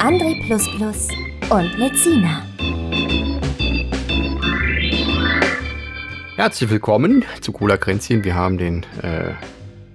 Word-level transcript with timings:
André 0.00 0.34
und 1.50 1.76
Lezina. 1.78 2.42
Herzlich 6.36 6.70
willkommen 6.70 7.24
zu 7.40 7.52
Cola 7.52 7.76
Kränzchen. 7.76 8.24
Wir 8.24 8.34
haben 8.34 8.56
den 8.58 8.84
äh, 9.02 9.32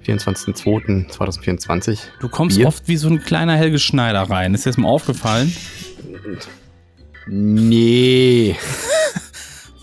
24.02.2024. 0.07 1.97
Du 2.19 2.29
kommst 2.29 2.57
Bier. 2.57 2.67
oft 2.67 2.87
wie 2.87 2.97
so 2.97 3.07
ein 3.09 3.19
kleiner 3.23 3.55
Helge 3.57 3.79
Schneider 3.79 4.21
rein. 4.23 4.53
Ist 4.53 4.65
dir 4.65 4.69
das 4.69 4.77
mal 4.77 4.89
aufgefallen? 4.89 5.51
Nee. 7.27 8.55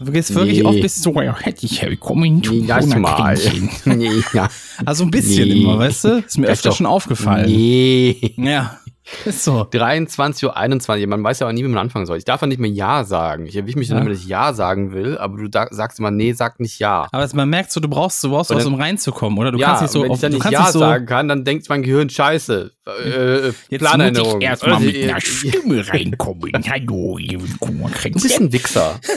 Du 0.05 0.11
gehst 0.13 0.35
wirklich 0.35 0.59
Nee. 0.59 0.65
oft 0.65 0.81
bis 0.81 1.01
so, 1.03 1.21
ja, 1.21 1.37
hätte 1.39 1.65
ich 1.67 1.81
willkommen 1.83 2.43
zu 2.43 2.55
Nee, 2.55 2.67
mal. 2.99 3.39
Nee, 3.85 4.11
ja. 4.33 4.49
Also 4.85 5.05
ein 5.05 5.11
bisschen 5.13 5.49
Nee. 5.49 5.63
immer, 5.63 5.79
weißt 5.79 6.05
du? 6.05 6.09
Ist 6.27 6.39
mir 6.39 6.47
Das 6.47 6.59
öfter 6.59 6.71
doch- 6.71 6.77
schon 6.77 6.87
aufgefallen. 6.87 7.47
Nee. 7.47 8.35
Ja, 8.37 8.79
so. 9.27 9.63
23.21 9.63 11.01
Uhr. 11.03 11.07
Man 11.09 11.25
weiß 11.25 11.41
ja 11.41 11.49
auch 11.49 11.53
nie, 11.53 11.63
wie 11.65 11.69
man 11.69 11.79
anfangen 11.79 12.07
soll. 12.07 12.19
Ich 12.19 12.25
darf 12.25 12.41
ja 12.41 12.47
nicht 12.47 12.61
mehr 12.61 12.71
Ja 12.71 13.05
sagen. 13.05 13.47
Ich 13.47 13.57
erwische 13.57 13.79
mich 13.79 13.89
dann 13.89 13.99
Ja. 13.99 14.03
immer, 14.03 14.11
dass 14.11 14.21
ich 14.21 14.27
Ja 14.29 14.53
sagen 14.53 14.93
will, 14.93 15.19
aber 15.19 15.39
du 15.39 15.49
sagst 15.71 15.99
immer, 15.99 16.11
nee, 16.11 16.33
sag 16.33 16.61
nicht 16.61 16.79
Ja. 16.79 17.09
Aber 17.11 17.29
man 17.35 17.49
merkt 17.51 17.73
so, 17.73 17.81
du 17.81 17.89
brauchst, 17.89 18.23
du 18.23 18.31
brauchst 18.31 18.51
was, 18.51 18.65
dann- 18.65 18.73
um 18.75 18.81
reinzukommen, 18.81 19.39
oder? 19.39 19.51
Du 19.53 19.59
ja, 19.59 19.67
kannst 19.69 19.83
nicht 19.83 19.91
so, 19.93 20.03
wenn 20.03 20.11
auf, 20.11 20.17
ich 20.19 20.21
dann 20.21 20.33
nicht 20.33 20.51
Ja 20.51 20.71
so, 20.71 20.79
sagen 20.79 21.07
kann, 21.07 21.29
dann 21.29 21.45
denkt 21.45 21.69
mein 21.69 21.83
Gehirn 21.83 22.09
Scheiße. 22.11 22.71
Äh, 23.05 23.47
jetzt 23.69 23.79
Planänderung. 23.79 24.35
muss 24.35 24.43
ich 24.43 24.49
erstmal 24.49 24.81
mit 24.81 24.95
Äh, 24.97 25.09
einer 25.11 25.21
Stimme 25.21 25.89
reinkommen. 25.89 26.53
Hallo, 26.69 27.19
Du 27.19 28.11
bist 28.21 28.41
ein 28.41 28.53
Wichser. 28.53 29.01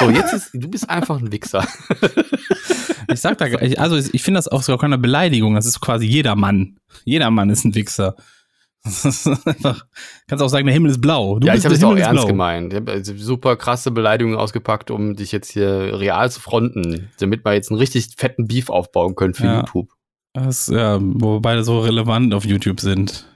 So, 0.00 0.10
jetzt 0.10 0.32
ist, 0.34 0.50
du 0.54 0.68
bist 0.68 0.90
einfach 0.90 1.18
ein 1.18 1.30
Wichser. 1.32 1.66
Ich 3.12 3.20
sag 3.20 3.36
da, 3.36 3.44
also 3.76 3.96
ich 4.12 4.22
finde 4.22 4.38
das 4.38 4.48
auch 4.48 4.62
sogar 4.62 4.78
keine 4.78 4.96
Beleidigung. 4.96 5.54
Das 5.54 5.66
ist 5.66 5.78
quasi 5.80 6.06
jeder 6.06 6.34
Mann. 6.36 6.78
Jeder 7.04 7.30
Mann 7.30 7.50
ist 7.50 7.62
ein 7.64 7.74
Wichser. 7.74 8.16
Einfach, 9.46 9.86
kannst 10.28 10.42
auch 10.42 10.48
sagen, 10.48 10.66
der 10.66 10.74
Himmel 10.74 10.90
ist 10.90 11.00
blau. 11.00 11.38
Du 11.38 11.46
ja, 11.46 11.54
ich 11.54 11.64
habe 11.64 11.74
es 11.74 11.82
auch 11.82 11.96
ernst 11.96 12.12
blau. 12.22 12.26
gemeint. 12.26 12.72
Ich 12.72 12.80
habe 12.80 12.92
also 12.92 13.14
super 13.16 13.56
krasse 13.56 13.90
Beleidigungen 13.90 14.38
ausgepackt, 14.38 14.90
um 14.90 15.16
dich 15.16 15.32
jetzt 15.32 15.52
hier 15.52 15.98
real 15.98 16.30
zu 16.30 16.40
fronten, 16.40 17.08
damit 17.18 17.44
wir 17.44 17.54
jetzt 17.54 17.70
einen 17.70 17.78
richtig 17.78 18.08
fetten 18.16 18.46
Beef 18.46 18.68
aufbauen 18.70 19.14
können 19.14 19.34
für 19.34 19.46
Ja. 19.46 19.60
YouTube. 19.60 19.88
Das, 20.34 20.66
ja, 20.66 20.98
wo 21.00 21.40
beide 21.40 21.64
so 21.64 21.80
relevant 21.80 22.34
auf 22.34 22.44
YouTube 22.44 22.80
sind. 22.80 23.26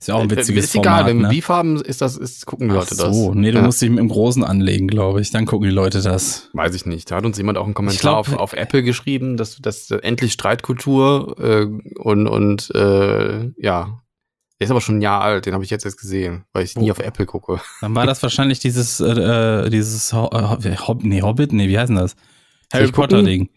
Ist 0.00 0.08
ja 0.08 0.16
auch 0.16 0.20
ein 0.22 0.28
Äh, 0.30 0.36
witziges 0.36 0.64
ist 0.64 0.74
egal, 0.74 0.84
Format, 1.04 1.06
wenn 1.06 1.16
wir 1.18 1.22
ne? 1.22 1.28
Beef 1.28 1.48
haben, 1.48 1.80
ist 1.80 2.00
das, 2.02 2.16
ist, 2.16 2.44
gucken 2.44 2.68
die 2.68 2.74
Ach 2.74 2.80
Leute 2.80 2.96
das. 2.96 3.14
so, 3.16 3.32
nee, 3.34 3.52
du 3.52 3.58
Ja. 3.58 3.64
musst 3.64 3.80
dich 3.80 3.88
mit 3.88 4.00
dem 4.00 4.08
Großen 4.08 4.42
anlegen, 4.42 4.88
glaube 4.88 5.20
ich. 5.20 5.30
Dann 5.30 5.46
gucken 5.46 5.68
die 5.68 5.74
Leute 5.74 6.02
das. 6.02 6.50
Weiß 6.54 6.74
ich 6.74 6.84
nicht. 6.84 7.10
Da 7.12 7.16
hat 7.16 7.24
uns 7.24 7.38
jemand 7.38 7.56
auch 7.58 7.64
einen 7.64 7.74
Kommentar 7.74 8.00
glaub- 8.24 8.32
auf, 8.32 8.36
auf 8.36 8.52
Apple 8.54 8.82
geschrieben, 8.82 9.36
dass, 9.36 9.58
dass 9.58 9.88
äh, 9.92 9.98
endlich 9.98 10.32
Streitkultur 10.32 11.36
äh, 11.38 11.98
und, 12.00 12.26
und 12.26 12.74
äh, 12.74 13.50
ja. 13.56 14.01
Der 14.62 14.66
ist 14.66 14.70
aber 14.70 14.80
schon 14.80 14.98
ein 14.98 15.02
Jahr 15.02 15.20
alt, 15.20 15.46
den 15.46 15.54
habe 15.54 15.64
ich 15.64 15.70
jetzt 15.70 15.84
erst 15.84 15.98
gesehen, 16.00 16.44
weil 16.52 16.62
ich 16.64 16.76
nie 16.76 16.86
Wo- 16.86 16.92
auf 16.92 16.98
Apple 17.00 17.26
gucke. 17.26 17.60
Dann 17.80 17.94
war 17.96 18.06
das 18.06 18.22
wahrscheinlich 18.22 18.60
dieses, 18.60 19.00
äh, 19.00 19.06
äh, 19.66 19.70
dieses 19.70 20.12
Ho 20.12 20.30
äh, 20.32 20.76
Hob 20.76 21.02
nee, 21.02 21.20
Hobbit, 21.22 21.52
nee, 21.52 21.68
wie 21.68 21.78
heißt 21.78 21.88
denn 21.90 21.96
das? 21.96 22.14
Harry 22.72 22.84
ich 22.84 22.92
gucken? 22.92 23.10
Potter 23.10 23.22
Ding. 23.24 23.50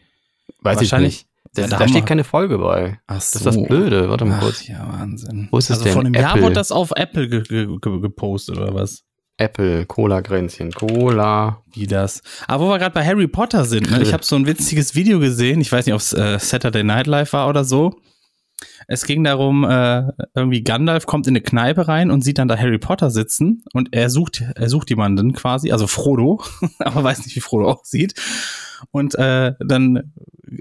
Weiß 0.61 0.81
ich 0.81 0.91
Wahrscheinlich- 0.91 1.13
nicht. 1.19 1.27
Da, 1.53 1.61
Ja, 1.61 1.67
da 1.69 1.77
da 1.77 1.87
steht 1.87 2.05
keine 2.05 2.23
Folge 2.25 2.57
bei. 2.57 2.99
Ach 3.07 3.15
Das 3.15 3.33
ist 3.35 3.45
das 3.45 3.55
Blöde. 3.63 4.09
Warte 4.09 4.25
mal 4.25 4.37
Ach, 4.39 4.43
kurz. 4.43 4.67
ja, 4.67 4.85
Wahnsinn. 4.91 5.47
Wo 5.51 5.57
ist 5.59 5.65
es 5.69 5.77
also 5.77 5.83
denn? 5.85 5.93
vor 5.93 6.01
einem 6.01 6.13
Jahr 6.15 6.31
Apple. 6.31 6.41
wurde 6.43 6.55
das 6.55 6.71
auf 6.73 6.91
Apple 6.95 7.29
ge 7.29 7.43
ge 7.43 7.67
ge 7.79 7.99
gepostet, 8.01 8.57
oder 8.57 8.73
was? 8.73 9.03
Apple, 9.37 9.85
Cola-Gränzchen, 9.85 10.71
Cola. 10.71 11.61
Wie 11.73 11.87
das. 11.87 12.21
Aber 12.47 12.65
wo 12.65 12.69
wir 12.71 12.79
gerade 12.79 12.93
bei 12.93 13.05
Harry 13.05 13.27
Potter 13.27 13.63
sind, 13.65 13.89
ne? 13.91 14.01
ich 14.01 14.11
habe 14.13 14.23
so 14.25 14.35
ein 14.35 14.45
witziges 14.47 14.95
Video 14.95 15.19
gesehen, 15.19 15.61
ich 15.61 15.71
weiß 15.71 15.85
nicht, 15.85 15.93
ob 15.93 16.01
es 16.01 16.13
äh, 16.13 16.39
Saturday 16.39 16.83
Night 16.83 17.07
Live 17.07 17.31
war 17.33 17.47
oder 17.47 17.63
so. 17.63 17.99
Es 18.87 19.05
ging 19.05 19.23
darum, 19.23 19.63
äh, 19.63 20.03
irgendwie 20.33 20.63
Gandalf 20.63 21.05
kommt 21.05 21.27
in 21.27 21.31
eine 21.31 21.41
Kneipe 21.41 21.87
rein 21.87 22.11
und 22.11 22.23
sieht 22.23 22.37
dann 22.37 22.47
da 22.47 22.57
Harry 22.57 22.77
Potter 22.77 23.09
sitzen 23.09 23.63
und 23.73 23.89
er 23.93 24.09
sucht, 24.09 24.43
er 24.55 24.69
sucht 24.69 24.89
jemanden 24.89 25.33
quasi, 25.33 25.71
also 25.71 25.87
Frodo, 25.87 26.43
aber 26.79 27.03
weiß 27.03 27.25
nicht, 27.25 27.35
wie 27.35 27.41
Frodo 27.41 27.71
aussieht. 27.71 28.13
Und 28.91 29.15
äh, 29.15 29.53
dann 29.59 30.13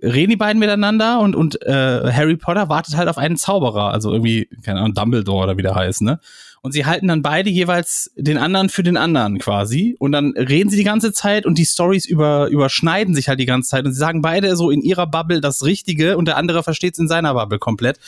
reden 0.03 0.31
die 0.31 0.37
beiden 0.37 0.59
miteinander 0.59 1.21
und, 1.21 1.37
und 1.37 1.61
äh, 1.63 2.13
Harry 2.13 2.37
Potter 2.37 2.69
wartet 2.69 2.97
halt 2.97 3.09
auf 3.09 3.19
einen 3.19 3.37
Zauberer, 3.37 3.93
also 3.93 4.13
irgendwie, 4.13 4.49
keine 4.63 4.81
Ahnung, 4.81 4.95
Dumbledore 4.95 5.45
oder 5.45 5.57
wie 5.57 5.63
der 5.63 5.75
heißt, 5.75 6.03
ne? 6.03 6.21
Und 6.65 6.73
sie 6.73 6.87
halten 6.87 7.09
dann 7.09 7.21
beide 7.21 7.51
jeweils 7.51 8.11
den 8.17 8.39
anderen 8.39 8.71
für 8.71 8.83
den 8.83 8.97
anderen 8.97 9.39
quasi. 9.39 9.97
Und 9.99 10.13
dann 10.13 10.33
reden 10.33 10.71
sie 10.71 10.79
die 10.79 10.83
ganze 10.83 11.13
Zeit 11.13 11.45
und 11.45 11.59
die 11.59 11.67
Stories 11.67 12.07
über, 12.07 12.49
überschneiden 12.49 13.15
sich 13.15 13.29
halt 13.29 13.39
die 13.39 13.45
ganze 13.45 13.69
Zeit. 13.69 13.85
Und 13.85 13.93
sie 13.93 13.99
sagen 13.99 14.23
beide 14.23 14.57
so 14.57 14.71
in 14.71 14.81
ihrer 14.81 15.07
Bubble 15.07 15.43
das 15.43 15.63
Richtige 15.63 16.17
und 16.17 16.25
der 16.25 16.39
andere 16.39 16.63
versteht 16.63 16.95
es 16.95 16.99
in 16.99 17.07
seiner 17.07 17.35
Bubble 17.35 17.59
komplett. 17.59 17.99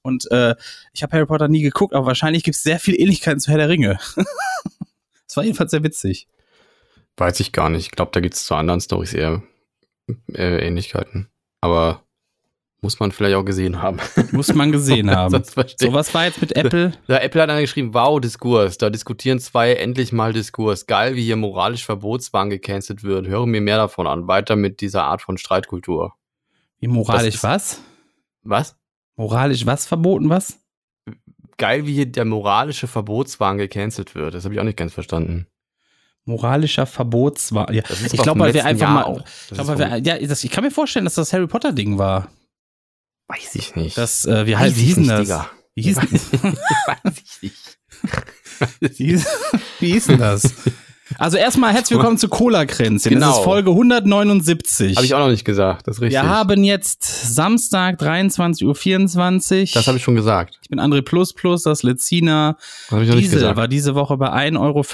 Und 0.00 0.30
äh, 0.30 0.54
ich 0.94 1.02
habe 1.02 1.14
Harry 1.14 1.26
Potter 1.26 1.48
nie 1.48 1.60
geguckt, 1.60 1.92
aber 1.92 2.06
wahrscheinlich 2.06 2.44
gibt 2.44 2.56
es 2.56 2.62
sehr 2.62 2.78
viel 2.78 2.98
Ähnlichkeiten 2.98 3.40
zu 3.40 3.50
Herr 3.50 3.58
der 3.58 3.68
Ringe. 3.68 3.98
Das 5.26 5.36
war 5.36 5.44
jedenfalls 5.44 5.72
sehr 5.72 5.84
witzig. 5.84 6.26
Weiß 7.18 7.38
ich 7.40 7.52
gar 7.52 7.68
nicht. 7.68 7.84
Ich 7.84 7.90
glaube, 7.90 8.12
da 8.14 8.20
gibt 8.20 8.32
es 8.32 8.46
zu 8.46 8.54
anderen 8.54 8.80
Stories 8.80 9.12
eher 9.12 9.42
äh, 10.32 10.66
Ähnlichkeiten. 10.66 11.28
Aber 11.60 12.02
muss 12.80 13.00
man 13.00 13.10
vielleicht 13.10 13.34
auch 13.36 13.44
gesehen 13.44 13.82
haben. 13.82 13.98
Muss 14.32 14.54
man 14.54 14.70
gesehen 14.70 15.10
haben. 15.10 15.42
So, 15.76 15.92
was 15.92 16.14
war 16.14 16.26
jetzt 16.26 16.40
mit 16.40 16.54
Apple? 16.54 16.92
Ja, 17.08 17.18
Apple 17.18 17.42
hat 17.42 17.50
dann 17.50 17.60
geschrieben, 17.60 17.92
wow, 17.92 18.20
Diskurs. 18.20 18.78
Da 18.78 18.88
diskutieren 18.88 19.40
zwei 19.40 19.74
endlich 19.74 20.12
mal 20.12 20.32
Diskurs. 20.32 20.86
Geil, 20.86 21.16
wie 21.16 21.24
hier 21.24 21.34
moralisch 21.36 21.84
Verbotswahn 21.84 22.50
gecancelt 22.50 23.02
wird. 23.02 23.26
Höre 23.26 23.46
mir 23.46 23.60
mehr 23.60 23.78
davon 23.78 24.06
an. 24.06 24.28
Weiter 24.28 24.54
mit 24.54 24.80
dieser 24.80 25.02
Art 25.04 25.22
von 25.22 25.38
Streitkultur. 25.38 26.12
Wie 26.78 26.86
moralisch 26.86 27.34
ist- 27.36 27.42
was? 27.42 27.80
Was? 28.44 28.76
Moralisch 29.16 29.66
was 29.66 29.84
verboten, 29.84 30.28
was? 30.28 30.60
Geil, 31.56 31.84
wie 31.86 31.94
hier 31.94 32.06
der 32.06 32.24
moralische 32.24 32.86
Verbotswahn 32.86 33.58
gecancelt 33.58 34.14
wird. 34.14 34.34
Das 34.34 34.44
habe 34.44 34.54
ich 34.54 34.60
auch 34.60 34.64
nicht 34.64 34.76
ganz 34.78 34.92
verstanden. 34.94 35.48
Moralischer 36.24 36.86
Verbotswahn. 36.86 37.74
Ja. 37.74 37.82
Ich 38.12 38.12
glaube, 38.22 38.38
weil 38.38 38.54
wir 38.54 38.64
einfach 38.64 38.82
Jahr 38.82 38.94
mal. 38.94 39.04
auch. 39.04 39.24
Ich, 39.50 39.66
weil 39.66 39.78
wir, 39.78 39.96
ja, 39.96 40.18
das, 40.24 40.44
ich 40.44 40.50
kann 40.52 40.62
mir 40.62 40.70
vorstellen, 40.70 41.06
dass 41.06 41.14
das 41.16 41.32
Harry 41.32 41.48
Potter 41.48 41.72
Ding 41.72 41.98
war. 41.98 42.28
Weiß 43.28 43.54
ich 43.54 43.76
nicht. 43.76 43.96
Das, 43.98 44.24
äh, 44.24 44.46
wie, 44.46 44.56
heißt, 44.56 44.76
wie 44.76 44.80
hieß 44.84 44.94
denn 44.96 45.08
das? 45.08 45.20
Digga. 45.20 45.50
Wie 45.74 45.82
hieß, 45.82 45.96
Weiß 46.86 47.14
ich 47.24 47.42
nicht. 47.42 47.78
wie 49.80 49.92
hieß 49.92 50.06
denn 50.06 50.18
das? 50.18 50.42
Also 51.20 51.36
erstmal 51.36 51.72
herzlich 51.72 51.98
willkommen 51.98 52.16
zu 52.16 52.28
Cola 52.28 52.64
Kränzchen. 52.64 53.14
Das 53.14 53.22
Genau. 53.24 53.38
ist 53.38 53.42
Folge 53.44 53.70
179. 53.72 54.94
Habe 54.94 55.04
ich 55.04 55.14
auch 55.14 55.18
noch 55.18 55.30
nicht 55.30 55.44
gesagt. 55.44 55.88
Das 55.88 55.96
ist 55.96 56.00
richtig. 56.02 56.22
wir 56.22 56.28
haben 56.28 56.62
jetzt 56.62 57.02
Samstag 57.34 58.00
23.24 58.00 59.60
Uhr. 59.62 59.66
das 59.74 59.88
habe 59.88 59.96
ich 59.98 60.04
schon 60.04 60.14
gesagt. 60.14 60.56
Ich 60.62 60.68
bin 60.68 60.78
André 60.78 61.02
Plus 61.02 61.32
Plus, 61.32 61.64
das 61.64 61.82
Lezina. 61.82 62.56
Das 62.88 63.02
ich 63.02 63.08
noch 63.08 63.16
nicht 63.16 63.24
Diesel 63.24 63.38
gesagt. 63.40 63.56
war 63.56 63.66
diese 63.66 63.96
Woche 63.96 64.16
bei 64.16 64.28
1,75 64.30 64.58
Euro 64.60 64.84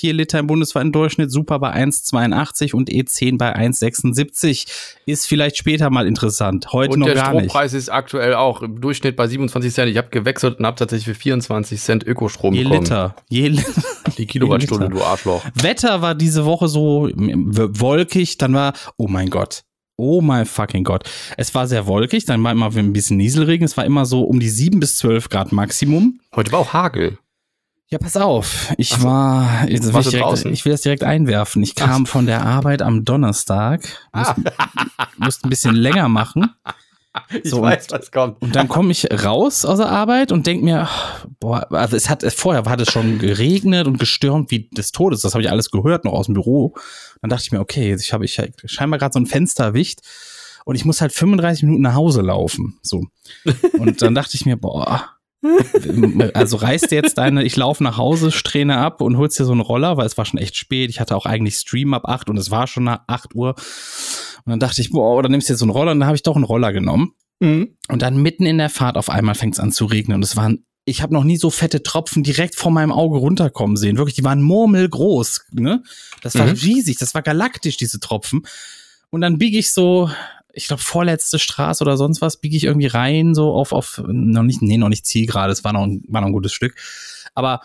je 0.00 0.12
Liter 0.12 0.38
im 0.38 0.46
bundesweiten 0.46 0.92
Durchschnitt, 0.92 1.32
Super 1.32 1.58
bei 1.58 1.74
1,82 1.74 2.72
und 2.72 2.88
E10 2.88 3.36
bei 3.36 3.56
1,76. 3.56 4.68
Ist 5.06 5.26
vielleicht 5.26 5.56
später 5.56 5.90
mal 5.90 6.06
interessant. 6.06 6.68
Heute 6.72 6.92
Und 6.92 7.00
noch 7.00 7.06
der 7.06 7.16
gar 7.16 7.32
nicht. 7.32 7.46
Strompreis 7.50 7.72
ist 7.74 7.88
aktuell 7.88 8.34
auch 8.34 8.62
im 8.62 8.80
Durchschnitt 8.80 9.16
bei 9.16 9.26
27 9.26 9.74
Cent. 9.74 9.90
Ich 9.90 9.96
habe 9.96 10.08
gewechselt 10.10 10.60
und 10.60 10.66
habe 10.66 10.76
tatsächlich 10.76 11.06
für 11.16 11.20
24 11.20 11.80
Cent 11.80 12.06
Ökostrom 12.06 12.54
Je 12.54 12.62
bekommen. 12.62 12.82
Liter. 12.82 13.16
Je 13.28 13.48
Li 13.48 13.64
Die 14.18 14.26
Kilowattstunde, 14.26 14.84
Je 14.86 14.90
Liter. 14.92 15.00
du 15.00 15.04
Arschloch. 15.04 15.44
Wetter 15.54 16.02
war 16.02 16.14
diese 16.14 16.44
Woche 16.44 16.68
so 16.68 17.08
wolkig, 17.14 18.38
dann 18.38 18.54
war, 18.54 18.72
oh 18.96 19.08
mein 19.08 19.30
Gott. 19.30 19.62
Oh 19.96 20.20
mein 20.20 20.46
fucking 20.46 20.84
Gott. 20.84 21.10
Es 21.36 21.54
war 21.56 21.66
sehr 21.66 21.86
wolkig, 21.88 22.24
dann 22.24 22.42
war 22.44 22.52
immer 22.52 22.74
ein 22.74 22.92
bisschen 22.92 23.16
Nieselregen. 23.16 23.64
Es 23.64 23.76
war 23.76 23.84
immer 23.84 24.06
so 24.06 24.22
um 24.22 24.38
die 24.38 24.48
7 24.48 24.78
bis 24.78 24.96
12 24.98 25.28
Grad 25.28 25.50
Maximum. 25.50 26.20
Heute 26.36 26.52
war 26.52 26.60
auch 26.60 26.72
Hagel. 26.72 27.18
Ja, 27.90 27.98
pass 27.98 28.16
auf. 28.16 28.72
Ich 28.76 28.92
Ach 28.92 28.98
so. 28.98 29.04
war, 29.04 29.68
jetzt 29.68 29.92
will 29.92 30.00
ich, 30.00 30.08
direkt, 30.08 30.24
draußen? 30.24 30.52
ich 30.52 30.64
will 30.64 30.72
das 30.72 30.82
direkt 30.82 31.04
einwerfen. 31.04 31.62
Ich 31.62 31.74
kam 31.74 32.04
von 32.04 32.26
der 32.26 32.44
Arbeit 32.44 32.82
am 32.82 33.04
Donnerstag, 33.04 33.80
musste, 34.12 34.42
musste 35.16 35.46
ein 35.46 35.50
bisschen 35.50 35.74
länger 35.74 36.08
machen. 36.08 36.50
Ich 37.42 37.50
So, 37.50 37.62
weiß, 37.62 37.86
was 37.90 38.10
kommt. 38.10 38.40
Und 38.42 38.56
dann 38.56 38.68
komme 38.68 38.90
ich 38.92 39.06
raus 39.24 39.64
aus 39.64 39.78
der 39.78 39.88
Arbeit 39.88 40.32
und 40.32 40.46
denk 40.46 40.62
mir, 40.62 40.88
boah, 41.40 41.70
also 41.72 41.96
es 41.96 42.08
hat 42.08 42.24
vorher 42.32 42.64
hat 42.64 42.80
es 42.80 42.90
schon 42.90 43.18
geregnet 43.18 43.86
und 43.86 43.98
gestürmt 43.98 44.50
wie 44.50 44.68
des 44.70 44.92
Todes. 44.92 45.22
Das 45.22 45.34
habe 45.34 45.42
ich 45.42 45.50
alles 45.50 45.70
gehört 45.70 46.04
noch 46.04 46.12
aus 46.12 46.26
dem 46.26 46.34
Büro. 46.34 46.74
Dann 47.20 47.30
dachte 47.30 47.44
ich 47.44 47.52
mir, 47.52 47.60
okay, 47.60 47.94
ich 47.94 48.12
habe 48.12 48.24
ich 48.24 48.40
scheinbar 48.66 48.98
gerade 48.98 49.12
so 49.12 49.20
ein 49.20 49.26
Fenster 49.26 49.64
erwischt 49.64 50.00
und 50.64 50.74
ich 50.74 50.84
muss 50.84 51.00
halt 51.00 51.12
35 51.12 51.64
Minuten 51.64 51.82
nach 51.82 51.94
Hause 51.94 52.22
laufen. 52.22 52.78
So. 52.82 53.04
Und 53.78 54.02
dann 54.02 54.14
dachte 54.14 54.34
ich 54.34 54.46
mir, 54.46 54.56
boah, 54.56 55.18
also 56.34 56.56
reißt 56.56 56.90
jetzt 56.90 57.18
deine, 57.18 57.44
ich 57.44 57.56
laufe 57.56 57.82
nach 57.82 57.96
Hause, 57.96 58.32
Strähne 58.32 58.78
ab 58.78 59.00
und 59.00 59.16
holst 59.16 59.38
dir 59.38 59.44
so 59.44 59.52
einen 59.52 59.60
Roller, 59.60 59.96
weil 59.96 60.06
es 60.06 60.18
war 60.18 60.24
schon 60.24 60.38
echt 60.38 60.56
spät. 60.56 60.90
Ich 60.90 61.00
hatte 61.00 61.16
auch 61.16 61.26
eigentlich 61.26 61.54
Stream 61.54 61.94
ab 61.94 62.06
8 62.06 62.28
und 62.28 62.36
es 62.38 62.50
war 62.50 62.66
schon 62.66 62.84
nach 62.84 63.00
8 63.06 63.34
Uhr. 63.34 63.54
Und 64.44 64.50
dann 64.50 64.60
dachte 64.60 64.80
ich, 64.80 64.90
boah, 64.90 65.16
oder 65.16 65.28
nimmst 65.28 65.48
du 65.48 65.52
jetzt 65.52 65.60
so 65.60 65.64
einen 65.64 65.70
Roller? 65.72 65.92
Und 65.92 66.00
dann 66.00 66.06
habe 66.06 66.16
ich 66.16 66.22
doch 66.22 66.36
einen 66.36 66.44
Roller 66.44 66.72
genommen. 66.72 67.12
Mhm. 67.40 67.76
Und 67.88 68.02
dann 68.02 68.16
mitten 68.22 68.46
in 68.46 68.58
der 68.58 68.70
Fahrt 68.70 68.96
auf 68.96 69.10
einmal 69.10 69.34
fängt 69.34 69.54
es 69.54 69.60
an 69.60 69.72
zu 69.72 69.84
regnen. 69.86 70.16
Und 70.16 70.22
es 70.22 70.36
waren, 70.36 70.64
ich 70.84 71.02
habe 71.02 71.12
noch 71.14 71.24
nie 71.24 71.36
so 71.36 71.50
fette 71.50 71.82
Tropfen 71.82 72.22
direkt 72.22 72.54
vor 72.54 72.70
meinem 72.72 72.92
Auge 72.92 73.18
runterkommen 73.18 73.76
sehen. 73.76 73.96
Wirklich, 73.98 74.14
die 74.16 74.24
waren 74.24 74.42
murmelgroß. 74.42 75.46
Ne? 75.52 75.82
Das 76.22 76.34
war 76.38 76.46
Mhm. 76.46 76.52
riesig, 76.52 76.96
das 76.98 77.14
war 77.14 77.22
galaktisch, 77.22 77.76
diese 77.76 78.00
Tropfen. 78.00 78.42
Und 79.10 79.20
dann 79.20 79.38
biege 79.38 79.58
ich 79.58 79.70
so, 79.70 80.10
ich 80.52 80.66
glaube, 80.66 80.82
vorletzte 80.82 81.38
Straße 81.38 81.84
oder 81.84 81.96
sonst 81.96 82.20
was, 82.20 82.40
biege 82.40 82.56
ich 82.56 82.64
irgendwie 82.64 82.86
rein, 82.88 83.34
so 83.34 83.52
auf, 83.52 83.72
auf, 83.72 84.02
noch 84.06 84.42
nicht, 84.42 84.60
nee, 84.62 84.76
noch 84.78 84.88
nicht 84.88 85.06
Zielgerade, 85.06 85.52
es 85.52 85.62
war 85.62 85.72
noch, 85.72 85.84
ein- 85.84 86.02
war 86.08 86.20
noch 86.20 86.28
ein 86.28 86.32
gutes 86.32 86.52
Stück. 86.52 86.74
Aber 87.34 87.60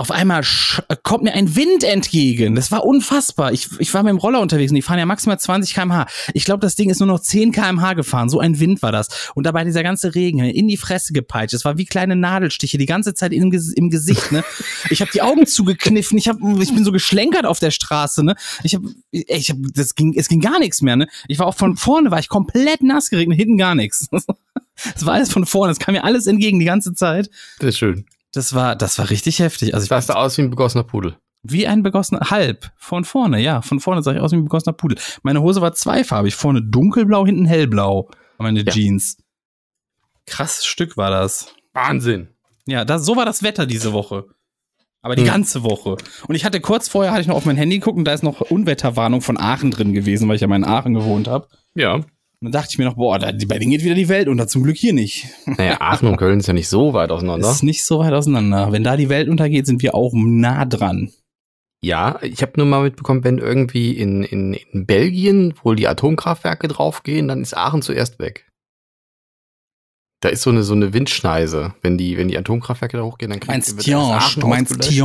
auf 0.00 0.10
einmal 0.10 0.40
sch- 0.40 0.82
kommt 1.02 1.24
mir 1.24 1.34
ein 1.34 1.54
Wind 1.56 1.84
entgegen. 1.84 2.54
Das 2.54 2.72
war 2.72 2.84
unfassbar. 2.86 3.52
Ich, 3.52 3.68
ich 3.78 3.92
war 3.92 4.02
mit 4.02 4.10
dem 4.10 4.16
Roller 4.16 4.40
unterwegs 4.40 4.70
und 4.72 4.76
die 4.76 4.82
fahren 4.82 4.98
ja 4.98 5.04
maximal 5.04 5.38
20 5.38 5.74
km/h. 5.74 6.06
Ich 6.32 6.46
glaube, 6.46 6.60
das 6.60 6.74
Ding 6.74 6.88
ist 6.88 7.00
nur 7.00 7.06
noch 7.06 7.20
10 7.20 7.52
km/h 7.52 7.92
gefahren. 7.92 8.30
So 8.30 8.40
ein 8.40 8.58
Wind 8.60 8.80
war 8.80 8.92
das. 8.92 9.30
Und 9.34 9.44
dabei 9.44 9.62
dieser 9.64 9.82
ganze 9.82 10.14
Regen 10.14 10.38
in 10.40 10.68
die 10.68 10.78
Fresse 10.78 11.12
gepeitscht. 11.12 11.52
Es 11.52 11.66
war 11.66 11.76
wie 11.76 11.84
kleine 11.84 12.16
Nadelstiche 12.16 12.78
die 12.78 12.86
ganze 12.86 13.12
Zeit 13.12 13.32
im, 13.34 13.52
im 13.52 13.90
Gesicht. 13.90 14.32
Ne? 14.32 14.42
Ich 14.88 15.02
habe 15.02 15.10
die 15.12 15.20
Augen 15.20 15.46
zugekniffen. 15.46 16.16
Ich, 16.16 16.28
hab, 16.28 16.36
ich 16.60 16.74
bin 16.74 16.82
so 16.84 16.92
geschlenkert 16.92 17.44
auf 17.44 17.58
der 17.58 17.70
Straße. 17.70 18.24
Ne? 18.24 18.36
Ich 18.62 18.74
habe, 18.74 18.88
ich 19.10 19.50
hab, 19.50 19.58
das 19.74 19.94
ging, 19.94 20.14
es 20.16 20.28
ging 20.28 20.40
gar 20.40 20.58
nichts 20.60 20.80
mehr. 20.80 20.96
Ne? 20.96 21.08
Ich 21.28 21.38
war 21.38 21.46
auch 21.46 21.56
von 21.56 21.76
vorne, 21.76 22.10
war 22.10 22.18
ich 22.20 22.28
komplett 22.30 22.82
nass 22.82 23.10
geregnet, 23.10 23.38
hinten 23.38 23.58
gar 23.58 23.74
nichts. 23.74 24.06
Es 24.96 25.04
war 25.04 25.12
alles 25.12 25.30
von 25.30 25.44
vorne. 25.44 25.72
Es 25.72 25.78
kam 25.78 25.92
mir 25.92 26.04
alles 26.04 26.26
entgegen 26.26 26.58
die 26.58 26.64
ganze 26.64 26.94
Zeit. 26.94 27.28
Das 27.58 27.68
ist 27.68 27.78
schön. 27.78 28.06
Das 28.32 28.54
war, 28.54 28.76
das 28.76 28.98
war 28.98 29.10
richtig 29.10 29.38
heftig. 29.40 29.74
Also 29.74 29.84
ich 29.84 29.88
Das 29.88 30.06
sah 30.06 30.14
aus 30.14 30.38
wie 30.38 30.42
ein 30.42 30.50
begossener 30.50 30.84
Pudel. 30.84 31.16
wie 31.42 31.66
ein 31.66 31.82
begossener, 31.82 32.30
halb, 32.30 32.70
von 32.76 33.04
vorne, 33.04 33.40
ja, 33.40 33.62
von 33.62 33.80
vorne 33.80 34.02
sah 34.02 34.12
ich 34.12 34.20
aus 34.20 34.32
wie 34.32 34.36
ein 34.36 34.44
begossener 34.44 34.72
Pudel. 34.74 34.98
Meine 35.22 35.40
Hose 35.42 35.60
war 35.60 35.72
zweifarbig, 35.72 36.34
vorne 36.34 36.62
dunkelblau, 36.62 37.26
hinten 37.26 37.46
hellblau. 37.46 38.08
Meine 38.38 38.60
Ja. 38.62 38.72
Jeans. 38.72 39.16
Krasses 40.26 40.64
Stück 40.66 40.96
war 40.96 41.10
das. 41.10 41.54
Wahnsinn. 41.72 42.28
Ja, 42.66 42.84
das, 42.84 43.04
so 43.04 43.16
war 43.16 43.24
das 43.24 43.42
Wetter 43.42 43.66
diese 43.66 43.92
Woche. 43.92 44.26
Aber 45.02 45.16
die 45.16 45.22
Hm. 45.22 45.28
ganze 45.30 45.62
Woche. 45.62 45.96
Und 46.28 46.34
ich 46.34 46.44
hatte 46.44 46.60
kurz 46.60 46.88
vorher, 46.88 47.10
hatte 47.12 47.22
ich 47.22 47.26
noch 47.26 47.36
auf 47.36 47.46
mein 47.46 47.56
Handy 47.56 47.78
geguckt 47.78 47.96
und 47.96 48.04
da 48.04 48.12
ist 48.12 48.22
noch 48.22 48.42
Unwetterwarnung 48.42 49.22
von 49.22 49.38
Aachen 49.38 49.70
drin 49.70 49.92
gewesen, 49.94 50.28
weil 50.28 50.34
ich 50.36 50.42
ja 50.42 50.46
mal 50.46 50.56
in 50.56 50.64
Aachen 50.64 50.92
gewohnt 50.94 51.26
habe. 51.26 51.48
Ja. 51.74 52.00
Und 52.42 52.46
dann 52.46 52.52
dachte 52.62 52.68
ich 52.72 52.78
mir 52.78 52.86
noch, 52.86 52.94
boah, 52.94 53.18
da, 53.18 53.32
bei 53.46 53.58
denen 53.58 53.70
geht 53.70 53.84
wieder 53.84 53.94
die 53.94 54.08
Welt 54.08 54.26
unter, 54.26 54.48
zum 54.48 54.62
Glück 54.62 54.76
hier 54.76 54.94
nicht. 54.94 55.26
Naja, 55.44 55.78
Aachen 55.80 56.08
und 56.08 56.16
Köln 56.16 56.40
ist 56.40 56.46
ja 56.46 56.54
nicht 56.54 56.68
so 56.70 56.94
weit 56.94 57.10
auseinander. 57.10 57.50
Ist 57.50 57.62
nicht 57.62 57.84
so 57.84 57.98
weit 57.98 58.14
auseinander. 58.14 58.72
Wenn 58.72 58.82
da 58.82 58.96
die 58.96 59.10
Welt 59.10 59.28
untergeht, 59.28 59.66
sind 59.66 59.82
wir 59.82 59.94
auch 59.94 60.12
nah 60.14 60.64
dran. 60.64 61.10
Ja, 61.82 62.18
ich 62.22 62.40
habe 62.42 62.52
nur 62.56 62.66
mal 62.66 62.82
mitbekommen, 62.82 63.24
wenn 63.24 63.38
irgendwie 63.38 63.92
in, 63.92 64.22
in, 64.22 64.54
in 64.54 64.86
Belgien 64.86 65.54
wohl 65.62 65.76
die 65.76 65.86
Atomkraftwerke 65.88 66.68
draufgehen, 66.68 67.28
dann 67.28 67.42
ist 67.42 67.54
Aachen 67.56 67.82
zuerst 67.82 68.18
weg. 68.18 68.46
Da 70.22 70.28
ist 70.30 70.42
so 70.42 70.50
eine, 70.50 70.62
so 70.62 70.74
eine 70.74 70.92
Windschneise. 70.94 71.74
Wenn 71.82 71.96
die, 71.98 72.16
wenn 72.18 72.28
die 72.28 72.36
Atomkraftwerke 72.38 72.96
da 72.98 73.02
hochgehen, 73.02 73.30
dann 73.30 73.40
kriegt- 73.40 73.48
meinst 73.50 73.78
Aachen 73.94 74.40
du 74.40 74.46
meinst 74.48 74.72
ausgelöscht. 74.72 74.98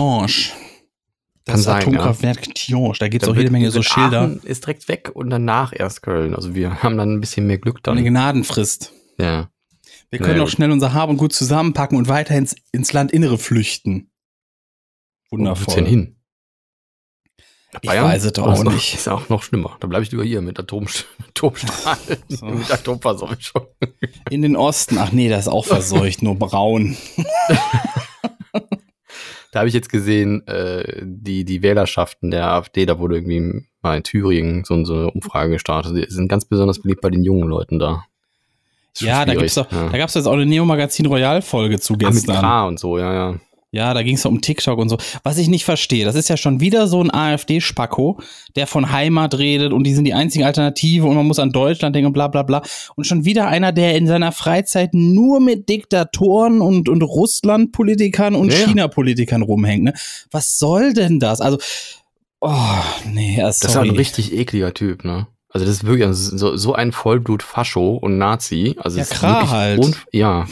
Das 1.45 1.63
sein, 1.63 1.77
Atomkraftwerk 1.83 2.55
Tiange, 2.55 2.93
da 2.99 3.07
gibt 3.07 3.23
es 3.23 3.29
auch 3.29 3.35
jede 3.35 3.51
Menge 3.51 3.69
so 3.69 3.83
Schilder. 3.83 4.21
Aachen 4.23 4.41
ist 4.43 4.63
direkt 4.65 4.87
weg 4.87 5.11
und 5.13 5.29
danach 5.29 5.73
erst 5.75 6.01
Köln. 6.01 6.33
Also 6.35 6.55
wir 6.55 6.81
haben 6.81 6.97
dann 6.97 7.13
ein 7.13 7.21
bisschen 7.21 7.45
mehr 7.45 7.59
Glück 7.59 7.81
Eine 7.87 7.97
dann. 7.97 8.05
Gnadenfrist. 8.05 8.91
Ja. 9.19 9.49
Wir 10.09 10.19
können 10.19 10.37
ja, 10.37 10.43
auch 10.43 10.49
schnell 10.49 10.71
unser 10.71 10.93
Hab 10.93 11.09
und 11.09 11.17
Gut 11.17 11.33
zusammenpacken 11.33 11.97
und 11.97 12.07
weiter 12.07 12.35
ins, 12.35 12.55
ins 12.71 12.93
Landinnere 12.93 13.37
flüchten. 13.37 14.09
Wo 15.29 15.37
Wundervoll. 15.37 15.75
denn 15.75 15.85
hin? 15.85 16.11
Ich 17.81 17.89
weiß 17.89 18.23
es 18.23 18.33
doch 18.33 18.47
auch 18.47 18.63
noch- 18.63 18.73
nicht. 18.73 18.93
Ist 18.95 19.07
auch 19.09 19.27
noch 19.29 19.43
schlimmer. 19.43 19.75
Da 19.81 19.87
bleibe 19.87 20.03
ich 20.03 20.09
lieber 20.11 20.23
hier 20.23 20.41
mit 20.41 20.57
Atom, 20.59 20.87
Atomstrahlen, 21.29 22.17
So. 22.29 22.45
mit 22.45 22.71
Atomverseuchung. 22.71 23.67
In 24.29 24.41
den 24.41 24.55
Osten. 24.55 24.97
Ach 24.97 25.11
nee, 25.11 25.27
das 25.29 25.41
ist 25.41 25.47
auch 25.49 25.65
verseucht, 25.65 26.23
nur 26.23 26.35
braun. 26.35 26.95
Da 29.55 29.61
habe 29.61 29.69
ich 29.69 29.73
jetzt 29.73 29.87
gesehen, 29.87 30.45
äh, 30.47 31.01
die, 31.01 31.45
die 31.45 31.61
Wählerschaften 31.61 32.29
der 32.29 32.51
AfD, 32.51 32.85
da 32.85 32.99
wurde 32.99 33.15
irgendwie 33.15 33.65
mal 33.81 33.95
in 33.95 34.03
Thüringen 34.03 34.65
so, 34.65 34.83
so 34.83 34.93
eine 34.93 35.11
Umfrage 35.11 35.53
gestartet. 35.53 35.95
Die 35.95 36.13
sind 36.13 36.27
ganz 36.27 36.43
besonders 36.43 36.81
beliebt 36.81 36.99
bei 36.99 37.09
den 37.09 37.23
jungen 37.23 37.47
Leuten 37.47 37.79
da. 37.79 38.03
Ja, 38.97 39.23
da 39.23 39.33
gibt's 39.33 39.53
doch, 39.53 39.71
ja. 39.71 39.87
da 39.87 39.97
gab's 39.97 40.13
jetzt 40.13 40.25
auch 40.25 40.33
eine 40.33 40.45
Neo 40.45 40.65
Magazin 40.65 41.05
Royal 41.05 41.41
Folge 41.41 41.79
zu 41.79 41.93
Ah, 41.93 41.97
mit 41.99 42.15
gestern. 42.15 42.35
K 42.35 42.67
und 42.67 42.81
so, 42.81 42.97
ja, 42.97 43.13
ja. 43.13 43.35
Ja, 43.75 43.93
da 43.93 44.03
ging 44.03 44.15
es 44.15 44.25
um 44.25 44.39
TikTok 44.41 44.79
und 44.79 44.87
so. 44.89 44.97
Was 45.23 45.37
ich 45.37 45.49
nicht 45.49 45.65
verstehe, 45.65 46.05
das 46.05 46.15
ist 46.15 46.29
ja 46.29 46.37
schon 46.37 46.61
wieder 46.61 46.87
so 46.87 47.01
ein 47.03 47.13
AfD-Spacko, 47.13 48.19
der 48.55 48.67
von 48.67 48.91
Heimat 48.91 49.37
redet 49.37 49.73
und 49.73 49.83
die 49.83 49.93
sind 49.93 50.05
die 50.05 50.13
einzige 50.13 50.45
Alternative 50.45 51.05
und 51.05 51.15
man 51.15 51.27
muss 51.27 51.39
an 51.39 51.51
Deutschland 51.51 51.95
denken 51.95 52.07
und 52.07 52.13
bla 52.13 52.27
bla 52.29 52.43
bla. 52.43 52.61
Und 52.95 53.05
schon 53.05 53.25
wieder 53.25 53.47
einer, 53.47 53.71
der 53.73 53.95
in 53.95 54.07
seiner 54.07 54.31
Freizeit 54.31 54.93
nur 54.93 55.39
mit 55.41 55.67
Diktatoren 55.67 56.61
und, 56.61 56.87
und 56.87 57.01
Russland-Politikern 57.01 58.35
und 58.35 58.51
Ja, 58.53 58.59
ja. 58.59 58.67
China-Politikern 58.67 59.41
rumhängt. 59.41 59.83
Ne? 59.83 59.93
Was 60.31 60.57
soll 60.57 60.93
denn 60.93 61.19
das? 61.19 61.41
Also, 61.41 61.57
oh, 62.41 62.51
nee, 63.11 63.37
ja, 63.37 63.47
Das 63.47 63.61
ist 63.61 63.73
sorry. 63.73 63.89
ein 63.89 63.95
richtig 63.95 64.33
ekliger 64.33 64.73
Typ, 64.73 65.03
ne? 65.03 65.27
Also 65.49 65.65
das 65.65 65.75
ist 65.75 65.83
wirklich 65.85 66.09
so, 66.11 66.57
so 66.57 66.73
ein 66.73 66.91
Vollblut-Fascho 66.91 67.95
und 67.95 68.17
Nazi. 68.17 68.75
Also 68.77 68.99
Ja, 68.99 69.05
wirklich 69.09 69.51
halt. 69.51 70.05
Ja, 70.11 70.47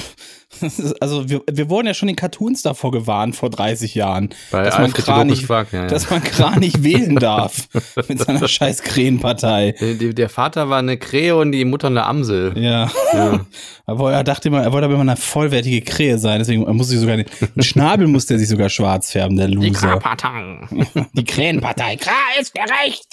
also 1.00 1.30
wir, 1.30 1.42
wir 1.52 1.70
wurden 1.70 1.88
ja 1.88 1.94
schon 1.94 2.10
in 2.10 2.16
Cartoons 2.16 2.62
davor 2.62 2.92
gewarnt 2.92 3.36
vor 3.36 3.50
30 3.50 3.96
Jahren, 3.96 4.30
bei 4.52 4.64
dass 4.64 4.76
man 4.76 4.86
Alfred 4.86 5.06
Kra 5.06 5.18
Lopez 5.24 5.32
nicht, 5.38 5.46
Quark, 5.48 5.74
ja, 5.74 5.82
ja. 5.84 5.88
dass 5.88 6.10
man 6.10 6.24
Kra 6.24 6.58
nicht 6.60 6.84
wählen 6.84 7.16
darf 7.18 7.68
mit 8.08 8.20
seiner 8.20 8.48
scheiß 8.48 8.82
Krähenpartei. 8.84 9.76
Der, 9.80 10.14
der- 10.14 10.30
Vater 10.30 10.70
war 10.70 10.80
eine 10.80 10.98
Krähe 10.98 11.36
und 11.36 11.52
die 11.52 11.66
Mutter 11.66 11.88
eine 11.88 12.06
Amsel. 12.06 12.58
Ja. 12.58 12.90
Ja. 13.14 13.46
Aber 13.86 14.14
er 14.14 14.24
dachte 14.24 14.48
immer, 14.48 14.62
er 14.64 14.72
wollte 14.72 14.86
aber 14.86 14.94
immer 14.94 15.02
eine 15.02 15.18
vollwertige 15.18 15.82
Krähe 15.82 16.18
sein, 16.18 16.40
deswegen 16.40 16.62
muss 16.76 16.88
sich 16.88 17.00
sogar 17.00 17.18
den, 17.18 17.26
den 17.56 17.64
Schnabel 17.64 18.08
musste 18.08 18.36
er 18.36 18.40
sich 18.40 18.48
sogar 18.48 18.70
schwarz 18.70 19.12
färben, 19.12 19.36
der 19.36 19.48
Die 19.50 19.56
Loser. 19.56 20.00
Kra-Partei. 20.00 20.60
Die 21.14 21.24
Krähenpartei. 21.26 21.98
Kra 21.98 22.12
ist 22.40 22.54
gerecht. 22.54 23.06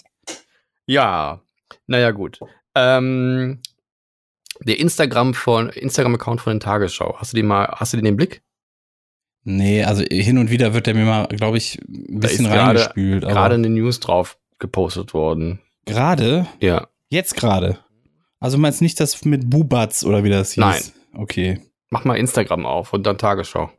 Ja, 0.87 1.41
naja, 1.87 2.13
gut. 2.13 2.39
Ähm, 2.77 3.61
der 4.65 4.79
Instagram 4.79 5.35
von 5.35 5.69
Instagram-Account 5.71 6.41
von 6.41 6.55
den 6.55 6.61
Tagesschau. 6.61 7.17
Hast 7.19 7.33
du 7.33 7.37
den 7.37 7.47
mal, 7.47 7.67
hast 7.77 7.93
du 7.93 7.97
den 7.97 8.07
im 8.07 8.17
Blick? 8.17 8.43
Nee, 9.45 9.85
also 9.85 10.03
hin 10.05 10.37
und 10.39 10.51
wieder 10.51 10.75
wird 10.75 10.87
der 10.87 10.95
mir 10.95 11.07
mal, 11.07 11.27
glaube 11.29 11.57
ich, 11.57 11.79
ein 11.89 12.21
Da 12.21 12.29
bisschen 12.29 12.45
ist 12.47 12.53
gerade- 12.53 12.79
reingespült. 12.81 13.23
Gerade 13.23 13.55
eine 13.55 13.71
News 13.71 14.01
drauf 14.01 14.37
gepostet 14.59 15.15
worden. 15.15 15.61
Gerade? 15.87 16.47
Ja. 16.61 16.89
Jetzt 17.09 17.37
gerade. 17.37 17.79
Also 18.39 18.57
du 18.57 18.61
meinst 18.63 18.83
nicht 18.83 19.01
das 19.01 19.25
mit 19.25 19.49
Bubatz 19.49 20.05
oder 20.05 20.25
wie 20.25 20.31
das 20.31 20.53
hieß? 20.53 20.59
Nein. 20.61 20.83
Okay. 21.15 21.61
Mach 21.89 22.05
mal 22.05 22.17
Instagram 22.17 22.67
auf 22.67 22.93
und 22.93 23.05
dann 23.07 23.19
Tagesschau. 23.19 23.71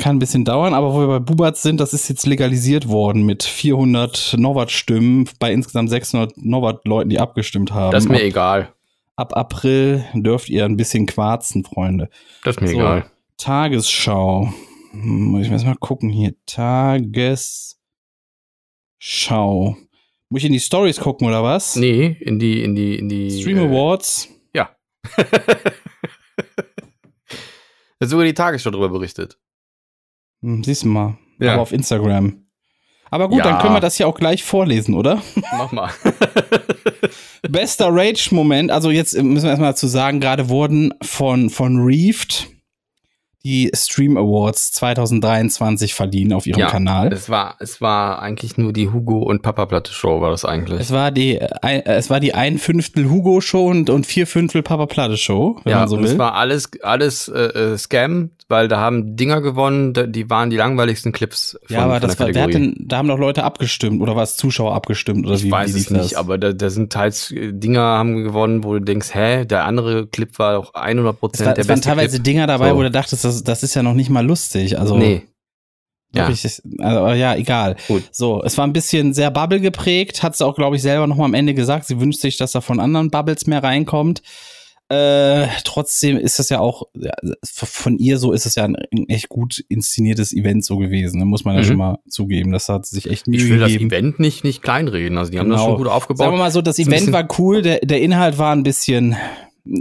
Kann 0.00 0.16
ein 0.16 0.18
bisschen 0.18 0.44
dauern, 0.44 0.72
aber 0.72 0.94
wo 0.94 1.00
wir 1.00 1.06
bei 1.08 1.18
Bubatz 1.18 1.62
sind, 1.62 1.80
das 1.80 1.92
ist 1.92 2.08
jetzt 2.08 2.26
legalisiert 2.26 2.88
worden 2.88 3.26
mit 3.26 3.42
400 3.42 4.34
Novat-Stimmen 4.38 5.28
bei 5.40 5.52
insgesamt 5.52 5.90
600 5.90 6.36
Novat-Leuten, 6.38 7.10
die 7.10 7.18
abgestimmt 7.18 7.72
haben. 7.72 7.90
Das 7.90 8.04
ist 8.04 8.10
mir 8.10 8.22
egal. 8.22 8.72
Ab 9.18 9.36
April 9.36 10.04
dürft 10.14 10.48
ihr 10.48 10.64
ein 10.64 10.76
bisschen 10.76 11.06
quarzen, 11.06 11.64
Freunde. 11.64 12.08
Das 12.44 12.56
ist 12.56 12.60
mir 12.62 12.68
So. 12.68 12.74
egal. 12.76 13.10
Tagesschau. 13.36 14.52
Hm, 14.92 15.24
Muss 15.26 15.46
ich 15.46 15.50
mal 15.64 15.74
gucken 15.76 16.08
hier. 16.10 16.34
Tagesschau. 16.46 17.76
Muss 20.30 20.40
ich 20.42 20.44
in 20.46 20.52
die 20.52 20.60
Stories 20.60 21.00
gucken 21.00 21.26
oder 21.26 21.42
was? 21.42 21.74
Nee, 21.76 22.16
in 22.20 22.38
die, 22.38 22.62
in 22.62 22.74
die, 22.74 22.96
in 22.96 23.08
die. 23.08 23.40
Stream 23.40 23.58
äh, 23.58 23.66
Awards. 23.66 24.28
Ja. 24.54 24.76
da 25.16 25.24
hat 28.00 28.08
sogar 28.08 28.24
die 28.26 28.34
Tagesschau 28.34 28.70
drüber 28.70 28.88
berichtet. 28.88 29.38
Hm, 30.42 30.62
siehst 30.62 30.84
du 30.84 30.88
mal. 30.88 31.18
Ja. 31.40 31.54
Aber 31.54 31.62
auf 31.62 31.72
Instagram. 31.72 32.44
Aber 33.10 33.28
gut, 33.28 33.38
Ja. 33.38 33.44
dann 33.44 33.58
können 33.60 33.74
wir 33.74 33.80
das 33.80 33.98
ja 33.98 34.06
auch 34.06 34.14
gleich 34.16 34.44
vorlesen, 34.44 34.94
oder? 34.94 35.22
Mach 35.56 35.72
mal. 35.72 35.90
Bester 37.48 37.88
Rage-Moment, 37.90 38.70
also 38.70 38.90
jetzt 38.90 39.14
müssen 39.20 39.44
wir 39.44 39.50
erstmal 39.50 39.70
dazu 39.70 39.86
sagen, 39.86 40.20
gerade 40.20 40.48
wurden 40.48 40.92
von, 41.02 41.50
von 41.50 41.78
Reefed 41.78 42.48
die 43.44 43.70
Stream 43.74 44.16
Awards 44.16 44.72
2023 44.72 45.94
verliehen 45.94 46.32
auf 46.32 46.46
ihrem 46.46 46.60
Ja, 46.60 46.66
Kanal. 46.70 47.12
es 47.12 47.28
war, 47.30 47.56
es 47.60 47.80
war 47.80 48.20
eigentlich 48.20 48.58
nur 48.58 48.72
die 48.72 48.90
Hugo 48.90 49.18
und 49.22 49.42
Papa 49.42 49.66
Platte 49.66 49.92
Show, 49.92 50.20
war 50.20 50.30
das 50.30 50.44
eigentlich. 50.44 50.80
Es 50.80 50.90
war 50.92 51.10
die, 51.10 51.40
ein, 51.62 51.84
es 51.86 52.10
war 52.10 52.20
die 52.20 52.34
ein 52.34 52.58
Fünftel 52.58 53.08
Hugo 53.08 53.40
Show 53.40 53.66
und, 53.68 53.90
und 53.90 54.06
vier 54.06 54.26
Fünftel 54.26 54.62
Papa 54.62 54.86
Platte 54.86 55.16
Show, 55.16 55.60
wenn 55.64 55.70
ja, 55.72 55.78
man 55.80 55.88
so 55.88 55.98
will. 55.98 56.06
es 56.06 56.18
war 56.18 56.34
alles, 56.34 56.70
alles 56.82 57.28
äh, 57.28 57.38
äh, 57.72 57.78
Scam, 57.78 58.30
weil 58.48 58.66
da 58.68 58.78
haben 58.80 59.16
Dinger 59.16 59.40
gewonnen, 59.40 59.92
die 60.12 60.28
waren 60.30 60.50
die 60.50 60.56
langweiligsten 60.56 61.12
Clips 61.12 61.58
von, 61.66 61.76
ja, 61.76 61.84
aber 61.84 62.00
das 62.00 62.18
war, 62.18 62.34
wer 62.34 62.42
hat 62.42 62.54
denn, 62.54 62.74
da 62.80 62.96
haben 62.98 63.08
doch 63.08 63.18
Leute 63.18 63.44
abgestimmt 63.44 64.00
oder 64.02 64.16
war 64.16 64.22
es 64.24 64.36
Zuschauer 64.36 64.74
abgestimmt 64.74 65.26
oder 65.26 65.36
ich 65.36 65.44
wie, 65.44 65.50
weiß 65.50 65.74
wie 65.74 65.78
es 65.80 65.90
nicht, 65.90 66.04
das? 66.12 66.14
aber 66.14 66.38
da, 66.38 66.52
da 66.52 66.70
sind 66.70 66.92
teils 66.92 67.30
äh, 67.30 67.52
Dinger 67.52 67.82
haben 67.82 68.24
gewonnen, 68.24 68.64
wo 68.64 68.74
du 68.74 68.80
denkst, 68.80 69.14
hä, 69.14 69.44
der 69.44 69.64
andere 69.64 70.06
Clip 70.06 70.38
war 70.38 70.54
doch 70.54 70.74
100 70.74 71.14
es, 71.14 71.20
Prozent 71.20 71.46
der 71.56 71.58
es 71.58 71.68
waren 71.68 71.76
beste 71.76 71.88
teilweise 71.90 72.16
Clip. 72.16 72.24
Dinger 72.24 72.46
dabei, 72.46 72.70
So. 72.70 72.76
wo 72.76 72.82
du 72.82 72.90
dachtest, 72.90 73.24
das, 73.28 73.44
das 73.44 73.62
ist 73.62 73.74
ja 73.74 73.82
noch 73.82 73.94
nicht 73.94 74.10
mal 74.10 74.24
lustig. 74.26 74.78
Also, 74.78 74.96
Nee. 74.96 75.22
Ja. 76.14 76.26
Wirklich, 76.26 76.42
also, 76.78 76.98
aber 77.00 77.14
ja, 77.16 77.34
egal. 77.36 77.76
Gut. 77.86 78.02
So, 78.12 78.42
es 78.42 78.56
war 78.56 78.66
ein 78.66 78.72
bisschen 78.72 79.12
sehr 79.12 79.30
Bubble 79.30 79.60
geprägt, 79.60 80.22
hat 80.22 80.34
sie 80.36 80.44
auch, 80.46 80.54
glaube 80.54 80.76
ich, 80.76 80.82
selber 80.82 81.06
noch 81.06 81.16
mal 81.16 81.26
am 81.26 81.34
Ende 81.34 81.52
gesagt. 81.52 81.84
Sie 81.86 82.00
wünscht 82.00 82.20
sich, 82.20 82.38
dass 82.38 82.52
da 82.52 82.62
von 82.62 82.80
anderen 82.80 83.10
Bubbles 83.10 83.46
mehr 83.46 83.62
reinkommt. 83.62 84.22
Äh, 84.90 85.48
trotzdem 85.64 86.16
ist 86.16 86.38
das 86.38 86.48
ja 86.48 86.60
auch, 86.60 86.84
ja, 86.94 87.12
von 87.52 87.98
ihr 87.98 88.16
so 88.16 88.32
ist 88.32 88.46
es 88.46 88.54
ja 88.54 88.64
ein 88.64 88.74
echt 89.08 89.28
gut 89.28 89.62
inszeniertes 89.68 90.32
Event 90.32 90.64
so 90.64 90.78
gewesen. 90.78 91.18
Da 91.20 91.26
muss 91.26 91.44
man 91.44 91.56
ja 91.56 91.60
Mhm. 91.60 91.66
schon 91.66 91.76
mal 91.76 91.98
zugeben. 92.08 92.52
Das 92.52 92.70
hat 92.70 92.86
sich 92.86 93.10
echt 93.10 93.26
Mühe 93.26 93.36
Ich 93.36 93.50
will 93.50 93.58
das 93.58 93.70
gegeben. 93.70 93.90
Event 93.90 94.18
nicht, 94.18 94.44
nicht 94.44 94.62
kleinreden. 94.62 95.18
Also 95.18 95.30
die 95.30 95.38
haben 95.38 95.50
das 95.50 95.60
Genau. 95.60 95.72
schon 95.72 95.78
gut 95.82 95.88
aufgebaut. 95.88 96.18
Sagen 96.24 96.32
wir 96.32 96.38
mal 96.38 96.50
so, 96.50 96.62
das 96.62 96.78
ein 96.78 96.86
Event 96.86 97.12
war 97.12 97.28
cool, 97.38 97.60
der, 97.60 97.80
der 97.80 98.00
Inhalt 98.00 98.38
war 98.38 98.54
ein 98.56 98.62
bisschen 98.62 99.14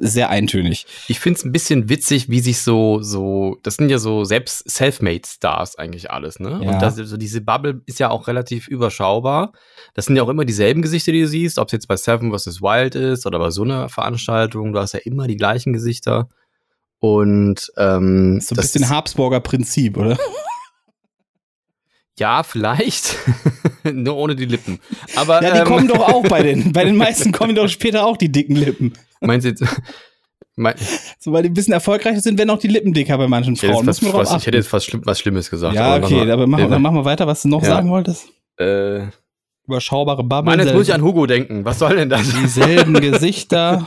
sehr 0.02 0.30
eintönig. 0.30 0.86
Ich 1.08 1.20
finde 1.20 1.40
es 1.40 1.46
ein 1.46 1.52
bisschen 1.52 1.90
witzig, 1.90 2.30
wie 2.30 2.40
sich 2.40 2.60
so, 2.60 3.02
so, 3.02 3.58
das 3.64 3.76
sind 3.76 3.90
ja 3.90 3.98
so 3.98 4.24
selbst 4.24 4.70
Selfmade-Stars 4.70 5.78
eigentlich 5.78 6.12
alles, 6.12 6.40
ne? 6.40 6.60
Ja. 6.62 6.72
Und 6.72 6.82
das, 6.82 6.96
so 6.96 7.18
diese 7.18 7.42
Bubble 7.42 7.82
ist 7.86 8.00
ja 8.00 8.10
auch 8.10 8.28
relativ 8.28 8.68
überschaubar. 8.68 9.54
Das 9.94 10.06
sind 10.06 10.16
ja 10.16 10.24
auch 10.24 10.30
immer 10.30 10.46
dieselben 10.46 10.82
Gesichter, 10.82 11.12
die 11.12 11.22
du 11.22 11.28
siehst, 11.28 11.60
ob 11.60 11.68
es 11.68 11.72
jetzt 11.72 11.88
bei 11.88 11.96
Seven 11.96 12.38
vs. 12.38 12.62
Wild 12.62 12.96
ist 12.96 13.26
oder 13.26 13.40
bei 13.40 13.50
so 13.50 13.64
einer 13.64 13.90
Veranstaltung. 13.90 14.74
Du 14.74 14.80
hast 14.80 14.94
ja 14.94 15.00
immer 15.04 15.28
die 15.28 15.38
gleichen 15.38 15.74
Gesichter. 15.74 16.30
Und 17.00 17.72
ähm, 17.78 18.42
So 18.42 18.54
ein 18.54 18.58
das 18.58 18.72
bisschen 18.72 18.90
Habsburger 18.90 19.40
Prinzip, 19.40 19.98
oder? 19.98 20.18
ja, 22.20 22.44
vielleicht. 22.44 23.16
Nur 23.92 24.18
ohne 24.18 24.36
die 24.36 24.46
Lippen. 24.46 24.80
Aber 25.16 25.42
Ja, 25.44 25.52
die 25.54 25.60
ähm, 25.60 25.66
kommen 25.66 25.88
doch 25.88 26.00
auch 26.14 26.24
bei 26.28 26.44
den, 26.44 26.72
bei 26.74 26.84
den 26.84 26.96
meisten 27.04 27.32
kommen 27.32 27.56
doch 27.56 27.68
später 27.70 28.06
auch 28.06 28.18
die 28.18 28.32
dicken 28.32 28.56
Lippen. 28.56 28.94
meinst 29.22 29.46
du 29.46 29.50
jetzt, 29.50 29.64
mein, 30.56 30.76
So, 31.20 31.32
weil 31.32 31.44
die 31.44 31.50
ein 31.50 31.54
bisschen 31.54 31.74
erfolgreicher 31.74 32.20
sind, 32.20 32.38
werden 32.38 32.50
auch 32.50 32.60
die 32.60 32.68
Lippen 32.68 32.92
dicker 32.94 33.18
bei 33.18 33.28
manchen 33.28 33.56
Frauen. 33.56 33.86
Muss 33.86 34.02
man 34.02 34.14
was, 34.14 34.34
ich 34.36 34.48
hätte 34.48 34.58
jetzt 34.58 34.68
fast 34.70 34.88
schlimm, 34.88 35.02
was 35.06 35.20
Schlimmes 35.20 35.50
gesagt. 35.50 35.76
Ja, 35.76 35.96
aber 35.96 36.06
okay, 36.06 36.22
was- 36.26 36.30
aber 36.34 36.48
mach, 36.48 36.60
Ja. 36.60 36.68
dann 36.68 36.82
machen 36.82 36.96
wir 36.96 37.06
weiter, 37.06 37.28
was 37.28 37.44
du 37.44 37.48
noch 37.50 37.62
Ja. 37.62 37.70
sagen 37.70 37.90
wolltest. 37.90 38.28
Äh, 38.60 39.04
Überschaubare 39.68 40.24
Bubble. 40.24 40.56
Mann, 40.56 40.66
jetzt 40.66 40.74
muss 40.74 40.88
ich 40.88 40.94
an 40.94 41.02
Hugo 41.02 41.26
denken. 41.28 41.64
Was 41.66 41.80
soll 41.80 41.96
denn 41.98 42.10
das? 42.10 42.24
dieselben 42.34 42.94
Gesichter. 43.02 43.86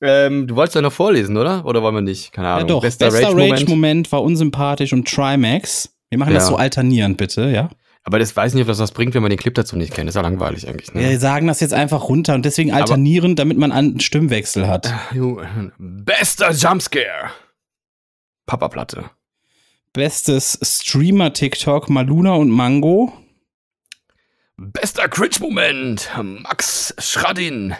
Ähm, 0.00 0.46
du 0.46 0.56
wolltest 0.56 0.76
ja 0.76 0.82
noch 0.82 0.92
vorlesen, 0.92 1.36
oder? 1.36 1.64
Oder 1.64 1.82
wollen 1.82 1.94
wir 1.96 2.00
nicht? 2.02 2.32
Keine 2.32 2.48
Ja 2.48 2.54
Ahnung. 2.56 2.68
doch, 2.68 2.80
bester, 2.82 3.12
Rage-Moment. 3.12 3.52
Rage-Moment 3.52 4.12
war 4.12 4.22
unsympathisch 4.22 4.92
und 4.92 5.08
Trimax. 5.08 5.93
Wir 6.10 6.18
machen 6.18 6.34
das 6.34 6.44
Ja. 6.44 6.48
so 6.50 6.56
alternierend, 6.56 7.16
bitte, 7.16 7.48
ja? 7.50 7.70
Aber 8.06 8.18
das 8.18 8.36
weiß 8.36 8.52
nicht, 8.52 8.60
ob 8.62 8.68
das 8.68 8.78
was 8.78 8.92
bringt, 8.92 9.14
wenn 9.14 9.22
man 9.22 9.30
den 9.30 9.38
Clip 9.38 9.54
dazu 9.54 9.76
nicht 9.76 9.94
kennt. 9.94 10.08
Das 10.08 10.12
ist 10.14 10.16
ja 10.16 10.22
langweilig 10.22 10.68
eigentlich. 10.68 10.92
Ne? 10.92 11.08
Wir 11.08 11.18
sagen 11.18 11.46
das 11.46 11.60
jetzt 11.60 11.72
einfach 11.72 12.08
runter 12.08 12.34
und 12.34 12.44
deswegen 12.44 12.70
alternierend, 12.72 13.38
damit 13.38 13.56
man 13.56 13.72
einen 13.72 13.98
Stimmwechsel 14.00 14.68
hat. 14.68 14.92
Ju- 15.12 15.42
Bester 15.78 16.52
Jumpscare. 16.52 17.30
Papa-Platte. 18.46 19.10
Bestes 19.94 20.58
Streamer-TikTok, 20.62 21.88
Maluna 21.88 22.34
und 22.34 22.50
Mango. 22.50 23.12
Bester 24.56 25.08
Cringe-Moment. 25.08 26.10
Max 26.22 26.94
Schradin. 26.98 27.74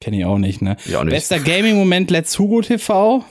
Kenne 0.00 0.18
ich 0.18 0.24
auch 0.26 0.38
nicht, 0.38 0.60
ne? 0.62 0.76
Ja, 0.84 1.00
auch 1.00 1.04
nicht. 1.04 1.14
Bester 1.14 1.38
Gaming-Moment, 1.40 2.10
Let's 2.10 2.38
Hugo 2.38 2.60
TV. 2.60 3.24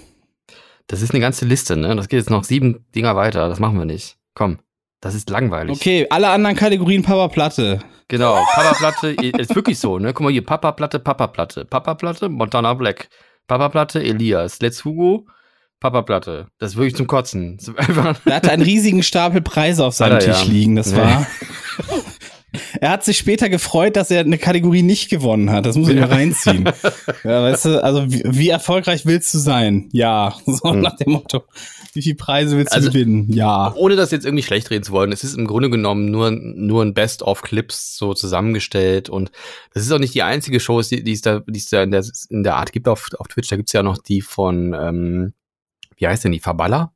Das 0.87 1.01
ist 1.01 1.11
eine 1.11 1.19
ganze 1.19 1.45
Liste, 1.45 1.75
ne? 1.77 1.95
Das 1.95 2.07
geht 2.07 2.19
jetzt 2.19 2.29
noch 2.29 2.43
sieben 2.43 2.85
Dinger 2.95 3.15
weiter. 3.15 3.49
Das 3.49 3.59
machen 3.59 3.77
wir 3.77 3.85
nicht. 3.85 4.17
Komm. 4.33 4.59
Das 5.01 5.13
ist 5.13 5.29
langweilig. 5.29 5.75
Okay, 5.75 6.07
alle 6.09 6.29
anderen 6.29 6.55
Kategorien 6.55 7.03
Papa 7.03 7.27
Platte. 7.27 7.79
Genau. 8.07 8.41
Papa-Platte 8.53 9.09
ist 9.37 9.53
wirklich 9.53 9.79
so, 9.79 9.99
ne? 9.99 10.13
Guck 10.13 10.21
mal 10.23 10.31
hier. 10.31 10.45
Papa-Platte, 10.45 10.99
Papa-Platte. 10.99 11.65
Papa-Platte, 11.65 12.29
Montana 12.29 12.73
Black. 12.73 13.09
Papa-Platte, 13.47 14.01
Elias. 14.01 14.61
Let's 14.61 14.85
Hugo. 14.85 15.27
Papa-Platte. 15.81 16.47
Das 16.57 16.71
ist 16.71 16.77
wirklich 16.77 16.95
zum 16.95 17.05
Kotzen. 17.05 17.59
Er 18.25 18.35
hatte 18.35 18.49
einen 18.51 18.63
riesigen 18.63 19.03
Stapel 19.03 19.41
Preise 19.41 19.85
auf 19.85 19.93
seinem 19.93 20.19
Tisch 20.19 20.43
ja. 20.43 20.49
liegen. 20.49 20.77
Das 20.77 20.91
Nee. 20.91 20.97
war. 20.99 21.27
Er 22.79 22.91
hat 22.91 23.03
sich 23.03 23.17
später 23.17 23.49
gefreut, 23.49 23.97
dass 23.97 24.09
er 24.09 24.21
eine 24.21 24.37
Kategorie 24.37 24.81
nicht 24.81 25.09
gewonnen 25.09 25.51
hat. 25.51 25.65
Das 25.65 25.75
muss 25.75 25.89
ich 25.89 25.95
Ja. 25.95 26.07
mal 26.07 26.13
reinziehen. 26.15 26.63
Ja, 27.23 27.43
weißt 27.43 27.65
du, 27.65 27.83
also 27.83 28.11
wie, 28.11 28.23
wie 28.25 28.49
erfolgreich 28.49 29.05
willst 29.05 29.33
du 29.33 29.37
sein? 29.39 29.89
Ja. 29.91 30.33
So 30.45 30.71
Hm. 30.71 30.79
nach 30.81 30.95
dem 30.95 31.11
Motto. 31.11 31.43
Wie 31.93 32.01
viele 32.01 32.15
Preise 32.15 32.55
willst 32.57 32.71
du 32.73 32.77
Also- 32.77 32.89
gewinnen? 32.91 33.31
Ja. 33.31 33.73
ohne 33.75 33.95
das 33.95 34.11
jetzt 34.11 34.25
irgendwie 34.25 34.43
schlecht 34.43 34.69
reden 34.71 34.83
zu 34.83 34.91
wollen, 34.93 35.11
es 35.11 35.23
ist 35.23 35.35
im 35.37 35.45
Grunde 35.45 35.69
genommen 35.69 36.09
nur, 36.09 36.31
nur 36.31 36.83
ein 36.83 36.93
Best-of-Clips 36.93 37.97
so 37.97 38.13
zusammengestellt 38.13 39.09
und 39.09 39.31
das 39.73 39.83
ist 39.83 39.91
auch 39.91 39.99
nicht 39.99 40.13
die 40.15 40.23
einzige 40.23 40.59
Show, 40.59 40.81
die, 40.81 41.03
die 41.03 41.11
es 41.13 41.21
da, 41.21 41.41
die 41.47 41.59
es 41.59 41.65
da 41.69 41.83
in 41.83 41.91
der, 41.91 42.05
in 42.29 42.43
der 42.43 42.55
Art 42.55 42.71
gibt 42.71 42.87
auf, 42.87 43.09
auf 43.19 43.27
Twitch. 43.27 43.49
Da 43.49 43.57
gibt's 43.57 43.73
ja 43.73 43.83
noch 43.83 43.97
die 43.97 44.21
von, 44.21 44.73
ähm, 44.73 45.33
wie 45.97 46.07
heißt 46.07 46.23
denn 46.23 46.31
die, 46.31 46.39
Faballa? 46.39 46.93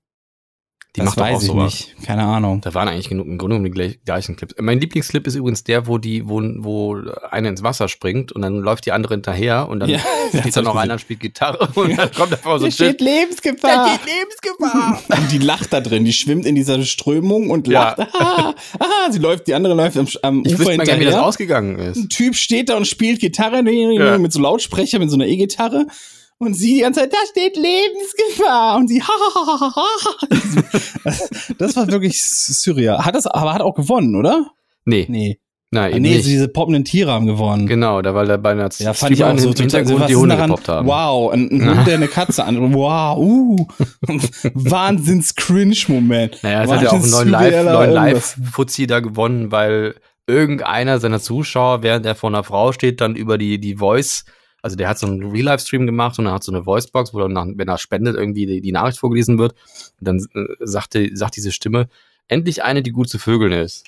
Die 0.97 0.99
das 0.99 1.05
macht 1.15 1.19
weiß 1.19 1.37
auch 1.37 1.41
ich 1.41 1.47
sowas. 1.47 1.73
nicht. 1.73 2.05
Keine 2.05 2.23
Ahnung. 2.23 2.59
Da 2.59 2.73
waren 2.73 2.89
eigentlich 2.89 3.07
genug, 3.07 3.25
im 3.25 3.37
Grunde 3.37 3.55
genommen 3.55 3.63
die 3.63 3.71
gleich- 3.71 3.99
gleichen 4.03 4.35
Clips. 4.35 4.55
Mein 4.59 4.77
Lieblingsclip 4.81 5.25
ist 5.25 5.35
übrigens 5.35 5.63
der, 5.63 5.87
wo 5.87 5.97
die, 5.97 6.27
wo, 6.27 6.41
wo 6.57 6.97
eine 7.29 7.47
ins 7.47 7.63
Wasser 7.63 7.87
springt 7.87 8.33
und 8.33 8.41
dann 8.41 8.59
läuft 8.59 8.85
die 8.85 8.91
andere 8.91 9.13
hinterher 9.13 9.69
und 9.69 9.79
dann 9.79 9.89
Ja, 9.89 9.99
steht 10.37 10.53
da 10.57 10.61
noch 10.61 10.75
einer 10.75 10.93
und 10.93 10.99
spielt 10.99 11.21
Gitarre 11.21 11.69
und 11.75 11.97
dann 11.97 12.11
kommt 12.11 12.33
einfach 12.33 12.59
so 12.59 12.65
ein 12.65 12.71
steht. 12.73 12.99
Lebensgefahr. 12.99 13.97
Lebensgefahr. 14.05 15.01
Und 15.17 15.31
die 15.31 15.37
lacht 15.37 15.71
da 15.71 15.79
drin, 15.79 16.03
die 16.03 16.11
schwimmt 16.13 16.45
in 16.45 16.55
dieser 16.55 16.81
Strömung 16.83 17.49
und 17.51 17.67
Ja. 17.69 17.95
lacht. 17.97 17.99
Ah, 18.13 18.53
ah, 18.79 19.11
sie 19.11 19.19
läuft, 19.19 19.47
die 19.47 19.53
andere 19.53 19.73
läuft 19.73 19.97
am, 19.97 20.07
am 20.23 20.43
Ich 20.45 20.53
Ufer 20.55 20.59
wüsste 20.59 20.77
mal 20.77 20.85
gar 20.85 20.93
nicht, 20.95 21.01
wie 21.01 21.05
das 21.05 21.13
hinterher. 21.13 21.25
ausgegangen 21.25 21.79
ist. 21.79 21.97
Ein 21.97 22.09
Typ 22.09 22.35
steht 22.35 22.67
da 22.69 22.75
und 22.75 22.85
spielt 22.85 23.19
Gitarre 23.21 23.61
Ja. 23.71 24.17
mit 24.17 24.33
so 24.33 24.41
Lautsprecher, 24.41 24.99
mit 24.99 25.09
so 25.09 25.15
einer 25.15 25.27
E-Gitarre. 25.27 25.87
Und 26.41 26.55
sie 26.55 26.75
die 26.75 26.81
ganze 26.81 27.01
Zeit, 27.01 27.13
da 27.13 27.17
steht 27.29 27.55
Lebensgefahr. 27.55 28.77
Und 28.77 28.87
sie, 28.87 29.01
ha, 29.01 29.07
ha, 29.07 29.45
ha, 29.45 29.59
ha, 29.59 29.75
ha. 29.75 30.27
Das, 31.03 31.29
das 31.57 31.75
war 31.75 31.87
wirklich 31.87 32.23
surreal. 32.23 33.05
Hat 33.05 33.13
das, 33.15 33.27
aber 33.27 33.53
hat 33.53 33.61
auch 33.61 33.75
gewonnen, 33.75 34.15
oder? 34.15 34.47
Nee, 34.85 35.05
Nee. 35.07 35.39
nein, 35.69 35.93
Ah, 35.93 35.99
nee, 35.99 36.15
nicht. 36.15 36.25
diese 36.25 36.47
poppenden 36.47 36.83
Tiere 36.83 37.11
haben 37.11 37.27
gewonnen. 37.27 37.67
Genau, 37.67 38.01
da 38.01 38.15
weil 38.15 38.25
da 38.25 38.37
bei 38.37 38.51
einer 38.51 38.69
Ja, 38.79 38.93
fand 38.93 39.11
ich 39.13 39.23
auch 39.23 39.37
so 39.37 39.49
total. 39.53 39.61
Hintergrund 39.81 39.99
was 40.01 40.07
die 40.07 40.15
Hunde 40.15 40.35
daran? 40.35 40.49
gepoppt 40.49 40.67
haben. 40.67 40.87
Wow, 40.87 41.31
ein, 41.31 41.49
ein 41.51 41.77
Hund, 41.77 41.87
der 41.87 41.95
eine 41.95 42.07
Katze 42.07 42.43
an. 42.43 42.73
Wow, 42.73 43.17
uh. 43.19 43.67
Wahnsinns-Cringe-Moment. 44.53 46.39
Naja, 46.43 46.63
es 46.63 46.71
hat 46.71 46.81
ja 46.83 46.89
auch 46.89 46.93
einen 46.93 47.09
neuen 47.11 47.29
Live, 47.29 47.51
neuen 47.65 47.91
irgendwas. 47.91 48.35
Live-Fuzzi 48.37 48.87
da 48.87 48.99
gewonnen, 48.99 49.51
weil 49.51 49.95
irgendeiner 50.27 50.99
seiner 50.99 51.19
Zuschauer, 51.19 51.83
während 51.83 52.05
er 52.05 52.15
vor 52.15 52.29
einer 52.29 52.43
Frau 52.43 52.71
steht, 52.71 53.01
dann 53.01 53.15
über 53.15 53.37
die, 53.37 53.59
die 53.59 53.75
Voice, 53.75 54.25
also 54.61 54.75
der 54.75 54.89
hat 54.89 54.99
so 54.99 55.07
einen 55.07 55.31
Real-Life-Stream 55.31 55.85
gemacht 55.85 56.19
und 56.19 56.25
er 56.27 56.33
hat 56.33 56.43
so 56.43 56.51
eine 56.51 56.65
Voicebox, 56.65 57.13
wo 57.13 57.19
dann, 57.19 57.33
nach, 57.33 57.45
wenn 57.55 57.67
er 57.67 57.77
spendet, 57.77 58.15
irgendwie 58.15 58.45
die, 58.45 58.61
die 58.61 58.71
Nachricht 58.71 58.99
vorgelesen 58.99 59.37
wird. 59.39 59.53
Und 59.99 60.07
dann 60.07 60.17
äh, 60.35 60.45
sagte, 60.59 61.09
sagt 61.15 61.35
diese 61.35 61.51
Stimme, 61.51 61.87
endlich 62.27 62.63
eine, 62.63 62.83
die 62.83 62.91
gut 62.91 63.09
zu 63.09 63.17
Vögeln 63.19 63.51
ist. 63.53 63.85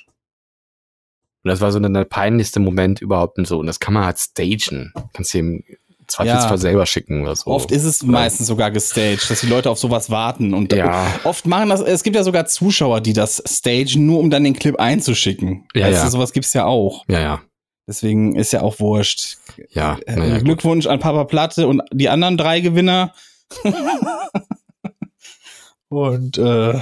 Und 1.44 1.50
das 1.50 1.62
war 1.62 1.72
so 1.72 1.80
der 1.80 2.06
peinlichste 2.06 2.60
Moment 2.60 3.02
überhaupt 3.02 3.38
und 3.38 3.46
so. 3.48 3.60
Und 3.60 3.68
das 3.68 3.80
kann 3.80 3.94
man 3.94 4.06
halt 4.06 4.18
stagen. 4.18 4.94
Kannst 5.14 5.34
du 5.34 5.40
ihm 5.40 5.64
zweifelsfall 6.08 6.52
Ja. 6.52 6.58
selber 6.58 6.86
schicken 6.86 7.22
oder 7.22 7.36
so. 7.36 7.48
Oft 7.52 7.72
ist 7.72 7.84
es 7.84 8.04
meistens 8.04 8.48
sogar 8.48 8.72
gestaged, 8.72 9.30
dass 9.30 9.42
die 9.42 9.48
Leute 9.48 9.70
auf 9.70 9.78
sowas 9.80 10.10
warten. 10.10 10.54
Und 10.54 10.74
Ja. 10.74 11.08
oft 11.24 11.46
machen 11.46 11.70
das, 11.70 11.82
es 11.82 12.04
gibt 12.04 12.16
ja 12.16 12.24
sogar 12.24 12.46
Zuschauer, 12.46 13.02
die 13.02 13.14
das 13.14 13.42
stagen, 13.46 14.06
nur 14.06 14.20
um 14.20 14.30
dann 14.30 14.44
den 14.44 14.54
Clip 14.54 14.78
einzuschicken. 14.78 15.66
Ja, 15.74 15.86
weißt 15.88 16.00
ja. 16.00 16.06
Du, 16.06 16.12
sowas 16.12 16.34
gibt's 16.34 16.54
ja 16.54 16.66
auch. 16.66 17.04
Ja, 17.08 17.20
ja. 17.20 17.42
Deswegen 17.88 18.36
ist 18.36 18.54
ja 18.54 18.62
auch 18.62 18.80
wurscht. 18.80 19.38
Ja, 19.72 19.98
Äh, 20.06 20.16
naja, 20.16 20.36
gut. 20.38 20.46
Glückwunsch 20.46 20.88
an 20.88 21.00
Papa 21.00 21.26
Platte 21.26 21.68
und 21.68 21.82
die 21.92 22.10
anderen 22.10 22.38
drei 22.38 22.60
Gewinner. 22.62 23.14
und 25.90 26.38
äh, 26.38 26.74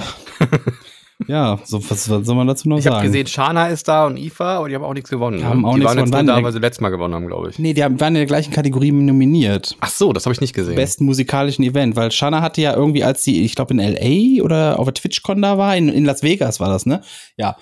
ja, 1.26 1.58
so, 1.64 1.78
was, 1.90 2.08
was 2.08 2.24
soll 2.26 2.34
man 2.34 2.46
dazu 2.46 2.68
noch 2.68 2.78
Ich 2.78 2.84
sagen? 2.84 2.96
habe 2.96 3.06
gesehen, 3.06 3.26
Shana 3.26 3.66
ist 3.68 3.86
da 3.88 4.06
und 4.06 4.16
Ifa, 4.16 4.56
aber 4.58 4.68
die 4.68 4.74
haben 4.74 4.84
auch 4.84 4.94
nichts 4.94 5.10
gewonnen. 5.10 5.38
Die 5.38 5.42
ne? 5.42 5.48
haben 5.50 5.64
auch 5.64 5.74
die 5.74 5.80
nichts 5.80 5.94
waren 5.96 6.04
gewonnen. 6.06 6.26
da, 6.28 6.42
weil 6.42 6.52
sie 6.52 6.58
letztes 6.60 6.80
Mal 6.80 6.88
gewonnen 6.90 7.14
haben, 7.14 7.26
glaube 7.26 7.50
ich. 7.50 7.58
Nee, 7.58 7.74
die 7.74 7.84
haben- 7.84 8.00
waren 8.00 8.14
in 8.14 8.20
der 8.20 8.26
gleichen 8.26 8.52
Kategorie 8.52 8.92
nominiert. 8.92 9.76
Ach 9.80 9.90
so, 9.90 10.12
das 10.12 10.24
habe 10.24 10.32
ich 10.34 10.40
nicht 10.40 10.54
gesehen. 10.54 10.76
besten 10.76 11.04
musikalischen 11.04 11.64
Event, 11.64 11.94
weil 11.96 12.10
Shana 12.12 12.40
hatte 12.42 12.60
ja 12.62 12.74
irgendwie, 12.74 13.04
als 13.04 13.22
sie, 13.22 13.44
ich 13.44 13.54
glaube 13.54 13.74
in 13.74 13.80
LA 13.80 14.42
oder 14.42 14.78
auf 14.78 14.86
der 14.86 14.94
TwitchCon 14.94 15.42
da 15.42 15.58
war, 15.58 15.76
in, 15.76 15.88
in 15.88 16.04
Las 16.04 16.22
Vegas 16.22 16.58
war 16.60 16.68
das, 16.68 16.86
ne? 16.86 17.02
Ja. 17.36 17.56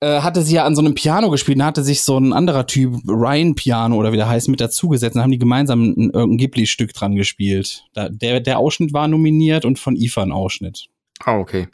Äh, 0.00 0.20
hatte 0.20 0.42
sie 0.42 0.54
ja 0.54 0.64
an 0.64 0.76
so 0.76 0.80
einem 0.82 0.94
Piano 0.94 1.28
gespielt, 1.28 1.58
da 1.58 1.64
hatte 1.66 1.82
sich 1.82 2.02
so 2.02 2.16
ein 2.18 2.32
anderer 2.32 2.66
Typ, 2.68 2.94
Ryan 3.08 3.56
Piano 3.56 3.96
oder 3.96 4.12
wie 4.12 4.16
der 4.16 4.28
heißt, 4.28 4.48
mit 4.48 4.60
dazugesetzt 4.60 5.16
und 5.16 5.22
haben 5.22 5.32
die 5.32 5.38
gemeinsam 5.38 5.82
ein, 5.82 6.10
irgendein 6.10 6.36
Ghibli-Stück 6.36 6.92
dran 6.92 7.16
gespielt. 7.16 7.84
Da, 7.94 8.08
der, 8.08 8.38
der 8.40 8.58
Ausschnitt 8.60 8.92
war 8.92 9.08
nominiert 9.08 9.64
und 9.64 9.78
von 9.80 9.96
IFA 9.96 10.22
ein 10.22 10.32
Ausschnitt. 10.32 10.86
Ah, 11.24 11.38
okay. 11.38 11.66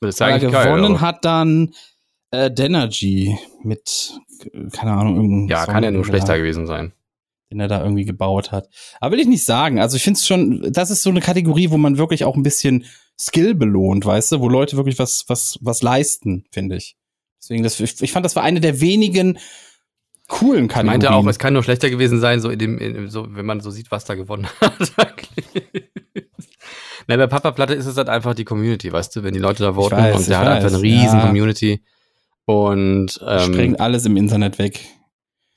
Das 0.00 0.16
ist 0.16 0.22
Aber 0.22 0.32
eigentlich 0.34 0.50
gewonnen 0.52 0.82
geil, 0.82 0.84
aber- 0.84 1.00
hat 1.00 1.24
dann 1.24 1.70
äh, 2.32 2.50
Denergy 2.50 3.38
mit, 3.62 4.12
keine 4.72 4.92
Ahnung, 4.92 5.16
irgendein 5.16 5.48
Ja, 5.48 5.64
Song, 5.64 5.72
kann 5.74 5.84
ja 5.84 5.90
nur 5.90 6.02
er 6.02 6.06
schlechter 6.06 6.26
da- 6.34 6.36
gewesen 6.38 6.66
sein. 6.66 6.92
den 7.50 7.60
er 7.60 7.68
da 7.68 7.82
irgendwie 7.82 8.04
gebaut 8.04 8.52
hat. 8.52 8.68
Aber 9.00 9.12
will 9.12 9.20
ich 9.20 9.26
nicht 9.26 9.44
sagen. 9.44 9.80
Also 9.80 9.96
ich 9.96 10.02
finde 10.04 10.18
es 10.18 10.26
schon, 10.26 10.70
das 10.70 10.90
ist 10.90 11.02
so 11.02 11.08
eine 11.10 11.20
Kategorie, 11.22 11.70
wo 11.70 11.78
man 11.78 11.96
wirklich 11.96 12.24
auch 12.24 12.36
ein 12.36 12.42
bisschen 12.42 12.84
Skill 13.18 13.54
belohnt, 13.54 14.04
weißt 14.04 14.32
du, 14.32 14.40
wo 14.40 14.48
Leute 14.50 14.76
wirklich 14.76 14.98
was, 14.98 15.24
was, 15.28 15.58
was 15.62 15.80
leisten, 15.82 16.44
finde 16.52 16.76
ich. 16.76 16.96
Deswegen, 17.42 17.62
das, 17.62 17.80
ich, 17.80 18.00
ich 18.02 18.12
fand, 18.12 18.24
das 18.24 18.36
war 18.36 18.42
eine 18.42 18.60
der 18.60 18.80
wenigen 18.80 19.38
coolen 20.28 20.64
Ich 20.66 20.70
Kategorien. 20.70 20.86
meinte 20.86 21.12
auch, 21.12 21.26
es 21.26 21.38
kann 21.38 21.54
nur 21.54 21.62
schlechter 21.64 21.90
gewesen 21.90 22.20
sein, 22.20 22.40
so 22.40 22.50
in 22.50 22.58
dem, 22.58 22.78
in, 22.78 23.08
so, 23.10 23.26
wenn 23.30 23.46
man 23.46 23.60
so 23.60 23.70
sieht, 23.70 23.90
was 23.90 24.04
da 24.04 24.14
gewonnen 24.14 24.46
hat. 24.60 24.92
Na, 27.06 27.16
bei 27.16 27.26
Papa 27.26 27.50
Platte 27.50 27.74
ist 27.74 27.86
es 27.86 27.96
halt 27.96 28.08
einfach 28.08 28.34
die 28.34 28.44
Community, 28.44 28.92
weißt 28.92 29.16
du, 29.16 29.22
wenn 29.24 29.34
die 29.34 29.40
Leute 29.40 29.62
da 29.62 29.74
voten 29.74 29.96
weiß, 29.96 30.14
und 30.14 30.20
ich 30.22 30.26
der 30.28 30.38
hat 30.38 30.46
einfach 30.48 30.66
weiß, 30.66 30.74
eine 30.74 30.82
riesen 30.82 31.18
ja. 31.18 31.26
Community. 31.26 31.82
Und 32.44 33.20
ähm, 33.26 33.52
Sprengt 33.52 33.80
alles 33.80 34.04
im 34.04 34.16
Internet 34.16 34.58
weg. 34.58 34.80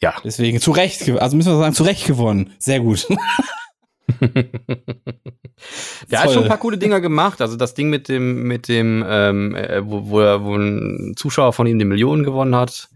ja. 0.02 0.14
Deswegen 0.24 0.60
zu 0.60 0.72
Recht, 0.72 1.08
also 1.10 1.36
müssen 1.36 1.52
wir 1.52 1.58
sagen, 1.60 1.76
zu 1.76 1.84
Recht 1.84 2.06
gewonnen. 2.08 2.54
Sehr 2.60 2.80
gut. 2.80 3.08
Der 6.12 6.24
hat 6.24 6.32
schon 6.32 6.44
ein 6.44 6.50
paar 6.50 6.58
coole 6.58 6.78
Dinger 6.78 7.00
gemacht. 7.00 7.42
Also 7.42 7.56
das 7.56 7.74
Ding 7.74 7.90
mit 7.90 8.10
dem, 8.10 8.44
mit 8.44 8.68
dem, 8.68 9.06
ähm, 9.08 9.56
äh, 9.56 9.82
wo, 9.86 10.10
wo, 10.10 10.18
wo 10.18 10.56
ein 10.56 11.14
Zuschauer 11.16 11.54
von 11.54 11.68
ihm 11.68 11.80
die 11.80 11.86
Millionen 11.86 12.24
gewonnen 12.24 12.56
hat. 12.56 12.90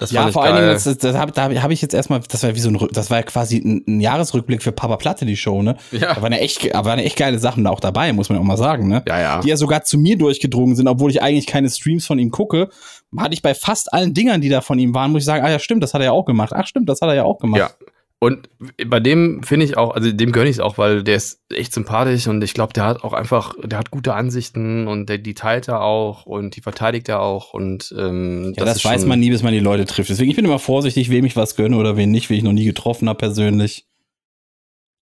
Das 0.00 0.12
ja, 0.12 0.32
vor 0.32 0.44
allen 0.44 0.54
geil. 0.54 0.62
Dingen, 0.62 0.82
das, 0.82 0.96
das, 0.96 1.14
habe 1.14 1.30
da 1.32 1.50
hab 1.62 1.70
ich 1.70 1.82
jetzt 1.82 1.92
erstmal, 1.92 2.20
das 2.20 2.42
war 2.42 2.54
wie 2.54 2.58
so 2.58 2.70
ein, 2.70 2.88
das 2.90 3.10
war 3.10 3.18
ja 3.18 3.22
quasi 3.22 3.58
ein, 3.58 3.84
ein 3.86 4.00
Jahresrückblick 4.00 4.62
für 4.62 4.72
Papa 4.72 4.96
Platte, 4.96 5.26
die 5.26 5.36
Show, 5.36 5.62
ne? 5.62 5.76
Ja. 5.92 6.14
Da 6.14 6.22
waren 6.22 6.32
ja 6.32 6.38
echt, 6.38 6.74
da 6.74 6.86
waren 6.86 6.98
ja 6.98 7.04
echt 7.04 7.16
geile 7.16 7.38
Sachen 7.38 7.64
da 7.64 7.70
auch 7.70 7.80
dabei, 7.80 8.10
muss 8.14 8.30
man 8.30 8.38
auch 8.38 8.42
mal 8.42 8.56
sagen, 8.56 8.88
ne? 8.88 9.02
ja, 9.06 9.20
ja. 9.20 9.40
Die 9.42 9.48
ja 9.48 9.58
sogar 9.58 9.84
zu 9.84 9.98
mir 9.98 10.16
durchgedrungen 10.16 10.74
sind, 10.74 10.88
obwohl 10.88 11.10
ich 11.10 11.20
eigentlich 11.20 11.46
keine 11.46 11.68
Streams 11.68 12.06
von 12.06 12.18
ihm 12.18 12.30
gucke. 12.30 12.70
Hatte 13.14 13.34
ich 13.34 13.42
bei 13.42 13.54
fast 13.54 13.92
allen 13.92 14.14
Dingern, 14.14 14.40
die 14.40 14.48
da 14.48 14.62
von 14.62 14.78
ihm 14.78 14.94
waren, 14.94 15.12
muss 15.12 15.20
ich 15.20 15.26
sagen, 15.26 15.44
ah 15.44 15.50
ja, 15.50 15.58
stimmt, 15.58 15.82
das 15.82 15.92
hat 15.92 16.00
er 16.00 16.06
ja 16.06 16.12
auch 16.12 16.24
gemacht. 16.24 16.54
Ach 16.54 16.66
stimmt, 16.66 16.88
das 16.88 17.02
hat 17.02 17.10
er 17.10 17.16
ja 17.16 17.24
auch 17.24 17.38
gemacht. 17.38 17.58
Ja. 17.60 17.86
Und 18.22 18.50
bei 18.86 19.00
dem 19.00 19.42
finde 19.42 19.64
ich 19.64 19.78
auch, 19.78 19.94
also 19.94 20.12
dem 20.12 20.30
gönne 20.30 20.50
ich 20.50 20.56
es 20.56 20.60
auch, 20.60 20.76
weil 20.76 21.02
der 21.02 21.16
ist 21.16 21.40
echt 21.50 21.72
sympathisch 21.72 22.26
und 22.26 22.44
ich 22.44 22.52
glaube, 22.52 22.74
der 22.74 22.84
hat 22.84 23.02
auch 23.02 23.14
einfach, 23.14 23.54
der 23.64 23.78
hat 23.78 23.90
gute 23.90 24.12
Ansichten 24.12 24.86
und 24.88 25.08
der, 25.08 25.16
die 25.16 25.32
teilt 25.32 25.68
er 25.68 25.80
auch 25.80 26.26
und 26.26 26.54
die 26.54 26.60
verteidigt 26.60 27.08
er 27.08 27.22
auch 27.22 27.54
und 27.54 27.94
ähm, 27.98 28.52
Ja, 28.58 28.66
das, 28.66 28.76
ist 28.76 28.84
weiß 28.84 29.06
man 29.06 29.20
nie, 29.20 29.30
bis 29.30 29.42
man 29.42 29.54
die 29.54 29.58
Leute 29.58 29.86
trifft. 29.86 30.10
Deswegen, 30.10 30.28
ich 30.28 30.36
bin 30.36 30.44
immer 30.44 30.58
vorsichtig, 30.58 31.08
wem 31.08 31.24
ich 31.24 31.34
was 31.34 31.56
gönne 31.56 31.78
oder 31.78 31.96
wen 31.96 32.10
nicht, 32.10 32.28
wen 32.28 32.36
ich 32.36 32.42
noch 32.42 32.52
nie 32.52 32.66
getroffen 32.66 33.08
habe 33.08 33.16
persönlich. 33.18 33.86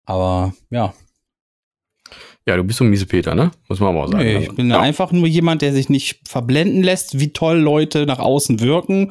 Aber 0.05 0.55
ja, 0.71 0.95
Ja, 2.47 2.57
du 2.57 2.63
bist 2.63 2.79
so 2.79 2.85
ein 2.85 2.91
miese 2.91 3.07
Peter, 3.07 3.35
ne? 3.35 3.51
Muss 3.69 3.81
man 3.81 3.91
aber 3.91 4.05
auch 4.05 4.13
sagen. 4.13 4.23
nee, 4.23 4.37
Also, 4.37 4.51
ich 4.51 4.57
bin 4.57 4.71
ja. 4.71 4.79
einfach 4.79 5.11
nur 5.11 5.27
jemand, 5.27 5.61
der 5.63 5.73
sich 5.73 5.89
nicht 5.89 6.21
verblenden 6.29 6.85
lässt, 6.85 7.19
wie 7.19 7.33
toll 7.33 7.59
Leute 7.59 8.07
nach 8.07 8.21
außen 8.21 8.61
wirken, 8.61 9.11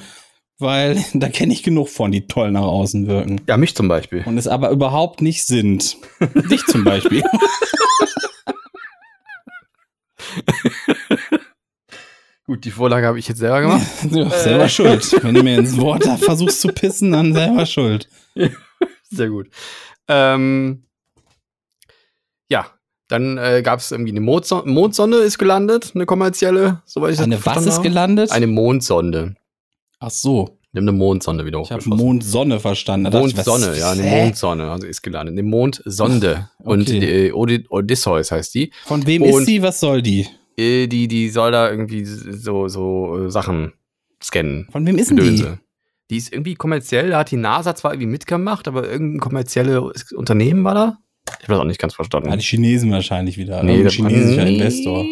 weil 0.60 1.04
da 1.14 1.30
kenne 1.30 1.54
ich 1.54 1.64
genug 1.64 1.90
von, 1.90 2.12
die 2.12 2.28
toll 2.28 2.52
nach 2.52 2.62
außen 2.64 3.08
wirken. 3.08 3.42
Ja, 3.48 3.58
mich 3.58 3.76
zum 3.76 3.88
Beispiel. 3.88 4.24
Und 4.26 4.38
es 4.38 4.48
aber 4.48 4.70
überhaupt 4.72 5.22
nicht 5.22 5.46
sind. 5.46 5.98
Dich 6.50 6.66
zum 6.66 6.84
Beispiel. 6.84 7.24
Gut, 12.46 12.64
die 12.64 12.72
Vorlage 12.72 13.06
habe 13.08 13.20
ich 13.20 13.28
jetzt 13.28 13.40
selber 13.40 13.62
gemacht. 13.62 13.86
Ja, 14.12 14.30
selber 14.30 14.70
schuld. 14.70 15.22
Wenn 15.22 15.36
du 15.36 15.44
mir 15.44 15.58
ins 15.58 15.78
Wort 15.78 16.06
versuchst 16.22 16.62
zu 16.62 16.70
pissen, 16.70 17.12
dann 17.12 17.34
selber 17.34 17.66
schuld. 17.66 18.08
Sehr 19.10 19.30
gut. 19.30 19.50
Ähm, 20.08 20.84
ja, 22.50 22.68
dann 23.10 23.38
äh, 23.38 23.62
gab 23.64 23.80
es 23.80 23.92
irgendwie 23.92 24.12
eine 24.12 24.22
Mondsonde, 24.22 24.70
Mondsonde 24.70 25.18
ist 25.18 25.38
gelandet, 25.38 25.92
eine 25.96 26.06
kommerzielle, 26.06 26.82
soweit 26.86 27.12
ich 27.12 27.18
das 27.18 27.26
Eine 27.26 27.46
was 27.46 27.66
ist 27.66 27.74
habe. 27.76 27.84
gelandet? 27.88 28.32
Eine 28.32 28.48
Mondsonde. 28.48 29.36
Ach 30.00 30.10
so, 30.12 30.58
Wir 30.74 30.82
haben 30.82 30.90
eine 30.90 30.98
Mondsonde 30.98 31.46
wieder 31.46 31.60
ich 31.62 31.72
habe 31.72 31.82
hochgeschossen. 31.82 32.06
Mondsonne 32.06 32.60
verstanden. 32.60 33.12
Was- 33.12 33.20
Mondsonne, 33.22 33.78
ja, 33.80 33.92
eine 33.92 34.04
Hä? 34.04 34.24
Mondsonne, 34.26 34.70
also 34.70 34.86
ist 34.86 35.02
gelandet. 35.02 35.34
Eine 35.34 35.44
Mondsonde. 35.44 36.50
Und 36.60 36.82
Okay. 36.82 37.00
die, 37.00 37.34
Odi- 37.34 37.66
Odysseus 37.70 38.32
heißt 38.32 38.54
die. 38.54 38.72
Von 38.86 39.06
wem 39.08 39.24
Und- 39.24 39.30
ist 39.30 39.46
sie? 39.48 39.62
Was 39.62 39.80
soll 39.80 40.02
die? 40.02 40.28
Äh, 40.58 40.88
Die, 40.88 41.08
die 41.08 41.30
soll 41.30 41.52
da 41.52 41.70
irgendwie 41.72 42.04
so, 42.06 42.68
so 42.68 43.26
äh, 43.26 43.32
Sachen 43.32 43.74
scannen. 44.24 44.68
Von 44.72 44.86
wem 44.86 44.98
ist 44.98 45.10
denn 45.10 45.18
die? 45.18 45.44
Die 46.10 46.18
ist 46.18 46.32
irgendwie 46.32 46.56
kommerziell, 46.56 47.10
da 47.10 47.20
hat 47.20 47.32
die 47.32 47.36
NASA 47.38 47.76
zwar 47.76 47.94
irgendwie 47.94 48.08
mitgemacht, 48.12 48.68
aber 48.68 48.88
irgendein 48.90 49.20
kommerzielles 49.20 50.12
Unternehmen 50.14 50.64
war 50.64 50.74
da. 50.74 50.98
Ich 51.28 51.44
habe 51.44 51.54
das 51.54 51.60
auch 51.60 51.66
nicht 51.66 51.80
ganz 51.82 51.94
verstanden. 51.96 52.30
Ah, 52.30 52.38
die 52.38 52.44
Chinesen 52.44 52.92
wahrscheinlich 52.92 53.38
wieder. 53.38 53.62
Nee, 53.64 53.84
das 53.84 53.94
chinesischer 53.94 54.46
nee. 54.46 54.56
Investor. 54.56 55.04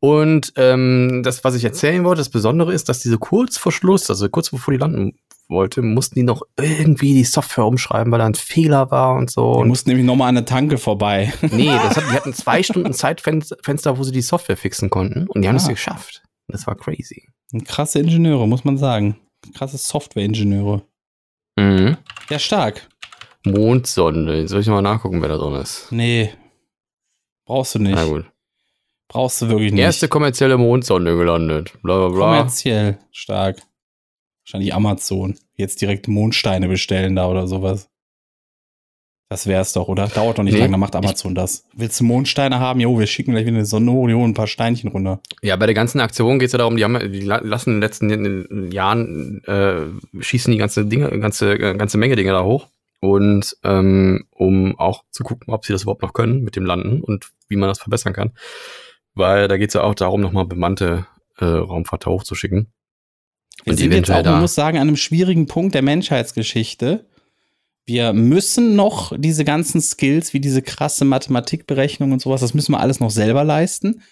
Und 0.00 0.52
ähm, 0.56 1.22
das, 1.24 1.44
was 1.44 1.54
ich 1.54 1.64
erzählen 1.64 2.04
wollte, 2.04 2.20
das 2.20 2.30
Besondere 2.30 2.72
ist, 2.72 2.88
dass 2.88 3.00
diese 3.00 3.18
kurz 3.18 3.56
vor 3.58 3.72
Schluss, 3.72 4.08
also 4.10 4.28
kurz 4.28 4.50
bevor 4.50 4.72
die 4.72 4.78
landen 4.78 5.16
wollte, 5.48 5.82
mussten 5.82 6.14
die 6.14 6.22
noch 6.22 6.42
irgendwie 6.58 7.12
die 7.14 7.24
Software 7.24 7.66
umschreiben, 7.66 8.10
weil 8.10 8.18
da 8.20 8.26
ein 8.26 8.34
Fehler 8.34 8.90
war 8.90 9.14
und 9.16 9.30
so. 9.30 9.52
Und 9.52 9.68
mussten 9.68 9.90
nämlich 9.90 10.06
nochmal 10.06 10.28
an 10.30 10.36
der 10.36 10.44
Tanke 10.46 10.78
vorbei. 10.78 11.32
nee, 11.50 11.66
das 11.66 11.96
hat, 11.96 12.04
die 12.10 12.14
hatten 12.16 12.32
zwei 12.32 12.62
Stunden 12.62 12.92
Zeitfenster, 12.94 13.98
wo 13.98 14.02
sie 14.02 14.12
die 14.12 14.22
Software 14.22 14.56
fixen 14.56 14.88
konnten. 14.90 15.26
Und 15.28 15.42
die 15.42 15.48
haben 15.48 15.56
es 15.56 15.66
Ah. 15.66 15.70
geschafft. 15.72 16.22
Das 16.48 16.66
war 16.66 16.74
crazy. 16.74 17.28
Krasse 17.66 17.98
Ingenieure, 18.00 18.48
muss 18.48 18.64
man 18.64 18.78
sagen. 18.78 19.18
Krasse 19.54 19.76
Software-Ingenieure. 19.76 20.82
Mhm. 21.56 21.98
Ja, 22.30 22.38
stark. 22.38 22.88
Mondsonde. 23.44 24.48
Soll 24.48 24.60
ich 24.60 24.68
mal 24.68 24.80
nachgucken, 24.82 25.20
wer 25.20 25.28
da 25.28 25.36
drin 25.36 25.54
ist? 25.54 25.88
Nee. 25.90 26.32
Brauchst 27.46 27.74
du 27.74 27.78
nicht. 27.80 27.94
Na 27.94 28.04
gut. 28.06 28.24
Brauchst 29.12 29.42
du 29.42 29.48
wirklich 29.48 29.72
nicht. 29.72 29.80
Erste 29.82 30.08
kommerzielle 30.08 30.56
Mondsonde 30.58 31.16
gelandet. 31.16 31.72
Bla 31.82 31.98
bla 31.98 32.08
bla. 32.08 32.18
Kommerziell 32.38 32.98
stark. 33.10 33.60
Wahrscheinlich 34.44 34.74
Amazon. 34.74 35.36
Jetzt 35.54 35.80
direkt 35.82 36.08
Mondsteine 36.08 36.66
bestellen 36.68 37.14
da 37.16 37.28
oder 37.28 37.46
sowas. 37.46 37.88
Das 39.28 39.46
wär's 39.46 39.72
doch, 39.72 39.88
oder? 39.88 40.08
Dauert 40.08 40.36
doch 40.38 40.42
nicht 40.42 40.52
Nee. 40.54 40.60
lange, 40.60 40.72
dann 40.72 40.80
macht 40.80 40.94
Amazon 40.94 41.34
das. 41.34 41.64
Willst 41.74 41.98
du 42.00 42.04
Mondsteine 42.04 42.58
haben? 42.58 42.80
Jo, 42.80 42.98
wir 42.98 43.06
schicken 43.06 43.30
gleich 43.32 43.46
wieder 43.46 43.56
eine 43.56 43.64
Sonne 43.64 43.90
hoch, 43.90 44.02
holen 44.08 44.30
ein 44.30 44.34
paar 44.34 44.46
Steinchen 44.46 44.90
runter. 44.90 45.20
Ja, 45.40 45.56
bei 45.56 45.64
der 45.64 45.74
ganzen 45.74 46.00
Aktion 46.00 46.38
geht 46.38 46.46
es 46.48 46.52
ja 46.52 46.58
darum, 46.58 46.76
die, 46.76 46.84
haben, 46.84 46.98
die 47.12 47.20
la- 47.20 47.40
lassen 47.42 47.70
in 47.70 47.74
den 47.76 47.80
letzten 47.80 48.70
Jahren, 48.72 49.42
äh, 49.44 49.86
schießen 50.22 50.52
die 50.52 50.58
ganze 50.58 50.84
Dinge, 50.84 51.18
ganze, 51.18 51.56
ganze 51.56 51.96
Menge 51.96 52.16
Dinge 52.16 52.32
da 52.32 52.44
hoch. 52.44 52.68
Und 53.00 53.56
ähm, 53.64 54.26
um 54.30 54.78
auch 54.78 55.02
zu 55.10 55.24
gucken, 55.24 55.52
ob 55.52 55.64
sie 55.64 55.72
das 55.72 55.82
überhaupt 55.84 56.02
noch 56.02 56.12
können 56.12 56.42
mit 56.44 56.54
dem 56.54 56.66
Landen 56.66 57.00
und 57.02 57.32
wie 57.48 57.56
man 57.56 57.68
das 57.70 57.78
verbessern 57.78 58.12
kann. 58.12 58.32
Weil 59.14 59.48
da 59.48 59.56
geht 59.56 59.68
es 59.68 59.74
ja 59.74 59.82
auch 59.82 59.94
darum, 59.94 60.20
nochmal 60.20 60.46
bemannte 60.46 61.06
äh, 61.38 61.44
Raumfahrt 61.44 62.06
hochzuschicken. 62.06 62.72
Wir 63.64 63.72
Und 63.72 63.76
sind 63.76 63.92
jetzt 63.92 64.10
auch, 64.10 64.24
man 64.24 64.40
muss 64.40 64.54
sagen, 64.54 64.78
an 64.78 64.88
einem 64.88 64.96
schwierigen 64.96 65.46
Punkt 65.46 65.74
der 65.74 65.82
Menschheitsgeschichte. 65.82 67.06
Wir 67.84 68.12
müssen 68.12 68.76
noch 68.76 69.12
diese 69.16 69.44
ganzen 69.44 69.80
Skills, 69.80 70.32
wie 70.32 70.40
diese 70.40 70.62
krasse 70.62 71.04
Mathematikberechnung 71.04 72.12
und 72.12 72.22
sowas, 72.22 72.40
das 72.40 72.54
müssen 72.54 72.72
wir 72.72 72.80
alles 72.80 73.00
noch 73.00 73.10
selber 73.10 73.44
leisten, 73.44 74.02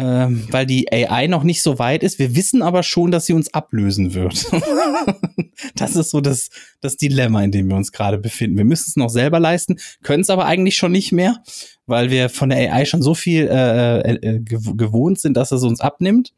ähm, 0.00 0.46
weil 0.50 0.64
die 0.66 0.90
AI 0.90 1.26
noch 1.26 1.42
nicht 1.42 1.62
so 1.62 1.78
weit 1.78 2.02
ist. 2.02 2.18
Wir 2.18 2.34
wissen 2.34 2.62
aber 2.62 2.82
schon, 2.82 3.10
dass 3.10 3.26
sie 3.26 3.32
uns 3.34 3.52
ablösen 3.52 4.14
wird. 4.14 4.46
das 5.76 5.96
ist 5.96 6.10
so 6.10 6.20
das, 6.20 6.48
das 6.80 6.96
Dilemma, 6.96 7.42
in 7.44 7.52
dem 7.52 7.68
wir 7.68 7.76
uns 7.76 7.92
gerade 7.92 8.18
befinden. 8.18 8.56
Wir 8.56 8.64
müssen 8.64 8.86
es 8.88 8.96
noch 8.96 9.10
selber 9.10 9.38
leisten, 9.40 9.78
können 10.02 10.22
es 10.22 10.30
aber 10.30 10.46
eigentlich 10.46 10.76
schon 10.76 10.92
nicht 10.92 11.12
mehr, 11.12 11.42
weil 11.86 12.10
wir 12.10 12.28
von 12.30 12.48
der 12.48 12.72
AI 12.72 12.84
schon 12.86 13.02
so 13.02 13.14
viel 13.14 13.46
äh, 13.48 14.00
äh, 14.00 14.14
äh, 14.14 14.38
gew- 14.38 14.76
gewohnt 14.76 15.20
sind, 15.20 15.36
dass 15.36 15.52
es 15.52 15.62
uns 15.62 15.80
abnimmt 15.80 16.32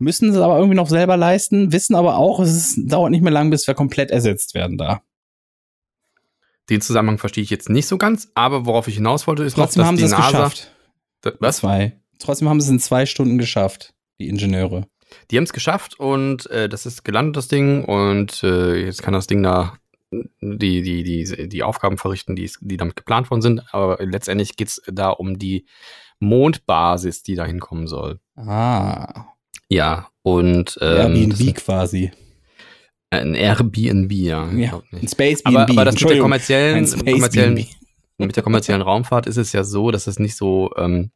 müssen 0.00 0.28
es 0.30 0.36
aber 0.36 0.56
irgendwie 0.58 0.76
noch 0.76 0.88
selber 0.88 1.16
leisten, 1.16 1.72
wissen 1.72 1.96
aber 1.96 2.18
auch, 2.18 2.38
es 2.38 2.54
ist, 2.54 2.78
dauert 2.92 3.10
nicht 3.10 3.22
mehr 3.24 3.32
lang, 3.32 3.50
bis 3.50 3.66
wir 3.66 3.74
komplett 3.74 4.12
ersetzt 4.12 4.54
werden 4.54 4.78
da. 4.78 5.02
Den 6.70 6.80
Zusammenhang 6.80 7.18
verstehe 7.18 7.42
ich 7.42 7.50
jetzt 7.50 7.68
nicht 7.68 7.88
so 7.88 7.98
ganz, 7.98 8.30
aber 8.36 8.64
worauf 8.64 8.86
ich 8.86 8.94
hinaus 8.94 9.26
wollte, 9.26 9.42
ist 9.42 9.54
Trotzdem 9.54 9.80
noch, 9.80 9.88
haben 9.88 9.96
dass 9.96 10.10
sie 10.10 10.14
die 10.16 10.22
es 10.22 10.32
NASA, 10.32 10.44
geschafft. 10.44 10.72
Was? 11.40 11.56
Zwei. 11.56 11.98
Trotzdem 12.18 12.48
haben 12.48 12.60
sie 12.60 12.66
es 12.66 12.72
in 12.72 12.80
zwei 12.80 13.06
Stunden 13.06 13.38
geschafft, 13.38 13.94
die 14.18 14.28
Ingenieure. 14.28 14.86
Die 15.30 15.36
haben 15.36 15.44
es 15.44 15.52
geschafft 15.52 15.98
und 15.98 16.50
äh, 16.50 16.68
das 16.68 16.84
ist 16.84 17.04
gelandet, 17.04 17.36
das 17.36 17.48
Ding. 17.48 17.84
Und 17.84 18.42
äh, 18.42 18.76
jetzt 18.84 19.02
kann 19.02 19.14
das 19.14 19.26
Ding 19.26 19.42
da 19.42 19.78
die, 20.10 20.82
die, 20.82 21.02
die, 21.02 21.48
die 21.48 21.62
Aufgaben 21.62 21.98
verrichten, 21.98 22.36
die, 22.36 22.50
die 22.60 22.76
damit 22.76 22.96
geplant 22.96 23.30
worden 23.30 23.42
sind. 23.42 23.62
Aber 23.72 23.98
letztendlich 24.04 24.56
geht 24.56 24.68
es 24.68 24.82
da 24.86 25.10
um 25.10 25.38
die 25.38 25.66
Mondbasis, 26.20 27.22
die 27.22 27.34
da 27.34 27.44
hinkommen 27.44 27.86
soll. 27.86 28.20
Ah. 28.36 29.26
Ja, 29.68 30.08
und 30.22 30.78
ähm, 30.80 31.14
Airbnb 31.14 31.54
quasi. 31.56 32.10
ein 33.10 33.34
Airbnb, 33.34 34.12
ja. 34.12 34.50
Ja, 34.50 34.82
ein 34.92 35.08
Space 35.08 35.44
Aber, 35.44 35.68
aber 35.68 35.84
das 35.84 36.00
mit 36.00 36.10
der 36.10 36.20
kommerziellen, 36.20 36.86
kommerziellen 37.04 37.66
mit 38.16 38.34
der 38.34 38.42
kommerziellen 38.42 38.82
Raumfahrt 38.82 39.26
ist 39.26 39.36
es 39.36 39.52
ja 39.52 39.62
so, 39.62 39.90
dass 39.90 40.06
es 40.06 40.18
nicht 40.18 40.36
so, 40.36 40.70
ähm, 40.76 41.10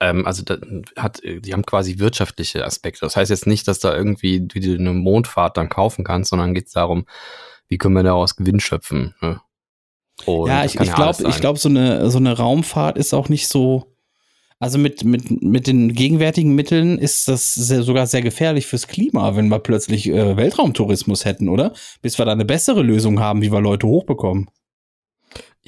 ähm, 0.00 0.26
also 0.26 0.42
da 0.42 0.58
hat, 0.96 1.20
die 1.24 1.52
haben 1.52 1.66
quasi 1.66 1.98
wirtschaftliche 1.98 2.64
Aspekte. 2.64 3.00
Das 3.00 3.16
heißt 3.16 3.30
jetzt 3.30 3.46
nicht, 3.46 3.66
dass 3.66 3.78
da 3.78 3.94
irgendwie 3.94 4.46
wie 4.52 4.60
du 4.60 4.74
eine 4.74 4.92
Mondfahrt 4.92 5.56
dann 5.56 5.68
kaufen 5.68 6.04
kannst, 6.04 6.30
sondern 6.30 6.54
geht 6.54 6.66
es 6.66 6.72
darum, 6.72 7.06
wie 7.68 7.78
können 7.78 7.94
wir 7.94 8.02
daraus 8.02 8.36
Gewinn 8.36 8.60
schöpfen. 8.60 9.14
Ne? 9.20 9.40
Und 10.24 10.48
Ja, 10.48 10.64
ich, 10.64 10.78
ich 10.78 10.92
glaube, 10.92 11.28
ich 11.28 11.40
glaube, 11.40 11.58
so 11.58 11.68
eine, 11.68 12.10
so 12.10 12.18
eine 12.18 12.36
Raumfahrt 12.36 12.96
ist 12.98 13.14
auch 13.14 13.28
nicht 13.28 13.48
so. 13.48 13.94
Also 14.60 14.76
mit, 14.76 15.04
mit, 15.04 15.40
mit 15.40 15.68
den 15.68 15.92
gegenwärtigen 15.92 16.56
Mitteln 16.56 16.98
ist 16.98 17.28
das 17.28 17.54
sehr, 17.54 17.84
sogar 17.84 18.08
sehr 18.08 18.22
gefährlich 18.22 18.66
fürs 18.66 18.88
Klima, 18.88 19.36
wenn 19.36 19.48
wir 19.48 19.60
plötzlich 19.60 20.08
äh, 20.08 20.36
Weltraumtourismus 20.36 21.24
hätten, 21.24 21.48
oder? 21.48 21.74
Bis 22.02 22.18
wir 22.18 22.24
da 22.24 22.32
eine 22.32 22.44
bessere 22.44 22.82
Lösung 22.82 23.20
haben, 23.20 23.40
wie 23.40 23.52
wir 23.52 23.60
Leute 23.60 23.86
hochbekommen. 23.86 24.50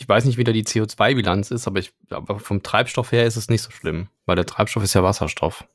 Ich 0.00 0.08
weiß 0.08 0.24
nicht, 0.24 0.38
wie 0.38 0.44
da 0.44 0.52
die 0.52 0.64
CO2-Bilanz 0.64 1.50
ist, 1.50 1.66
aber, 1.66 1.78
ich, 1.78 1.92
aber 2.08 2.38
vom 2.38 2.62
Treibstoff 2.62 3.12
her 3.12 3.26
ist 3.26 3.36
es 3.36 3.50
nicht 3.50 3.60
so 3.60 3.70
schlimm, 3.70 4.08
weil 4.24 4.34
der 4.34 4.46
Treibstoff 4.46 4.82
ist 4.82 4.94
ja 4.94 5.02
Wasserstoff. 5.02 5.68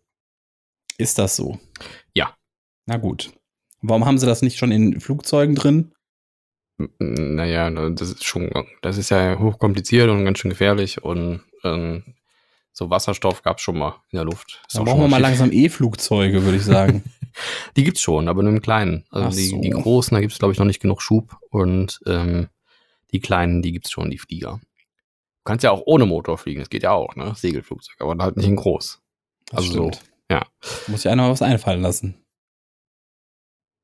Ist 0.98 1.20
das 1.20 1.36
so? 1.36 1.60
Ja. 2.16 2.36
Na 2.88 2.98
gut. 2.98 3.34
Warum 3.82 4.04
haben 4.06 4.18
sie 4.18 4.26
das 4.26 4.42
nicht 4.42 4.58
schon 4.58 4.72
in 4.72 5.00
Flugzeugen 5.00 5.54
drin? 5.54 5.94
Naja, 6.98 7.70
das 7.92 8.10
ist 8.10 8.26
schon, 8.26 8.50
das 8.82 8.98
ist 8.98 9.12
ja 9.12 9.38
hochkompliziert 9.38 10.10
und 10.10 10.26
ganz 10.26 10.40
schön 10.40 10.50
gefährlich 10.50 11.04
und 11.04 11.42
ähm, 11.64 12.16
so 12.74 12.90
Wasserstoff 12.90 13.44
gab 13.44 13.58
es 13.58 13.64
schon 13.64 13.78
mal 13.78 14.02
in 14.10 14.18
der 14.18 14.26
Luft. 14.26 14.60
Ist 14.68 14.76
Dann 14.76 14.82
auch 14.82 14.86
brauchen 14.88 15.02
wir 15.02 15.08
mal 15.08 15.18
schief. 15.18 15.24
langsam 15.28 15.52
E-Flugzeuge, 15.52 16.44
würde 16.44 16.58
ich 16.58 16.64
sagen. 16.64 17.04
Die 17.78 17.84
gibt's 17.84 18.02
schon, 18.02 18.28
aber 18.28 18.42
nur 18.42 18.54
im 18.54 18.62
Kleinen. 18.62 19.06
Also 19.12 19.28
Ach 19.28 19.34
die, 19.34 19.48
so. 19.50 19.62
die 19.62 19.70
großen, 19.70 20.16
da 20.16 20.22
gibt's 20.22 20.40
glaube 20.40 20.54
ich 20.54 20.58
noch 20.58 20.66
nicht 20.66 20.82
genug 20.82 21.02
Schub 21.02 21.38
und 21.52 22.00
ähm, 22.08 22.48
die 23.16 23.20
kleinen, 23.22 23.62
die 23.62 23.72
gibt's 23.72 23.92
schon, 23.92 24.10
die 24.12 24.18
Flieger. 24.18 24.60
Du 24.62 25.50
kannst 25.52 25.64
ja 25.64 25.72
auch 25.72 25.84
ohne 25.86 26.06
Motor 26.06 26.38
fliegen, 26.38 26.60
das 26.60 26.70
geht 26.70 26.84
ja 26.84 26.92
auch, 26.92 27.16
ne? 27.16 27.34
Segelflugzeug, 27.36 27.96
aber 28.00 28.22
halt 28.24 28.36
nicht 28.38 28.48
in 28.48 28.56
groß. 28.56 29.02
Das 29.48 29.58
Also 29.60 29.72
so, 29.74 29.92
stimmt. 29.92 30.12
ja. 30.32 30.46
Muss 30.88 31.06
ich 31.06 31.10
einer 31.12 31.30
was 31.30 31.42
einfallen 31.42 31.82
lassen. 31.82 32.16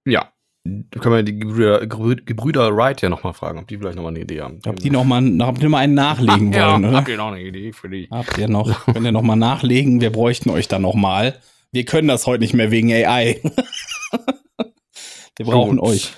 Ja. 0.08 0.34
Können 0.64 1.16
wir 1.16 1.24
die 1.24 1.40
Gebrüder, 1.40 1.82
Gebrü- 1.84 2.24
Gebrüder 2.24 2.76
Wright 2.76 3.02
ja 3.02 3.10
nochmal 3.10 3.34
fragen, 3.34 3.58
ob 3.60 3.68
die 3.68 3.78
vielleicht 3.78 3.96
nochmal 3.96 4.12
eine 4.12 4.22
Idee 4.22 4.42
haben. 4.42 4.60
Ob 4.68 4.76
die 4.78 4.92
noch 4.92 5.04
mal, 5.04 5.18
ob 5.42 5.58
die 5.58 5.64
noch 5.64 5.70
mal 5.72 5.78
einen 5.80 5.96
nachlegen 5.96 6.52
ja, 6.54 6.74
wollen, 6.74 6.86
oder? 6.86 6.98
Habt 6.98 7.08
ihr 7.10 7.18
noch 7.18 7.28
eine 7.32 7.42
Idee 7.42 7.74
für 7.74 7.90
die? 7.90 8.08
Habt 8.12 8.38
ihr 8.38 8.48
noch, 8.48 8.86
könnt 8.94 9.04
ihr 9.06 9.12
noch 9.12 9.24
mal 9.24 9.36
nachlegen? 9.36 10.02
Wir 10.02 10.12
bräuchten 10.12 10.50
euch 10.52 10.68
dann 10.68 10.84
noch 10.84 10.94
mal. 10.94 11.40
Wir 11.72 11.86
können 11.86 12.08
das 12.08 12.28
heute 12.28 12.42
nicht 12.42 12.54
mehr 12.54 12.70
wegen 12.70 12.92
AI. 12.92 13.42
Wir 15.38 15.46
brauchen 15.46 15.78
Gut. 15.78 15.90
euch. 15.90 16.14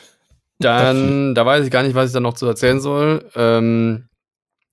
Dann, 0.63 1.35
da 1.35 1.45
weiß 1.45 1.65
ich 1.65 1.71
gar 1.71 1.83
nicht, 1.83 1.95
was 1.95 2.07
ich 2.09 2.13
da 2.13 2.19
noch 2.19 2.33
zu 2.33 2.45
erzählen 2.45 2.79
soll. 2.79 3.29
Ähm, 3.35 4.07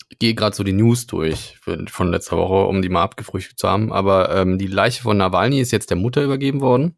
ich 0.08 0.18
gehe 0.18 0.34
gerade 0.34 0.56
so 0.56 0.64
die 0.64 0.72
News 0.72 1.06
durch 1.06 1.58
von 1.88 2.10
letzter 2.10 2.36
Woche, 2.36 2.66
um 2.66 2.82
die 2.82 2.88
mal 2.88 3.02
abgefrühstückt 3.02 3.58
zu 3.60 3.68
haben. 3.68 3.92
Aber 3.92 4.34
ähm, 4.34 4.58
die 4.58 4.66
Leiche 4.66 5.02
von 5.02 5.16
Nawalny 5.16 5.60
ist 5.60 5.70
jetzt 5.70 5.90
der 5.90 5.96
Mutter 5.96 6.22
übergeben 6.22 6.60
worden. 6.60 6.96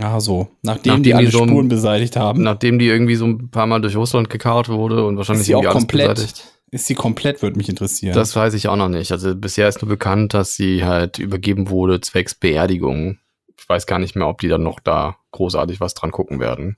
Ah, 0.00 0.20
so. 0.20 0.48
Nachdem, 0.62 0.90
Nachdem 0.90 1.02
die 1.02 1.14
alle 1.14 1.26
die 1.26 1.32
so 1.32 1.44
Spuren 1.46 1.68
beseitigt 1.68 2.16
haben, 2.16 2.42
Nachdem 2.42 2.78
die 2.78 2.86
irgendwie 2.86 3.16
so 3.16 3.26
ein 3.26 3.50
paar 3.50 3.66
Mal 3.66 3.80
durch 3.80 3.96
Russland 3.96 4.30
gekarrt 4.30 4.68
wurde 4.68 5.04
und 5.04 5.16
wahrscheinlich 5.16 5.40
Ist 5.42 5.46
sie 5.46 5.52
irgendwie 5.52 5.68
auch 5.68 5.72
komplett? 5.72 6.14
beseitigt. 6.16 6.44
ist 6.70 6.86
sie 6.86 6.94
komplett, 6.94 7.42
würde 7.42 7.56
mich 7.56 7.68
interessieren. 7.68 8.14
Das 8.14 8.36
weiß 8.36 8.54
ich 8.54 8.68
auch 8.68 8.76
noch 8.76 8.88
nicht. 8.88 9.10
Also 9.12 9.34
bisher 9.34 9.68
ist 9.68 9.80
nur 9.82 9.88
bekannt, 9.88 10.34
dass 10.34 10.54
sie 10.54 10.84
halt 10.84 11.18
übergeben 11.18 11.68
wurde 11.70 12.00
zwecks 12.00 12.34
Beerdigung. 12.34 13.18
Ich 13.56 13.68
weiß 13.68 13.86
gar 13.86 13.98
nicht 13.98 14.14
mehr, 14.14 14.28
ob 14.28 14.40
die 14.40 14.48
dann 14.48 14.62
noch 14.62 14.78
da 14.78 15.16
großartig 15.32 15.80
was 15.80 15.94
dran 15.94 16.10
gucken 16.12 16.38
werden. 16.38 16.76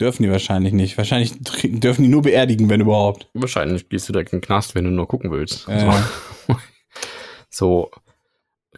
Dürfen 0.00 0.22
die 0.22 0.30
wahrscheinlich 0.30 0.72
nicht. 0.72 0.96
Wahrscheinlich 0.98 1.32
dürfen 1.40 2.02
die 2.02 2.08
nur 2.08 2.22
beerdigen, 2.22 2.68
wenn 2.68 2.80
überhaupt. 2.80 3.28
Wahrscheinlich 3.34 3.88
gehst 3.88 4.08
du 4.08 4.12
direkt 4.12 4.32
in 4.32 4.40
den 4.40 4.44
Knast, 4.44 4.74
wenn 4.74 4.84
du 4.84 4.90
nur 4.90 5.08
gucken 5.08 5.30
willst. 5.30 5.68
Äh. 5.68 5.90
So. 6.48 6.56
so 7.50 7.90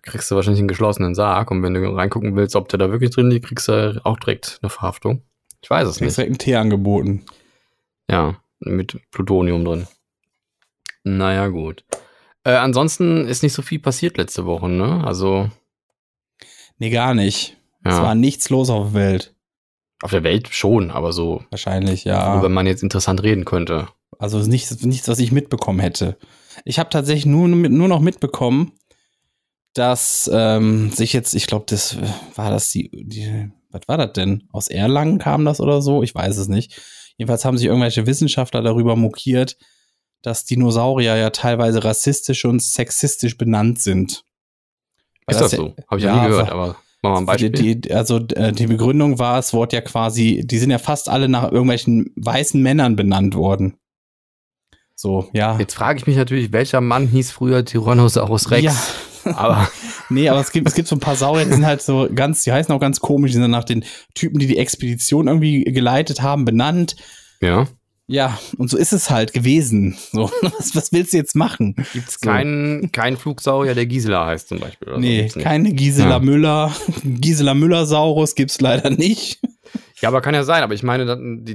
kriegst 0.03 0.31
du 0.31 0.35
wahrscheinlich 0.35 0.61
einen 0.61 0.69
geschlossenen 0.69 1.15
Sarg 1.15 1.51
und 1.51 1.63
wenn 1.63 1.75
du 1.75 1.95
reingucken 1.95 2.37
willst, 2.37 2.57
ob 2.57 2.69
der 2.69 2.79
da 2.79 2.91
wirklich 2.91 3.11
drin 3.11 3.31
liegt, 3.31 3.47
kriegst 3.47 3.69
du 3.69 4.01
auch 4.05 4.19
direkt 4.19 4.59
eine 4.63 4.69
Verhaftung. 4.69 5.23
Ich 5.63 5.71
weiß 5.71 5.89
es 5.89 5.97
kriegst 5.97 6.03
nicht. 6.03 6.17
direkt 6.19 6.31
einen 6.31 6.39
Tee 6.39 6.57
angeboten. 6.57 7.25
Ja, 8.11 8.37
mit 8.61 9.01
Plutonium 9.11 9.65
drin. 9.65 9.87
Naja, 11.05 11.49
gut. 11.49 11.85
Äh, 12.45 12.53
ansonsten 12.53 13.27
ist 13.27 13.43
nicht 13.43 13.55
so 13.55 13.63
viel 13.63 13.79
passiert 13.79 14.19
letzte 14.19 14.45
Woche, 14.45 14.69
ne? 14.69 15.03
Also, 15.07 15.49
Nee, 16.79 16.91
gar 16.91 17.15
nicht. 17.15 17.57
Es 17.85 17.97
ja. 17.97 18.03
war 18.03 18.15
nichts 18.15 18.51
los 18.51 18.71
auf 18.71 18.93
der 18.93 18.95
Welt. 18.95 19.34
Auf 20.03 20.11
der 20.11 20.25
Welt 20.25 20.49
schon, 20.51 20.91
aber 20.91 21.13
so, 21.13 21.43
Wahrscheinlich, 21.51 22.05
ja. 22.05 22.33
worüber 22.35 22.49
man 22.49 22.67
jetzt 22.67 22.83
interessant 22.83 23.23
reden 23.23 23.45
könnte. 23.45 23.89
Also 24.19 24.39
nichts, 24.39 24.83
nichts, 24.83 25.09
was 25.09 25.19
ich 25.19 25.33
mitbekommen 25.33 25.81
hätte. 25.81 26.17
Ich 26.65 26.79
habe 26.79 26.91
tatsächlich 26.91 27.27
nur, 27.27 27.49
nur 27.49 27.89
noch 27.89 28.01
mitbekommen, 28.01 28.73
dass 29.73 30.31
ähm, 30.33 30.91
sich 30.93 31.13
jetzt, 31.13 31.35
ich 31.35 31.47
glaube, 31.47 31.65
das 31.69 31.95
äh, 31.95 32.03
war 32.37 32.51
das 32.51 32.71
die, 32.71 32.91
die, 32.93 33.51
was 33.71 33.83
war 33.89 33.99
das 33.99 34.13
denn? 34.13 34.45
Aus 34.53 34.69
Erlangen 34.69 35.19
kam 35.19 35.45
das 35.45 35.61
oder 35.61 35.83
so? 35.83 36.03
Ich 36.03 36.15
weiß 36.15 36.37
es 36.37 36.49
nicht. 36.49 36.81
Jedenfalls 37.17 37.45
haben 37.45 37.59
sich 37.59 37.67
irgendwelche 37.67 38.07
Wissenschaftler 38.07 38.63
darüber 38.63 38.95
mokiert, 38.95 39.57
dass 40.23 40.45
Dinosaurier 40.45 41.17
ja 41.17 41.31
teilweise 41.31 41.83
rassistisch 41.85 42.45
und 42.45 42.63
sexistisch 42.63 43.37
benannt 43.37 43.81
sind. 43.81 44.25
Weil 45.27 45.35
Ist 45.35 45.41
das 45.43 45.53
ja- 45.53 45.59
so? 45.59 45.75
Habe 45.89 45.99
ich 45.99 46.05
ja, 46.05 46.17
ja 46.17 46.23
nie 46.23 46.29
gehört, 46.29 46.51
aber 46.51 46.77
machen 47.05 47.15
wir 47.15 47.19
ein 47.19 47.27
Beispiel. 47.27 47.51
Die, 47.51 47.81
die, 47.81 47.95
also 47.95 48.19
äh, 48.35 48.53
die 48.53 48.67
Begründung 48.67 49.19
war, 49.19 49.39
es 49.39 49.53
wurde 49.53 49.77
ja 49.77 49.83
quasi, 49.83 50.43
die 50.45 50.59
sind 50.59 50.71
ja 50.71 50.79
fast 50.79 51.09
alle 51.09 51.29
nach 51.29 51.45
irgendwelchen 51.45 52.13
weißen 52.17 52.61
Männern 52.61 52.97
benannt 52.97 53.37
worden. 53.37 53.77
So, 54.97 55.29
ja. 55.33 55.59
Jetzt 55.59 55.75
frage 55.75 55.99
ich 55.99 56.07
mich 56.07 56.17
natürlich, 56.17 56.53
welcher 56.53 56.81
Mann 56.81 57.07
hieß 57.07 57.31
früher 57.31 57.65
Tyrannosaurus 57.65 58.51
Rex? 58.51 58.65
Ja. 58.65 59.35
Aber 59.37 59.69
Nee, 60.11 60.29
aber 60.29 60.41
es 60.41 60.53
gibt, 60.53 60.69
es 60.69 60.75
gibt 60.75 60.89
so 60.89 60.97
ein 60.97 61.01
paar 61.01 61.17
Saurier, 61.17 61.47
die 61.47 61.53
sind 61.53 61.67
halt 61.67 61.83
so 61.83 62.09
ganz, 62.15 62.45
die 62.45 62.53
heißen 62.53 62.75
auch 62.75 62.81
ganz 62.81 63.01
komisch, 63.01 63.33
die 63.33 63.39
sind 63.39 63.51
nach 63.51 63.65
den 63.65 63.85
Typen, 64.15 64.39
die 64.39 64.47
die 64.47 64.59
Expedition 64.59 65.29
irgendwie 65.29 65.65
geleitet 65.65 66.23
haben, 66.23 66.45
benannt. 66.45 66.97
ja, 67.41 67.67
Ja, 68.07 68.39
und 68.59 68.69
so 68.69 68.77
ist 68.77 68.93
es 68.93 69.09
halt 69.09 69.33
gewesen. 69.33 69.97
So, 70.13 70.31
was, 70.43 70.75
was 70.77 70.93
willst 70.93 71.13
du 71.15 71.17
jetzt 71.17 71.35
machen? 71.35 71.75
gibt 71.95 72.09
es 72.09 72.19
So. 72.23 72.29
keinen, 72.29 72.93
keinen 72.93 73.17
Flugsaurier, 73.17 73.75
der 73.75 73.87
Gisela 73.87 74.27
heißt 74.27 74.49
zum 74.49 74.61
Beispiel? 74.61 74.89
Oder 74.89 74.99
Nee, 74.99 75.29
so? 75.29 75.41
Keine 75.41 75.73
Gisela 75.73 76.11
Ja. 76.11 76.19
Müller. 76.19 76.75
Gisela 77.05 77.55
Müller-Saurus 77.55 78.35
gibt's 78.35 78.61
leider 78.61 78.91
nicht. 78.91 79.41
Ja, 80.03 80.09
aber 80.11 80.21
kann 80.21 80.35
ja 80.35 80.45
sein, 80.45 80.63
aber 80.63 80.75
ich 80.75 80.83
meine, 80.83 81.07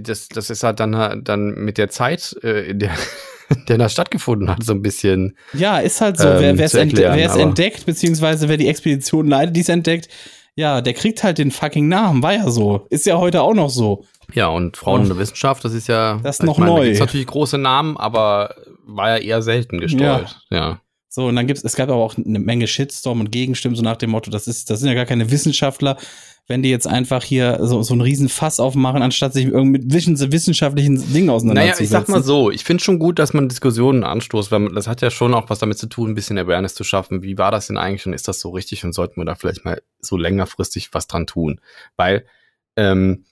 das, 0.01 0.27
das 0.29 0.49
ist 0.49 0.63
halt 0.63 0.79
dann, 0.79 1.23
dann 1.23 1.49
mit 1.53 1.77
der 1.77 1.89
Zeit, 1.89 2.35
äh, 2.41 2.71
in 2.71 2.79
der, 2.79 2.91
der 3.67 3.77
das 3.77 3.91
stattgefunden 3.91 4.49
hat, 4.49 4.63
so 4.63 4.73
ein 4.73 4.81
bisschen. 4.81 5.38
Ja, 5.53 5.77
ist 5.77 6.01
halt 6.01 6.17
so. 6.17 6.27
Ähm, 6.27 6.57
wer 6.57 6.65
es 6.65 6.71
zu 6.71 6.79
ent 6.79 6.93
erklären, 6.93 7.15
wer 7.17 7.27
es 7.27 7.33
aber- 7.33 7.43
entdeckt, 7.43 7.85
beziehungsweise 7.85 8.49
wer 8.49 8.57
die 8.57 8.67
Expedition 8.67 9.27
leitet, 9.27 9.55
die 9.55 9.62
es 9.62 9.69
entdeckt, 9.69 10.09
ja, 10.55 10.81
der 10.81 10.93
kriegt 10.93 11.23
halt 11.23 11.38
den 11.38 11.51
fucking 11.51 11.88
Namen. 11.88 12.23
War 12.23 12.33
ja 12.33 12.49
so. 12.49 12.88
Ist 12.89 13.05
ja 13.05 13.17
heute 13.19 13.41
auch 13.43 13.53
noch 13.53 13.69
so. 13.69 14.05
Ja, 14.34 14.48
und 14.48 14.78
Frauen 14.78 15.04
in 15.04 15.08
der 15.10 15.18
Wissenschaft, 15.18 15.63
das 15.65 15.74
ist 15.74 15.88
ja. 15.88 16.20
Das 16.24 16.39
ist 16.39 16.46
noch 16.46 16.58
meine, 16.58 16.72
da 16.72 16.78
neu. 16.78 16.86
gibt's 16.86 17.00
natürlich 17.00 17.28
große 17.28 17.58
Namen, 17.58 17.98
aber 17.98 18.56
war 18.86 19.10
ja 19.10 19.18
eher 19.18 19.42
selten 19.42 19.80
gestreut. 19.80 20.38
Ja. 20.50 20.82
So, 21.12 21.26
und 21.28 21.36
dann 21.36 21.48
gibt's, 21.48 21.63
es 21.63 21.76
gab 21.76 21.89
aber 21.89 22.04
auch 22.04 22.15
eine 22.18 22.38
Menge 22.39 22.68
Shitstorm 22.68 23.20
und 23.20 23.32
Gegenstimmen, 23.32 23.76
so 23.76 23.82
nach 23.82 23.98
dem 23.98 24.12
Motto, 24.12 24.30
das 24.30 24.48
ist, 24.48 24.70
das 24.70 24.80
sind 24.80 24.89
ja 24.89 24.94
gar 24.94 25.06
keine 25.06 25.32
Wissenschaftler, 25.32 25.98
wenn 26.48 26.62
die 26.62 26.70
jetzt 26.70 26.88
einfach 26.88 27.24
hier 27.24 27.58
so, 27.62 27.82
so 27.82 27.94
einen 27.94 28.02
riesen 28.02 28.30
Fass 28.30 28.60
aufmachen, 28.60 29.02
anstatt 29.02 29.34
sich 29.34 29.46
irgendwie 29.46 29.80
mit 29.80 29.92
wissen- 29.94 30.32
wissenschaftlichen 30.32 30.96
Dingen 31.13 31.26
Naja, 31.28 31.34
auseinanderzusetzen. 31.36 31.84
ich 31.84 31.89
sag 31.89 32.10
mal 32.10 32.24
so, 32.24 32.52
ich 32.52 32.63
finde 32.63 32.84
schon 32.84 33.00
gut, 33.00 33.18
dass 33.20 33.34
man 33.34 33.50
Diskussionen 33.50 34.04
anstoßt, 34.04 34.52
weil 34.52 34.60
man, 34.60 34.76
das 34.76 34.88
hat 34.88 35.02
ja 35.02 35.10
schon 35.12 35.34
auch 35.34 35.50
was 35.50 35.60
damit 35.60 35.78
zu 35.80 35.88
tun, 35.88 36.12
ein 36.12 36.15
bisschen 36.15 36.38
Awareness 36.38 36.76
zu 36.76 36.84
schaffen. 36.84 37.24
Wie 37.24 37.38
war 37.39 37.50
das 37.52 37.68
denn 37.68 37.78
eigentlich 37.78 38.06
und 38.06 38.13
ist 38.13 38.28
das 38.28 38.39
so 38.39 38.50
richtig 38.50 38.84
und 38.84 38.94
sollten 38.94 39.20
wir 39.20 39.26
da 39.26 39.34
vielleicht 39.36 39.65
mal 39.65 39.82
so 40.00 40.15
längerfristig 40.18 40.89
was 40.94 41.08
dran 41.08 41.28
tun? 41.28 41.60
Weil 41.98 42.26
ähm, 42.76 43.26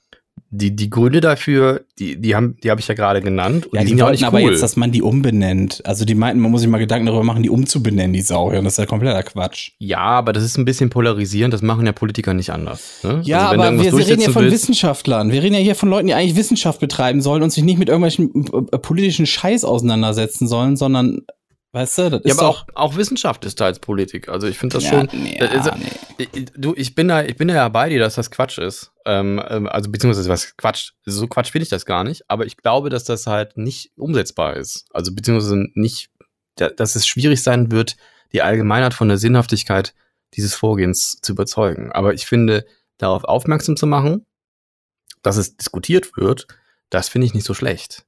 die, 0.49 0.75
die 0.75 0.89
Gründe 0.89 1.19
dafür, 1.19 1.81
die, 1.99 2.15
die 2.21 2.33
haben, 2.35 2.55
die 2.63 2.71
habe 2.71 2.79
ich 2.79 2.87
ja 2.87 2.93
gerade 2.95 3.21
genannt. 3.21 3.65
Und 3.65 3.75
Ja, 3.77 3.83
die, 3.83 3.93
auch 3.95 3.99
wollten 4.05 4.11
nicht 4.13 4.23
aber 4.23 4.39
cool. 4.39 4.51
jetzt, 4.51 4.63
dass 4.63 4.77
man 4.77 4.91
die 4.93 5.01
umbenennt. 5.01 5.81
Also 5.85 6.05
die 6.05 6.15
meinten, 6.15 6.41
man 6.41 6.51
muss 6.51 6.61
sich 6.61 6.69
mal 6.69 6.77
Gedanken 6.77 7.05
darüber 7.07 7.23
machen, 7.23 7.43
die 7.43 7.49
umzubenennen, 7.49 8.13
die 8.13 8.21
Saurier. 8.21 8.59
Und 8.59 8.65
das 8.65 8.73
ist 8.75 8.77
ja 8.79 8.85
kompletter 8.85 9.21
Quatsch. 9.23 9.71
ja, 9.79 9.99
aber 9.99 10.31
das 10.31 10.43
ist 10.43 10.57
ein 10.57 10.63
bisschen 10.65 10.89
polarisierend, 10.89 11.53
das 11.53 11.61
machen 11.61 11.85
ja 11.85 11.91
Politiker 11.91 12.33
nicht 12.33 12.51
anders. 12.51 13.01
Ne? 13.03 13.21
Ja, 13.25 13.49
Also 13.49 13.61
aber 13.61 13.73
wir, 13.83 13.91
wir 13.97 14.07
reden 14.07 14.21
ja 14.21 14.29
von 14.29 14.43
willst- 14.45 14.53
Wissenschaftlern. 14.63 15.31
Wir 15.31 15.43
reden 15.43 15.53
ja 15.55 15.59
hier 15.59 15.75
von 15.75 15.89
Leuten, 15.89 16.07
die 16.07 16.13
eigentlich 16.13 16.37
Wissenschaft 16.37 16.79
betreiben 16.79 17.21
sollen 17.21 17.43
und 17.43 17.49
sich 17.51 17.63
nicht 17.65 17.77
mit 17.77 17.89
irgendwelchen 17.89 18.45
äh, 18.71 18.77
politischen 18.77 19.25
Scheiß 19.25 19.65
auseinandersetzen 19.65 20.47
sollen, 20.47 20.77
sondern, 20.77 21.23
weißt 21.73 21.97
du, 21.97 22.09
das 22.11 22.21
Ja, 22.23 22.31
ist 22.31 22.39
aber 22.39 22.47
doch. 22.49 22.67
auch, 22.73 22.91
auch 22.91 22.95
Wissenschaft 22.95 23.45
ist 23.45 23.55
teils 23.55 23.79
Politik. 23.79 24.29
Also 24.29 24.47
ich 24.47 24.57
finde 24.57 24.75
das 24.77 24.83
Ja, 24.85 24.91
schon. 24.91 25.09
nee, 25.13 25.37
ja, 25.39 25.75
nee. 25.75 25.85
Ich- 26.33 26.45
Du, 26.55 26.73
ich 26.75 26.95
bin 26.95 27.07
da, 27.07 27.23
ich 27.23 27.35
bin 27.35 27.47
da 27.49 27.53
ja 27.53 27.69
bei 27.69 27.89
dir, 27.89 27.99
dass 27.99 28.15
das 28.15 28.31
Quatsch 28.31 28.57
ist. 28.57 28.91
Ähm, 29.05 29.39
ähm, 29.49 29.67
also 29.67 29.91
beziehungsweise 29.91 30.29
was 30.29 30.57
Quatsch. 30.57 30.93
So 31.05 31.27
Quatsch 31.27 31.51
finde 31.51 31.63
ich 31.63 31.69
das 31.69 31.85
gar 31.85 32.03
nicht. 32.03 32.23
Aber 32.29 32.45
ich 32.47 32.57
glaube, 32.57 32.89
dass 32.89 33.03
das 33.03 33.27
halt 33.27 33.57
nicht 33.57 33.91
umsetzbar 33.97 34.55
ist. 34.57 34.85
Also 34.91 35.13
beziehungsweise 35.13 35.67
nicht, 35.75 36.09
da- 36.55 36.69
dass 36.71 36.95
es 36.95 37.05
schwierig 37.05 37.43
sein 37.43 37.71
wird, 37.71 37.97
die 38.33 38.41
Allgemeinheit 38.41 38.93
von 38.95 39.07
der 39.09 39.17
Sinnhaftigkeit 39.19 39.93
dieses 40.33 40.55
Vorgehens 40.55 41.19
zu 41.21 41.33
überzeugen. 41.33 41.91
Aber 41.91 42.13
ich 42.15 42.25
finde, 42.25 42.65
darauf 42.97 43.23
aufmerksam 43.23 43.77
zu 43.77 43.85
machen, 43.85 44.25
dass 45.21 45.37
es 45.37 45.55
diskutiert 45.55 46.17
wird, 46.17 46.47
das 46.89 47.09
finde 47.09 47.27
ich 47.27 47.33
nicht 47.35 47.45
so 47.45 47.53
schlecht. 47.53 48.05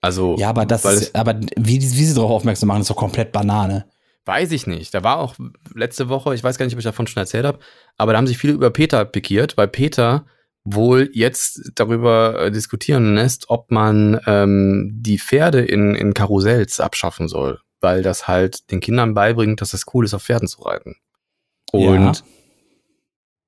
Also 0.00 0.36
Ja, 0.38 0.50
aber 0.50 0.66
das 0.66 0.84
ist, 0.84 1.14
aber 1.16 1.40
wie, 1.56 1.80
wie 1.80 2.04
sie 2.04 2.14
darauf 2.14 2.30
aufmerksam 2.30 2.68
machen, 2.68 2.82
ist 2.82 2.90
doch 2.90 2.96
komplett 2.96 3.32
Banane. 3.32 3.86
Weiß 4.24 4.52
ich 4.52 4.66
nicht. 4.66 4.92
Da 4.94 5.02
war 5.02 5.18
auch 5.18 5.34
letzte 5.74 6.08
Woche, 6.08 6.34
ich 6.34 6.44
weiß 6.44 6.58
gar 6.58 6.66
nicht, 6.66 6.74
ob 6.74 6.78
ich 6.78 6.84
davon 6.84 7.06
schon 7.06 7.20
erzählt 7.20 7.46
habe, 7.46 7.58
aber 7.96 8.12
da 8.12 8.18
haben 8.18 8.26
sich 8.26 8.38
viele 8.38 8.52
über 8.52 8.70
Peter 8.70 9.04
pikiert, 9.04 9.56
weil 9.56 9.68
Peter 9.68 10.26
wohl 10.64 11.08
jetzt 11.14 11.72
darüber 11.74 12.38
äh, 12.38 12.50
diskutieren 12.50 13.14
lässt, 13.14 13.48
ob 13.48 13.70
man 13.70 14.20
ähm, 14.26 14.90
die 14.92 15.18
Pferde 15.18 15.62
in, 15.64 15.94
in 15.94 16.12
Karussells 16.14 16.78
abschaffen 16.78 17.26
soll, 17.26 17.60
weil 17.80 18.02
das 18.02 18.28
halt 18.28 18.70
den 18.70 18.80
Kindern 18.80 19.14
beibringt, 19.14 19.60
dass 19.62 19.72
es 19.72 19.86
cool 19.94 20.04
ist, 20.04 20.12
auf 20.14 20.24
Pferden 20.24 20.46
zu 20.46 20.60
reiten. 20.62 20.96
Und 21.72 21.84
Ja. 21.84 22.12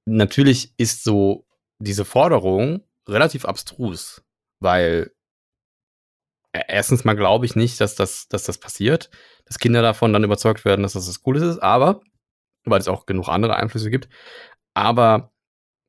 natürlich 0.06 0.72
ist 0.78 1.04
so 1.04 1.44
diese 1.78 2.04
Forderung 2.04 2.80
relativ 3.06 3.44
abstrus, 3.44 4.22
weil 4.60 5.10
erstens 6.52 7.04
mal 7.04 7.16
glaube 7.16 7.46
ich 7.46 7.56
nicht, 7.56 7.80
dass 7.80 7.94
das, 7.94 8.28
dass 8.28 8.44
das 8.44 8.58
passiert, 8.58 9.10
dass 9.46 9.58
Kinder 9.58 9.82
davon 9.82 10.12
dann 10.12 10.24
überzeugt 10.24 10.64
werden, 10.64 10.82
dass 10.82 10.94
das 10.94 11.08
was 11.08 11.22
Cooles 11.22 11.42
ist, 11.42 11.58
aber, 11.58 12.00
weil 12.64 12.80
es 12.80 12.88
auch 12.88 13.06
genug 13.06 13.28
andere 13.28 13.56
Einflüsse 13.56 13.90
gibt, 13.90 14.08
aber 14.74 15.32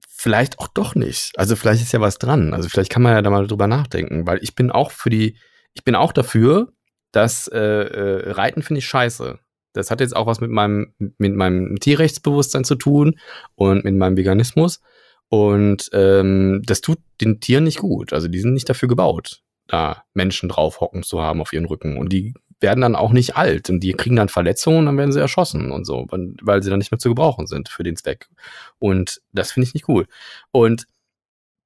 vielleicht 0.08 0.60
auch 0.60 0.67
doch 0.67 0.93
nicht. 0.93 1.32
Also 1.36 1.56
vielleicht 1.56 1.82
ist 1.82 1.93
ja 1.93 2.02
was 2.02 2.19
dran. 2.19 2.54
Also 2.54 2.69
vielleicht 2.69 2.91
kann 2.91 3.02
man 3.02 3.13
ja 3.13 3.21
da 3.21 3.30
mal 3.30 3.47
drüber 3.47 3.67
nachdenken, 3.67 4.28
weil 4.28 4.39
ich 4.43 4.54
bin 4.56 4.69
auch 4.71 4.91
für 4.91 5.10
die, 5.10 5.38
ich 5.74 5.84
bin 5.84 5.95
auch 5.95 6.13
dafür, 6.13 6.71
dass 7.12 7.47
äh, 7.47 7.60
äh, 7.60 8.32
Reiten 8.32 8.62
finde 8.62 8.80
ich 8.80 8.86
scheiße. 8.86 9.39
Das 9.74 9.89
hat 9.89 10.00
jetzt 10.00 10.15
auch 10.15 10.28
was 10.28 10.41
mit 10.41 10.52
meinem, 10.52 10.93
mit 11.17 11.34
meinem 11.34 11.78
Tierrechtsbewusstsein 11.80 12.63
zu 12.63 12.76
tun 12.76 13.19
und 13.56 13.84
mit 13.84 13.95
meinem 13.95 14.17
Veganismus. 14.17 14.82
Und 15.30 15.89
ähm, 15.93 16.62
das 16.65 16.82
tut 16.82 17.00
den 17.21 17.39
Tieren 17.39 17.63
nicht 17.63 17.80
gut. 17.80 18.13
Also 18.13 18.28
die 18.28 18.39
sind 18.39 18.54
nicht 18.54 18.69
dafür 18.69 18.89
gebaut, 18.89 19.41
da 19.71 20.03
Menschen 20.13 20.49
draufhocken 20.49 21.03
zu 21.03 21.21
haben 21.21 21.41
auf 21.41 21.53
ihren 21.53 21.65
Rücken. 21.65 21.97
Und 21.97 22.12
die 22.12 22.34
werden 22.60 22.81
dann 22.81 22.95
auch 22.95 23.12
nicht 23.12 23.36
alt 23.36 23.69
und 23.69 23.79
die 23.79 23.93
kriegen 23.93 24.15
dann 24.15 24.29
Verletzungen 24.29 24.79
und 24.79 24.86
dann 24.86 24.97
werden 24.97 25.12
sie 25.12 25.19
erschossen 25.19 25.71
und 25.71 25.86
so, 25.86 26.05
weil 26.10 26.62
sie 26.62 26.69
dann 26.69 26.79
nicht 26.79 26.91
mehr 26.91 26.99
zu 26.99 27.10
gebrauchen 27.10 27.47
sind 27.47 27.69
für 27.69 27.84
den 27.84 27.95
Zweck. 27.95 28.29
Und 28.77 29.21
das 29.31 29.51
finde 29.51 29.67
ich 29.67 29.73
nicht 29.73 29.88
cool. 29.88 30.05
Und 30.51 30.86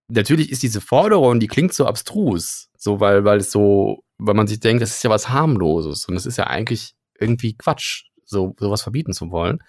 natürlich 0.07 0.51
ist 0.51 0.63
diese 0.63 0.81
Forderung, 0.81 1.39
die 1.39 1.47
klingt 1.47 1.73
so 1.73 1.85
abstrus, 1.85 2.69
so 2.77 2.99
weil, 2.99 3.25
weil 3.25 3.39
es 3.39 3.51
so, 3.51 4.03
weil 4.17 4.35
man 4.35 4.47
sich 4.47 4.61
denkt, 4.61 4.81
das 4.81 4.91
ist 4.91 5.03
ja 5.03 5.09
was 5.09 5.29
harmloses 5.29 6.05
und 6.05 6.15
es 6.15 6.25
ist 6.25 6.37
ja 6.37 6.47
eigentlich 6.47 6.95
irgendwie 7.19 7.57
Quatsch, 7.57 8.05
so 8.23 8.55
sowas 8.59 8.81
verbieten 8.81 9.13
zu 9.13 9.31
wollen. 9.31 9.59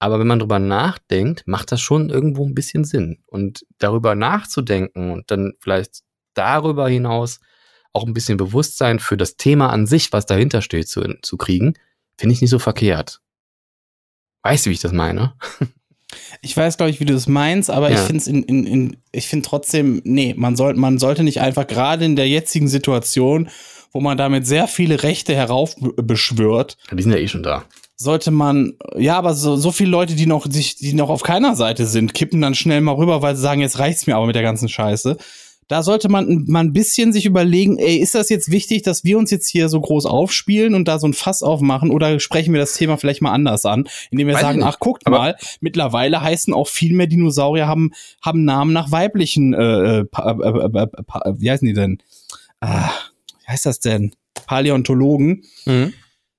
Aber 0.00 0.18
wenn 0.18 0.26
man 0.26 0.40
drüber 0.40 0.58
nachdenkt, 0.58 1.46
macht 1.46 1.70
das 1.72 1.80
schon 1.80 2.10
irgendwo 2.10 2.44
ein 2.44 2.54
bisschen 2.54 2.84
Sinn. 2.84 3.22
Und 3.26 3.64
darüber 3.78 4.14
nachzudenken 4.14 5.12
und 5.12 5.30
dann 5.30 5.54
vielleicht 5.60 6.00
darüber 6.34 6.88
hinaus 6.88 7.38
auch 7.94 8.06
ein 8.06 8.12
bisschen 8.12 8.36
Bewusstsein 8.36 8.98
für 8.98 9.16
das 9.16 9.36
Thema 9.36 9.70
an 9.70 9.86
sich, 9.86 10.12
was 10.12 10.26
dahinter 10.26 10.60
steht, 10.60 10.88
zu, 10.88 11.02
zu 11.22 11.36
kriegen, 11.36 11.74
finde 12.18 12.34
ich 12.34 12.40
nicht 12.40 12.50
so 12.50 12.58
verkehrt. 12.58 13.20
Weißt 14.42 14.66
du, 14.66 14.70
wie 14.70 14.74
ich 14.74 14.80
das 14.80 14.92
meine? 14.92 15.34
Ich 16.42 16.56
weiß, 16.56 16.76
glaube 16.76 16.90
ich, 16.90 17.00
wie 17.00 17.06
du 17.06 17.14
es 17.14 17.26
meinst, 17.26 17.70
aber 17.70 17.90
ja. 17.90 17.96
ich 17.96 18.00
finde 18.02 18.18
es 18.18 18.26
in, 18.26 18.42
in, 18.44 18.66
in, 18.66 18.96
ich 19.10 19.26
finde 19.26 19.48
trotzdem, 19.48 20.00
nee, 20.04 20.34
man 20.36 20.54
soll, 20.54 20.74
man 20.74 20.98
sollte 20.98 21.24
nicht 21.24 21.40
einfach 21.40 21.66
gerade 21.66 22.04
in 22.04 22.14
der 22.14 22.28
jetzigen 22.28 22.68
Situation, 22.68 23.48
wo 23.90 24.00
man 24.00 24.18
damit 24.18 24.46
sehr 24.46 24.68
viele 24.68 25.02
Rechte 25.02 25.34
heraufbeschwört. 25.34 26.76
Die 26.92 27.02
sind 27.02 27.12
ja 27.12 27.18
eh 27.18 27.28
schon 27.28 27.42
da. 27.42 27.64
Sollte 27.96 28.30
man, 28.30 28.74
ja, 28.96 29.16
aber 29.16 29.34
so, 29.34 29.56
so 29.56 29.72
viele 29.72 29.90
Leute, 29.90 30.14
die 30.14 30.26
noch, 30.26 30.46
sich, 30.50 30.76
die 30.76 30.94
noch 30.94 31.08
auf 31.08 31.22
keiner 31.22 31.56
Seite 31.56 31.86
sind, 31.86 32.12
kippen 32.12 32.40
dann 32.40 32.54
schnell 32.54 32.80
mal 32.80 32.94
rüber, 32.94 33.22
weil 33.22 33.36
sie 33.36 33.42
sagen, 33.42 33.60
jetzt 33.60 33.78
reicht's 33.78 34.06
mir 34.06 34.16
aber 34.16 34.26
mit 34.26 34.36
der 34.36 34.42
ganzen 34.42 34.68
Scheiße 34.68 35.16
da 35.68 35.82
sollte 35.82 36.08
man 36.08 36.44
mal 36.46 36.60
ein 36.60 36.72
bisschen 36.72 37.12
sich 37.12 37.26
überlegen, 37.26 37.78
ey, 37.78 37.96
ist 37.96 38.14
das 38.14 38.28
jetzt 38.28 38.50
wichtig, 38.50 38.82
dass 38.82 39.04
wir 39.04 39.18
uns 39.18 39.30
jetzt 39.30 39.48
hier 39.48 39.68
so 39.68 39.80
groß 39.80 40.06
aufspielen 40.06 40.74
und 40.74 40.86
da 40.86 40.98
so 40.98 41.06
ein 41.06 41.14
Fass 41.14 41.42
aufmachen 41.42 41.90
oder 41.90 42.20
sprechen 42.20 42.52
wir 42.52 42.60
das 42.60 42.74
Thema 42.74 42.96
vielleicht 42.96 43.22
mal 43.22 43.32
anders 43.32 43.64
an, 43.64 43.88
indem 44.10 44.28
wir 44.28 44.34
Weiß 44.34 44.42
sagen, 44.42 44.62
ach 44.62 44.78
guckt 44.78 45.08
mal, 45.08 45.36
mittlerweile 45.60 46.20
heißen 46.20 46.52
auch 46.52 46.68
viel 46.68 46.94
mehr 46.94 47.06
Dinosaurier 47.06 47.66
haben 47.66 47.92
haben 48.22 48.44
Namen 48.44 48.72
nach 48.72 48.90
weiblichen 48.90 49.54
äh, 49.54 50.00
äh, 50.00 50.04
äh, 50.16 50.22
äh, 50.22 50.82
äh 50.82 51.34
wie 51.36 51.50
heißen 51.50 51.66
die 51.66 51.74
denn? 51.74 51.98
Ah, 52.60 52.90
wie 53.42 53.52
heißt 53.52 53.66
das 53.66 53.80
denn? 53.80 54.14
Paläontologen. 54.46 55.44
Mhm. 55.64 55.92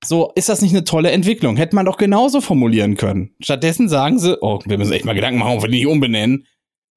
So, 0.03 0.31
ist 0.35 0.49
das 0.49 0.61
nicht 0.61 0.73
eine 0.73 0.83
tolle 0.83 1.11
Entwicklung? 1.11 1.57
Hätte 1.57 1.75
man 1.75 1.85
doch 1.85 1.97
genauso 1.97 2.41
formulieren 2.41 2.95
können. 2.95 3.31
Stattdessen 3.39 3.89
sagen 3.89 4.19
sie, 4.19 4.37
oh, 4.41 4.59
wir 4.65 4.77
müssen 4.77 4.93
echt 4.93 5.05
mal 5.05 5.15
Gedanken 5.15 5.39
machen, 5.39 5.53
ob 5.53 5.63
wir 5.63 5.69
die 5.69 5.77
nicht 5.77 5.87
umbenennen. 5.87 6.45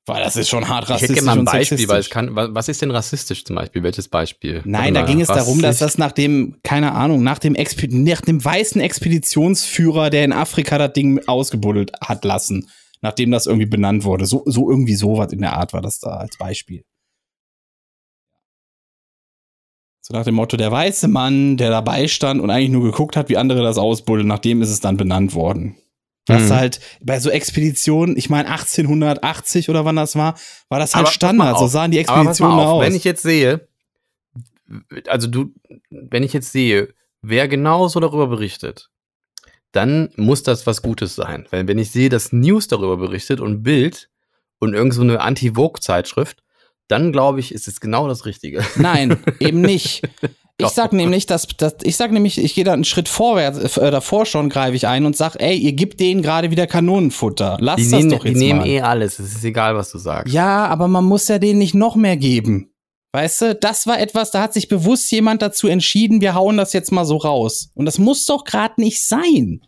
Weil 0.09 0.23
das 0.23 0.37
ist 0.37 0.49
schon 0.49 0.69
hart 0.69 0.89
rassistisch. 0.89 1.11
Ich 1.11 1.17
hätte 1.17 1.25
gerne 1.27 1.43
mal 1.43 1.51
ein 1.51 1.59
Beispiel, 1.59 1.89
weil 1.89 2.01
es 2.01 2.11
kann, 2.11 2.35
was 2.35 2.69
ist 2.69 2.81
denn 2.83 2.91
rassistisch 2.91 3.45
zum 3.45 3.57
Beispiel? 3.57 3.83
Welches 3.83 4.09
Beispiel? 4.09 4.63
Nein, 4.65 4.95
da 4.95 5.03
ging 5.03 5.21
es 5.21 5.29
darum, 5.29 5.61
dass 5.61 5.79
das 5.79 5.99
nach 5.99 6.13
dem, 6.13 6.57
keine 6.63 6.93
Ahnung, 6.93 7.23
nach 7.23 7.39
dem, 7.39 7.55
Expe 7.55 7.89
nach 7.91 8.23
dem 8.23 8.45
weißen 8.45 8.81
Expeditionsführer, 8.81 10.11
der 10.11 10.25
in 10.25 10.33
Afrika 10.33 10.79
das 10.79 10.93
Ding 10.95 11.21
ausgebuddelt 11.27 11.93
hat 12.01 12.25
lassen, 12.25 12.69
nachdem 13.03 13.31
das 13.31 13.47
irgendwie 13.47 13.67
benannt 13.67 14.05
wurde. 14.05 14.27
So, 14.27 14.43
so 14.47 14.71
irgendwie 14.71 14.95
sowas 14.95 15.33
in 15.33 15.41
der 15.41 15.53
Art 15.55 15.73
war 15.73 15.83
das 15.83 16.01
da 16.01 16.17
als 16.17 16.37
Beispiel. 16.39 16.85
So 20.01 20.15
nach 20.15 20.25
dem 20.25 20.37
Motto, 20.37 20.57
der 20.57 20.73
weiße 20.73 21.07
Mann, 21.07 21.59
der 21.59 21.69
dabei 21.69 22.09
stand 22.09 22.41
und 22.41 22.49
eigentlich 22.49 22.71
nur 22.71 22.85
geguckt 22.85 23.15
hat, 23.15 23.29
wie 23.29 23.37
andere 23.37 23.63
das 23.63 23.77
ausbuddeln, 23.77 24.27
nachdem 24.27 24.63
ist 24.63 24.71
es 24.71 24.81
dann 24.81 24.97
benannt 24.97 25.35
worden. 25.35 25.77
Das 26.29 26.45
mhm. 26.45 26.55
halt 26.55 26.81
bei 27.01 27.19
so 27.19 27.31
Expeditionen, 27.31 28.17
ich 28.17 28.29
meine 28.29 28.49
1880 28.49 29.71
oder 29.71 29.85
wann 29.85 29.97
das 29.97 30.15
war, 30.15 30.39
war 30.69 30.79
das 30.79 30.95
halt 30.95 31.07
aber 31.07 31.13
Standard. 31.13 31.59
So 31.59 31.67
sahen 31.67 31.91
die 31.91 31.99
Expeditionen 31.99 32.59
aus. 32.59 32.85
Wenn 32.85 32.95
ich 32.95 33.05
jetzt 33.05 33.23
sehe, 33.23 33.67
also 35.07 35.27
du, 35.27 35.55
wenn 35.91 36.23
ich 36.23 36.35
jetzt 36.35 36.53
sehe, 36.53 36.95
wer 37.23 37.49
genau 37.49 37.89
so 37.89 37.99
darüber 37.99 38.27
berichtet, 38.27 38.91
dann 39.73 40.11
muss 40.17 40.43
das 40.43 40.67
was 40.67 40.83
Gutes 40.83 41.15
sein. 41.15 41.47
Weil 41.51 41.67
wenn 41.67 41.79
ich 41.79 41.91
sehe, 41.91 42.11
dass 42.11 42.33
News 42.33 42.69
darüber 42.69 42.99
berichtet 42.99 43.41
und 43.41 43.63
Bild 43.63 44.11
und 44.59 44.75
irgend 44.75 44.95
so 44.95 45.03
eine 45.03 45.21
Anti-Vogue-Zeitschrift, 45.21 46.43
dann 46.89 47.13
glaube 47.13 47.41
ich, 47.41 47.53
ist 47.53 47.69
es 47.69 47.81
genau 47.81 48.07
das 48.07 48.27
Richtige. 48.27 48.65
Nein, 48.77 49.19
eben 49.41 49.63
nicht. 49.63 50.03
Ich 50.61 50.69
sag 50.69 50.93
nämlich, 50.93 51.27
dass, 51.27 51.47
dass 51.47 51.77
ich 51.85 51.97
sag 51.97 52.11
nämlich, 52.11 52.37
ich 52.43 52.55
gehe 52.55 52.65
da 52.65 52.73
einen 52.73 52.85
Schritt 52.85 53.09
vorwärts, 53.09 53.77
äh, 53.77 53.91
davor 53.93 54.27
schon 54.27 54.49
greife 54.49 54.75
ich 54.75 54.89
ein 54.89 55.07
und 55.07 55.17
sag, 55.17 55.37
ey, 55.41 55.57
ihr 55.57 55.73
gebt 55.73 56.01
denen 56.01 56.21
gerade 56.21 56.51
wieder 56.51 56.67
Kanonenfutter. 56.67 57.59
Lass 57.61 57.77
die 57.77 57.83
das 57.85 57.93
nehmen, 57.93 58.11
doch 58.11 58.25
jetzt 58.25 58.35
Die 58.35 58.39
nehmen 58.45 58.61
mal. 58.61 58.67
eh 58.69 58.81
alles. 58.81 59.21
Es 59.21 59.37
ist 59.37 59.45
egal, 59.45 59.77
was 59.77 59.93
du 59.93 59.99
sagst. 59.99 60.35
Ja, 60.35 60.67
aber 60.67 60.89
man 60.89 61.05
muss 61.05 61.29
ja 61.29 61.39
denen 61.39 61.61
nicht 61.61 61.75
noch 61.75 61.95
mehr 61.95 62.17
geben. 62.17 62.73
Weißt 63.13 63.41
du, 63.41 63.55
das 63.55 63.87
war 63.87 64.01
etwas, 64.01 64.33
da 64.33 64.43
hat 64.43 64.53
sich 64.53 64.67
bewusst 64.69 65.11
jemand 65.13 65.43
dazu 65.43 65.69
entschieden, 65.69 66.21
wir 66.21 66.35
hauen 66.35 66.57
das 66.57 66.73
jetzt 66.73 66.91
mal 66.91 67.05
so 67.05 67.17
raus. 67.19 67.71
Und 67.75 67.87
das 67.87 67.99
muss 67.99 68.27
doch 68.27 68.43
gerade 68.43 68.75
nicht 68.79 69.03
sein. 69.07 69.61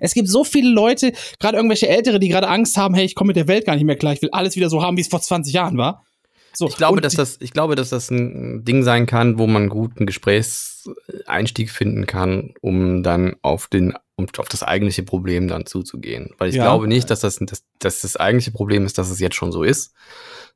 Es 0.00 0.12
gibt 0.12 0.28
so 0.28 0.44
viele 0.44 0.68
Leute, 0.68 1.12
gerade 1.40 1.56
irgendwelche 1.56 1.88
Ältere, 1.88 2.20
die 2.20 2.28
gerade 2.28 2.48
Angst 2.48 2.76
haben, 2.76 2.94
hey, 2.94 3.06
ich 3.06 3.14
komme 3.14 3.28
mit 3.28 3.36
der 3.36 3.48
Welt 3.48 3.64
gar 3.64 3.74
nicht 3.74 3.84
mehr 3.84 3.96
klar, 3.96 4.12
ich 4.12 4.20
will 4.20 4.28
alles 4.32 4.54
wieder 4.54 4.68
so 4.68 4.82
haben, 4.82 4.98
wie 4.98 5.00
es 5.00 5.08
vor 5.08 5.22
20 5.22 5.54
Jahren 5.54 5.78
war. 5.78 6.04
So, 6.56 6.68
ich, 6.68 6.76
glaube, 6.76 7.00
dass 7.00 7.14
das, 7.14 7.36
ich 7.40 7.52
glaube, 7.52 7.74
dass 7.74 7.90
das 7.90 8.10
ein 8.10 8.64
Ding 8.64 8.82
sein 8.82 9.06
kann, 9.06 9.38
wo 9.38 9.46
man 9.46 9.62
einen 9.62 9.68
guten 9.68 10.06
Gesprächseinstieg 10.06 11.70
finden 11.70 12.06
kann, 12.06 12.54
um 12.60 13.02
dann 13.02 13.36
auf, 13.42 13.66
den, 13.66 13.94
um 14.16 14.26
auf 14.38 14.48
das 14.48 14.62
eigentliche 14.62 15.02
Problem 15.02 15.48
dann 15.48 15.66
zuzugehen. 15.66 16.30
Weil 16.38 16.48
ich 16.48 16.54
ja. 16.54 16.64
glaube 16.64 16.88
nicht, 16.88 17.10
dass 17.10 17.20
das, 17.20 17.38
dass, 17.40 17.64
dass 17.78 18.00
das 18.00 18.16
eigentliche 18.16 18.52
Problem 18.52 18.86
ist, 18.86 18.96
dass 18.96 19.10
es 19.10 19.20
jetzt 19.20 19.36
schon 19.36 19.52
so 19.52 19.62
ist, 19.62 19.92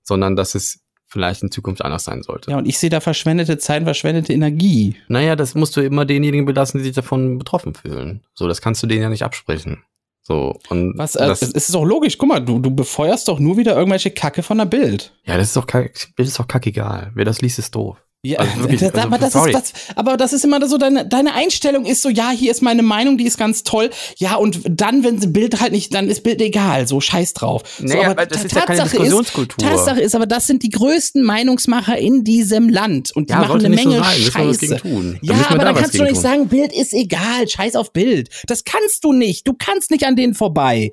sondern 0.03 0.37
dass 0.37 0.55
es 0.55 0.81
vielleicht 1.07 1.43
in 1.43 1.51
Zukunft 1.51 1.85
anders 1.85 2.05
sein 2.05 2.23
sollte. 2.23 2.53
Ja, 2.53 2.59
und 2.59 2.67
ich 2.67 2.79
sehe 2.79 2.89
da 2.89 3.01
verschwendete 3.01 3.59
Zeit, 3.59 3.83
verschwendete 3.83 4.33
Energie. 4.33 4.97
Naja, 5.09 5.37
das 5.37 5.55
musst 5.55 5.77
du 5.77 5.81
immer 5.81 6.07
denjenigen 6.07 6.47
belassen, 6.47 6.79
die 6.79 6.85
sich 6.85 6.95
davon 6.95 7.37
betroffen 7.37 7.75
fühlen. 7.75 8.23
So, 8.35 8.47
das 8.47 8.63
kannst 8.63 8.83
du 8.83 8.87
denen 8.87 9.03
ja 9.03 9.09
nicht 9.09 9.25
absprechen. 9.25 9.83
So, 10.23 10.59
und 10.69 10.97
Was, 10.97 11.17
äh, 11.17 11.27
das, 11.27 11.43
es 11.43 11.53
ist 11.53 11.75
doch 11.75 11.85
logisch, 11.85 12.19
guck 12.19 12.29
mal, 12.29 12.41
du, 12.41 12.59
du 12.59 12.71
befeuerst 12.71 13.29
doch 13.29 13.41
nur 13.41 13.57
wieder 13.57 13.77
irgendwelche 13.77 14.11
Kacke 14.11 14.43
von 14.43 14.59
der 14.59 14.67
Bild. 14.67 15.13
Ja, 15.25 15.37
das 15.37 15.49
ist 15.49 15.57
doch, 15.57 15.67
Bild 15.67 16.05
ist 16.19 16.39
doch 16.39 16.47
kackegal. 16.47 17.11
Wer 17.15 17.25
das 17.25 17.41
liest, 17.41 17.59
ist 17.59 17.75
doof. 17.75 18.03
Ja, 18.23 18.41
also 18.41 18.61
wirklich, 18.61 18.81
das, 18.81 18.93
also, 18.93 19.07
aber, 19.07 19.19
das 19.19 19.35
ist, 19.35 19.55
das, 19.55 19.73
aber 19.97 20.17
das 20.19 20.35
ist 20.35 20.45
immer 20.45 20.67
so, 20.69 20.77
deine, 20.77 21.07
deine 21.07 21.33
Einstellung 21.33 21.87
ist 21.87 22.03
so, 22.03 22.11
ja, 22.11 22.31
hier 22.31 22.51
ist 22.51 22.61
meine 22.61 22.83
Meinung, 22.83 23.17
die 23.17 23.25
ist 23.25 23.39
ganz 23.39 23.63
toll. 23.63 23.89
Ja, 24.19 24.35
und 24.35 24.61
dann, 24.69 25.03
wenn 25.05 25.33
Bild 25.33 25.59
halt 25.59 25.73
nicht, 25.73 25.95
dann 25.95 26.11
ist 26.11 26.23
Bild 26.23 26.43
egal, 26.43 26.87
so 26.87 27.01
scheiß 27.01 27.33
drauf. 27.33 27.63
Nee, 27.79 27.93
so, 27.93 28.03
aber 28.03 28.27
das 28.27 28.45
ist 28.45 28.55
ja 28.55 28.67
keine 28.67 28.83
Diskussionskultur. 28.83 29.67
Ist, 29.67 29.71
Tatsache 29.75 30.01
ist, 30.03 30.15
aber 30.15 30.27
das 30.27 30.47
sind 30.47 30.63
die 30.63 30.69
größten 30.69 31.23
Meinungsmacher 31.23 31.97
in 31.97 32.23
diesem 32.23 32.69
Land 32.69 33.11
und 33.17 33.31
die 33.31 33.33
ja, 33.33 33.41
machen 33.41 33.65
eine 33.65 33.75
Menge 33.75 33.97
so 33.97 34.31
Scheiße. 34.31 34.77
Tun. 34.77 35.19
Ja, 35.23 35.37
aber 35.49 35.59
da 35.59 35.65
dann 35.65 35.75
kannst 35.77 35.99
du 35.99 36.03
nicht 36.03 36.21
sagen, 36.21 36.49
Bild 36.49 36.75
ist 36.75 36.93
egal, 36.93 37.49
scheiß 37.49 37.75
auf 37.75 37.95
Bild. 37.95 38.29
Das 38.47 38.65
kannst 38.65 39.03
du 39.03 39.15
nicht. 39.15 39.49
Du 39.49 39.55
kannst 39.59 39.91
nicht 39.91 40.05
an 40.05 40.15
denen 40.15 40.35
vorbei. 40.35 40.93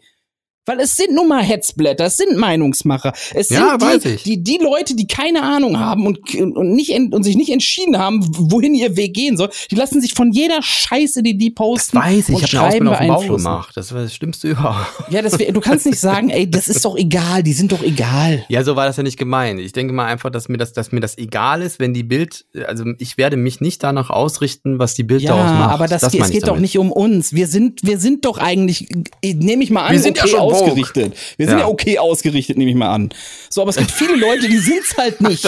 Weil 0.68 0.82
es 0.82 0.98
sind 0.98 1.16
nun 1.16 1.30
mal 1.30 1.42
Hetzblätter, 1.42 2.08
es 2.08 2.18
sind 2.18 2.36
Meinungsmacher. 2.36 3.14
Es 3.34 3.48
sind 3.48 3.58
ja, 3.58 3.78
die, 3.78 4.18
die, 4.18 4.44
die 4.44 4.60
Leute, 4.62 4.98
die 4.98 5.08
keine 5.08 5.42
Ahnung 5.42 5.80
haben 5.80 6.06
und, 6.06 6.36
und, 6.36 6.74
nicht, 6.74 6.92
und 6.92 7.24
sich 7.24 7.38
nicht 7.38 7.50
entschieden 7.50 7.98
haben, 7.98 8.20
wohin 8.38 8.76
ihr 8.76 8.98
Weg 8.98 9.14
gehen 9.14 9.38
soll, 9.38 9.50
die 9.72 9.76
lassen 9.76 10.02
sich 10.02 10.14
von 10.14 10.34
jeder 10.34 10.62
Scheiße, 10.62 11.24
die 11.24 11.38
die 11.38 11.52
posten, 11.52 11.96
das 11.98 12.06
weiß 12.06 12.30
ich, 12.30 12.36
und 12.36 12.44
ich 12.44 12.50
schreiben 12.50 12.90
auf 12.90 12.98
dem 12.98 13.08
Bau 13.08 13.22
gemacht. 13.22 13.78
Das 13.78 13.94
war 13.94 14.02
das 14.02 14.14
Schlimmste 14.14 14.50
überhaupt. 14.50 14.88
Ja, 15.10 15.22
das, 15.22 15.38
du 15.38 15.62
kannst 15.62 15.86
nicht 15.86 16.02
sagen, 16.02 16.30
ey, 16.30 16.52
das 16.52 16.68
ist 16.68 16.84
doch 16.84 16.98
egal, 16.98 17.44
die 17.44 17.54
sind 17.54 17.72
doch 17.72 17.82
egal. 17.82 18.44
Ja, 18.50 18.62
so 18.66 18.76
war 18.76 18.86
das 18.86 18.98
ja 18.98 19.04
nicht 19.04 19.18
gemeint. 19.18 19.62
Ich 19.62 19.72
denke 19.72 19.94
mal 19.94 20.06
einfach, 20.06 20.32
dass 20.32 20.50
mir 20.50 20.58
das, 20.58 20.74
dass 20.74 20.92
mir 20.92 21.00
das 21.00 21.18
egal 21.18 21.62
ist, 21.62 21.80
wenn 21.80 21.94
die 21.94 22.04
Bild, 22.04 22.46
also 22.66 22.84
ich 23.00 23.18
werde 23.18 23.38
mich 23.38 23.62
nicht 23.62 23.84
danach 23.84 24.10
ausrichten, 24.10 24.80
was 24.80 24.96
die 24.96 25.04
Bild 25.04 25.22
ja, 25.22 25.34
daraus 25.34 25.52
macht. 25.52 25.74
aber 25.74 25.88
das, 25.88 26.02
das 26.02 26.14
es 26.14 26.30
geht 26.30 26.46
doch 26.46 26.60
nicht 26.60 26.78
um 26.78 26.92
uns. 26.92 27.32
Wir 27.32 27.48
sind, 27.48 27.80
wir 27.84 28.00
sind 28.00 28.26
doch 28.26 28.38
eigentlich, 28.38 28.90
nehme 29.24 29.64
ich 29.64 29.70
mal 29.70 29.86
an, 29.86 29.94
wir 29.94 30.02
sind 30.02 30.20
okay 30.20 30.30
ja 30.30 30.38
schon 30.38 30.57
ausgerichtet. 30.62 31.15
Wir 31.38 31.48
sind 31.48 31.60
ja. 31.60 31.65
ja. 31.65 31.67
okay 31.67 31.98
ausgerichtet, 32.00 32.58
nehme 32.58 32.72
ich 32.72 32.78
mal 32.78 32.93
an. 32.93 33.10
So, 33.50 33.62
aber 33.62 33.70
es 33.70 33.78
gibt 33.78 33.91
viele 33.91 34.15
Leute, 34.15 34.48
die 34.48 34.58
sind 34.58 34.80
es 34.80 34.98
halt 34.98 35.22
nicht. 35.28 35.43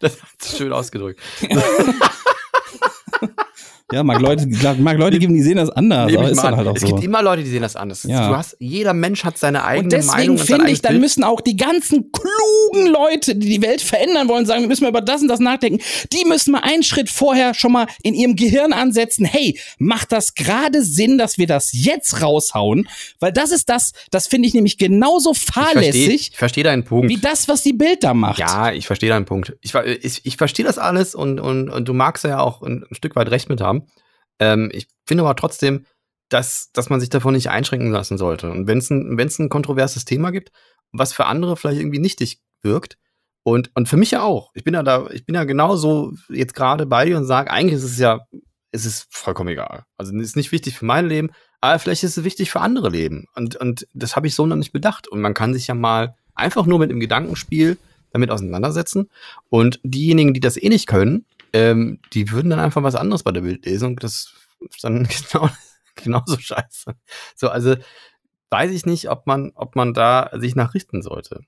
das, 0.00 0.18
das 0.38 0.52
ist 0.52 0.58
schön 0.58 0.72
ausgedrückt. 0.72 1.20
Ja, 3.92 4.02
mag 4.02 4.20
Leute, 4.20 4.46
mag 4.78 4.98
Leute 4.98 5.18
geben, 5.18 5.34
die 5.34 5.42
sehen 5.42 5.56
das 5.56 5.70
anders. 5.70 6.12
aber 6.14 6.30
ist 6.30 6.42
halt 6.42 6.66
auch 6.66 6.74
es 6.74 6.82
so. 6.82 6.88
gibt 6.88 7.04
immer 7.04 7.22
Leute, 7.22 7.42
die 7.42 7.50
sehen 7.50 7.62
das 7.62 7.76
anders. 7.76 8.02
Ja. 8.04 8.28
Du 8.28 8.36
hast, 8.36 8.56
jeder 8.58 8.94
Mensch 8.94 9.24
hat 9.24 9.38
seine 9.38 9.64
eigene 9.64 9.84
und 9.84 9.92
deswegen 9.92 10.16
Meinung. 10.16 10.36
Deswegen 10.36 10.56
finde 10.56 10.72
ich, 10.72 10.82
dann 10.82 11.00
müssen 11.00 11.24
auch 11.24 11.40
die 11.40 11.56
ganzen 11.56 12.10
klugen 12.12 12.86
Leute, 12.86 13.34
die 13.34 13.48
die 13.48 13.62
Welt 13.62 13.82
verändern 13.82 14.28
wollen, 14.28 14.46
sagen, 14.46 14.62
wir 14.62 14.68
müssen 14.68 14.84
mal 14.84 14.90
über 14.90 15.00
das 15.00 15.22
und 15.22 15.28
das 15.28 15.40
nachdenken, 15.40 15.82
die 16.12 16.24
müssen 16.26 16.52
mal 16.52 16.60
einen 16.62 16.82
Schritt 16.82 17.10
vorher 17.10 17.54
schon 17.54 17.72
mal 17.72 17.86
in 18.02 18.14
ihrem 18.14 18.36
Gehirn 18.36 18.72
ansetzen, 18.72 19.24
hey, 19.24 19.58
macht 19.78 20.12
das 20.12 20.34
gerade 20.34 20.82
Sinn, 20.82 21.18
dass 21.18 21.38
wir 21.38 21.46
das 21.46 21.70
jetzt 21.72 22.22
raushauen? 22.22 22.88
Weil 23.20 23.32
das 23.32 23.50
ist 23.50 23.68
das, 23.68 23.92
das 24.10 24.26
finde 24.26 24.48
ich 24.48 24.54
nämlich 24.54 24.78
genauso 24.78 25.34
fahrlässig. 25.34 26.30
Ich 26.32 26.38
verstehe 26.38 26.64
deinen 26.64 26.84
Punkt. 26.84 27.08
Wie 27.08 27.18
das, 27.18 27.48
was 27.48 27.62
die 27.62 27.72
Bild 27.72 28.04
da 28.04 28.14
macht. 28.14 28.38
Ja, 28.38 28.72
ich 28.72 28.86
verstehe 28.86 29.10
deinen 29.10 29.24
Punkt. 29.24 29.54
Ich, 29.60 29.74
ich, 29.74 30.24
ich 30.24 30.36
verstehe 30.36 30.64
das 30.64 30.78
alles 30.78 31.14
und, 31.14 31.40
und, 31.40 31.68
und 31.68 31.88
du 31.88 31.92
magst 31.92 32.24
ja 32.24 32.40
auch 32.40 32.62
ein, 32.62 32.84
ein 32.90 32.94
Stück 32.94 33.16
weit 33.16 33.30
recht 33.30 33.48
mit 33.48 33.60
haben. 33.60 33.81
Ähm, 34.42 34.70
ich 34.72 34.88
finde 35.06 35.22
aber 35.22 35.36
trotzdem, 35.36 35.86
dass, 36.28 36.72
dass 36.72 36.90
man 36.90 36.98
sich 36.98 37.10
davon 37.10 37.34
nicht 37.34 37.50
einschränken 37.50 37.92
lassen 37.92 38.18
sollte. 38.18 38.50
Und 38.50 38.66
wenn 38.66 38.78
es 38.78 38.90
ein, 38.90 39.16
ein 39.18 39.48
kontroverses 39.48 40.04
Thema 40.04 40.32
gibt, 40.32 40.50
was 40.90 41.12
für 41.12 41.26
andere 41.26 41.56
vielleicht 41.56 41.80
irgendwie 41.80 42.00
nichtig 42.00 42.40
wirkt, 42.62 42.98
und, 43.44 43.70
und 43.74 43.88
für 43.88 43.96
mich 43.96 44.12
ja 44.12 44.22
auch. 44.22 44.52
Ich 44.54 44.62
bin 44.62 44.74
ja 44.74 44.84
da, 44.84 45.08
ich 45.10 45.26
bin 45.26 45.34
ja 45.34 45.42
genauso 45.42 46.12
jetzt 46.28 46.54
gerade 46.54 46.86
bei 46.86 47.04
dir 47.06 47.16
und 47.16 47.24
sage, 47.24 47.50
eigentlich 47.50 47.74
ist 47.74 47.82
es 47.82 47.98
ja, 47.98 48.20
ist 48.70 49.08
vollkommen 49.10 49.48
egal. 49.48 49.84
Also 49.96 50.14
es 50.16 50.22
ist 50.28 50.36
nicht 50.36 50.52
wichtig 50.52 50.78
für 50.78 50.84
mein 50.84 51.08
Leben, 51.08 51.30
aber 51.60 51.76
vielleicht 51.80 52.04
ist 52.04 52.16
es 52.16 52.24
wichtig 52.24 52.52
für 52.52 52.60
andere 52.60 52.88
Leben. 52.88 53.26
Und, 53.34 53.56
und 53.56 53.86
das 53.94 54.14
habe 54.14 54.28
ich 54.28 54.36
so 54.36 54.46
noch 54.46 54.54
nicht 54.54 54.72
bedacht. 54.72 55.08
Und 55.08 55.20
man 55.20 55.34
kann 55.34 55.54
sich 55.54 55.66
ja 55.66 55.74
mal 55.74 56.14
einfach 56.36 56.66
nur 56.66 56.78
mit 56.78 56.92
dem 56.92 57.00
Gedankenspiel 57.00 57.78
damit 58.12 58.30
auseinandersetzen. 58.30 59.10
Und 59.48 59.80
diejenigen, 59.82 60.34
die 60.34 60.40
das 60.40 60.56
eh 60.56 60.68
nicht 60.68 60.86
können, 60.86 61.26
ähm, 61.52 62.00
die 62.12 62.30
würden 62.30 62.50
dann 62.50 62.60
einfach 62.60 62.82
was 62.82 62.94
anderes 62.94 63.22
bei 63.22 63.32
der 63.32 63.42
Bildlesung. 63.42 63.96
Das 63.96 64.34
ist 64.60 64.84
dann 64.84 65.08
genau 65.32 65.48
genauso 65.94 66.38
scheiße. 66.38 66.94
So, 67.34 67.48
also 67.48 67.76
weiß 68.50 68.70
ich 68.70 68.86
nicht, 68.86 69.10
ob 69.10 69.26
man, 69.26 69.52
ob 69.54 69.76
man 69.76 69.94
da 69.94 70.30
sich 70.34 70.54
nachrichten 70.54 71.02
sollte. 71.02 71.40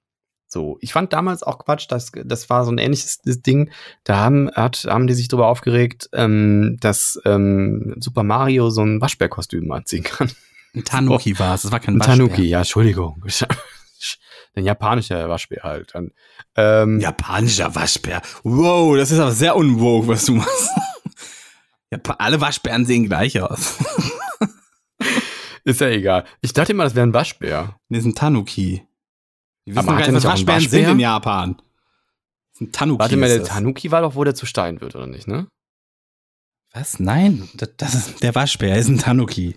So, 0.46 0.78
ich 0.80 0.92
fand 0.92 1.12
damals 1.12 1.42
auch 1.42 1.58
Quatsch, 1.58 1.86
das, 1.88 2.12
das 2.24 2.48
war 2.48 2.64
so 2.64 2.70
ein 2.70 2.78
ähnliches 2.78 3.20
Ding. 3.24 3.70
Da 4.04 4.18
haben, 4.18 4.50
hat, 4.54 4.86
haben 4.88 5.06
die 5.06 5.14
sich 5.14 5.28
darüber 5.28 5.48
aufgeregt, 5.48 6.08
ähm, 6.12 6.76
dass 6.80 7.20
ähm, 7.24 7.96
Super 7.98 8.22
Mario 8.22 8.70
so 8.70 8.82
ein 8.82 9.00
Waschbärkostüm 9.00 9.70
anziehen 9.72 10.04
kann. 10.04 10.30
Ein 10.74 10.84
Tanuki 10.84 11.38
war 11.38 11.54
es, 11.54 11.62
das 11.62 11.72
war 11.72 11.80
kein 11.80 11.96
Ein 11.96 12.00
Waschbär. 12.00 12.16
Tanuki, 12.16 12.44
ja, 12.44 12.58
Entschuldigung. 12.58 13.22
Ein 14.56 14.64
japanischer 14.64 15.28
Waschbär 15.28 15.62
halt. 15.62 15.94
Dann, 15.94 16.12
ähm, 16.56 17.00
Japanischer 17.00 17.74
Waschbär. 17.74 18.22
Wow, 18.44 18.96
das 18.96 19.10
ist 19.10 19.18
aber 19.18 19.32
sehr 19.32 19.56
unwoke, 19.56 20.08
was 20.08 20.24
du 20.26 20.34
machst. 20.34 20.70
Ja, 21.92 22.00
alle 22.18 22.40
Waschbären 22.40 22.86
sehen 22.86 23.04
gleich 23.06 23.40
aus. 23.40 23.78
Ist 25.64 25.80
ja 25.80 25.88
egal. 25.88 26.24
Ich 26.40 26.52
dachte 26.52 26.72
immer, 26.72 26.82
das 26.82 26.96
wäre 26.96 27.06
ein 27.06 27.14
Waschbär. 27.14 27.76
Nee, 27.88 27.98
ist 27.98 28.04
ein 28.04 28.14
Tanuki. 28.16 28.82
Wir 29.64 29.76
wissen 29.76 29.88
Aber 29.88 29.98
gar 29.98 30.06
nicht, 30.06 30.16
was 30.16 30.24
Waschbären 30.24 30.62
Waschbär? 30.62 30.80
sind 30.80 30.90
in 30.90 30.98
Japan. 30.98 31.56
Das 31.56 31.64
ist 32.54 32.60
ein 32.62 32.72
Tanuki. 32.72 32.98
Warte 32.98 33.16
mal, 33.16 33.28
der 33.28 33.38
das. 33.38 33.48
Tanuki 33.48 33.90
war 33.92 34.02
doch, 34.02 34.14
wo 34.16 34.24
der 34.24 34.34
zu 34.34 34.44
Stein 34.44 34.80
wird, 34.80 34.96
oder 34.96 35.06
nicht, 35.06 35.28
ne? 35.28 35.46
Was? 36.72 36.98
Nein, 36.98 37.48
das, 37.54 37.70
das 37.76 37.94
ist 37.94 38.22
der 38.22 38.34
Waschbär, 38.34 38.76
ist 38.76 38.88
ein 38.88 38.98
Tanuki. 38.98 39.56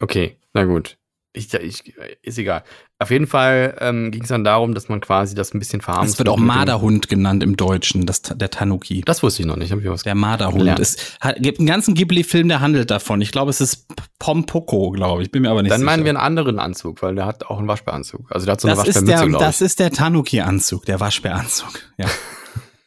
Okay, 0.00 0.38
na 0.52 0.64
gut. 0.64 0.96
Ich, 1.36 1.52
ich, 1.52 1.94
ist 2.22 2.38
egal. 2.38 2.62
Auf 3.00 3.10
jeden 3.10 3.26
Fall 3.26 3.76
ähm, 3.80 4.12
ging 4.12 4.22
es 4.22 4.28
dann 4.28 4.44
darum, 4.44 4.72
dass 4.72 4.88
man 4.88 5.00
quasi 5.00 5.34
das 5.34 5.52
ein 5.52 5.58
bisschen 5.58 5.80
verarmt. 5.80 6.08
Das 6.08 6.18
wird 6.18 6.28
auch 6.28 6.36
Marderhund 6.36 7.08
genannt 7.08 7.42
im 7.42 7.56
Deutschen, 7.56 8.06
das, 8.06 8.22
der 8.22 8.50
Tanuki. 8.50 9.00
Das 9.04 9.20
wusste 9.24 9.42
ich 9.42 9.46
noch 9.48 9.56
nicht. 9.56 9.72
Hab 9.72 9.80
ich 9.80 9.88
was 9.88 10.04
Der 10.04 10.14
Marderhund. 10.14 10.58
gelernt. 10.58 10.78
Es 10.78 11.16
hat, 11.20 11.42
gibt 11.42 11.58
einen 11.58 11.66
ganzen 11.66 11.94
Ghibli-Film, 11.94 12.46
der 12.46 12.60
handelt 12.60 12.92
davon. 12.92 13.20
Ich 13.20 13.32
glaube, 13.32 13.50
es 13.50 13.60
ist 13.60 13.88
Pompoko, 14.20 14.90
glaube 14.92 15.22
ich. 15.24 15.32
Bin 15.32 15.42
mir 15.42 15.50
aber 15.50 15.62
nicht 15.62 15.72
Dann 15.72 15.80
sicher. 15.80 15.90
meinen 15.90 16.04
wir 16.04 16.10
einen 16.10 16.18
anderen 16.18 16.60
Anzug, 16.60 17.02
weil 17.02 17.16
der 17.16 17.26
hat 17.26 17.46
auch 17.46 17.58
einen 17.58 17.66
Waschbäranzug. 17.66 18.30
Also 18.30 18.46
der 18.46 18.52
hat 18.52 18.60
so 18.60 18.68
eine 18.68 18.76
das, 18.76 18.86
ist 18.88 18.94
Waschbärmütze, 18.94 19.28
glaube 19.28 19.44
das 19.44 19.60
ich. 19.60 19.66
ist 19.66 19.80
der 19.80 19.90
Tanuki-Anzug, 19.90 20.84
der 20.86 21.00
Waschbäranzug. 21.00 21.80
Ja. 21.98 22.06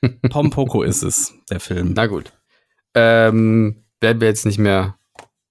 Pompoko 0.30 0.84
ist 0.84 1.04
es, 1.04 1.34
der 1.50 1.60
Film. 1.60 1.92
Na 1.96 2.08
gut. 2.08 2.32
Ähm, 2.96 3.84
werden 4.00 4.22
wir 4.22 4.28
jetzt 4.30 4.46
nicht 4.46 4.58
mehr, 4.60 4.96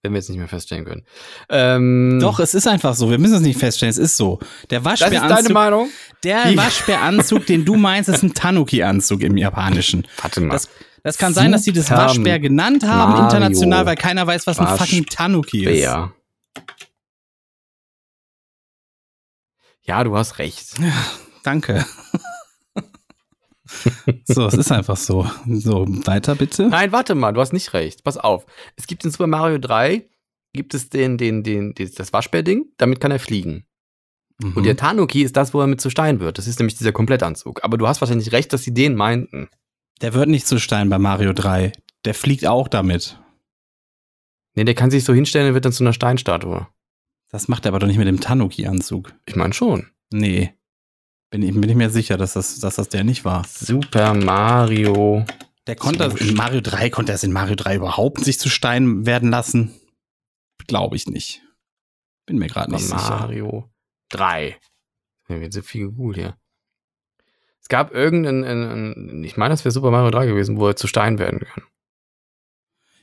werden 0.03 0.13
wir 0.15 0.19
jetzt 0.19 0.29
nicht 0.29 0.39
mehr 0.39 0.49
feststellen 0.49 0.85
können. 0.85 1.05
Ähm, 1.49 2.19
Doch, 2.21 2.39
es 2.39 2.55
ist 2.55 2.69
einfach 2.69 2.95
so. 2.95 3.11
Wir 3.11 3.19
müssen 3.19 3.35
es 3.35 3.41
nicht 3.41 3.59
feststellen. 3.59 3.91
Es 3.91 3.99
ist 3.99 4.17
so. 4.17 4.39
Der 4.71 4.81
das 4.81 4.95
ist 4.95 5.03
deine 5.03 5.15
Waschbäranzug, 5.21 5.53
Meinung? 5.53 5.89
der 6.23 6.49
Die- 6.51 6.57
Waschbäranzug, 6.57 7.47
den 7.47 7.65
du 7.65 7.75
meinst, 7.77 8.09
ist 8.09 8.23
ein 8.23 8.33
Tanuki-Anzug 8.35 9.23
im 9.23 9.37
Japanischen. 9.37 10.07
Warte 10.23 10.41
mal. 10.41 10.53
Das, 10.55 10.69
das 11.03 11.19
kann 11.19 11.35
sein, 11.35 11.51
dass 11.53 11.65
sie 11.65 11.73
das 11.73 11.91
Waschbär 11.91 12.39
genannt 12.39 12.85
haben 12.87 13.13
Mario 13.13 13.25
international, 13.25 13.87
weil 13.87 13.97
keiner 13.97 14.27
weiß, 14.27 14.47
was 14.47 14.59
ein 14.59 14.69
fucking 14.79 15.07
Tanuki 15.07 15.65
ist. 15.65 15.81
Bär. 15.83 16.13
Ja, 19.83 20.03
du 20.05 20.17
hast 20.17 20.39
recht. 20.39 20.75
Danke. 21.45 21.85
So, 24.25 24.47
es 24.47 24.55
ist 24.55 24.73
einfach 24.73 24.97
so. 24.97 25.29
So, 25.47 25.87
weiter 26.07 26.35
bitte. 26.35 26.69
Nein, 26.69 26.93
warte 26.93 27.15
mal, 27.15 27.33
du 27.33 27.41
hast 27.41 27.53
nicht 27.53 27.73
recht. 27.73 28.05
Pass 28.05 28.17
auf. 28.17 28.47
Es 28.77 28.87
gibt 28.87 29.05
in 29.05 29.11
Super 29.11 29.27
Mario 29.27 29.59
3 29.59 30.05
gibt 30.57 30.75
es 30.75 30.89
den, 30.89 31.19
den, 31.19 31.45
den, 31.45 31.75
den 31.75 31.91
das 31.95 32.13
Waschbär-Ding, 32.13 32.67
damit 32.79 33.01
kann 33.01 33.13
er 33.13 33.21
fliegen. 33.21 33.67
Mhm. 34.43 34.55
Und 34.55 34.65
der 34.65 34.77
Tanuki 34.77 35.23
ist 35.23 35.37
das, 35.37 35.55
wo 35.55 35.61
er 35.61 35.67
mit 35.67 35.81
zu 35.81 35.91
Stein 35.91 36.19
wird. 36.19 36.39
Das 36.39 36.47
ist 36.47 36.59
nämlich 36.59 36.77
dieser 36.77 36.93
Komplettanzug. 36.93 37.63
Aber 37.63 37.79
du 37.79 37.87
hast 37.87 38.01
wahrscheinlich 38.01 38.33
recht, 38.33 38.53
dass 38.53 38.63
sie 38.63 38.75
den 38.75 38.97
meinten. 38.97 39.49
Der 40.01 40.15
wird 40.15 40.29
nicht 40.29 40.47
zu 40.47 40.59
Stein 40.59 40.89
bei 40.89 40.99
Mario 40.99 41.33
3. 41.33 41.73
Der 42.05 42.15
fliegt 42.15 42.47
auch 42.47 42.69
damit. 42.69 43.21
Nee, 44.55 44.65
der 44.65 44.75
kann 44.75 44.91
sich 44.91 45.05
so 45.05 45.13
hinstellen 45.13 45.49
und 45.49 45.55
wird 45.55 45.65
dann 45.65 45.73
zu 45.73 45.85
einer 45.85 45.93
Steinstatue. 45.93 46.67
Das 47.31 47.49
macht 47.49 47.67
er 47.67 47.71
aber 47.71 47.79
doch 47.79 47.87
nicht 47.87 47.99
mit 47.99 48.09
dem 48.09 48.21
Tanuki-Anzug. 48.21 49.13
Ich 49.27 49.37
meine 49.37 49.53
schon. 49.53 49.87
Nee. 50.13 50.53
Bin 51.31 51.43
ich, 51.43 51.53
bin 51.53 51.69
ich 51.69 51.75
mir 51.75 51.91
sicher, 51.91 52.17
dass 52.17 52.35
das, 52.35 52.61
dass 52.61 52.77
das 52.77 52.89
der 52.89 53.05
nicht 53.05 53.25
war. 53.25 53.45
Super 53.49 54.15
Mario. 54.15 55.25
Der 55.67 55.75
konnte 55.77 55.99
das 56.09 56.15
in 56.21 56.35
Mario 56.35 56.61
3, 56.61 56.91
konnte 56.91 57.13
er 57.13 57.17
es 57.17 57.25
in 57.25 57.33
Mario 57.33 57.57
3 57.57 57.77
überhaupt 57.77 58.21
sich 58.25 58.39
zu 58.39 58.49
Stein 58.49 59.05
werden 59.07 59.31
lassen? 59.31 59.75
Glaube 60.69 60.95
ich 60.97 61.07
nicht. 61.09 61.43
Bin 62.27 62.39
mir 62.39 62.47
gerade 62.47 62.71
nicht 62.71 62.85
sicher. 62.85 62.97
Mario 62.97 63.69
3. 64.11 64.57
Ja, 65.29 65.41
wird 65.41 65.53
so 65.53 65.63
viel 65.63 65.89
gegoogelt 65.89 66.17
hier. 66.19 66.37
Es 67.61 67.69
gab 67.69 67.93
irgendeinen, 67.93 68.45
ein- 68.45 68.93
ein- 69.11 69.25
ich 69.25 69.37
meine, 69.37 69.53
das 69.53 69.65
wäre 69.65 69.73
Super 69.73 69.91
Mario 69.91 70.11
3 70.11 70.27
gewesen, 70.27 70.57
wo 70.57 70.69
er 70.69 70.77
zu 70.77 70.87
Stein 70.87 71.19
werden 71.19 71.41
kann. 71.41 71.65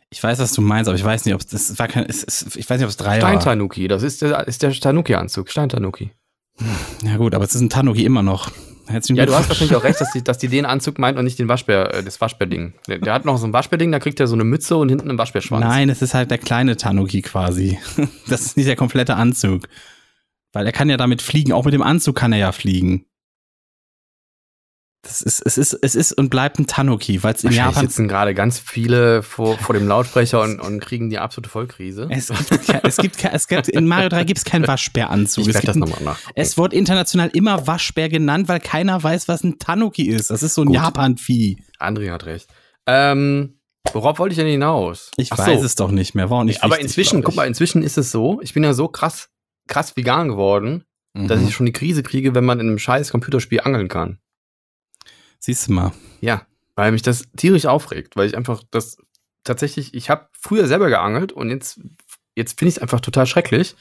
Ich 0.09 0.23
weiß, 0.23 0.39
was 0.39 0.53
du 0.53 0.61
meinst, 0.61 0.87
aber 0.87 0.95
ich 0.97 1.03
weiß 1.03 1.25
nicht, 1.25 1.33
ob 1.33 1.41
es 1.41 1.47
das 1.47 1.77
war 1.79 1.87
kein, 1.89 2.05
es, 2.05 2.23
es, 2.23 2.55
ich 2.55 2.69
weiß 2.69 2.77
nicht, 2.77 2.85
ob 2.85 2.89
es 2.91 2.97
3 2.97 3.21
war. 3.21 3.29
Stein-Tanuki, 3.29 3.89
das 3.89 4.03
ist 4.03 4.21
der, 4.21 4.47
ist 4.47 4.61
der 4.61 4.71
Tanuki-Anzug. 4.71 5.49
Stein-Tanuki. 5.49 6.11
Ja 7.03 7.17
gut, 7.17 7.35
aber 7.35 7.43
es 7.43 7.55
ist 7.55 7.61
ein 7.61 7.69
Tanuki 7.69 8.05
immer 8.05 8.23
noch. 8.23 8.51
Herzlichen 8.87 9.17
Ja, 9.17 9.25
du 9.25 9.33
hast 9.33 9.47
wahrscheinlich 9.47 9.75
auch 9.75 9.83
recht, 9.83 9.99
dass 10.01 10.11
die, 10.13 10.23
dass 10.23 10.37
die 10.37 10.47
den 10.47 10.65
Anzug 10.65 10.99
meint 10.99 11.17
und 11.17 11.23
nicht 11.23 11.39
den 11.39 11.47
Waschbär, 11.47 11.93
äh, 11.93 12.03
das 12.03 12.19
Waschbärding. 12.19 12.73
Der, 12.87 12.99
der 12.99 13.13
hat 13.13 13.25
noch 13.25 13.37
so 13.37 13.47
ein 13.47 13.53
Waschbärding, 13.53 13.91
da 13.91 13.99
kriegt 13.99 14.19
er 14.19 14.27
so 14.27 14.35
eine 14.35 14.43
Mütze 14.43 14.75
und 14.75 14.89
hinten 14.89 15.09
einen 15.09 15.17
Waschbärschwanz. 15.17 15.63
Nein, 15.63 15.89
es 15.89 16.01
ist 16.01 16.13
halt 16.13 16.31
der 16.31 16.37
kleine 16.37 16.77
Tanuki 16.77 17.21
quasi. 17.21 17.79
Das 18.27 18.41
ist 18.41 18.57
nicht 18.57 18.67
der 18.67 18.75
komplette 18.75 19.15
Anzug. 19.15 19.67
Weil 20.53 20.65
er 20.65 20.71
kann 20.71 20.89
ja 20.89 20.97
damit 20.97 21.21
fliegen. 21.21 21.51
Auch 21.51 21.65
mit 21.65 21.73
dem 21.73 21.81
Anzug 21.81 22.15
kann 22.15 22.31
er 22.31 22.39
ja 22.39 22.51
fliegen. 22.51 23.05
Das 25.05 25.21
ist, 25.21 25.41
es 25.45 25.57
ist, 25.57 25.73
es 25.81 25.95
ist 25.95 26.13
und 26.13 26.29
bleibt 26.29 26.59
ein 26.59 26.65
Tanuki, 26.65 27.21
weil 27.23 27.33
es 27.33 27.43
in 27.43 27.51
Japan. 27.51 27.85
sitzen 27.87 28.07
gerade 28.07 28.33
ganz 28.33 28.57
viele 28.57 29.21
vor, 29.21 29.57
vor 29.57 29.75
dem 29.75 29.85
Lautsprecher 29.85 30.41
und, 30.41 30.61
und 30.61 30.79
kriegen 30.79 31.09
die 31.09 31.19
absolute 31.19 31.49
Vollkrise. 31.49 32.07
Es 32.09 32.29
gibt, 32.29 32.69
es 32.85 32.95
gibt, 32.97 33.23
es 33.25 33.47
gibt, 33.49 33.67
in 33.67 33.85
Mario 33.85 34.07
3 34.07 34.23
gibt 34.23 34.37
es 34.37 34.45
keinen 34.45 34.65
Waschbäranzug. 34.65 35.45
ich 35.49 35.53
Es, 35.55 35.61
das 35.61 35.75
nochmal 35.75 36.01
nach. 36.03 36.19
es 36.35 36.57
wird 36.57 36.71
international 36.71 37.29
immer 37.33 37.67
Waschbär 37.67 38.07
genannt, 38.07 38.47
weil 38.47 38.61
keiner 38.61 39.03
weiß, 39.03 39.27
was 39.27 39.43
ein 39.43 39.59
Tanuki 39.59 40.03
ist. 40.07 40.29
Das 40.29 40.41
ist 40.41 40.55
so 40.55 40.61
ein. 40.63 40.71
Japan-Vieh. 40.71 41.57
André 41.81 42.09
hat 42.09 42.25
recht. 42.25 42.47
Ähm, 42.87 43.59
worauf 43.91 44.19
wollte 44.19 44.31
ich 44.33 44.37
denn 44.39 44.47
hinaus? 44.47 45.11
Ich 45.17 45.33
Ach 45.33 45.37
weiß 45.37 45.59
so. 45.59 45.65
es 45.65 45.75
doch 45.75 45.91
nicht 45.91 46.15
mehr. 46.15 46.29
War 46.29 46.39
auch 46.39 46.43
nicht 46.45 46.63
Aber 46.63 46.71
wichtig, 46.75 46.85
inzwischen, 46.85 47.19
glaub 47.19 47.25
guck 47.31 47.35
mal, 47.35 47.47
inzwischen 47.47 47.83
ist 47.83 47.97
es 47.97 48.09
so, 48.09 48.39
ich 48.41 48.53
bin 48.53 48.63
ja 48.63 48.73
so 48.73 48.87
krass, 48.87 49.27
krass 49.67 49.97
vegan 49.97 50.29
geworden, 50.29 50.85
dass 51.13 51.41
Mhm. 51.41 51.47
ich 51.47 51.53
schon 51.53 51.65
die 51.65 51.73
Krise 51.73 52.03
kriege, 52.03 52.33
wenn 52.35 52.45
man 52.45 52.61
in 52.61 52.67
einem 52.67 52.79
scheiß 52.79 53.11
Computerspiel 53.11 53.59
angeln 53.59 53.89
kann. 53.89 54.19
Siehst 55.45 55.67
du 55.67 55.73
mal. 55.73 55.91
Ja, 56.21 56.47
weil 56.77 56.93
mich 56.93 57.01
das 57.01 57.25
tierisch 57.35 57.65
aufregt, 57.65 58.15
weil 58.15 58.27
ich 58.27 58.37
einfach 58.37 58.63
das 58.71 58.95
tatsächlich, 59.43 59.93
ich 59.93 60.09
habe 60.09 60.29
früher 60.31 60.67
selber 60.67 60.87
geangelt 60.87 61.33
und 61.33 61.49
jetzt, 61.49 61.81
jetzt 62.33 62.57
finde 62.57 62.69
ich 62.69 62.77
es 62.77 62.81
einfach 62.81 63.01
total 63.01 63.25
schrecklich. 63.25 63.75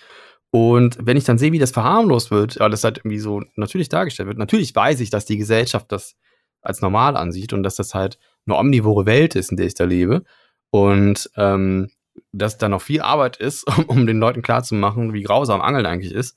Und 0.50 0.98
wenn 1.00 1.16
ich 1.16 1.22
dann 1.22 1.38
sehe, 1.38 1.52
wie 1.52 1.60
das 1.60 1.70
verharmlost 1.70 2.32
wird, 2.32 2.58
weil 2.58 2.70
das 2.70 2.82
halt 2.82 2.98
irgendwie 2.98 3.20
so 3.20 3.44
natürlich 3.54 3.88
dargestellt 3.88 4.26
wird, 4.26 4.38
natürlich 4.38 4.74
weiß 4.74 4.98
ich, 4.98 5.10
dass 5.10 5.24
die 5.24 5.36
Gesellschaft 5.36 5.92
das 5.92 6.16
als 6.62 6.80
normal 6.80 7.16
ansieht 7.16 7.52
und 7.52 7.62
dass 7.62 7.76
das 7.76 7.94
halt 7.94 8.18
eine 8.44 8.56
omnivore 8.56 9.06
Welt 9.06 9.36
ist, 9.36 9.52
in 9.52 9.56
der 9.56 9.66
ich 9.66 9.74
da 9.74 9.84
lebe. 9.84 10.24
Und 10.70 11.30
ähm, 11.36 11.92
dass 12.32 12.58
da 12.58 12.68
noch 12.68 12.82
viel 12.82 13.02
Arbeit 13.02 13.36
ist, 13.36 13.68
um, 13.78 13.84
um 13.84 14.06
den 14.08 14.18
Leuten 14.18 14.42
klarzumachen, 14.42 15.12
wie 15.12 15.22
grausam 15.22 15.60
Angeln 15.60 15.86
eigentlich 15.86 16.12
ist. 16.12 16.36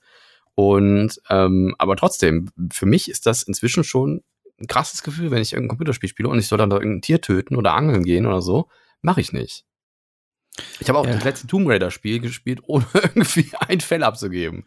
Und 0.54 1.20
ähm, 1.30 1.74
aber 1.78 1.96
trotzdem, 1.96 2.48
für 2.72 2.86
mich 2.86 3.10
ist 3.10 3.26
das 3.26 3.42
inzwischen 3.42 3.82
schon 3.82 4.22
ein 4.60 4.66
krasses 4.66 5.02
Gefühl, 5.02 5.30
wenn 5.30 5.42
ich 5.42 5.52
irgendein 5.52 5.70
Computerspiel 5.76 6.08
spiele 6.08 6.28
und 6.28 6.38
ich 6.38 6.46
soll 6.48 6.58
dann 6.58 6.70
da 6.70 6.76
irgendein 6.76 7.02
Tier 7.02 7.20
töten 7.20 7.56
oder 7.56 7.74
angeln 7.74 8.04
gehen 8.04 8.26
oder 8.26 8.40
so. 8.42 8.68
Mache 9.02 9.20
ich 9.20 9.32
nicht. 9.32 9.64
Ich 10.80 10.88
habe 10.88 10.98
auch 10.98 11.06
Ja. 11.06 11.12
das 11.14 11.24
letzte 11.24 11.46
Tomb 11.46 11.68
Raider-Spiel 11.68 12.20
gespielt, 12.20 12.60
ohne 12.66 12.86
irgendwie 12.94 13.50
ein 13.68 13.80
Fell 13.80 14.02
abzugeben. 14.02 14.64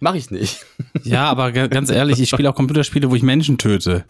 Mach 0.00 0.14
ich 0.14 0.30
nicht. 0.30 0.64
Ja, 1.04 1.24
aber 1.30 1.50
ga- 1.52 1.66
ganz 1.66 1.90
ehrlich, 1.90 2.20
ich 2.20 2.28
spiele 2.28 2.48
auch 2.48 2.54
Computerspiele, 2.54 3.10
wo 3.10 3.14
ich 3.16 3.22
Menschen 3.24 3.58
töte. 3.58 4.04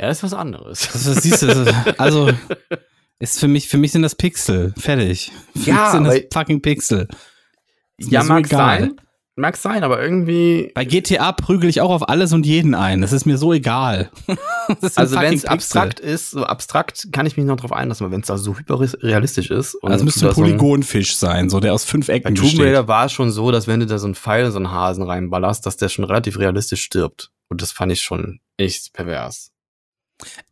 Ja, 0.00 0.06
das 0.08 0.18
ist 0.18 0.22
was 0.24 0.34
anderes. 0.34 0.88
Das, 0.92 1.04
das 1.04 1.22
siehst 1.22 1.42
du, 1.42 1.94
also 1.98 2.30
ist 3.18 3.40
für 3.40 3.48
mich, 3.48 3.68
für 3.68 3.78
mich 3.78 3.90
sind 3.92 4.02
das 4.02 4.14
Pixel. 4.14 4.72
Fertig. 4.78 5.32
Für 5.56 5.70
Ja, 5.70 5.82
mich 5.82 5.90
sind 5.92 6.04
das 6.04 6.20
fucking 6.32 6.62
Pixel. 6.62 7.08
Ist 7.96 8.10
ja, 8.12 8.22
so 8.22 8.28
mag 8.28 8.46
egal. 8.46 8.80
sein. 8.80 9.00
Mag 9.36 9.56
sein, 9.56 9.82
aber 9.82 10.00
irgendwie. 10.00 10.70
Bei 10.76 10.84
GTA 10.84 11.32
prügel 11.32 11.68
ich 11.68 11.80
auch 11.80 11.90
auf 11.90 12.08
alles 12.08 12.32
und 12.32 12.46
jeden 12.46 12.74
ein. 12.76 13.00
Das 13.00 13.12
ist 13.12 13.24
mir 13.26 13.36
so 13.36 13.52
egal. 13.52 14.10
Also 14.96 15.16
wenn 15.20 15.34
es 15.34 15.44
abstrakt 15.44 16.00
ist, 16.00 16.30
so 16.30 16.44
abstrakt 16.44 17.08
kann 17.12 17.26
ich 17.26 17.36
mich 17.36 17.44
noch 17.44 17.56
drauf 17.56 17.72
einlassen, 17.72 18.06
aber 18.06 18.12
wenn 18.14 18.22
es 18.22 18.28
da 18.28 18.38
so 18.38 18.56
hyperrealistisch 18.56 19.50
ist 19.50 19.74
und 19.74 19.92
Also 19.92 20.02
es 20.02 20.04
müsste 20.06 20.24
ein 20.24 20.28
da 20.28 20.34
so 20.34 20.40
ein- 20.42 20.46
Polygonfisch 20.46 21.16
sein, 21.16 21.50
so 21.50 21.60
der 21.60 21.74
aus 21.74 21.84
fünf 21.84 22.06
Bei 22.06 22.14
Ecken 22.14 22.34
Tomb 22.34 22.48
besteht. 22.48 22.64
Raider 22.68 22.88
war 22.88 23.04
es 23.04 23.12
schon 23.12 23.30
so, 23.30 23.50
dass 23.50 23.66
wenn 23.66 23.80
du 23.80 23.86
da 23.86 23.98
so 23.98 24.06
einen 24.06 24.14
Pfeil 24.14 24.46
in 24.46 24.52
so 24.52 24.56
einen 24.56 24.70
Hasen 24.70 25.02
reinballerst, 25.04 25.66
dass 25.66 25.76
der 25.76 25.90
schon 25.90 26.04
relativ 26.06 26.38
realistisch 26.38 26.82
stirbt. 26.82 27.30
Und 27.50 27.60
das 27.60 27.72
fand 27.72 27.92
ich 27.92 28.00
schon 28.00 28.40
echt 28.56 28.94
pervers. 28.94 29.52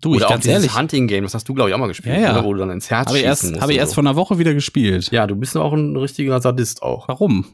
Du, 0.02 0.10
ich 0.10 0.16
Oder 0.16 0.26
auch 0.26 0.30
ganz 0.32 0.42
dieses 0.42 0.56
ehrlich, 0.64 0.76
Hunting-Game, 0.76 1.24
das 1.24 1.32
hast 1.32 1.48
du, 1.48 1.54
glaube 1.54 1.70
ich, 1.70 1.74
auch 1.74 1.78
mal 1.78 1.86
gespielt, 1.86 2.14
Ja, 2.14 2.20
ja. 2.20 2.32
Oder? 2.32 2.44
wo 2.44 2.52
du 2.52 2.58
dann 2.58 2.70
ins 2.70 2.90
Herz 2.90 3.06
habe 3.08 3.18
ich 3.18 3.24
erst, 3.24 3.58
habe 3.62 3.72
ich 3.72 3.78
erst 3.78 3.92
so. 3.92 3.94
vor 3.94 4.02
einer 4.04 4.16
Woche 4.16 4.38
wieder 4.38 4.52
gespielt. 4.52 5.10
Ja, 5.10 5.26
du 5.26 5.36
bist 5.36 5.56
auch 5.56 5.72
ein 5.72 5.96
richtiger 5.96 6.38
Sadist 6.42 6.82
auch. 6.82 7.08
Warum? 7.08 7.46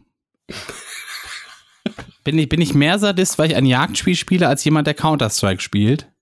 bin, 2.29 2.39
ich, 2.39 2.49
bin 2.51 2.61
ich 2.61 2.75
mehr 2.75 2.99
Sadist, 2.99 3.39
weil 3.39 3.51
ich 3.51 3.57
ein 3.57 3.65
Jagdspiel 3.65 4.15
spiele, 4.15 4.49
als 4.49 4.63
jemand, 4.63 4.87
der 4.87 4.93
Counter-Strike 4.93 5.63
spielt? 5.63 6.13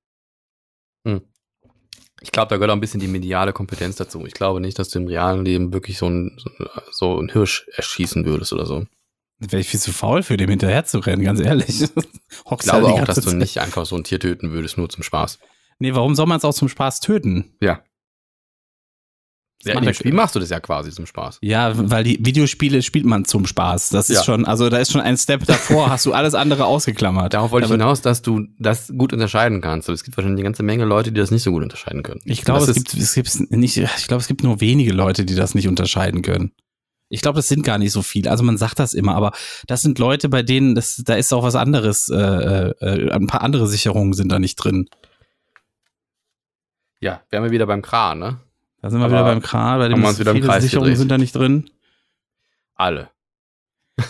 Ich 2.23 2.31
glaube, 2.31 2.49
da 2.49 2.57
gehört 2.57 2.71
auch 2.71 2.77
ein 2.77 2.81
bisschen 2.81 3.01
die 3.01 3.09
mediale 3.09 3.53
Kompetenz 3.53 3.97
dazu. 3.97 4.25
Ich 4.25 4.35
glaube 4.35 4.61
nicht, 4.61 4.79
dass 4.79 4.89
du 4.89 5.01
im 5.01 5.09
realen 5.09 5.45
Leben 5.45 5.73
wirklich 5.73 5.99
so 5.99 6.09
ein, 6.09 6.39
so 6.93 7.21
ein 7.21 7.29
Hirsch 7.29 7.67
erschießen 7.75 8.25
würdest 8.25 8.53
oder 8.53 8.67
so. 8.67 8.87
Wäre 9.39 9.61
ich 9.61 9.69
viel 9.69 9.81
zu 9.81 9.93
faul 9.93 10.23
für 10.23 10.37
dem 10.37 10.49
hinterher 10.49 10.85
zu 10.85 10.99
rennen, 10.99 11.25
ganz 11.25 11.41
ehrlich. 11.41 11.83
Ich 12.39 12.51
halt 12.51 12.61
glaube 12.61 12.87
die 12.87 12.93
auch, 12.93 13.05
dass 13.05 13.21
du 13.25 13.35
nicht 13.35 13.59
einfach 13.59 13.87
so 13.87 13.97
ein 13.97 14.05
Tier 14.05 14.21
töten 14.21 14.53
würdest, 14.53 14.79
nur 14.79 14.89
zum 14.89 15.03
Spaß. 15.03 15.39
Nee, 15.79 15.95
warum 15.95 16.15
soll 16.15 16.27
man 16.27 16.37
es 16.37 16.45
auch 16.45 16.55
zum 16.55 16.69
Spaß 16.69 17.01
töten? 17.01 17.57
Ja. 17.61 17.83
Ja, 19.65 19.75
in 19.75 19.83
dem 19.85 19.95
Spiel 19.95 20.13
machst 20.13 20.35
du 20.35 20.39
das 20.39 20.51
ja 20.51 20.61
quasi 20.61 20.91
zum 20.93 21.07
Spaß. 21.07 21.39
Ja, 21.41 21.73
weil 21.91 22.05
die 22.05 22.25
Videospiele 22.25 22.83
spielt 22.83 23.05
man 23.05 23.25
zum 23.25 23.47
Spaß. 23.47 23.89
Das 23.89 24.11
ist 24.11 24.19
Ja. 24.19 24.25
schon, 24.25 24.45
also 24.45 24.69
da 24.69 24.77
ist 24.77 24.93
schon 24.93 25.01
ein 25.01 25.17
Step 25.17 25.45
davor, 25.47 25.91
hast 25.91 26.07
du 26.07 26.13
alles 26.13 26.35
andere 26.35 26.67
ausgeklammert. 26.67 27.35
Darauf 27.35 27.51
wollte 27.51 27.67
ich 27.67 27.73
hinaus, 27.73 28.01
dass 28.03 28.23
du 28.23 28.47
das 28.59 28.93
gut 28.97 29.13
unterscheiden 29.13 29.61
kannst. 29.61 29.89
Es 29.89 30.05
gibt 30.05 30.17
wahrscheinlich 30.17 30.39
eine 30.41 30.45
ganze 30.45 30.63
Menge 30.63 30.85
Leute, 30.85 31.11
die 31.11 31.19
das 31.19 31.31
nicht 31.31 31.43
so 31.43 31.51
gut 31.51 31.63
unterscheiden 31.63 32.03
können. 32.03 32.21
Ich 32.25 32.43
glaube, 32.43 32.65
es 32.65 32.75
gibt, 32.75 32.95
es 32.95 33.15
gibt 33.15 33.51
nicht, 33.51 33.77
ich 33.79 34.07
glaube, 34.07 34.21
es 34.21 34.29
gibt 34.29 34.43
nur 34.45 34.61
wenige 34.61 34.93
Leute, 34.93 35.25
die 35.25 35.35
das 35.35 35.55
nicht 35.55 35.67
unterscheiden 35.69 36.23
können. 36.23 36.53
Ich 37.09 37.23
glaube, 37.23 37.37
das 37.37 37.49
sind 37.49 37.63
gar 37.65 37.79
nicht 37.79 37.93
so 37.93 38.03
viele. 38.03 38.31
Also 38.31 38.43
man 38.45 38.59
sagt 38.59 38.79
das 38.79 38.93
immer, 38.93 39.15
aber 39.15 39.33
das 39.69 39.81
sind 39.81 39.99
Leute, 39.99 40.29
bei 40.29 40.43
denen, 40.43 40.75
das, 40.75 41.03
da 41.05 41.15
ist 41.15 41.33
auch 41.33 41.45
was 41.45 41.55
anderes, 41.55 42.09
äh, 42.09 42.17
äh, 42.17 43.11
ein 43.11 43.27
paar 43.29 43.43
andere 43.43 43.67
Sicherungen 43.69 44.13
sind 44.13 44.31
da 44.31 44.39
nicht 44.39 44.57
drin. 44.57 44.89
Ja, 47.01 47.23
wären 47.31 47.45
wir 47.45 47.51
wieder 47.53 47.67
beim 47.67 47.83
Kran, 47.83 48.19
ne? 48.19 48.41
Da 48.87 48.91
sind 48.91 49.01
wir 49.01 49.07
Aber 49.07 49.15
wieder 49.15 49.25
beim 49.25 49.43
Kran, 49.43 49.81
bei 49.81 49.89
dem 49.89 49.99
wieder 50.01 50.33
viele 50.33 50.61
Sicherungen 50.61 50.91
gedreht. 50.91 50.99
sind 50.99 51.09
da 51.09 51.19
nicht 51.19 51.35
drin. 51.35 51.69
Alle. 52.77 53.11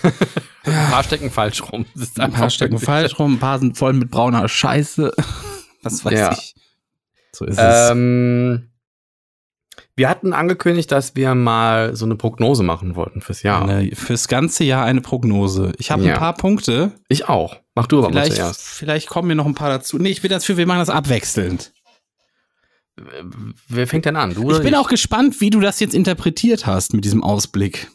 Ein 0.64 0.90
paar 0.90 1.02
stecken 1.02 1.30
falsch 1.30 1.62
rum. 1.62 1.86
Ein 2.18 2.32
paar 2.32 2.50
stecken 2.50 2.78
falsch 2.78 3.18
rum, 3.18 3.34
ein 3.34 3.38
paar 3.38 3.58
sind 3.58 3.78
voll 3.78 3.94
mit 3.94 4.10
brauner 4.10 4.46
Scheiße. 4.48 5.12
Was 5.82 6.04
weiß 6.04 6.12
Ja. 6.18 6.32
ich. 6.32 6.54
So 7.32 7.46
ist 7.46 7.58
es. 7.58 7.90
Ähm, 7.90 8.68
wir 9.94 10.10
hatten 10.10 10.34
angekündigt, 10.34 10.92
dass 10.92 11.16
wir 11.16 11.34
mal 11.34 11.96
so 11.96 12.04
eine 12.04 12.16
Prognose 12.16 12.62
machen 12.62 12.96
wollten 12.96 13.22
fürs 13.22 13.42
Jahr. 13.42 13.66
Eine, 13.66 13.96
fürs 13.96 14.28
ganze 14.28 14.64
Jahr 14.64 14.84
eine 14.84 15.00
Prognose. 15.00 15.72
Ich 15.78 15.90
habe 15.90 16.02
Ja. 16.04 16.12
ein 16.14 16.18
paar 16.18 16.34
Punkte. 16.34 16.92
Ich 17.08 17.30
auch. 17.30 17.56
Mach 17.74 17.86
du 17.86 18.00
aber 18.00 18.10
mal 18.10 18.24
Vielleicht, 18.24 18.36
zuerst. 18.36 18.60
vielleicht 18.60 19.08
kommen 19.08 19.28
mir 19.28 19.36
noch 19.36 19.46
ein 19.46 19.54
paar 19.54 19.70
dazu. 19.70 19.96
Nee, 19.96 20.10
ich 20.10 20.22
will 20.22 20.28
dafür, 20.28 20.58
wir 20.58 20.66
machen 20.66 20.80
das 20.80 20.90
abwechselnd. 20.90 21.72
Wer 23.68 23.86
fängt 23.86 24.06
denn 24.06 24.16
an? 24.16 24.34
Du 24.34 24.50
Ich 24.50 24.60
bin 24.60 24.74
auch 24.74 24.88
gespannt, 24.88 25.40
wie 25.40 25.50
du 25.50 25.60
das 25.60 25.80
jetzt 25.80 25.94
interpretiert 25.94 26.66
hast 26.66 26.94
mit 26.94 27.04
diesem 27.04 27.22
Ausblick. 27.22 27.90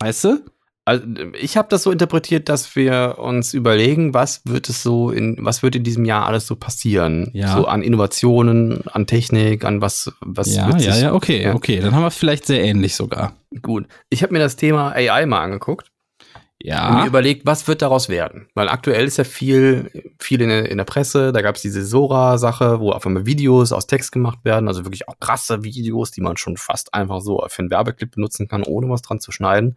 Weißt 0.00 0.24
du? 0.24 0.44
Also, 0.86 1.04
ich 1.38 1.56
habe 1.56 1.68
das 1.68 1.82
so 1.82 1.92
interpretiert, 1.92 2.48
dass 2.48 2.74
wir 2.74 3.16
uns 3.18 3.52
überlegen, 3.52 4.14
was 4.14 4.42
wird 4.46 4.68
es 4.68 4.82
so 4.82 5.10
in, 5.10 5.36
was 5.40 5.62
wird 5.62 5.76
in 5.76 5.84
diesem 5.84 6.04
Jahr 6.04 6.26
alles 6.26 6.46
so 6.46 6.56
passieren? 6.56 7.30
Ja. 7.34 7.54
So 7.54 7.66
an 7.66 7.82
Innovationen, 7.82 8.88
an 8.88 9.06
Technik, 9.06 9.64
an 9.64 9.82
was, 9.82 10.12
was 10.20 10.54
ja, 10.54 10.68
wird 10.68 10.80
ja, 10.82 10.96
ja, 10.96 11.12
okay, 11.12 11.42
ja. 11.42 11.54
okay. 11.54 11.80
Dann 11.80 11.94
haben 11.94 12.02
wir 12.02 12.08
es 12.08 12.16
vielleicht 12.16 12.46
sehr 12.46 12.62
ähnlich 12.62 12.96
sogar. 12.96 13.34
Gut. 13.62 13.86
Ich 14.08 14.22
habe 14.22 14.32
mir 14.32 14.38
das 14.38 14.56
Thema 14.56 14.92
AI 14.92 15.26
mal 15.26 15.42
angeguckt 15.42 15.90
und 16.62 16.68
mir 16.68 17.00
Ja. 17.00 17.06
überlegt, 17.06 17.46
was 17.46 17.66
wird 17.68 17.80
daraus 17.82 18.08
werden? 18.08 18.48
Weil 18.54 18.68
aktuell 18.68 19.06
ist 19.06 19.16
ja 19.16 19.24
viel, 19.24 19.90
viel 20.18 20.40
in 20.42 20.48
der, 20.50 20.70
in 20.70 20.76
der 20.78 20.84
Presse. 20.84 21.32
Da 21.32 21.40
gab 21.42 21.56
es 21.56 21.62
diese 21.62 21.84
Sora-Sache, 21.84 22.80
wo 22.80 22.92
auf 22.92 23.06
einmal 23.06 23.24
Videos 23.26 23.72
aus 23.72 23.86
Text 23.86 24.12
gemacht 24.12 24.40
werden, 24.44 24.68
also 24.68 24.84
wirklich 24.84 25.08
auch 25.08 25.18
krasse 25.20 25.64
Videos, 25.64 26.10
die 26.10 26.20
man 26.20 26.36
schon 26.36 26.56
fast 26.58 26.92
einfach 26.92 27.20
so 27.22 27.42
für 27.48 27.60
einen 27.62 27.70
Werbeclip 27.70 28.10
benutzen 28.14 28.46
kann, 28.48 28.62
ohne 28.64 28.88
was 28.90 29.02
dran 29.02 29.20
zu 29.20 29.32
schneiden. 29.32 29.76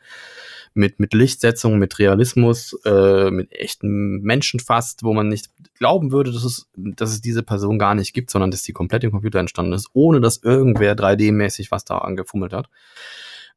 Mit, 0.75 0.99
mit 0.99 1.13
Lichtsetzung, 1.13 1.77
mit 1.77 1.99
Realismus, 1.99 2.75
äh, 2.83 3.29
mit 3.29 3.51
echten 3.53 4.21
Menschen 4.21 4.59
fast, 4.59 5.03
wo 5.03 5.13
man 5.13 5.29
nicht 5.29 5.51
glauben 5.77 6.11
würde, 6.11 6.31
dass 6.31 6.43
es, 6.43 6.67
dass 6.75 7.11
es 7.11 7.21
diese 7.21 7.43
Person 7.43 7.77
gar 7.77 7.93
nicht 7.93 8.13
gibt, 8.13 8.31
sondern 8.31 8.49
dass 8.49 8.63
die 8.63 8.73
komplett 8.73 9.03
im 9.03 9.11
Computer 9.11 9.39
entstanden 9.39 9.73
ist, 9.73 9.89
ohne 9.93 10.19
dass 10.19 10.37
irgendwer 10.37 10.95
3D-mäßig 10.95 11.69
was 11.69 11.85
da 11.85 11.99
angefummelt 11.99 12.53
hat. 12.53 12.69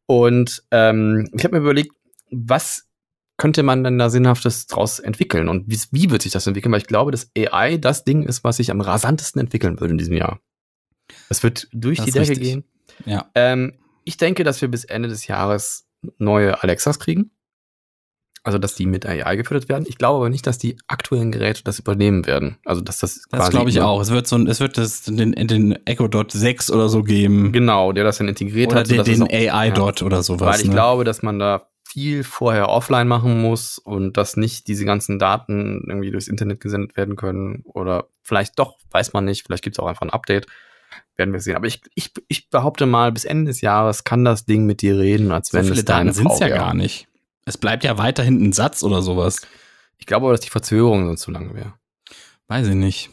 Und 0.05 0.63
ähm, 0.71 1.29
ich 1.33 1.43
habe 1.45 1.57
mir 1.57 1.63
überlegt, 1.63 1.93
was 2.31 2.86
könnte 3.39 3.63
man 3.63 3.85
denn 3.85 3.99
da 3.99 4.09
Sinnhaftes 4.11 4.67
draus 4.67 4.99
entwickeln? 4.99 5.49
Und 5.49 5.69
wie, 5.71 5.79
wie 5.91 6.11
wird 6.11 6.23
sich 6.23 6.33
das 6.33 6.47
entwickeln? 6.47 6.73
Weil 6.73 6.81
ich 6.81 6.87
glaube, 6.87 7.11
dass 7.11 7.31
AI 7.37 7.77
das 7.77 8.05
Ding 8.05 8.23
ist, 8.23 8.45
was 8.45 8.57
sich 8.57 8.71
am 8.71 8.81
rasantesten 8.81 9.41
entwickeln 9.41 9.81
würde 9.81 9.93
in 9.93 9.99
diesem 9.99 10.15
Jahr. 10.17 10.41
Es 11.29 11.43
wird 11.43 11.69
durch 11.73 11.99
Das 11.99 12.07
die 12.07 12.13
Decke 12.13 12.31
richtig. 12.31 12.41
gehen. 12.49 12.65
Ja. 13.05 13.31
Ähm, 13.35 13.75
ich 14.05 14.17
denke, 14.17 14.45
dass 14.45 14.61
wir 14.61 14.69
bis 14.69 14.85
Ende 14.85 15.09
des 15.09 15.27
Jahres 15.27 15.87
neue 16.19 16.63
Alexas 16.63 16.99
kriegen. 16.99 17.31
Also, 18.43 18.59
dass 18.59 18.77
die 18.77 18.87
mit 18.87 19.05
AI 19.05 19.35
gefüttert 19.35 19.69
werden. 19.69 19.87
Ich 19.89 19.99
glaube 19.99 20.19
aber 20.19 20.29
nicht, 20.31 20.47
dass 20.47 20.57
die 20.57 20.79
aktuellen 20.87 21.33
Geräte 21.33 21.65
das 21.65 21.81
übernehmen 21.81 22.27
werden. 22.27 22.59
Also, 22.65 22.81
dass 22.81 23.01
das 23.01 23.23
Das 23.29 23.51
glaube 23.51 23.71
ich 23.71 23.81
auch. 23.81 24.01
Es 24.01 24.11
wird 24.11 24.29
so 24.29 24.37
ein, 24.37 24.47
es 24.47 24.61
wird 24.61 24.79
das, 24.79 25.03
den, 25.03 25.33
den 25.33 25.85
Echo 25.85 26.07
Dot 26.07 26.31
6 26.31 26.71
oder 26.71 26.89
so 26.89 27.03
geben. 27.03 27.51
Genau, 27.51 27.91
der 27.91 28.05
das 28.05 28.19
dann 28.19 28.29
integriert 28.29 28.71
Oder 28.71 28.81
hat. 28.81 28.91
den, 28.91 29.01
es 29.01 29.07
den 29.07 29.23
auch- 29.25 29.29
AI 29.33 29.69
ja. 29.69 29.75
Dot 29.75 30.03
oder 30.03 30.23
sowas. 30.23 30.55
Weil 30.55 30.61
ich 30.61 30.69
ne? 30.69 30.75
glaube, 30.75 31.03
dass 31.03 31.23
man 31.23 31.41
da 31.41 31.69
viel 31.97 32.25
vorher 32.25 32.69
offline 32.69 33.09
machen 33.09 33.41
muss 33.41 33.79
und 33.79 34.19
dass 34.19 34.37
nicht 34.37 34.69
diese 34.69 34.85
ganzen 34.85 35.19
Daten 35.19 35.83
irgendwie 35.89 36.11
durchs 36.11 36.29
Internet 36.29 36.61
gesendet 36.61 36.95
werden 36.95 37.17
können. 37.17 37.63
Oder 37.65 38.09
vielleicht 38.23 38.59
doch, 38.59 38.77
weiß 38.91 39.15
man 39.15 39.25
nicht. 39.25 39.47
Vielleicht 39.47 39.65
gibt 39.65 39.77
es 39.77 39.81
auch 39.81 39.87
einfach 39.87 40.03
ein 40.03 40.11
Update. 40.11 40.47
Werden 41.17 41.33
wir 41.33 41.41
sehen. 41.41 41.57
Aber 41.57 41.67
ich, 41.67 41.81
ich, 41.95 42.13
ich 42.29 42.51
behaupte 42.51 42.85
mal, 42.85 43.13
bis 43.13 43.25
Ende 43.25 43.47
des 43.51 43.63
Jahres 43.63 44.05
kann 44.05 44.27
das 44.27 44.45
Ding 44.45 44.67
mit 44.67 44.83
dir 44.83 44.99
reden, 44.99 45.33
als 45.33 45.49
so 45.49 45.57
wenn 45.57 45.65
viele 45.65 45.79
es 45.79 45.85
deine 45.87 46.11
Daten 46.11 46.15
sind 46.17 46.31
es 46.33 46.39
ja 46.39 46.49
gar 46.49 46.75
nicht. 46.75 47.09
Es 47.47 47.57
bleibt 47.57 47.83
ja 47.83 47.97
weiterhin 47.97 48.43
ein 48.45 48.53
Satz 48.53 48.83
oder 48.83 49.01
sowas. 49.01 49.41
Ich 49.97 50.05
glaube 50.05 50.27
aber, 50.27 50.33
dass 50.35 50.43
die 50.43 50.51
Verzögerung 50.51 51.07
sonst 51.07 51.23
zu 51.23 51.31
lange 51.31 51.55
wäre. 51.55 51.73
Weiß 52.47 52.67
ich 52.69 52.75
nicht. 52.75 53.09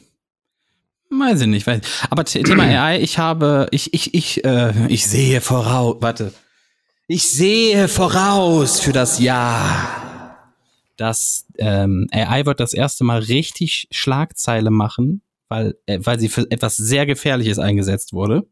Weiß 1.09 1.39
ich 1.39 1.47
nicht. 1.47 1.65
Weiß. 1.67 1.79
Aber 2.09 2.25
The- 2.27 2.43
Thema 2.43 2.63
AI, 2.83 2.99
ich 3.01 3.17
habe, 3.17 3.67
ich, 3.71 3.93
ich, 3.93 4.13
ich, 4.13 4.43
äh, 4.43 4.73
ich 4.87 5.07
sehe 5.07 5.39
voraus, 5.39 5.95
warte. 6.01 6.33
Ich 7.07 7.29
sehe 7.31 7.87
voraus 7.87 8.79
für 8.79 8.93
das 8.93 9.19
Jahr, 9.19 10.53
dass 10.95 11.45
ähm, 11.57 12.07
AI 12.11 12.45
wird 12.45 12.59
das 12.59 12.73
erste 12.73 13.03
Mal 13.03 13.19
richtig 13.19 13.87
Schlagzeile 13.91 14.69
machen, 14.71 15.21
weil, 15.49 15.75
äh, 15.85 15.99
weil 16.01 16.19
sie 16.19 16.29
für 16.29 16.49
etwas 16.49 16.77
sehr 16.77 17.05
Gefährliches 17.05 17.59
eingesetzt 17.59 18.13
wurde. 18.13 18.47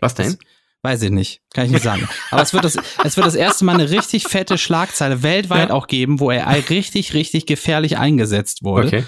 Was 0.00 0.14
denn? 0.14 0.36
Weiß 0.82 1.02
ich 1.02 1.10
nicht, 1.10 1.40
kann 1.52 1.66
ich 1.66 1.72
nicht 1.72 1.82
sagen. 1.82 2.08
Aber 2.30 2.42
es 2.42 2.52
wird 2.52 2.64
das, 2.64 2.76
es 3.04 3.16
wird 3.16 3.26
das 3.26 3.34
erste 3.34 3.64
Mal 3.64 3.74
eine 3.74 3.90
richtig 3.90 4.24
fette 4.24 4.58
Schlagzeile 4.58 5.22
weltweit 5.22 5.68
Ja. 5.70 5.74
auch 5.74 5.86
geben, 5.86 6.20
wo 6.20 6.30
AI 6.30 6.60
richtig, 6.68 7.14
richtig 7.14 7.46
gefährlich 7.46 7.96
eingesetzt 7.96 8.62
wurde. 8.62 8.88
Okay. 8.88 9.04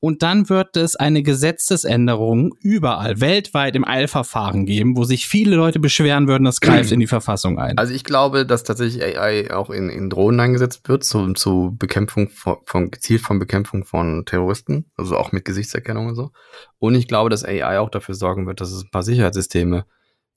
Und 0.00 0.22
dann 0.22 0.48
wird 0.48 0.78
es 0.78 0.96
eine 0.96 1.22
Gesetzesänderung 1.22 2.54
überall, 2.62 3.20
weltweit 3.20 3.76
im 3.76 3.86
Eilverfahren 3.86 4.64
geben, 4.64 4.96
wo 4.96 5.04
sich 5.04 5.28
viele 5.28 5.56
Leute 5.56 5.78
beschweren 5.78 6.26
würden, 6.26 6.44
das 6.44 6.62
greift 6.62 6.90
in 6.90 7.00
die 7.00 7.06
Verfassung 7.06 7.58
ein. 7.58 7.76
Also 7.76 7.92
ich 7.92 8.04
glaube, 8.04 8.46
dass 8.46 8.64
tatsächlich 8.64 9.04
AI 9.04 9.52
auch 9.52 9.68
in, 9.68 9.90
in 9.90 10.08
Drohnen 10.08 10.40
eingesetzt 10.40 10.88
wird, 10.88 11.04
zu, 11.04 11.34
zu 11.34 11.76
Bekämpfung 11.78 12.30
von, 12.30 12.56
von, 12.64 12.90
gezielt 12.90 13.20
von 13.20 13.38
Bekämpfung 13.38 13.84
von 13.84 14.24
Terroristen, 14.24 14.90
also 14.96 15.18
auch 15.18 15.32
mit 15.32 15.44
Gesichtserkennung 15.44 16.06
und 16.08 16.14
so. 16.14 16.30
Und 16.78 16.94
ich 16.94 17.06
glaube, 17.06 17.28
dass 17.28 17.44
AI 17.44 17.78
auch 17.78 17.90
dafür 17.90 18.14
sorgen 18.14 18.46
wird, 18.46 18.62
dass 18.62 18.72
es 18.72 18.84
ein 18.84 18.90
paar 18.90 19.02
Sicherheitssysteme 19.02 19.84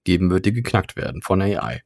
geben 0.03 0.29
wird, 0.29 0.45
die 0.45 0.51
geknackt 0.51 0.97
werden 0.97 1.21
von 1.21 1.41
AI. 1.41 1.81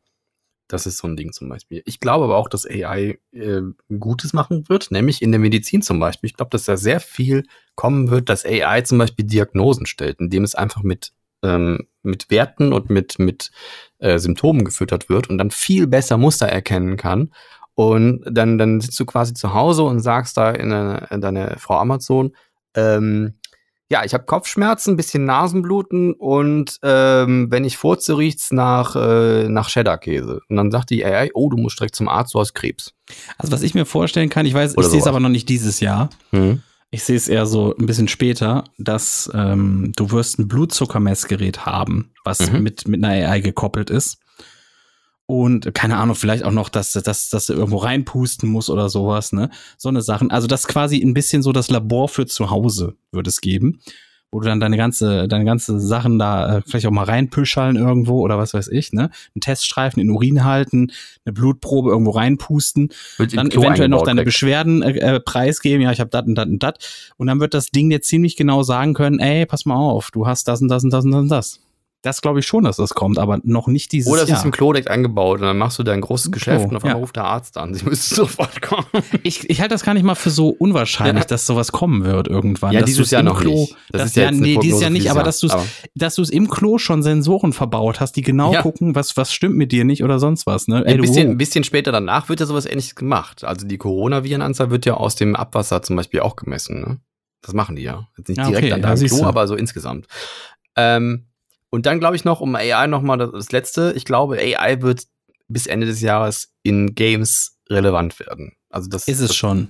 Das 0.68 0.86
ist 0.86 0.98
so 0.98 1.08
ein 1.08 1.16
Ding 1.16 1.32
zum 1.34 1.50
Beispiel. 1.50 1.82
Ich 1.86 2.00
glaube 2.00 2.26
aber 2.26 2.38
auch, 2.38 2.50
dass 2.50 2.66
AI 2.66 3.20
äh, 3.32 3.62
Gutes 4.00 4.34
machen 4.34 4.68
wird, 4.70 4.92
nämlich 4.92 5.22
in 5.22 5.32
der 5.32 5.40
Medizin 5.40 5.82
zum 5.82 6.00
Beispiel. 6.00 6.30
Ich 6.30 6.36
glaube, 6.36 6.50
dass 6.52 6.66
da 6.66 6.78
sehr 6.78 7.00
viel 7.00 7.44
kommen 7.76 8.10
wird, 8.10 8.30
dass 8.30 8.46
AI 8.46 8.82
zum 8.82 8.98
Beispiel 8.98 9.26
Diagnosen 9.26 9.86
stellt, 9.86 10.20
indem 10.20 10.44
es 10.44 10.56
einfach 10.56 10.84
mit, 10.84 11.14
ähm, 11.44 11.88
mit 12.04 12.30
Werten 12.30 12.74
und 12.74 12.90
mit, 12.90 13.20
mit 13.20 13.52
äh, 14.00 14.20
Symptomen 14.20 14.66
gefüttert 14.66 15.10
wird 15.10 15.30
und 15.30 15.38
dann 15.38 15.52
viel 15.52 15.88
besser 15.88 16.18
Muster 16.18 16.48
erkennen 16.48 16.98
kann 16.98 17.32
Und 17.76 18.24
dann, 18.30 18.58
dann 18.58 18.82
sitzt 18.82 19.00
du 19.00 19.06
quasi 19.06 19.34
zu 19.36 19.54
Hause 19.54 19.84
und 19.84 20.00
sagst 20.00 20.36
da 20.38 20.52
in 20.52 20.72
deine, 20.72 21.08
in 21.12 21.22
deine 21.22 21.56
Frau 21.60 21.78
Amazon, 21.78 22.36
ähm, 22.76 23.36
ja, 23.90 24.04
ich 24.04 24.14
habe 24.14 24.26
Kopfschmerzen, 24.26 24.98
bisschen 24.98 25.26
Nasenbluten 25.26 26.14
und 26.14 26.78
ähm, 26.84 27.48
wenn 27.50 27.64
ich 27.64 27.78
furze, 27.78 28.18
riecht's 28.18 28.52
nach, 28.52 28.96
äh, 28.96 29.48
nach 29.48 29.70
Cheddar-Käse. 29.70 30.42
Und 30.50 30.56
dann 30.58 30.72
sagt 30.72 30.90
die 30.90 31.06
AI, 31.06 31.30
oh, 31.34 31.50
du 31.50 31.58
musst 31.58 31.80
direkt 31.80 31.96
zum 31.96 32.10
Arzt, 32.10 32.34
du 32.34 32.40
hast 32.40 32.54
Krebs. 32.54 32.94
Also 33.38 33.52
was 33.54 33.62
ich 33.62 33.74
mir 33.76 33.86
vorstellen 33.86 34.30
kann, 34.30 34.46
ich 34.46 34.54
weiß, 34.54 34.78
Oder 34.78 34.86
ich 34.88 34.92
sehe 34.92 35.00
es 35.00 35.08
aber 35.08 35.20
noch 35.22 35.30
nicht 35.30 35.48
dieses 35.50 35.80
Jahr. 35.80 36.10
Mhm. 36.32 36.62
Ich 36.90 37.04
sehe 37.04 37.18
es 37.18 37.28
eher 37.28 37.46
so 37.46 37.76
ein 37.78 37.86
bisschen 37.86 38.08
später, 38.08 38.64
dass 38.78 39.30
ähm, 39.34 39.92
du 39.96 40.12
wirst 40.12 40.40
ein 40.40 40.48
Blutzuckermessgerät 40.48 41.66
haben, 41.66 42.12
was 42.24 42.52
Mhm. 42.52 42.64
mit, 42.64 42.88
mit 42.88 43.04
einer 43.04 43.30
AI 43.30 43.42
gekoppelt 43.42 43.90
ist. 43.90 44.18
Und 45.30 45.74
keine 45.76 45.98
Ahnung, 45.98 46.16
vielleicht 46.16 46.44
auch 46.44 46.54
noch, 46.54 46.70
dass, 46.70 46.94
dass, 46.94 47.30
dass 47.30 47.46
du 47.48 47.54
irgendwo 47.54 47.78
reinpusten 47.78 48.50
muss 48.50 48.70
oder 48.70 48.88
sowas, 48.88 49.34
ne? 49.34 49.50
So 49.78 49.90
eine 49.90 50.02
Sachen. 50.02 50.32
Also 50.32 50.48
das 50.48 50.68
quasi 50.68 51.02
ein 51.02 51.14
bisschen 51.14 51.44
so 51.44 51.52
das 51.52 51.70
Labor 51.70 52.08
für 52.08 52.26
zu 52.26 52.50
Hause 52.50 52.96
wird 53.12 53.28
es 53.28 53.42
geben, 53.42 53.82
wo 54.32 54.40
du 54.40 54.48
dann 54.48 54.62
deine 54.62 54.78
ganze, 54.78 55.28
deine 55.28 55.44
ganze 55.44 55.82
Sachen 55.82 56.18
da 56.18 56.60
äh, 56.60 56.62
vielleicht 56.66 56.86
auch 56.86 56.92
mal 56.92 57.04
reinpüscheln 57.04 57.76
irgendwo 57.76 58.22
oder 58.22 58.38
was 58.38 58.54
weiß 58.54 58.70
ich, 58.70 58.94
ne? 58.94 59.10
Einen 59.36 59.42
Teststreifen 59.42 60.02
in 60.02 60.10
Urin 60.12 60.46
halten, 60.46 60.94
eine 61.26 61.34
Blutprobe 61.34 61.90
irgendwo 61.90 62.12
reinpusten 62.12 62.94
im 63.20 63.28
dann 63.28 63.52
eventuell 63.52 63.90
noch 63.90 64.04
deine 64.04 64.22
direkt. 64.22 64.28
Beschwerden 64.28 64.82
äh, 64.82 65.16
äh, 65.16 65.20
preisgeben, 65.20 65.82
ja, 65.82 65.92
ich 65.92 66.00
habe 66.00 66.10
dat 66.10 66.26
und 66.26 66.36
dat 66.36 66.48
und 66.48 66.64
dat. 66.64 67.12
Und 67.18 67.28
dann 67.28 67.42
wird 67.42 67.54
das 67.54 67.70
Ding 67.70 67.90
dir 67.90 68.02
ziemlich 68.02 68.38
genau 68.38 68.64
sagen 68.64 68.94
können, 68.94 69.20
ey, 69.20 69.46
pass 69.46 69.66
mal 69.66 69.76
auf, 69.76 70.10
du 70.10 70.26
hast 70.26 70.48
das 70.48 70.62
und 70.62 70.70
das 70.70 70.86
und 70.86 70.94
das 70.94 71.04
und 71.04 71.12
das 71.12 71.22
und 71.22 71.30
das. 71.30 71.67
Das 72.04 72.22
glaube 72.22 72.40
ich 72.40 72.46
schon, 72.46 72.64
dass 72.64 72.78
das 72.78 72.94
kommt, 72.94 73.18
aber 73.18 73.40
noch 73.44 73.68
nicht 73.68 73.92
dieses 73.92 74.12
Oder 74.12 74.22
es 74.22 74.30
Jahr. 74.30 74.38
ist 74.38 74.46
im 74.46 74.52
Klo 74.52 74.72
direkt 74.72 74.88
eingebaut 74.88 75.40
und 75.42 75.48
dann 75.48 75.58
machst 75.58 75.80
du 75.80 75.84
dein 75.84 76.00
großes 76.00 76.32
Geschäft 76.32 76.60
Klo, 76.60 76.70
und 76.70 76.76
auf 76.76 76.84
einmal 76.84 76.98
ja. 76.98 77.02
ruft 77.02 77.16
der 77.16 77.24
Arzt 77.26 77.58
an. 77.58 77.74
Sie 77.74 77.84
müssen 77.86 78.16
sofort 78.16 78.62
kommen. 78.62 78.86
ich 79.24 79.50
ich 79.50 79.60
halte 79.62 79.74
das 79.74 79.84
gar 79.84 79.96
nicht 79.96 80.04
mal 80.04 80.16
für 80.16 80.30
so 80.30 80.50
unwahrscheinlich, 80.50 81.24
Ja. 81.24 81.28
dass 81.28 81.48
sowas 81.48 81.72
kommen 81.72 82.06
wird 82.06 82.28
irgendwann. 82.28 82.72
Ja, 82.72 82.84
dieses 82.84 83.10
Jahr 83.10 83.24
noch 83.24 83.42
Klo, 83.42 83.52
nicht. 83.62 83.76
Das 83.92 84.02
dass, 84.02 84.10
ist 84.12 84.16
ja 84.16 84.24
ja, 84.26 84.32
nee, 84.32 84.58
dieses 84.62 84.82
Jahr 84.82 84.92
nicht, 84.92 85.10
aber 85.10 85.24
dass 85.24 85.40
du 85.40 85.48
dass 85.96 86.18
es 86.20 86.30
im 86.30 86.50
Klo 86.50 86.78
schon 86.78 87.02
Sensoren 87.02 87.52
verbaut 87.52 88.00
hast, 88.00 88.14
die 88.14 88.22
genau 88.22 88.54
gucken, 88.62 88.94
was 88.94 89.18
was 89.18 89.34
stimmt 89.34 89.56
mit 89.56 89.72
dir 89.72 89.84
nicht 89.84 90.04
oder 90.04 90.20
sonst 90.20 90.46
was. 90.46 90.68
Ne? 90.68 90.84
Ey, 90.86 90.94
ein, 90.94 91.02
bisschen, 91.02 91.32
ein 91.32 91.38
bisschen 91.38 91.64
später 91.64 91.92
danach 91.92 92.30
wird 92.30 92.40
ja 92.40 92.46
sowas 92.46 92.66
ähnliches 92.68 92.96
gemacht. 92.96 93.44
Also 93.44 93.66
die 93.68 93.78
Coronavirenanzahl 93.78 94.70
wird 94.70 94.86
ja 94.86 94.94
aus 94.94 95.16
dem 95.16 95.36
Abwasser 95.36 95.82
zum 95.82 95.96
Beispiel 95.96 96.20
auch 96.20 96.36
gemessen. 96.36 96.82
Ne? 96.82 97.00
Das 97.42 97.54
machen 97.54 97.76
die 97.76 97.84
ja. 97.84 98.08
Jetzt 98.18 98.30
nicht 98.30 98.38
Ja, 98.38 98.48
direkt 98.48 98.66
okay, 98.66 98.74
an 98.74 98.82
deinem 98.82 99.08
Klo, 99.08 99.24
aber 99.24 99.48
so 99.48 99.56
insgesamt. 99.56 100.08
Ähm, 100.76 101.26
und 101.70 101.86
dann 101.86 102.00
glaube 102.00 102.16
ich 102.16 102.24
noch, 102.26 102.40
um 102.42 102.56
AI 102.56 102.88
nochmal 102.88 103.18
das, 103.18 103.32
das 103.32 103.52
letzte, 103.52 103.94
ich 103.96 104.06
glaube, 104.06 104.38
AI 104.38 104.82
wird 104.82 105.04
bis 105.48 105.68
Ende 105.68 105.86
des 105.88 106.02
Jahres 106.02 106.54
in 106.64 106.96
Games 106.96 107.58
relevant 107.70 108.20
werden. 108.20 108.54
Also 108.70 108.90
das 108.90 109.08
ist 109.08 109.20
es 109.20 109.30
das, 109.30 109.38
schon. 109.38 109.70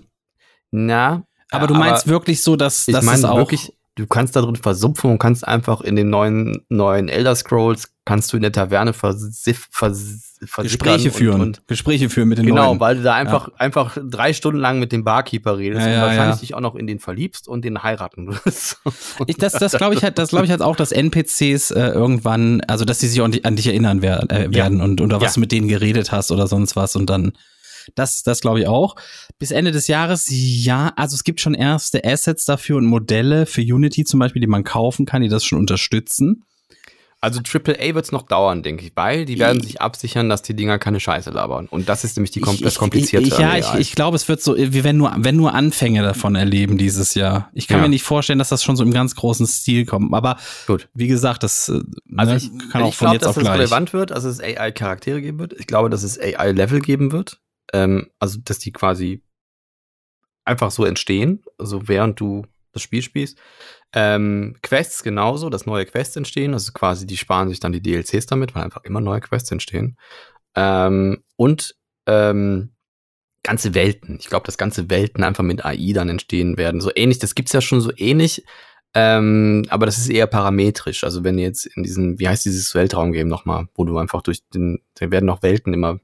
Na, 0.71 1.23
Aber 1.51 1.67
du 1.67 1.75
meinst 1.75 2.07
wirklich 2.07 2.41
so, 2.41 2.55
dass 2.55 2.87
ich 2.87 2.93
das 2.93 3.05
meine 3.05 3.19
ist 3.19 3.25
auch 3.25 3.37
wirklich, 3.37 3.76
du 3.97 4.07
kannst 4.07 4.35
da 4.35 4.41
drin 4.41 4.55
versupfen 4.55 5.11
und 5.11 5.19
kannst 5.19 5.45
einfach 5.47 5.81
in 5.81 5.95
den 5.95 6.09
neuen, 6.09 6.61
neuen 6.69 7.09
Elder 7.09 7.35
Scrolls, 7.35 7.91
kannst 8.05 8.31
du 8.31 8.37
in 8.37 8.43
der 8.43 8.51
Taverne 8.53 8.93
versiff, 8.93 9.67
vers, 9.71 10.37
Gespräche 10.61 11.11
führen, 11.11 11.41
Und, 11.41 11.59
und 11.59 11.67
Gespräche 11.67 12.09
führen 12.09 12.29
mit 12.29 12.37
den 12.37 12.45
Genau, 12.45 12.67
Leuten. 12.67 12.79
weil 12.79 12.95
du 12.97 13.03
da 13.03 13.15
einfach, 13.15 13.49
einfach 13.57 13.97
drei 14.09 14.31
Stunden 14.33 14.59
lang 14.61 14.79
mit 14.79 14.91
dem 14.91 15.03
Barkeeper 15.03 15.57
redest 15.57 15.81
Ja, 15.81 15.87
und 15.87 15.93
ja, 15.93 16.01
wahrscheinlich 16.03 16.35
ja. 16.35 16.39
dich 16.41 16.53
auch 16.53 16.61
noch 16.61 16.75
in 16.75 16.85
den 16.87 16.99
verliebst 16.99 17.47
und 17.47 17.65
den 17.65 17.81
heiraten 17.83 18.27
wirst. 18.45 18.77
Ich, 19.25 19.35
das 19.37 19.53
das 19.53 19.71
glaube 19.73 19.95
ich 19.95 20.03
halt, 20.03 20.17
das 20.19 20.29
glaube 20.29 20.45
ich 20.45 20.51
halt 20.51 20.61
auch, 20.61 20.75
dass 20.75 20.91
NPCs 20.91 21.71
äh, 21.71 21.87
irgendwann, 21.89 22.61
also 22.61 22.85
dass 22.85 22.99
die 22.99 23.07
sich 23.07 23.21
an 23.21 23.31
dich, 23.31 23.45
an 23.45 23.55
dich 23.55 23.67
erinnern 23.67 24.01
wer, 24.01 24.23
äh, 24.31 24.53
werden 24.53 24.79
und 24.79 25.01
oder 25.01 25.17
was 25.19 25.31
Ja. 25.31 25.33
du 25.35 25.39
mit 25.41 25.51
denen 25.51 25.67
geredet 25.67 26.11
hast 26.11 26.31
oder 26.31 26.47
sonst 26.47 26.75
was 26.75 26.95
und 26.95 27.09
dann 27.09 27.33
das, 27.95 28.23
das 28.23 28.41
glaube 28.41 28.59
ich 28.61 28.67
auch. 28.67 28.95
Bis 29.39 29.51
Ende 29.51 29.71
des 29.71 29.87
Jahres, 29.87 30.25
ja, 30.29 30.93
also 30.95 31.15
es 31.15 31.23
gibt 31.23 31.39
schon 31.41 31.53
erste 31.53 32.03
Assets 32.03 32.45
dafür 32.45 32.77
und 32.77 32.85
Modelle 32.85 33.45
für 33.45 33.61
Unity 33.61 34.03
zum 34.05 34.19
Beispiel, 34.19 34.41
die 34.41 34.47
man 34.47 34.63
kaufen 34.63 35.05
kann, 35.05 35.21
die 35.21 35.29
das 35.29 35.43
schon 35.45 35.59
unterstützen. 35.59 36.43
Also 37.19 37.39
AAA 37.41 37.95
wird 37.95 38.05
es 38.05 38.11
noch 38.11 38.21
dauern, 38.21 38.61
denke 38.61 38.85
ich, 38.85 38.91
weil 38.93 39.25
die 39.25 39.39
werden 39.39 39.59
sich 39.63 39.81
absichern, 39.81 40.29
dass 40.29 40.43
die 40.43 40.53
Dinger 40.55 40.77
keine 40.77 40.99
Scheiße 40.99 41.31
labern. 41.31 41.65
Und 41.67 41.89
das 41.89 42.03
ist 42.03 42.15
nämlich 42.15 42.29
die, 42.29 42.41
das 42.61 42.75
Komplizierte. 42.75 43.25
Ich, 43.25 43.33
ich, 43.33 43.39
ja, 43.39 43.57
ich, 43.57 43.73
ich 43.73 43.95
glaube, 43.95 44.15
es 44.15 44.27
wird 44.27 44.39
so, 44.39 44.55
wir 44.55 44.83
werden 44.83 44.97
nur, 44.97 45.11
wenn 45.17 45.35
nur 45.35 45.55
Anfänge 45.55 46.03
davon 46.03 46.35
erleben 46.35 46.77
dieses 46.77 47.15
Jahr. 47.15 47.49
Ich 47.53 47.67
kann 47.67 47.77
Ja. 47.77 47.83
mir 47.83 47.89
nicht 47.89 48.03
vorstellen, 48.03 48.37
dass 48.37 48.49
das 48.49 48.63
schon 48.63 48.75
so 48.75 48.83
im 48.83 48.93
ganz 48.93 49.15
großen 49.15 49.47
Stil 49.47 49.85
kommt. 49.87 50.13
Aber 50.13 50.37
Gut. 50.67 50.89
wie 50.93 51.07
gesagt, 51.07 51.41
das 51.41 51.69
äh, 51.69 51.81
Also 52.17 52.33
ne, 52.33 52.37
ich, 52.37 52.69
kann 52.71 52.83
auch 52.83 52.89
ich 52.89 52.95
von 52.95 53.05
glaube, 53.05 53.15
jetzt 53.15 53.23
dass 53.23 53.29
auf 53.31 53.37
es 53.37 53.43
gleich. 53.43 53.57
relevant 53.57 53.93
wird, 53.93 54.11
dass 54.11 54.23
es 54.23 54.39
AI-Charaktere 54.39 55.19
geben 55.19 55.39
wird. 55.39 55.53
Ich 55.53 55.65
glaube, 55.65 55.89
dass 55.89 56.03
es 56.03 56.19
AI-Level 56.19 56.81
geben 56.81 57.11
wird. 57.11 57.39
Ähm, 57.73 58.09
also, 58.19 58.39
dass 58.43 58.59
die 58.59 58.71
quasi 58.71 59.23
einfach 60.45 60.71
so 60.71 60.85
entstehen, 60.85 61.43
also 61.57 61.87
während 61.87 62.19
du 62.19 62.45
das 62.77 62.83
Spiel 62.83 63.01
spielst. 63.01 63.37
Ähm, 63.93 64.55
Quests 64.61 65.03
genauso, 65.03 65.49
dass 65.49 65.65
neue 65.65 65.85
Quests 65.85 66.15
entstehen. 66.15 66.53
Also 66.53 66.71
quasi, 66.71 67.05
die 67.05 67.17
sparen 67.17 67.49
sich 67.49 67.59
dann 67.59 67.71
die 67.71 67.81
DLCs 67.81 68.27
damit, 68.27 68.55
weil 68.55 68.63
einfach 68.63 68.83
immer 68.83 69.01
neue 69.01 69.21
Quests 69.21 69.51
entstehen. 69.51 69.97
Ähm, 70.55 71.23
und 71.35 71.75
ähm, 72.05 72.71
ganze 73.43 73.73
Welten. 73.73 74.17
Ich 74.19 74.27
glaube, 74.27 74.45
dass 74.45 74.57
ganze 74.57 74.89
Welten 74.89 75.23
einfach 75.23 75.43
mit 75.43 75.65
AI 75.65 75.91
dann 75.93 76.09
entstehen 76.09 76.57
werden. 76.57 76.81
So 76.81 76.91
ähnlich, 76.95 77.19
das 77.19 77.35
gibt's 77.35 77.53
ja 77.53 77.61
schon 77.61 77.81
so 77.81 77.91
ähnlich. 77.95 78.43
Ähm, 78.93 79.65
aber 79.69 79.85
das 79.85 79.97
ist 79.97 80.09
eher 80.09 80.27
parametrisch. 80.27 81.03
Also 81.03 81.23
wenn 81.23 81.37
jetzt 81.37 81.65
in 81.65 81.83
diesem, 81.83 82.19
wie 82.19 82.27
heißt 82.27 82.45
dieses 82.45 82.73
Weltraumgame 82.73 83.29
nochmal, 83.29 83.67
wo 83.75 83.85
du 83.85 83.97
einfach 83.97 84.21
durch 84.21 84.47
den, 84.49 84.81
da 84.95 85.11
werden 85.11 85.25
noch 85.25 85.43
Welten 85.43 85.73
immer 85.73 85.99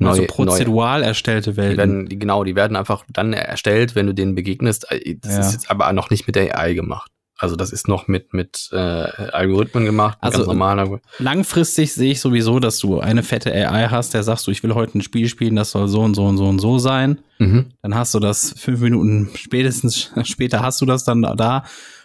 also 0.00 0.18
neue, 0.22 0.26
prozedural 0.26 1.02
erstellte 1.02 1.52
die 1.52 1.56
Welten. 1.56 1.76
werden, 1.78 2.06
die, 2.08 2.18
genau, 2.18 2.42
die 2.44 2.56
werden 2.56 2.76
einfach 2.76 3.04
dann 3.08 3.32
erstellt, 3.32 3.94
wenn 3.94 4.06
du 4.06 4.14
denen 4.14 4.34
begegnest. 4.34 4.90
Äh, 4.90 5.16
Das 5.20 5.32
Ja. 5.34 5.40
ist 5.40 5.52
jetzt 5.52 5.70
aber 5.70 5.92
noch 5.92 6.10
nicht 6.10 6.26
mit 6.26 6.36
AI 6.36 6.74
gemacht. 6.74 7.10
Also 7.36 7.56
das 7.56 7.72
ist 7.72 7.88
noch 7.88 8.06
mit, 8.06 8.32
mit 8.32 8.68
äh, 8.72 8.76
Algorithmen 8.76 9.84
gemacht, 9.84 10.18
Also, 10.20 10.48
Algorithmen. 10.48 11.00
Langfristig 11.18 11.92
sehe 11.92 12.12
ich 12.12 12.20
sowieso, 12.20 12.60
dass 12.60 12.78
du 12.78 13.00
eine 13.00 13.24
fette 13.24 13.52
AI 13.52 13.88
hast, 13.88 14.14
der 14.14 14.22
sagst 14.22 14.46
du, 14.46 14.52
ich 14.52 14.62
will 14.62 14.74
heute 14.74 14.98
ein 14.98 15.02
Spiel 15.02 15.28
spielen, 15.28 15.56
das 15.56 15.72
soll 15.72 15.88
so 15.88 16.00
und 16.02 16.14
so 16.14 16.24
und 16.26 16.36
so 16.36 16.46
und 16.46 16.60
so 16.60 16.78
sein. 16.78 17.18
Mhm. 17.40 17.66
Dann 17.82 17.94
hast 17.96 18.14
du 18.14 18.20
das 18.20 18.54
fünf 18.56 18.80
Minuten 18.80 19.30
spätestens 19.34 20.12
später 20.24 20.60
hast 20.62 20.80
du 20.80 20.86
das 20.86 21.02
dann 21.04 21.22
da 21.22 21.64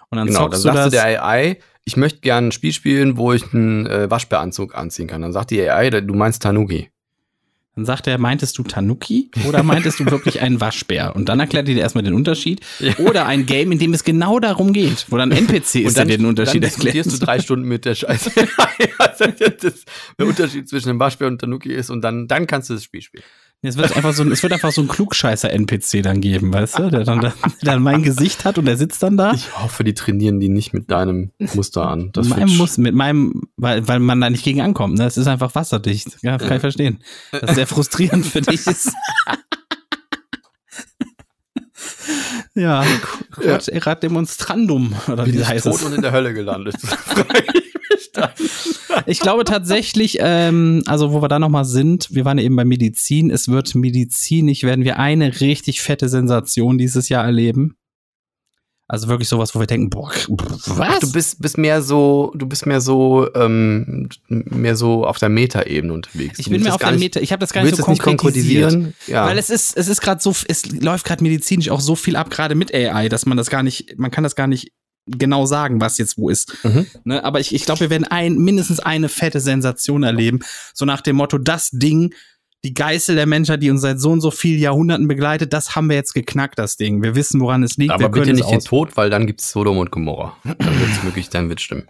und 0.09 0.17
dann 0.17 0.27
Genau, 0.27 0.39
dann 0.49 0.51
zockst 0.53 0.59
du 0.59 0.63
sagst 0.63 0.77
das. 0.79 0.85
du 0.85 0.91
der 0.91 1.23
AI, 1.23 1.59
ich 1.85 1.95
möchte 1.95 2.19
gerne 2.21 2.47
ein 2.47 2.51
Spiel 2.51 2.73
spielen, 2.73 3.17
wo 3.17 3.31
ich 3.31 3.53
einen 3.53 3.85
äh, 3.85 4.09
Waschbäranzug 4.09 4.75
anziehen 4.75 5.07
kann. 5.07 5.21
Dann 5.21 5.31
sagt 5.31 5.51
die 5.51 5.61
AI, 5.61 5.89
du 5.91 6.13
meinst 6.15 6.41
Tanuki. 6.41 6.89
Dann 7.79 7.85
sagt 7.85 8.07
er, 8.07 8.17
meintest 8.17 8.57
du 8.57 8.63
Tanuki 8.63 9.31
oder 9.47 9.63
meintest 9.63 10.01
du 10.01 10.11
wirklich 10.11 10.41
einen 10.41 10.59
Waschbär? 10.59 11.15
Und 11.15 11.29
dann 11.29 11.39
erklärt 11.39 11.69
er 11.69 11.75
dir 11.75 11.79
erstmal 11.79 12.03
den 12.03 12.13
Unterschied. 12.13 12.59
Oder 12.97 13.25
ein 13.25 13.45
Game, 13.45 13.71
in 13.71 13.79
dem 13.79 13.93
es 13.93 14.03
genau 14.03 14.41
darum 14.41 14.73
geht, 14.73 15.05
wo 15.07 15.15
dann 15.15 15.31
NPC 15.31 15.75
ist, 15.75 15.95
der 15.95 16.03
den 16.03 16.25
Unterschied 16.25 16.61
dann 16.61 16.71
erklärt. 16.71 16.93
diskutierst 16.95 17.13
du 17.13 17.25
drei 17.25 17.39
Stunden 17.39 17.65
mit 17.65 17.85
der 17.85 17.95
Scheiße. 17.95 18.31
der 20.19 20.27
Unterschied 20.27 20.67
zwischen 20.67 20.89
dem 20.89 20.99
Waschbär 20.99 21.29
und 21.29 21.39
Tanuki 21.39 21.71
ist 21.71 21.89
und 21.89 22.01
dann, 22.01 22.27
dann 22.27 22.47
kannst 22.47 22.69
du 22.69 22.73
das 22.73 22.83
Spiel 22.83 23.01
spielen. 23.01 23.23
Es 23.61 23.75
wird 23.75 23.93
einfach 23.97 24.13
so, 24.13 24.23
ein- 24.23 24.31
es 24.31 24.41
wird 24.41 24.53
einfach 24.53 24.71
so 24.71 24.81
ein 24.81 24.87
Klugscheißer-NPC 24.87 26.01
dann 26.01 26.21
geben, 26.21 26.53
weißt 26.53 26.79
du, 26.79 26.89
der 26.89 27.03
dann, 27.03 27.19
der 27.19 27.33
dann 27.61 27.83
mein 27.83 28.03
Gesicht 28.03 28.45
hat 28.45 28.57
und 28.57 28.63
der 28.65 28.77
sitzt 28.77 29.03
dann 29.03 29.17
da. 29.17 29.33
Ich 29.33 29.53
hoffe, 29.57 29.83
die 29.83 29.93
trainieren 29.93 30.39
die 30.39 30.47
nicht 30.47 30.73
mit 30.73 30.89
deinem 30.89 31.31
Muster 31.55 31.85
an. 31.89 32.11
Das 32.13 32.29
meinem 32.29 32.55
muss, 32.55 32.77
mit 32.77 32.95
meinem, 32.95 33.49
weil, 33.57 33.85
weil 33.85 33.99
man 33.99 34.21
da 34.21 34.29
nicht 34.29 34.45
gegen 34.45 34.61
ankommt, 34.61 34.97
ne? 34.97 35.05
Es 35.05 35.17
ist 35.17 35.27
einfach 35.27 35.55
wasserdicht. 35.55 36.17
Ja, 36.21 36.37
kann 36.37 36.53
ich 36.55 36.61
verstehen. 36.61 36.99
Das 37.33 37.55
sehr 37.55 37.67
frustrierend 37.67 38.25
für 38.25 38.41
dich 38.41 38.65
ist. 38.65 38.93
ja, 42.59 42.85
Quod 43.31 43.67
erat 43.67 44.03
demonstrandum, 44.03 44.93
oder 45.07 45.25
wie 45.25 45.33
wie 45.33 45.45
heißt 45.45 45.65
tot 45.65 45.75
es? 45.75 45.83
und 45.83 45.93
in 45.93 46.01
der 46.01 46.11
Hölle 46.11 46.33
gelandet. 46.33 46.75
Ich 49.05 49.19
glaube 49.19 49.43
tatsächlich, 49.43 50.17
ähm, 50.19 50.83
also 50.85 51.13
wo 51.13 51.21
wir 51.21 51.27
da 51.27 51.39
nochmal 51.39 51.65
sind, 51.65 52.09
wir 52.11 52.25
waren 52.25 52.37
ja 52.37 52.43
eben 52.43 52.55
bei 52.55 52.65
Medizin, 52.65 53.31
es 53.31 53.47
wird 53.47 53.73
medizinisch, 53.75 54.63
werden 54.63 54.83
wir 54.83 54.99
eine 54.99 55.39
richtig 55.39 55.81
fette 55.81 56.09
Sensation 56.09 56.77
dieses 56.77 57.07
Jahr 57.09 57.23
erleben. 57.23 57.75
Also 58.91 59.07
wirklich 59.07 59.29
sowas, 59.29 59.53
wo 59.53 59.59
wir 59.59 59.67
denken, 59.67 59.91
boah, 59.91 60.11
was? 60.65 60.99
Du 60.99 61.11
bist, 61.11 61.39
bist 61.39 61.59
mehr 61.59 61.83
so, 61.83 62.33
du 62.35 62.47
bist 62.47 62.65
mehr 62.65 62.81
so, 62.81 63.29
ähm, 63.35 64.09
mehr 64.27 64.75
so 64.75 65.05
auf 65.05 65.19
der 65.19 65.29
Metaebene 65.29 65.93
unterwegs. 65.93 66.39
ich 66.39 66.49
bin 66.49 66.63
das 66.63 66.73
auf 66.73 66.79
der 66.79 66.91
nicht- 66.93 66.99
Meta, 66.99 67.19
ich 67.19 67.31
habe 67.31 67.39
das 67.39 67.53
gar 67.53 67.63
nicht 67.63 67.75
so 67.75 67.87
nicht 67.87 68.01
konkretisiert. 68.01 68.63
konkretisieren. 68.71 68.95
Ja. 69.05 69.27
Weil 69.27 69.37
es 69.37 69.51
ist, 69.51 69.77
es 69.77 69.87
ist 69.89 70.01
gerade 70.01 70.21
so, 70.21 70.33
es 70.47 70.65
läuft 70.71 71.05
gerade 71.05 71.23
medizinisch 71.23 71.69
auch 71.69 71.81
so 71.81 71.95
viel 71.95 72.15
ab, 72.15 72.31
gerade 72.31 72.55
mit 72.55 72.73
AI, 72.73 73.09
dass 73.09 73.27
man 73.27 73.37
das 73.37 73.51
gar 73.51 73.61
nicht, 73.61 73.99
man 73.99 74.09
kann 74.09 74.23
das 74.23 74.35
gar 74.35 74.47
nicht 74.47 74.71
genau 75.05 75.45
sagen, 75.45 75.79
was 75.79 75.99
jetzt 75.99 76.17
wo 76.17 76.29
ist. 76.29 76.55
Mhm. 76.63 76.87
Ne? 77.03 77.23
Aber 77.23 77.39
ich, 77.39 77.53
ich 77.53 77.65
glaube, 77.65 77.81
wir 77.81 77.89
werden 77.91 78.05
ein, 78.05 78.37
mindestens 78.37 78.79
eine 78.79 79.07
fette 79.07 79.39
Sensation 79.39 80.01
erleben. 80.01 80.39
So 80.73 80.85
nach 80.85 81.01
dem 81.01 81.15
Motto, 81.15 81.37
das 81.37 81.69
Ding, 81.71 82.13
die 82.63 82.73
Geißel 82.73 83.15
der 83.15 83.25
Menschheit, 83.25 83.63
die 83.63 83.69
uns 83.69 83.81
seit 83.81 83.99
so 83.99 84.11
und 84.11 84.21
so 84.21 84.31
vielen 84.31 84.59
Jahrhunderten 84.59 85.07
begleitet, 85.07 85.53
das 85.53 85.75
haben 85.75 85.89
wir 85.89 85.95
jetzt 85.95 86.13
geknackt, 86.13 86.59
das 86.59 86.75
Ding. 86.75 87.01
Wir 87.01 87.15
wissen, 87.15 87.39
woran 87.39 87.63
es 87.63 87.77
liegt. 87.77 87.91
Aber 87.91 88.03
wir 88.03 88.09
bitte 88.09 88.33
nicht 88.33 88.43
es 88.43 88.49
den 88.49 88.59
Tod, 88.59 88.97
weil 88.97 89.09
dann 89.09 89.27
gibt's 89.27 89.51
Sodom 89.51 89.77
und 89.77 89.91
Gomorra. 89.91 90.35
Dann 90.43 90.79
wird's 90.79 91.03
wirklich, 91.03 91.29
dann 91.29 91.49
wird's 91.49 91.61
stimmen. 91.61 91.87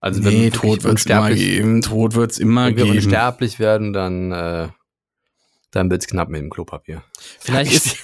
Also 0.00 0.24
wenn 0.24 0.34
nee, 0.34 0.44
wir 0.44 0.52
Tod 0.52 0.84
wird's 0.84 1.06
immer 1.06 1.30
geben. 1.32 1.82
Tod 1.82 2.14
wird's 2.14 2.38
immer 2.38 2.66
wenn 2.66 2.76
wir 2.76 2.84
geben. 2.84 2.96
unsterblich 2.96 3.58
werden, 3.58 3.92
dann 3.92 4.32
äh, 4.32 4.68
dann 5.70 5.90
wird's 5.90 6.06
knapp 6.06 6.28
mit 6.28 6.40
dem 6.40 6.50
Klopapier. 6.50 7.02
Vielleicht 7.40 7.72
ist, 7.72 7.96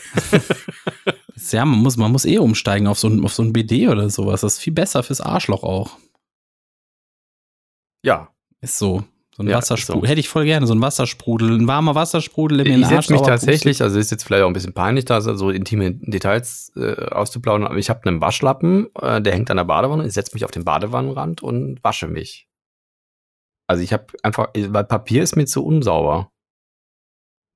ja, 1.53 1.65
man 1.65 1.81
muss, 1.81 1.97
man 1.97 2.13
muss 2.13 2.25
eh 2.25 2.39
umsteigen 2.39 2.87
auf 2.87 2.99
so 2.99 3.09
ein, 3.09 3.25
auf 3.25 3.33
so 3.33 3.43
ein 3.43 3.53
BD 3.53 3.89
oder 3.89 4.11
sowas. 4.11 4.43
Das 4.43 4.55
ist 4.55 4.59
viel 4.61 4.73
besser 4.73 5.03
fürs 5.03 5.21
Arschloch 5.21 5.63
auch. 5.63 5.97
Ja. 8.03 8.29
Ist 8.61 8.79
so. 8.79 9.05
So 9.37 9.43
ein 9.43 9.49
Ja, 9.49 9.57
Wassersprudel. 9.57 10.03
so. 10.03 10.07
Hätte 10.09 10.21
ich 10.21 10.29
voll 10.29 10.45
gerne. 10.45 10.67
So 10.67 10.75
ein 10.75 10.81
Wassersprudel. 10.81 11.59
Ein 11.59 11.67
warmer 11.67 11.95
Wassersprudel, 11.97 12.61
in 12.61 12.83
Ich 12.83 12.87
setze 12.87 13.13
mich 13.13 13.23
tatsächlich, 13.23 13.83
also 13.83 13.99
ist 13.99 14.11
jetzt 14.13 14.23
vielleicht 14.23 14.45
auch 14.45 14.47
ein 14.47 14.53
bisschen 14.53 14.75
peinlich, 14.75 15.07
da 15.07 15.21
so 15.21 15.51
intime 15.51 15.93
Details 15.95 16.73
äh, 16.77 16.95
auszuplaudern, 17.11 17.67
aber 17.67 17.79
ich 17.79 17.91
habe 17.91 18.09
einen 18.09 18.21
Waschlappen, 18.21 18.95
äh, 18.95 19.21
der 19.21 19.33
hängt 19.33 19.51
an 19.51 19.57
der 19.57 19.65
Badewanne. 19.65 20.07
Ich 20.07 20.13
setze 20.13 20.35
mich 20.35 20.45
auf 20.45 20.53
den 20.53 20.65
Badewannenrand 20.65 21.43
und 21.43 21.83
wasche 21.83 22.07
mich. 22.07 22.47
Also 23.67 23.83
ich 23.83 23.93
habe 23.93 24.07
einfach, 24.23 24.49
weil 24.55 24.85
Papier 24.85 25.23
ist 25.23 25.37
mir 25.37 25.47
zu 25.47 25.65
unsauber. 25.65 26.31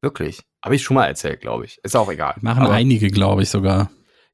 Wirklich. 0.03 0.43
Habe 0.65 0.75
ich 0.75 0.83
schon 0.83 0.95
mal 0.97 1.07
erzählt, 1.07 1.41
glaube 1.41 1.65
ich. 1.65 1.79
Ist 1.85 1.97
auch 1.97 2.11
egal. 2.11 2.35
Machen 2.41 2.65
aber, 2.65 2.73
einige, 2.73 3.09
glaube 3.11 3.43
ich 3.43 3.51
sogar. 3.51 3.91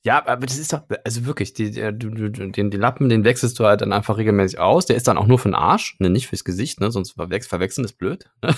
Ja, 0.07 0.27
aber 0.27 0.45
das 0.45 0.59
ist 0.59 0.73
doch, 0.73 0.83
also 1.05 1.25
wirklich, 1.25 1.55
die, 1.55 1.71
die, 1.71 1.81
du, 1.81 2.29
den, 2.29 2.53
den 2.53 2.71
Lappen, 2.81 3.09
den 3.09 3.25
wechselst 3.25 3.59
du 3.59 3.65
halt 3.65 3.81
dann 3.81 3.95
einfach 3.95 4.19
regelmäßig 4.19 4.59
aus. 4.59 4.85
Der 4.85 4.97
ist 4.97 5.09
dann 5.09 5.17
auch 5.17 5.27
nur 5.27 5.39
für 5.39 5.49
den 5.49 5.55
Arsch, 5.55 5.97
ne, 5.99 6.11
nicht 6.11 6.27
fürs 6.29 6.45
Gesicht, 6.45 6.79
ne, 6.81 6.91
sonst 6.91 7.13
verwechseln, 7.13 7.49
verwechseln 7.49 7.85
ist 7.87 7.97
blöd. 7.97 8.29
Ne? 8.43 8.55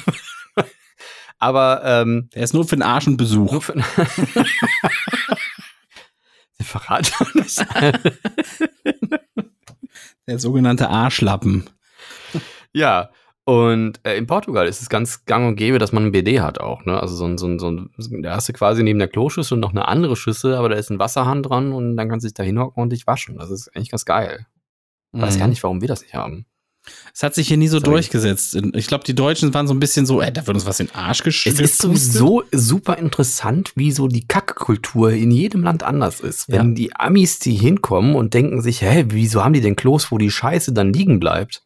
aber 1.38 1.82
ähm, 1.84 2.28
Der 2.34 2.42
ist 2.42 2.53
nur 2.53 2.66
für 2.66 2.74
den 2.74 2.82
Arsch 2.82 3.07
und 3.07 3.16
Besuch. 3.16 3.53
nur 3.53 3.62
für 3.62 3.74
doch 7.20 7.34
nicht. 7.34 7.64
Der 10.26 10.40
sogenannte 10.40 10.88
Arschlappen. 10.88 11.70
Ja, 12.72 13.11
und 13.47 14.01
äh, 14.03 14.16
in 14.16 14.26
Portugal 14.26 14.66
ist 14.66 14.82
es 14.82 14.88
ganz 14.88 15.24
gang 15.24 15.47
und 15.47 15.55
gäbe, 15.57 15.78
dass 15.78 15.92
man 15.92 16.05
ein 16.07 16.12
BD 16.12 16.40
hat 16.40 16.59
auch. 16.61 16.84
Ne? 16.84 17.01
Also 17.01 17.14
so 17.14 17.24
ein, 17.26 17.38
so 17.38 17.47
ein, 17.47 17.59
so 17.61 17.68
ein, 17.68 17.90
da 18.22 18.34
hast 18.36 18.49
du 18.49 18.53
quasi 18.53 18.82
neben 18.82 18.99
der 18.99 19.09
Kloschüssel 19.09 19.57
noch 19.57 19.70
eine 19.70 19.86
andere 19.86 20.16
Schüssel, 20.16 20.55
aber 20.55 20.68
da 20.68 20.74
ist 20.76 20.90
ein 20.90 20.99
Wasserhahn 20.99 21.42
dran 21.44 21.72
und 21.72 21.97
dann 21.97 22.09
kannst 22.09 22.24
du 22.24 22.28
dich 22.28 22.34
da 22.34 22.42
hinhocken 22.42 22.82
und 22.82 22.90
dich 22.90 23.07
waschen. 23.07 23.38
Das 23.38 23.51
ist 23.51 23.68
eigentlich 23.74 23.90
ganz 23.92 24.05
geil. 24.05 24.47
Ich 25.14 25.20
weiß 25.22 25.36
Mhm. 25.36 25.38
gar 25.38 25.47
nicht, 25.49 25.62
warum 25.62 25.80
wir 25.80 25.86
das 25.88 26.03
nicht 26.03 26.14
haben. 26.14 26.44
Es 27.14 27.22
hat 27.24 27.34
sich 27.34 27.49
hier 27.49 27.57
nie 27.57 27.66
so 27.68 27.78
Sorry. 27.80 27.92
durchgesetzt. 27.94 28.57
Ich 28.74 28.86
glaube, 28.86 29.03
die 29.05 29.14
Deutschen 29.14 29.53
waren 29.55 29.66
so 29.66 29.74
ein 29.74 29.80
bisschen 29.80 30.07
so, 30.07 30.20
ey, 30.20 30.32
da 30.32 30.47
wird 30.47 30.55
uns 30.57 30.66
was 30.66 30.78
in 30.78 30.86
den 30.86 30.94
Arsch 30.94 31.22
gesch 31.24 31.47
Es 31.47 31.59
ist 31.59 31.78
sowieso 31.78 32.44
super 32.53 32.97
interessant, 32.99 33.72
wie 33.74 33.90
so 33.90 34.07
die 34.07 34.26
Kackkultur 34.26 35.11
in 35.11 35.30
jedem 35.32 35.62
Land 35.64 35.82
anders 35.82 36.20
ist. 36.20 36.49
Wenn 36.49 36.68
Ja. 36.70 36.74
die 36.74 36.94
Amis, 36.97 37.38
die 37.40 37.55
hinkommen 37.55 38.14
und 38.14 38.34
denken 38.34 38.61
sich, 38.62 38.82
hä, 38.82 39.05
wieso 39.09 39.44
haben 39.44 39.53
die 39.55 39.61
denn 39.61 39.74
Klos, 39.74 40.12
wo 40.12 40.18
die 40.18 40.30
Scheiße 40.30 40.72
dann 40.72 40.92
liegen 40.92 41.18
bleibt? 41.18 41.62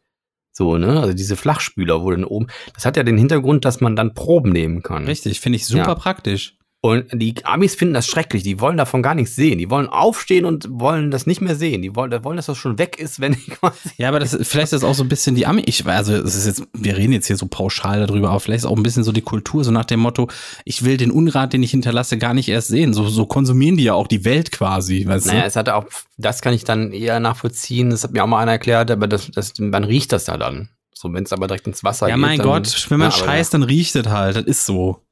So, 0.51 0.77
ne? 0.77 0.99
Also 0.99 1.13
diese 1.13 1.35
Flachspüler, 1.35 2.01
wo 2.01 2.11
dann 2.11 2.23
oben. 2.25 2.47
Das 2.73 2.85
hat 2.85 2.97
ja 2.97 3.03
den 3.03 3.17
Hintergrund, 3.17 3.63
dass 3.65 3.81
man 3.81 3.95
dann 3.95 4.13
Proben 4.13 4.51
nehmen 4.51 4.83
kann. 4.83 5.05
Richtig, 5.05 5.39
finde 5.39 5.55
ich 5.57 5.65
super 5.65 5.87
Ja. 5.89 5.95
praktisch. 5.95 6.55
Und 6.83 7.05
die 7.13 7.35
Amis 7.45 7.75
finden 7.75 7.93
das 7.93 8.07
schrecklich. 8.07 8.41
Die 8.41 8.59
wollen 8.59 8.75
davon 8.75 9.03
gar 9.03 9.13
nichts 9.13 9.35
sehen. 9.35 9.59
Die 9.59 9.69
wollen 9.69 9.87
aufstehen 9.87 10.45
und 10.45 10.67
wollen 10.67 11.11
das 11.11 11.27
nicht 11.27 11.39
mehr 11.39 11.55
sehen. 11.55 11.83
Die 11.83 11.95
wollen, 11.95 12.23
wollen 12.23 12.37
dass 12.37 12.47
das 12.47 12.57
schon 12.57 12.79
weg 12.79 12.97
ist, 12.97 13.19
wenn 13.21 13.33
die 13.33 13.51
quasi. 13.51 13.89
Ja, 13.97 14.09
aber 14.09 14.19
das, 14.19 14.31
vielleicht 14.41 14.63
ist 14.65 14.73
das 14.73 14.83
auch 14.83 14.95
so 14.95 15.03
ein 15.03 15.09
bisschen 15.09 15.35
die 15.35 15.45
Ami. 15.45 15.61
Ich, 15.67 15.85
also, 15.85 16.15
es 16.15 16.33
ist 16.33 16.47
jetzt, 16.47 16.63
wir 16.73 16.97
reden 16.97 17.13
jetzt 17.13 17.27
hier 17.27 17.37
so 17.37 17.45
pauschal 17.45 17.99
darüber, 18.07 18.31
aber 18.31 18.39
vielleicht 18.39 18.63
ist 18.63 18.65
auch 18.65 18.75
ein 18.75 18.81
bisschen 18.81 19.03
so 19.03 19.11
die 19.11 19.21
Kultur, 19.21 19.63
so 19.63 19.69
nach 19.69 19.85
dem 19.85 19.99
Motto, 19.99 20.27
ich 20.65 20.83
will 20.83 20.97
den 20.97 21.11
Unrat, 21.11 21.53
den 21.53 21.61
ich 21.61 21.69
hinterlasse, 21.69 22.17
gar 22.17 22.33
nicht 22.33 22.49
erst 22.49 22.69
sehen. 22.69 22.95
So, 22.95 23.07
so 23.09 23.27
konsumieren 23.27 23.77
die 23.77 23.83
ja 23.83 23.93
auch 23.93 24.07
die 24.07 24.25
Welt 24.25 24.51
quasi, 24.51 25.05
weißt 25.05 25.27
Naja, 25.27 25.41
du? 25.41 25.45
es 25.47 25.55
hatte 25.55 25.75
auch, 25.75 25.85
das 26.17 26.41
kann 26.41 26.55
ich 26.55 26.63
dann 26.63 26.93
eher 26.93 27.19
nachvollziehen. 27.19 27.91
Das 27.91 28.03
hat 28.03 28.11
mir 28.13 28.23
auch 28.23 28.27
mal 28.27 28.39
einer 28.41 28.53
erklärt, 28.53 28.89
aber 28.89 29.07
das, 29.07 29.29
das, 29.29 29.53
man 29.59 29.83
riecht 29.83 30.11
das 30.13 30.25
ja 30.25 30.35
dann. 30.37 30.69
So, 30.95 31.13
wenn 31.13 31.23
es 31.25 31.31
aber 31.31 31.45
direkt 31.45 31.67
ins 31.67 31.83
Wasser 31.83 32.07
Ja, 32.09 32.15
geht. 32.15 32.21
mein 32.21 32.37
dann, 32.39 32.47
Gott, 32.47 32.85
wenn 32.89 32.97
man 32.99 33.11
Ja, 33.11 33.15
scheißt, 33.17 33.53
dann 33.53 33.61
riecht 33.61 33.95
es 33.95 34.07
halt. 34.07 34.35
Das 34.35 34.45
ist 34.45 34.65
so. 34.65 35.03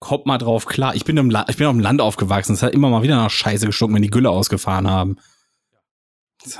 Kommt 0.00 0.26
mal 0.26 0.38
drauf 0.38 0.66
klar. 0.66 0.94
Ich 0.94 1.04
bin 1.04 1.16
im, 1.16 1.30
La 1.30 1.44
ich 1.48 1.56
bin 1.56 1.66
auf 1.66 1.72
dem 1.74 1.80
Land 1.80 2.00
aufgewachsen. 2.00 2.52
Es 2.54 2.62
hat 2.62 2.72
immer 2.72 2.88
mal 2.88 3.02
wieder 3.02 3.16
nach 3.16 3.30
Scheiße 3.30 3.66
gestunken, 3.66 3.96
wenn 3.96 4.02
die 4.02 4.10
Gülle 4.10 4.30
ausgefahren 4.30 4.88
haben. 4.88 5.16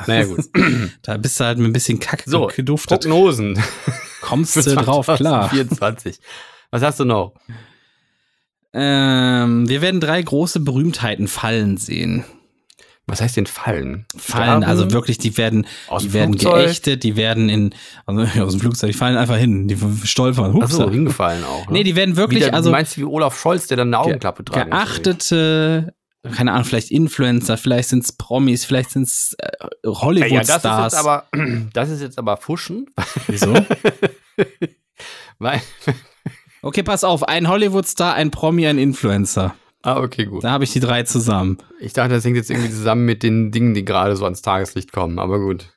Naja, 0.06 0.24
gut. 0.24 0.44
Da 1.02 1.16
bist 1.16 1.38
du 1.38 1.44
halt 1.44 1.58
mit 1.58 1.68
ein 1.68 1.72
bisschen 1.72 2.00
Kacke 2.00 2.28
So, 2.28 2.48
geduftet. 2.48 3.02
Prognosen. 3.02 3.62
Kommst 4.22 4.56
du 4.66 4.74
drauf 4.74 5.06
klar. 5.06 5.48
24. 5.50 6.18
Was 6.70 6.82
hast 6.82 6.98
du 7.00 7.04
noch? 7.04 7.34
Ähm, 8.74 9.68
wir 9.68 9.80
werden 9.80 10.00
drei 10.00 10.20
große 10.20 10.60
Berühmtheiten 10.60 11.28
fallen 11.28 11.76
sehen. 11.76 12.24
Was 13.08 13.20
heißt 13.22 13.36
denn 13.36 13.46
fallen? 13.46 14.06
Fallen, 14.16 14.44
Sterben? 14.44 14.64
also 14.64 14.92
wirklich, 14.92 15.18
die 15.18 15.36
werden, 15.36 15.66
Aus 15.88 16.02
die 16.02 16.12
werden 16.12 16.38
Flugzeug? 16.38 16.64
geächtet, 16.64 17.02
die 17.02 17.16
werden 17.16 17.48
in, 17.48 17.74
also 18.06 18.22
aus 18.42 18.52
dem 18.52 18.60
Flugzeug, 18.60 18.92
die 18.92 18.96
fallen 18.96 19.16
einfach 19.16 19.36
hin, 19.36 19.66
die 19.66 19.78
stolpern. 20.06 20.52
Hups. 20.52 20.66
Achso, 20.66 20.90
hingefallen 20.90 21.42
auch. 21.44 21.66
Ne? 21.66 21.72
nee, 21.78 21.84
die 21.84 21.96
werden 21.96 22.16
wirklich, 22.16 22.44
der, 22.44 22.54
also 22.54 22.68
du 22.68 22.76
meinst 22.76 22.98
wie 22.98 23.04
Olaf 23.04 23.38
Scholz, 23.38 23.66
der 23.66 23.78
dann 23.78 23.88
eine 23.88 23.98
Augenklappe 23.98 24.44
tragen 24.44 24.70
muss, 24.70 24.78
geachtete, 24.78 25.94
keine 26.32 26.52
Ahnung, 26.52 26.64
vielleicht 26.64 26.90
Influencer, 26.90 27.56
vielleicht 27.56 27.88
sind's 27.88 28.12
Promis, 28.12 28.64
vielleicht 28.64 28.90
sind's 28.90 29.34
äh, 29.38 29.88
oder 29.88 30.16
wie? 30.16 30.34
Ja, 30.34 30.40
das 30.40 30.48
ist 30.48 30.64
Hollywood-Stars. 30.64 30.92
jetzt 30.92 31.00
aber, 31.00 31.26
das 31.72 31.88
ist 31.90 32.00
jetzt 32.02 32.18
aber 32.18 32.36
Fuschen. 32.36 32.86
Wieso? 33.26 33.54
Weil, 35.38 35.62
Okay, 36.60 36.82
pass 36.82 37.04
auf, 37.04 37.22
ein 37.28 37.48
Hollywood-Star, 37.48 38.14
ein 38.14 38.30
Promi, 38.30 38.66
ein 38.66 38.78
Influencer. 38.78 39.54
Ah, 39.96 40.00
okay, 40.02 40.24
gut. 40.26 40.44
Da 40.44 40.50
habe 40.50 40.64
ich 40.64 40.72
die 40.72 40.80
drei 40.80 41.02
zusammen. 41.04 41.58
Ich 41.80 41.92
dachte, 41.92 42.14
das 42.14 42.24
hängt 42.24 42.36
jetzt 42.36 42.50
irgendwie 42.50 42.70
zusammen 42.70 43.04
mit 43.04 43.22
den 43.22 43.50
Dingen, 43.50 43.74
die 43.74 43.84
gerade 43.84 44.16
so 44.16 44.24
ans 44.24 44.42
Tageslicht 44.42 44.92
kommen, 44.92 45.18
aber 45.18 45.38
gut. 45.38 45.74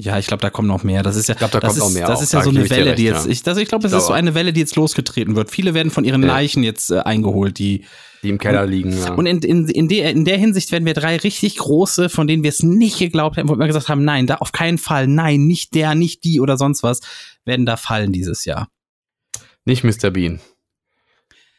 Ja, 0.00 0.16
ich 0.16 0.28
glaube, 0.28 0.40
da 0.42 0.50
kommen 0.50 0.68
noch 0.68 0.84
mehr. 0.84 1.02
Das 1.02 1.16
ist 1.16 1.28
ja, 1.28 1.34
glaub, 1.34 1.50
da 1.50 1.58
das 1.58 1.70
kommt 1.70 1.78
ist, 1.78 1.84
noch 1.88 1.92
mehr 1.98 2.06
Das 2.06 2.20
auch. 2.20 2.22
ist 2.22 2.32
ja 2.32 2.38
Da 2.38 2.44
so 2.44 2.50
eine 2.50 2.64
ich 2.64 2.70
Welle, 2.70 2.86
recht, 2.90 2.98
die 2.98 3.04
jetzt, 3.04 3.26
ich, 3.26 3.44
also 3.48 3.60
ich 3.60 3.68
glaube, 3.68 3.84
es 3.84 3.92
Ich 3.92 3.96
ist 3.98 4.04
so 4.04 4.08
glaube 4.10 4.18
eine 4.20 4.34
Welle, 4.36 4.52
die 4.52 4.60
jetzt 4.60 4.76
losgetreten 4.76 5.34
wird. 5.34 5.50
Viele 5.50 5.74
werden 5.74 5.90
von 5.90 6.04
ihren 6.04 6.22
Ja. 6.22 6.28
Leichen 6.28 6.62
jetzt 6.62 6.92
äh, 6.92 7.00
eingeholt, 7.00 7.58
die 7.58 7.84
Die 8.22 8.28
im 8.28 8.38
Keller 8.38 8.64
liegen, 8.64 8.96
ja. 8.96 9.14
Und 9.14 9.26
in, 9.26 9.40
in, 9.40 9.68
in, 9.68 9.88
der, 9.88 10.10
in 10.12 10.24
der 10.24 10.38
Hinsicht 10.38 10.70
werden 10.70 10.84
wir 10.86 10.94
drei 10.94 11.16
richtig 11.16 11.56
große, 11.56 12.08
von 12.10 12.28
denen 12.28 12.44
wir 12.44 12.50
es 12.50 12.62
nicht 12.62 12.98
geglaubt 13.00 13.36
hätten, 13.38 13.48
wo 13.48 13.56
wir 13.58 13.66
gesagt 13.66 13.88
haben, 13.88 14.04
nein, 14.04 14.28
da 14.28 14.36
auf 14.36 14.52
keinen 14.52 14.78
Fall, 14.78 15.08
nein, 15.08 15.46
nicht 15.48 15.74
der, 15.74 15.96
nicht 15.96 16.22
die 16.22 16.40
oder 16.40 16.56
sonst 16.56 16.84
was, 16.84 17.00
werden 17.44 17.66
da 17.66 17.76
fallen 17.76 18.12
dieses 18.12 18.44
Jahr. 18.44 18.68
Nicht 19.64 19.82
Mr. 19.82 20.10
Bean. 20.10 20.38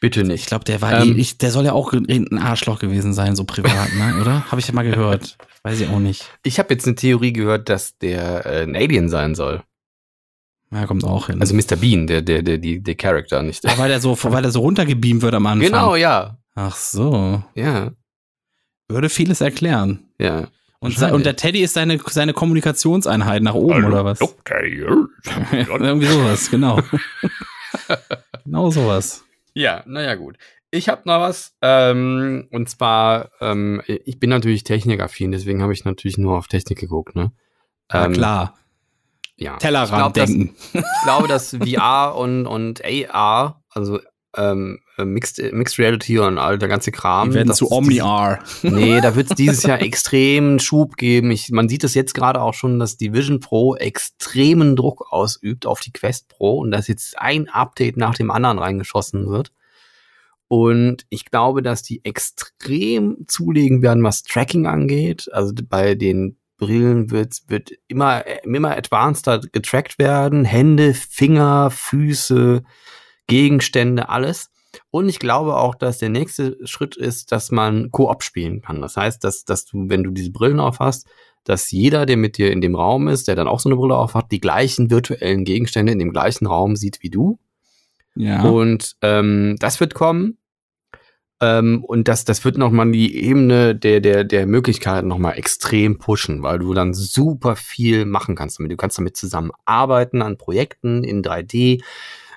Bitte 0.00 0.22
Ich 0.22 0.26
nicht. 0.28 0.46
glaube, 0.46 0.64
der 0.64 0.80
war, 0.80 1.02
Ähm. 1.02 1.18
ich, 1.18 1.36
der 1.38 1.50
soll 1.50 1.66
ja 1.66 1.72
auch 1.72 1.92
ein 1.92 2.38
Arschloch 2.38 2.78
gewesen 2.78 3.12
sein, 3.12 3.36
so 3.36 3.44
privat, 3.44 3.92
ne, 3.94 4.18
oder? 4.20 4.50
Habe 4.50 4.60
ich 4.60 4.66
ja 4.66 4.74
mal 4.74 4.82
gehört. 4.82 5.36
Weiß 5.62 5.78
ich 5.80 5.88
auch 5.88 5.98
nicht. 5.98 6.24
Ich 6.42 6.58
habe 6.58 6.72
jetzt 6.72 6.86
eine 6.86 6.96
Theorie 6.96 7.32
gehört, 7.34 7.68
dass 7.68 7.98
der 7.98 8.46
äh, 8.46 8.62
ein 8.62 8.74
Alien 8.74 9.10
sein 9.10 9.34
soll. 9.34 9.62
Ja, 10.72 10.86
kommt 10.86 11.04
auch 11.04 11.26
hin. 11.26 11.40
Also 11.40 11.54
Mr. 11.54 11.76
Bean, 11.76 12.06
der, 12.06 12.22
der, 12.22 12.42
der, 12.42 12.56
die, 12.58 12.80
der 12.82 12.94
Charakter, 12.94 13.42
nicht 13.42 13.62
der. 13.64 13.72
Ja, 13.72 13.78
weil 13.78 13.88
der 13.88 14.00
so, 14.00 14.16
weil 14.22 14.40
der 14.42 14.52
so 14.52 14.60
runtergebeamt 14.60 15.20
wird 15.20 15.34
am 15.34 15.44
Anfang. 15.46 15.66
Genau, 15.70 15.96
ja. 15.96 16.38
Ach 16.54 16.76
so. 16.76 17.42
Ja, 17.54 17.90
Würde 18.88 19.08
vieles 19.10 19.40
erklären. 19.40 20.08
ja. 20.18 20.48
Und, 20.82 20.98
und 21.02 21.26
der 21.26 21.36
Teddy 21.36 21.60
ist 21.60 21.74
seine, 21.74 22.00
seine 22.06 22.32
Kommunikationseinheit 22.32 23.42
nach 23.42 23.52
oben, 23.52 23.84
oder 23.84 24.02
was? 24.06 24.18
Irgendwie 25.78 26.06
sowas, 26.06 26.50
genau. 26.50 26.80
genau 28.46 28.70
sowas. 28.70 29.22
Ja, 29.60 29.82
naja, 29.86 30.14
gut. 30.14 30.36
Ich 30.70 30.88
habe 30.88 31.02
noch 31.04 31.20
was. 31.20 31.56
Ähm, 31.62 32.48
und 32.50 32.68
zwar, 32.70 33.30
ähm, 33.40 33.82
ich 33.86 34.18
bin 34.18 34.30
natürlich 34.30 34.64
technikaffin, 34.64 35.32
deswegen 35.32 35.62
habe 35.62 35.72
ich 35.72 35.84
natürlich 35.84 36.16
nur 36.18 36.38
auf 36.38 36.46
Technik 36.48 36.78
geguckt, 36.78 37.14
ne? 37.16 37.32
Na 37.92 38.06
Ähm, 38.06 38.12
klar. 38.12 38.54
Ja. 39.36 39.56
Tellerrand 39.56 39.90
ich 39.90 39.96
glaub, 39.96 40.14
dass- 40.14 40.30
denken. 40.30 40.56
Ich 40.72 41.02
glaube, 41.04 41.28
dass 41.28 41.50
VR 41.56 42.14
und, 42.16 42.46
und 42.46 42.82
AR, 42.84 43.62
also 43.70 44.00
ähm, 44.36 44.80
äh, 44.96 45.04
Mixed, 45.04 45.40
Mixed 45.52 45.78
Reality 45.78 46.18
und 46.18 46.38
all 46.38 46.58
der 46.58 46.68
ganze 46.68 46.92
Kram. 46.92 47.30
Die 47.30 47.34
werden 47.34 47.48
dass 47.48 47.58
zu 47.58 47.70
Omni-R. 47.70 48.38
Nee, 48.62 49.00
da 49.00 49.16
wird 49.16 49.30
es 49.30 49.34
dieses 49.36 49.62
Jahr 49.62 49.80
extremen 49.80 50.58
Schub 50.58 50.96
geben. 50.96 51.30
Ich, 51.30 51.50
man 51.50 51.68
sieht 51.68 51.84
es 51.84 51.94
jetzt 51.94 52.14
gerade 52.14 52.40
auch 52.40 52.54
schon, 52.54 52.78
dass 52.78 52.96
die 52.96 53.12
Vision 53.12 53.40
Pro 53.40 53.74
extremen 53.76 54.76
Druck 54.76 55.06
ausübt 55.10 55.66
auf 55.66 55.80
die 55.80 55.92
Quest 55.92 56.28
Pro 56.28 56.58
und 56.58 56.70
dass 56.70 56.88
jetzt 56.88 57.18
ein 57.18 57.48
Update 57.48 57.96
nach 57.96 58.14
dem 58.14 58.30
anderen 58.30 58.58
reingeschossen 58.58 59.28
wird. 59.28 59.52
Und 60.48 61.06
ich 61.10 61.26
glaube, 61.26 61.62
dass 61.62 61.82
die 61.82 62.04
extrem 62.04 63.18
zulegen 63.28 63.82
werden, 63.82 64.02
was 64.02 64.24
Tracking 64.24 64.66
angeht. 64.66 65.28
Also 65.32 65.52
bei 65.68 65.94
den 65.94 66.36
Brillen 66.56 67.10
wird, 67.10 67.42
wird 67.46 67.70
immer, 67.88 68.24
immer 68.44 68.76
advanceder 68.76 69.40
getrackt 69.40 69.98
werden. 69.98 70.44
Hände, 70.44 70.92
Finger, 70.94 71.70
Füße, 71.70 72.62
Gegenstände, 73.30 74.08
alles. 74.08 74.50
Und 74.90 75.08
ich 75.08 75.18
glaube 75.18 75.56
auch, 75.56 75.74
dass 75.74 75.98
der 75.98 76.10
nächste 76.10 76.58
Schritt 76.64 76.96
ist, 76.96 77.32
dass 77.32 77.50
man 77.50 77.90
Koop 77.90 78.22
spielen 78.22 78.60
kann. 78.60 78.80
Das 78.80 78.96
heißt, 78.96 79.24
dass, 79.24 79.44
dass 79.44 79.64
du, 79.64 79.88
wenn 79.88 80.04
du 80.04 80.10
diese 80.10 80.30
Brillen 80.30 80.60
auf 80.60 80.78
hast, 80.78 81.06
dass 81.44 81.70
jeder, 81.70 82.06
der 82.06 82.16
mit 82.16 82.36
dir 82.38 82.52
in 82.52 82.60
dem 82.60 82.74
Raum 82.74 83.08
ist, 83.08 83.26
der 83.26 83.34
dann 83.34 83.48
auch 83.48 83.60
so 83.60 83.68
eine 83.68 83.76
Brille 83.76 83.96
auf 83.96 84.14
hat, 84.14 84.30
die 84.30 84.40
gleichen 84.40 84.90
virtuellen 84.90 85.44
Gegenstände 85.44 85.92
in 85.92 85.98
dem 85.98 86.12
gleichen 86.12 86.46
Raum 86.46 86.76
sieht 86.76 87.02
wie 87.02 87.10
du. 87.10 87.38
Ja. 88.14 88.42
Und 88.42 88.96
ähm, 89.02 89.56
das 89.58 89.80
wird 89.80 89.94
kommen. 89.94 90.36
Ähm, 91.40 91.82
und 91.84 92.06
das, 92.08 92.24
das 92.24 92.44
wird 92.44 92.58
nochmal 92.58 92.90
die 92.92 93.24
Ebene 93.24 93.74
der, 93.74 94.00
der, 94.00 94.24
der 94.24 94.46
Möglichkeiten 94.46 95.08
nochmal 95.08 95.38
extrem 95.38 95.98
pushen, 95.98 96.42
weil 96.42 96.58
du 96.58 96.74
dann 96.74 96.92
super 96.92 97.56
viel 97.56 98.04
machen 98.04 98.36
kannst 98.36 98.58
damit. 98.58 98.72
Du 98.72 98.76
kannst 98.76 98.98
damit 98.98 99.16
zusammenarbeiten 99.16 100.20
an 100.20 100.36
Projekten 100.36 101.02
in 101.02 101.22
3D. 101.22 101.82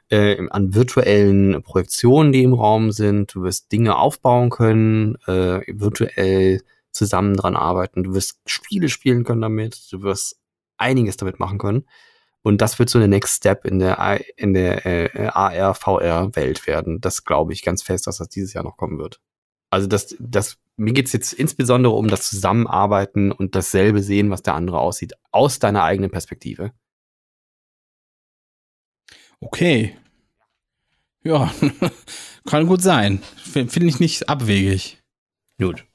Äh, 0.09 0.47
an 0.49 0.73
virtuellen 0.73 1.61
Projektionen, 1.63 2.31
die 2.31 2.43
im 2.43 2.53
Raum 2.53 2.91
sind. 2.91 3.33
Du 3.33 3.43
wirst 3.43 3.71
Dinge 3.71 3.97
aufbauen 3.97 4.49
können, 4.49 5.15
äh, 5.27 5.61
virtuell 5.67 6.61
zusammen 6.91 7.35
dran 7.35 7.55
arbeiten. 7.55 8.03
Du 8.03 8.13
wirst 8.13 8.39
Spiele 8.45 8.89
spielen 8.89 9.23
können 9.23 9.41
damit. 9.41 9.91
Du 9.91 10.01
wirst 10.03 10.39
einiges 10.77 11.17
damit 11.17 11.39
machen 11.39 11.57
können. 11.57 11.85
Und 12.43 12.61
das 12.61 12.77
wird 12.77 12.89
so 12.89 12.99
der 12.99 13.07
Next 13.07 13.37
Step 13.37 13.65
in 13.65 13.79
der, 13.79 14.21
in 14.35 14.53
der 14.53 14.85
äh, 14.85 15.27
AR, 15.27 15.73
VR-Welt 15.75 16.67
werden. 16.67 16.99
Das 16.99 17.23
glaube 17.23 17.53
ich 17.53 17.63
ganz 17.63 17.81
fest, 17.81 18.05
dass 18.05 18.17
das 18.17 18.27
dieses 18.29 18.53
Jahr 18.53 18.65
noch 18.65 18.75
kommen 18.75 18.99
wird. 18.99 19.21
Also 19.69 19.87
das, 19.87 20.15
das, 20.19 20.57
mir 20.75 20.93
geht's 20.93 21.13
jetzt 21.13 21.33
insbesondere 21.33 21.93
um 21.93 22.09
das 22.09 22.29
Zusammenarbeiten 22.29 23.31
und 23.31 23.55
dasselbe 23.55 24.03
sehen, 24.03 24.29
was 24.29 24.43
der 24.43 24.55
andere 24.55 24.79
aussieht, 24.79 25.13
aus 25.31 25.57
deiner 25.59 25.83
eigenen 25.83 26.11
Perspektive. 26.11 26.73
Okay. 29.45 29.97
Ja, 31.23 31.53
kann 32.45 32.67
gut 32.67 32.81
sein. 32.81 33.21
Finde 33.37 33.85
ich 33.85 33.99
nicht 33.99 34.29
abwegig. 34.29 35.01
Gut. 35.59 35.85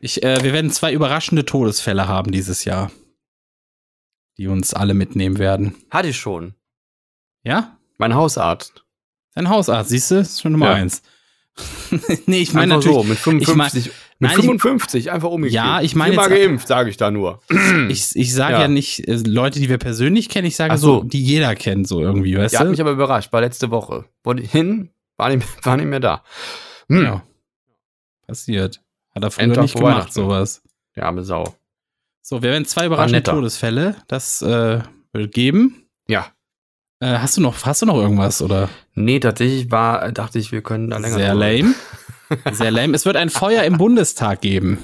Ich, 0.00 0.22
äh, 0.22 0.42
wir 0.42 0.52
werden 0.52 0.70
zwei 0.70 0.92
überraschende 0.92 1.44
Todesfälle 1.44 2.08
haben 2.08 2.32
dieses 2.32 2.64
Jahr 2.64 2.90
die 4.40 4.48
uns 4.48 4.72
alle 4.72 4.94
mitnehmen 4.94 5.38
werden. 5.38 5.76
Hatte 5.90 6.08
ich 6.08 6.16
schon. 6.16 6.54
Ja? 7.42 7.76
Mein 7.98 8.14
Hausarzt. 8.14 8.86
Dein 9.34 9.50
Hausarzt, 9.50 9.90
siehst 9.90 10.10
du? 10.10 10.20
Ist 10.20 10.40
schon 10.40 10.52
Nummer 10.52 10.70
ja. 10.70 10.74
eins. 10.76 11.02
nee, 12.24 12.40
ich 12.40 12.54
meine 12.54 12.76
natürlich. 12.76 12.96
So, 12.96 13.04
mit 13.04 13.18
55. 13.18 13.86
Ich 13.86 13.92
mein, 13.92 13.98
mit 14.20 14.32
55, 14.32 15.06
ich, 15.06 15.10
einfach 15.10 15.30
umgekehrt. 15.30 15.54
Ja, 15.54 15.80
ich 15.80 15.94
meine. 15.94 16.12
Immer 16.12 16.28
geimpft, 16.28 16.68
sage 16.68 16.90
ich 16.90 16.98
da 16.98 17.10
nur. 17.10 17.40
ich 17.88 18.14
ich 18.14 18.34
sage 18.34 18.52
ja. 18.52 18.60
ja. 18.62 18.68
nicht 18.68 19.08
äh, 19.08 19.16
Leute, 19.26 19.58
die 19.60 19.68
wir 19.68 19.78
persönlich 19.78 20.28
kennen, 20.28 20.46
ich 20.46 20.56
sage 20.56 20.76
so. 20.76 21.00
so. 21.00 21.04
die 21.04 21.22
jeder 21.22 21.54
kennt, 21.54 21.88
so 21.88 22.00
irgendwie, 22.00 22.36
weißt 22.36 22.52
ja, 22.52 22.60
du? 22.60 22.64
hat 22.66 22.70
mich 22.70 22.80
aber 22.80 22.92
überrascht. 22.92 23.32
War 23.32 23.40
letzte 23.40 23.70
Woche. 23.70 24.04
Ich 24.36 24.50
hin, 24.50 24.90
war 25.16 25.34
nicht, 25.34 25.46
war 25.64 25.76
nicht 25.76 25.86
mehr 25.86 26.00
da. 26.00 26.22
Hm. 26.88 27.02
Ja. 27.02 27.22
Passiert. 28.26 28.82
Hat 29.14 29.24
er 29.24 29.30
früher 29.30 29.44
Endtag 29.44 29.62
nicht 29.62 29.76
gemacht, 29.76 30.12
sowas. 30.12 30.62
Der 30.94 31.06
arme 31.06 31.24
Sau. 31.24 31.56
So, 32.20 32.42
wir 32.42 32.50
werden 32.50 32.66
zwei 32.66 32.86
überraschende 32.86 33.22
Todesfälle. 33.22 33.96
Das 34.06 34.42
äh, 34.42 34.80
wird 35.12 35.32
geben. 35.32 35.86
Ja. 36.08 36.26
Äh, 37.00 37.18
hast 37.18 37.38
du 37.38 37.40
noch, 37.40 37.64
hast 37.64 37.80
du 37.80 37.86
noch 37.86 37.96
irgendwas 37.96 38.42
oder? 38.42 38.68
Nee, 38.94 39.18
tatsächlich 39.18 39.70
war, 39.70 40.12
dachte 40.12 40.38
ich, 40.38 40.52
wir 40.52 40.62
können 40.62 40.90
da 40.90 40.98
länger. 40.98 41.16
Sehr 41.16 41.34
lame. 41.34 41.74
Sehr 42.52 42.70
lame. 42.70 42.94
Es 42.94 43.04
wird 43.04 43.16
ein 43.16 43.30
Feuer 43.30 43.64
im 43.64 43.78
Bundestag 43.78 44.40
geben. 44.40 44.78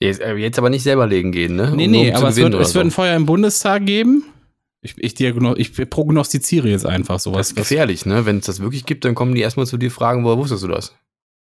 Jetzt, 0.00 0.20
äh, 0.20 0.34
jetzt, 0.36 0.58
aber 0.58 0.70
nicht 0.70 0.82
selber 0.82 1.06
legen 1.06 1.30
gehen, 1.30 1.56
ne? 1.56 1.72
Nee, 1.74 1.86
um 1.86 1.90
nee, 1.90 2.12
aber 2.12 2.28
es 2.28 2.36
wird, 2.36 2.54
es 2.54 2.74
wird 2.74 2.86
ein 2.86 2.90
Feuer 2.90 3.14
im 3.14 3.26
Bundestag 3.26 3.84
geben. 3.84 4.24
Ich, 4.82 4.96
ich, 4.96 5.20
ich 5.20 5.90
prognostiziere 5.90 6.68
jetzt 6.68 6.86
einfach 6.86 7.20
sowas. 7.20 7.38
Das 7.38 7.48
ist 7.48 7.56
gefährlich, 7.56 8.06
ne? 8.06 8.24
Wenn 8.24 8.38
es 8.38 8.46
das 8.46 8.60
wirklich 8.60 8.86
gibt, 8.86 9.04
dann 9.04 9.14
kommen 9.14 9.34
die 9.34 9.42
erstmal 9.42 9.66
zu 9.66 9.76
dir 9.76 9.90
fragen, 9.90 10.24
woher 10.24 10.38
wusstest 10.38 10.62
du 10.62 10.68
das? 10.68 10.94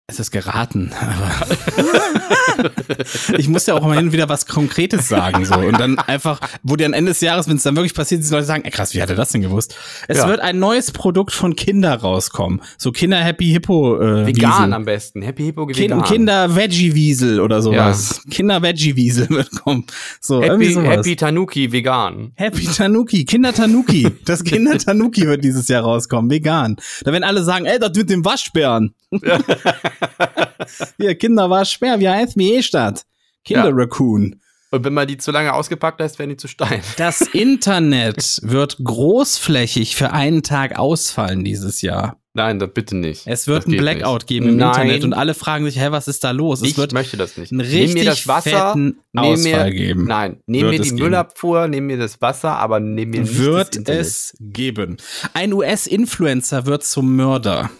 Es 0.09 0.21
ist 0.21 0.31
geraten. 0.31 0.93
ich 3.37 3.49
muss 3.49 3.67
ja 3.67 3.75
auch 3.75 3.83
mal 3.83 3.97
hin 3.97 4.07
und 4.07 4.13
wieder 4.13 4.29
was 4.29 4.47
Konkretes 4.47 5.09
sagen. 5.09 5.45
so 5.45 5.57
Und 5.57 5.81
dann 5.81 5.99
einfach, 5.99 6.39
wo 6.63 6.77
dir 6.77 6.87
am 6.87 6.93
Ende 6.93 7.11
des 7.11 7.21
Jahres, 7.21 7.49
wenn 7.49 7.57
es 7.57 7.65
dann 7.65 7.75
wirklich 7.75 7.93
passiert, 7.93 8.23
die 8.23 8.31
Leute 8.31 8.45
sagen, 8.45 8.63
ey, 8.65 8.71
krass, 8.71 8.95
wie 8.95 9.03
hat 9.03 9.11
er 9.11 9.17
das 9.17 9.31
denn 9.31 9.41
gewusst? 9.41 9.75
Es 10.07 10.19
ja. 10.19 10.29
wird 10.29 10.39
ein 10.39 10.61
neues 10.61 10.93
Produkt 10.93 11.33
von 11.33 11.57
Kinder 11.57 11.93
rauskommen. 11.93 12.63
So 12.79 12.93
Kinder 12.93 13.17
Happy 13.17 13.47
Hippo. 13.47 14.01
Äh, 14.01 14.29
Vegan 14.29 14.53
Wiesel. 14.53 14.73
am 14.75 14.85
besten. 14.85 15.23
Happy 15.23 15.43
Hippo 15.43 15.69
vegan. 15.69 16.05
Kinder 16.05 16.55
Veggie 16.55 16.95
Wiesel 16.95 17.41
oder 17.41 17.61
sowas. 17.61 18.21
Ja. 18.27 18.31
Kinder 18.31 18.63
Veggie 18.63 18.95
Wiesel 18.95 19.29
wird 19.31 19.51
kommen. 19.51 19.87
So, 20.21 20.41
Happy. 20.41 20.73
Happy 20.73 21.17
Tanuki 21.17 21.73
vegan. 21.73 22.31
Happy 22.37 22.67
Tanuki. 22.67 23.25
Kinder 23.25 23.53
Tanuki. 23.53 24.07
Das 24.25 24.45
Kinder 24.45 24.79
Tanuki 24.79 25.27
wird 25.27 25.43
dieses 25.43 25.67
Jahr 25.67 25.83
rauskommen. 25.83 26.31
Vegan. 26.31 26.77
Da 27.03 27.11
werden 27.11 27.25
alle 27.25 27.43
sagen, 27.43 27.67
ey, 27.67 27.81
das 27.81 27.91
mit 27.97 28.09
dem 28.09 28.25
Waschbären. 28.25 28.95
Ja. 29.11 29.39
Hier, 30.99 31.15
Kinder 31.15 31.49
war 31.51 31.65
schwer, 31.65 32.01
wie 32.01 32.09
heißt 32.09 32.37
mir 32.37 32.59
eh 32.59 32.63
statt? 32.63 33.05
Kinder 33.45 33.71
Raccoon. 33.73 34.41
Und 34.73 34.85
wenn 34.85 34.95
man 34.95 35.07
die 35.07 35.17
zu 35.17 35.31
lange 35.31 35.53
ausgepackt 35.55 36.01
lässt, 36.01 36.19
werden 36.19 36.31
die 36.31 36.37
zu 36.37 36.49
stein. 36.49 36.83
Das 36.97 37.21
Internet 37.23 38.41
wird 38.43 38.79
großflächig 38.83 39.95
für 39.97 40.13
einen 40.13 40.43
Tag 40.43 40.77
ausfallen 40.79 41.45
dieses 41.45 41.83
Jahr. 41.83 42.21
Nein, 42.35 42.59
das 42.59 42.71
bitte 42.75 42.95
nicht. 42.97 43.23
Es 43.27 43.47
wird 43.47 43.67
ein 43.67 43.79
Blackout 43.79 44.23
nicht. 44.23 44.27
geben 44.27 44.49
im 44.51 44.57
Nein. 44.57 44.69
Internet 44.69 45.05
und 45.05 45.15
alle 45.15 45.33
fragen 45.33 45.65
sich, 45.65 45.79
hä, 45.81 45.87
was 45.91 46.07
ist 46.07 46.23
da 46.23 46.33
los? 46.33 46.61
Es 46.61 46.69
ich 46.69 46.77
wird 46.77 46.93
möchte 46.93 47.17
das 47.17 47.39
nicht. 47.39 47.51
Einen 47.51 47.63
richtig 47.63 47.95
nehm 47.95 47.95
mir 47.95 48.05
das 48.05 48.29
Wasser, 48.29 48.73
fetten 48.73 48.99
Ausfall 49.17 49.71
mir, 49.71 49.71
geben. 49.71 50.05
Nein, 50.05 50.43
nehm 50.47 50.69
mir 50.69 50.79
die 50.79 50.93
Müllabfuhr, 50.93 51.67
nehm 51.69 51.87
mir 51.87 51.97
das 51.97 52.21
Wasser, 52.21 52.57
aber 52.59 52.79
nehm 52.79 53.09
mir 53.11 53.23
nicht 53.23 53.39
Wird 53.39 53.69
das 53.69 53.77
Internet. 53.77 54.01
es 54.03 54.37
geben. 54.41 54.97
Ein 55.33 55.55
US-Influencer 55.55 56.67
wird 56.67 56.85
zum 56.85 57.17
Mörder. 57.17 57.71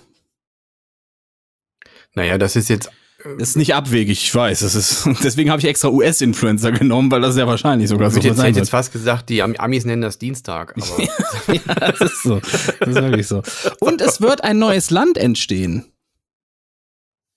Naja, 2.17 2.39
das 2.39 2.57
ist 2.57 2.69
jetzt. 2.69 2.91
Das 3.23 3.33
äh, 3.33 3.43
ist 3.43 3.57
nicht 3.57 3.75
abwegig, 3.75 4.23
ich 4.23 4.35
weiß. 4.35 4.61
Das 4.61 4.75
ist, 4.75 5.09
deswegen 5.23 5.51
habe 5.51 5.61
ich 5.61 5.67
extra 5.67 5.89
US-Influencer 5.89 6.73
genommen, 6.73 7.11
weil 7.11 7.21
das 7.21 7.37
ja 7.37 7.47
wahrscheinlich 7.47 7.89
sogar 7.89 8.11
so 8.11 8.19
ich 8.19 8.25
sein 8.35 8.47
hätte 8.47 8.59
jetzt 8.59 8.71
fast 8.71 8.93
gesagt, 8.93 9.29
die 9.29 9.43
Amis 9.43 9.85
nennen 9.85 10.03
das 10.03 10.19
Dienstag. 10.19 10.75
Aber 10.77 11.03
ja, 11.53 11.91
das 11.91 12.01
ist 12.01 12.23
so. 12.23 12.41
Das 12.81 12.89
ist 12.89 12.95
wirklich 12.95 13.29
so. 13.29 13.43
Und 13.81 14.01
es 14.01 14.21
wird 14.21 14.43
ein 14.43 14.59
neues 14.59 14.91
Land 14.91 15.19
entstehen. 15.19 15.85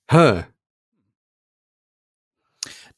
Hä? 0.09 0.45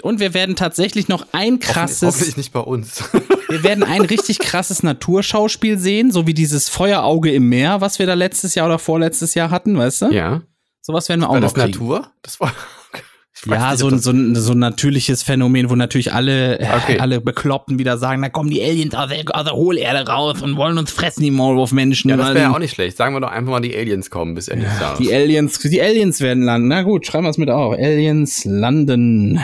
Und 0.02 0.20
wir 0.20 0.34
werden 0.34 0.56
tatsächlich 0.56 1.08
noch 1.08 1.28
ein 1.32 1.60
krasses. 1.60 2.02
Hoffentlich 2.02 2.38
nicht 2.38 2.54
bei 2.54 2.62
uns. 2.62 3.04
wir 3.50 3.64
werden 3.64 3.84
ein 3.84 4.02
richtig 4.02 4.40
krasses 4.40 4.82
Naturschauspiel 4.82 5.78
sehen, 5.78 6.12
so 6.12 6.26
wie 6.26 6.34
dieses 6.34 6.70
Feuerauge 6.70 7.32
im 7.32 7.50
Meer, 7.50 7.82
was 7.82 8.00
wir 8.00 8.08
da 8.08 8.16
letztes 8.16 8.56
Jahr 8.56 8.66
oder 8.66 8.80
vorletztes 8.80 9.36
Jahr 9.36 9.52
hatten, 9.52 9.78
weißt 9.78 10.04
du? 10.04 10.06
Ja. 10.08 10.42
Sowas 10.82 11.08
werden 11.10 11.22
wir 11.22 11.30
auch 11.30 11.34
war 11.34 11.40
noch 11.40 11.54
das 11.54 11.64
kriegen. 11.64 11.80
Natur? 11.80 12.08
Das 12.24 12.40
war 12.40 12.52
ja, 13.46 13.72
nicht, 13.72 13.80
so, 13.80 13.88
ein, 13.88 14.00
so, 14.00 14.12
ein, 14.12 14.36
so 14.36 14.52
ein 14.54 14.60
natürliches 14.60 15.24
Phänomen, 15.24 15.70
wo 15.70 15.76
natürlich 15.76 16.14
alle, 16.14 16.60
okay. 16.60 17.00
alle 17.00 17.22
Bekloppten 17.22 17.80
wieder 17.80 17.98
sagen, 17.98 18.22
da 18.22 18.30
kommen 18.30 18.50
die 18.50 18.64
Aliens 18.64 18.94
aus 18.94 19.10
der, 19.10 19.24
aus 19.36 19.44
der 19.44 19.54
Hohlerde 19.54 20.10
raus 20.10 20.42
und 20.42 20.58
wollen 20.58 20.78
uns 20.78 20.92
fressen, 20.92 21.24
die 21.24 21.32
Maulwurf-Menschen. 21.32 22.10
Ja, 22.10 22.18
das 22.18 22.30
wäre 22.30 22.40
ja 22.40 22.54
auch 22.54 22.60
nicht 22.60 22.74
schlecht. 22.74 22.98
Sagen 22.98 23.16
wir 23.16 23.20
doch 23.20 23.32
einfach 23.32 23.52
mal, 23.52 23.62
die 23.62 23.76
Aliens 23.76 24.10
kommen 24.10 24.36
bis 24.36 24.48
Ende 24.48 24.66
des 24.66 24.80
Jahres. 24.80 25.00
Die 25.00 25.14
Aliens, 25.14 25.60
die 25.60 25.82
Aliens 25.82 26.20
werden 26.20 26.44
landen. 26.44 26.68
Na 26.68 26.82
gut, 26.82 27.06
schreiben 27.06 27.26
wir 27.26 27.30
es 27.30 27.38
mit 27.38 27.50
auf. 27.50 27.74
Aliens 27.74 28.44
landen. 28.46 29.40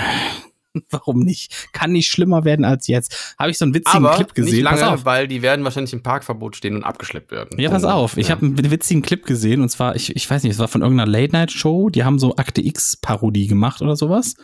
Warum 0.89 1.19
nicht? 1.19 1.69
Kann 1.73 1.91
nicht 1.91 2.09
schlimmer 2.09 2.45
werden 2.45 2.65
als 2.65 2.87
jetzt. 2.87 3.35
Habe 3.37 3.51
ich 3.51 3.57
so 3.57 3.65
einen 3.65 3.73
witzigen 3.73 4.05
Aber 4.05 4.15
Clip 4.15 4.33
gesehen. 4.33 4.53
Nicht 4.55 4.63
lange, 4.63 4.81
pass 4.81 4.89
auf. 4.89 5.05
weil 5.05 5.27
die 5.27 5.41
werden 5.41 5.63
wahrscheinlich 5.63 5.93
im 5.93 6.03
Parkverbot 6.03 6.55
stehen 6.55 6.75
und 6.75 6.83
abgeschleppt 6.83 7.31
werden. 7.31 7.59
Ja, 7.59 7.69
pass 7.69 7.83
oh, 7.83 7.89
auf. 7.89 8.17
Ich 8.17 8.27
ja. 8.29 8.35
habe 8.35 8.45
einen 8.45 8.71
witzigen 8.71 9.01
Clip 9.01 9.25
gesehen 9.25 9.61
und 9.61 9.69
zwar, 9.69 9.95
ich, 9.95 10.15
ich 10.15 10.29
weiß 10.29 10.43
nicht, 10.43 10.53
es 10.53 10.59
war 10.59 10.67
von 10.67 10.81
irgendeiner 10.81 11.09
Late-Night-Show. 11.09 11.89
Die 11.89 12.03
haben 12.03 12.19
so 12.19 12.35
Akte 12.35 12.65
X-Parodie 12.65 13.47
gemacht 13.47 13.81
oder 13.81 13.95
sowas. 13.95 14.35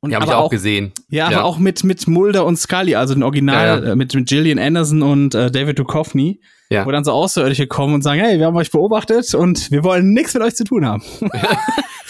Und 0.00 0.10
die 0.10 0.16
habe 0.16 0.26
ich 0.26 0.32
auch, 0.32 0.44
auch, 0.44 0.50
gesehen. 0.50 0.92
Ja, 1.08 1.28
ja, 1.30 1.38
aber 1.38 1.44
auch 1.44 1.58
mit, 1.58 1.82
mit 1.82 2.06
Mulder 2.06 2.46
und 2.46 2.56
Scully, 2.56 2.94
also 2.94 3.14
den 3.14 3.24
Original, 3.24 3.66
ja, 3.66 3.84
ja. 3.84 3.92
Äh, 3.92 3.96
mit, 3.96 4.14
mit 4.14 4.28
Gillian 4.28 4.58
Anderson 4.58 5.02
und 5.02 5.34
äh, 5.34 5.50
David 5.50 5.78
Duchovny. 5.78 6.40
Ja. 6.70 6.84
Wo 6.84 6.90
dann 6.90 7.02
so 7.02 7.12
Außerirdische 7.12 7.66
kommen 7.66 7.94
und 7.94 8.02
sagen, 8.02 8.20
hey, 8.20 8.38
wir 8.38 8.46
haben 8.46 8.56
euch 8.56 8.70
beobachtet 8.70 9.34
und 9.34 9.70
wir 9.70 9.84
wollen 9.84 10.12
nichts 10.12 10.34
mit 10.34 10.42
euch 10.42 10.54
zu 10.54 10.64
tun 10.64 10.84
haben. 10.84 11.02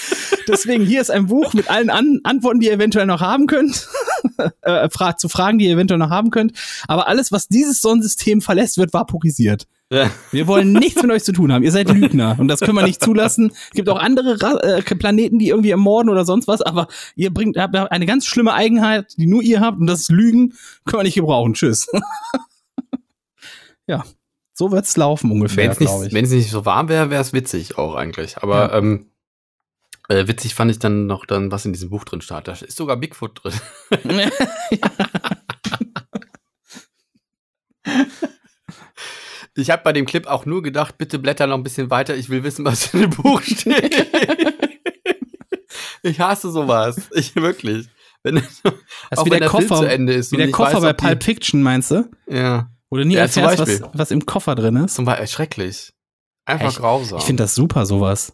Deswegen 0.49 0.84
hier 0.84 1.01
ist 1.01 1.11
ein 1.11 1.26
Buch 1.26 1.53
mit 1.53 1.70
allen 1.70 1.90
An 1.90 2.20
Antworten, 2.24 2.61
die 2.61 2.66
ihr 2.66 2.72
eventuell 2.72 3.07
noch 3.07 3.20
haben 3.20 3.46
könnt. 3.46 3.88
äh, 4.62 4.88
fra 4.90 5.16
zu 5.16 5.28
Fragen, 5.28 5.59
die 5.59 5.66
ihr 5.66 5.74
eventuell 5.74 5.99
noch 5.99 6.11
haben 6.11 6.30
könnt. 6.30 6.53
Aber 6.86 7.09
alles, 7.09 7.32
was 7.32 7.49
dieses 7.49 7.80
Sonnensystem 7.80 8.40
verlässt, 8.40 8.78
wird 8.78 8.92
vaporisiert. 8.92 9.66
Ja. 9.90 10.11
Wir 10.32 10.46
wollen 10.46 10.72
nichts 10.72 11.03
mit 11.03 11.11
euch 11.11 11.24
zu 11.24 11.32
tun 11.32 11.53
haben. 11.53 11.62
Ihr 11.62 11.72
seid 11.72 11.88
Lügner 11.88 12.36
und 12.38 12.49
das 12.49 12.61
können 12.61 12.76
wir 12.76 12.82
nicht 12.82 13.03
zulassen. 13.03 13.53
Es 13.53 13.70
gibt 13.70 13.88
auch 13.88 13.99
andere 13.99 14.40
Ra 14.42 14.59
äh, 14.59 14.82
Planeten, 14.82 15.38
die 15.38 15.49
irgendwie 15.49 15.70
ermorden 15.70 16.11
oder 16.11 16.26
sonst 16.26 16.46
was, 16.46 16.61
aber 16.61 16.88
ihr 17.16 17.32
bringt 17.32 17.57
habt 17.57 17.74
eine 17.74 18.07
ganz 18.07 18.26
schlimme 18.26 18.53
Eigenheit, 18.53 19.14
die 19.16 19.26
nur 19.26 19.42
ihr 19.42 19.61
habt 19.61 19.80
und 19.80 19.86
das 19.86 20.01
ist 20.01 20.11
Lügen. 20.11 20.55
Können 20.84 21.01
wir 21.01 21.05
nicht 21.05 21.14
gebrauchen. 21.14 21.55
Tschüss. 21.55 21.86
ja, 23.86 24.05
so 24.53 24.70
wird's 24.72 24.94
laufen 24.99 25.30
ungefähr. 25.30 25.64
Wenn 25.64 25.86
es 25.88 26.12
nicht, 26.12 26.32
nicht 26.32 26.51
so 26.51 26.66
warm 26.66 26.90
wäre, 26.90 27.09
wäre 27.09 27.22
es 27.22 27.32
witzig 27.32 27.78
auch 27.78 27.94
eigentlich. 27.94 28.38
Aber 28.38 28.72
ja. 28.72 28.78
ähm, 28.78 29.07
äh, 30.09 30.26
witzig 30.26 30.54
fand 30.54 30.70
ich 30.70 30.78
dann 30.78 31.06
noch 31.06 31.26
dann, 31.26 31.52
was 31.52 31.64
in 31.66 31.72
diesem 31.72 31.90
Buch 31.90 32.04
drin 32.04 32.20
stand. 32.20 32.48
Da 32.48 32.52
ist 32.52 32.76
sogar 32.76 32.96
Bigfoot 32.96 33.40
drin. 33.42 33.52
ich 39.54 39.70
habe 39.70 39.82
bei 39.82 39.92
dem 39.92 40.06
Clip 40.06 40.26
auch 40.26 40.46
nur 40.46 40.62
gedacht, 40.62 40.96
bitte 40.98 41.18
blätter 41.18 41.46
noch 41.46 41.56
ein 41.56 41.62
bisschen 41.62 41.90
weiter, 41.90 42.16
ich 42.16 42.30
will 42.30 42.42
wissen, 42.42 42.64
was 42.64 42.94
in 42.94 43.02
dem 43.02 43.11
Buch 43.11 43.42
steht. 43.42 43.94
ich 46.02 46.18
hasse 46.20 46.50
sowas. 46.50 47.11
Ich 47.14 47.36
wirklich. 47.36 47.88
Wenn, 48.22 48.36
das 48.36 48.62
auch 49.14 49.26
wie 49.26 49.30
wenn 49.30 49.40
der, 49.40 49.48
Koffer, 49.48 49.76
zu 49.76 49.84
Ende 49.84 50.14
ist. 50.14 50.32
Wie 50.32 50.38
der 50.38 50.50
Koffer 50.50 50.82
weiß, 50.82 50.82
bei 50.82 50.92
Pulp 50.94 51.22
Fiction, 51.22 51.62
meinst 51.62 51.90
du? 51.90 52.11
Ja. 52.28 52.70
Du 52.90 53.04
nie 53.04 53.14
ja, 53.14 53.20
erfährst, 53.22 53.59
was, 53.59 53.82
was 53.92 54.11
im 54.11 54.24
Koffer 54.24 54.54
drin 54.54 54.76
ist. 54.76 54.94
Zum 54.94 55.04
Beispiel, 55.04 55.26
schrecklich. 55.26 55.92
Einfach 56.46 56.74
grausam. 56.74 57.18
Ich 57.18 57.24
finde 57.24 57.42
das 57.42 57.54
super, 57.54 57.84
sowas. 57.84 58.32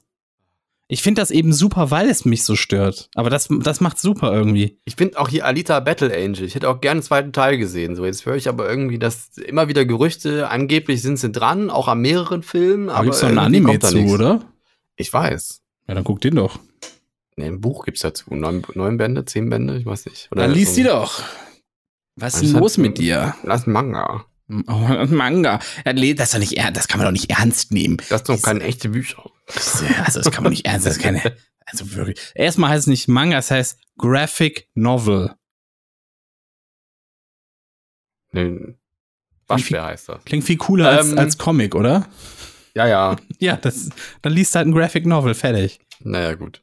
Ich 0.87 1.03
finde 1.03 1.23
das 1.23 1.31
eben 1.31 1.53
super, 1.55 1.91
weil 1.91 2.11
es 2.11 2.25
mich 2.27 2.45
so 2.45 2.57
stört. 2.57 3.09
Aber 3.15 3.31
das, 3.31 3.49
das 3.51 3.81
macht 3.81 3.99
super 3.99 4.33
irgendwie. 4.33 4.79
Ich 4.85 4.97
finde 4.97 5.19
auch 5.19 5.29
hier 5.31 5.47
Alita 5.47 5.81
Battle 5.81 6.15
Angel. 6.15 6.45
Ich 6.45 6.55
hätte 6.55 6.69
auch 6.69 6.81
gerne 6.83 6.99
einen 6.99 7.03
zweiten 7.03 7.33
Teil 7.33 7.57
gesehen. 7.57 7.97
So, 7.97 8.05
jetzt 8.05 8.27
höre 8.27 8.37
ich 8.37 8.49
aber 8.51 8.69
irgendwie, 8.69 8.99
dass 8.99 9.39
immer 9.39 9.69
wieder 9.69 9.87
Gerüchte, 9.87 10.49
angeblich 10.51 11.01
sind 11.01 11.19
sie 11.19 11.33
dran, 11.33 11.71
auch 11.71 11.89
an 11.89 12.01
mehreren 12.01 12.43
Filmen. 12.43 12.89
Da 12.89 12.95
Aber 12.97 13.05
gibt's 13.05 13.21
doch 13.21 13.29
ein 13.29 13.35
irgendwie 13.39 13.47
Anime 13.57 13.69
kommt 13.71 13.85
da 13.85 13.89
zu, 13.89 13.97
nichts. 13.97 14.13
oder? 14.13 14.41
Ich 14.97 15.11
weiß. 15.13 15.63
Ja, 15.89 15.95
dann 15.95 16.05
guck 16.05 16.21
den 16.21 16.35
doch. 16.37 16.59
Nee, 17.37 17.47
ein 17.47 17.61
Buch 17.63 17.85
gibt's 17.87 18.03
dazu. 18.03 18.35
Neun, 18.35 18.63
neun 18.75 18.97
Bände, 18.99 19.25
zehn 19.25 19.49
Bände, 19.49 19.79
ich 19.79 19.87
weiß 19.87 20.05
nicht. 20.07 20.29
Oder 20.33 20.43
Dann 20.43 20.53
liest 20.53 20.75
so- 20.75 20.83
die 20.83 20.87
doch. 20.87 21.23
Was 22.17 22.35
ist 22.43 22.53
denn 22.53 22.61
los 22.61 22.77
mit 22.79 22.99
dir? 22.99 23.35
Das 23.43 23.63
ist 23.63 23.67
ein 23.67 23.73
Manga. 23.73 24.27
Oh, 24.69 24.73
ein 24.87 25.13
Manga. 25.17 25.59
Das, 25.85 25.95
ist 25.97 26.35
doch 26.35 26.39
nicht, 26.39 26.59
das 26.75 26.87
kann 26.89 26.99
man 26.99 27.07
doch 27.07 27.13
nicht 27.13 27.31
ernst 27.31 27.73
nehmen. 27.73 27.97
Das 28.11 28.21
sind 28.25 28.39
doch 28.39 28.43
keine 28.43 28.63
echte 28.63 28.91
Bücher. 28.91 29.25
Also, 30.05 30.21
das 30.21 30.31
kann 30.31 30.43
man 30.43 30.53
nicht 30.53 30.67
ernst, 30.67 30.87
das 30.87 30.97
ist 30.97 31.03
keine, 31.03 31.37
also 31.67 31.93
wirklich. 31.95 32.19
Erstmal 32.35 32.71
heißt 32.71 32.83
es 32.83 32.87
nicht 32.87 33.09
Manga, 33.09 33.39
es 33.39 33.51
heißt 33.51 33.79
Graphic 33.99 34.69
Novel. 34.75 35.35
Nee. 38.33 38.75
Waschbär 39.47 39.85
heißt 39.85 40.09
das. 40.09 40.25
Klingt 40.25 40.45
viel 40.45 40.57
cooler 40.57 40.89
als, 40.89 41.11
Ähm. 41.13 41.19
als 41.19 41.39
Comic, 41.39 41.75
oder? 41.75 42.07
Ja, 42.75 42.87
ja. 42.87 43.17
Ja, 43.39 43.57
das, 43.57 43.91
dann 44.23 44.33
liest 44.33 44.55
halt 44.55 44.67
ein 44.67 44.73
Graphic 44.73 45.07
Novel, 45.07 45.35
fertig. 45.35 45.81
Naja, 46.01 46.35
gut. 46.35 46.63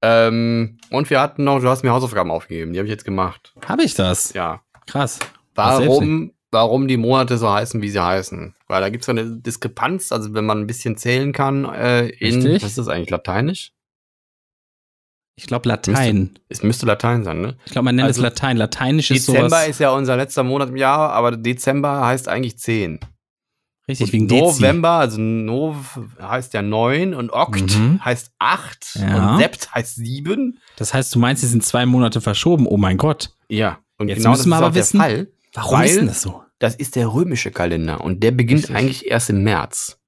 Ähm, 0.00 0.78
und 0.90 1.10
wir 1.10 1.20
hatten 1.20 1.44
noch, 1.44 1.60
du 1.60 1.68
hast 1.68 1.82
mir 1.82 1.90
Hausaufgaben 1.90 2.30
aufgegeben, 2.30 2.72
die 2.72 2.78
habe 2.78 2.86
ich 2.86 2.92
jetzt 2.92 3.04
gemacht. 3.04 3.52
Habe 3.66 3.82
ich 3.84 3.94
das? 3.94 4.32
Ja. 4.32 4.62
Krass. 4.86 5.18
Warum, 5.54 6.32
warum 6.52 6.86
die 6.86 6.96
Monate 6.98 7.38
so 7.38 7.50
heißen, 7.50 7.82
wie 7.82 7.88
sie 7.90 8.02
heißen? 8.02 8.54
Weil 8.68 8.80
da 8.80 8.88
gibt 8.90 9.02
es 9.02 9.08
eine 9.08 9.24
Diskrepanz, 9.40 10.12
also 10.12 10.32
wenn 10.34 10.44
man 10.44 10.60
ein 10.60 10.66
bisschen 10.68 10.96
zählen 10.96 11.32
kann, 11.32 11.64
äh, 11.64 12.06
in, 12.08 12.34
Richtig. 12.36 12.62
was 12.62 12.70
ist 12.70 12.78
das 12.78 12.88
eigentlich, 12.88 13.10
Lateinisch? 13.10 13.72
Ich 15.34 15.46
glaube 15.46 15.68
Latein. 15.68 16.38
Es 16.50 16.62
müsste 16.62 16.84
Latein 16.86 17.24
sein, 17.24 17.40
ne? 17.40 17.56
Ich 17.64 17.72
glaube, 17.72 17.86
man 17.86 17.96
nennt 17.96 18.06
Also, 18.06 18.20
es 18.20 18.22
Latein. 18.22 18.56
Lateinisch 18.58 19.10
ist 19.10 19.26
Dezember 19.28 19.48
sowas. 19.48 19.68
ist 19.68 19.80
ja 19.80 19.90
unser 19.90 20.16
letzter 20.16 20.42
Monat 20.42 20.68
im 20.68 20.76
Jahr, 20.76 21.10
aber 21.12 21.36
Dezember 21.36 22.04
heißt 22.06 22.28
eigentlich 22.28 22.58
10. 22.58 23.00
richtig, 23.88 24.06
Und 24.08 24.12
wegen 24.12 24.28
Dezi. 24.28 24.60
November, 24.62 24.90
also 24.90 25.18
Nov 25.20 25.98
heißt 26.20 26.52
ja 26.52 26.60
9 26.62 27.14
und 27.14 27.30
Okt 27.32 27.76
Mhm. 27.78 28.04
heißt 28.04 28.30
8 28.38 28.96
Ja. 29.00 29.32
und 29.32 29.38
Sept 29.38 29.74
heißt 29.74 29.96
7. 29.96 30.58
Das 30.76 30.92
heißt, 30.92 31.14
du 31.14 31.18
meinst, 31.18 31.40
sie 31.42 31.48
sind 31.48 31.64
zwei 31.64 31.86
Monate 31.86 32.20
verschoben. 32.20 32.66
Oh 32.66 32.76
mein 32.76 32.98
Gott. 32.98 33.30
Ja, 33.48 33.78
und 33.98 34.08
Jetzt 34.08 34.18
genau 34.18 34.30
müssen 34.32 34.50
das 34.50 34.60
wir 34.60 34.66
aber 34.66 34.74
wissen, 34.74 35.00
Fall. 35.00 35.28
Warum 35.54 35.78
Weil- 35.80 35.88
ist 35.88 35.96
denn 35.96 36.06
das 36.06 36.22
so? 36.22 36.42
Das 36.58 36.74
ist 36.76 36.96
der 36.96 37.12
römische 37.12 37.50
Kalender 37.50 38.00
und 38.02 38.22
der 38.22 38.30
beginnt 38.30 38.62
Richtig. 38.64 38.76
eigentlich 38.76 39.06
erst 39.10 39.30
im 39.30 39.42
März. 39.42 39.98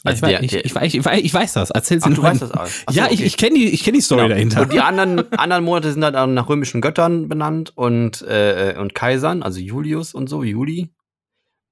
ich, 0.00 0.06
Also 0.06 0.22
weiß, 0.22 0.30
der- 0.30 0.42
ich, 0.42 0.54
ich, 0.54 0.72
weiß- 0.72 0.84
ich, 0.94 1.00
weiß- 1.02 1.18
ich 1.20 1.34
weiß 1.34 1.52
das. 1.54 1.70
Erzähl's 1.70 2.04
Ach, 2.04 2.14
du 2.14 2.22
weißt 2.22 2.42
das 2.42 2.50
alles. 2.52 2.82
Ach 2.86 2.92
so, 2.92 2.98
ja, 2.98 3.06
ich, 3.06 3.14
okay. 3.18 3.24
ich 3.24 3.36
kenne 3.36 3.54
die, 3.56 3.68
ich 3.68 3.84
kenn 3.84 3.94
die 3.94 4.00
Story 4.00 4.22
Genau. 4.22 4.34
dahinter. 4.34 4.62
Und 4.62 4.72
die 4.72 4.80
anderen, 4.80 5.32
anderen 5.38 5.64
Monate 5.64 5.92
sind 5.92 6.04
auch 6.04 6.26
nach 6.26 6.48
römischen 6.48 6.80
Göttern 6.80 7.28
benannt 7.28 7.76
und, 7.76 8.22
äh, 8.22 8.76
und 8.78 8.94
Kaisern, 8.94 9.42
also 9.42 9.60
Julius 9.60 10.14
und 10.14 10.28
so, 10.28 10.42
Juli 10.44 10.90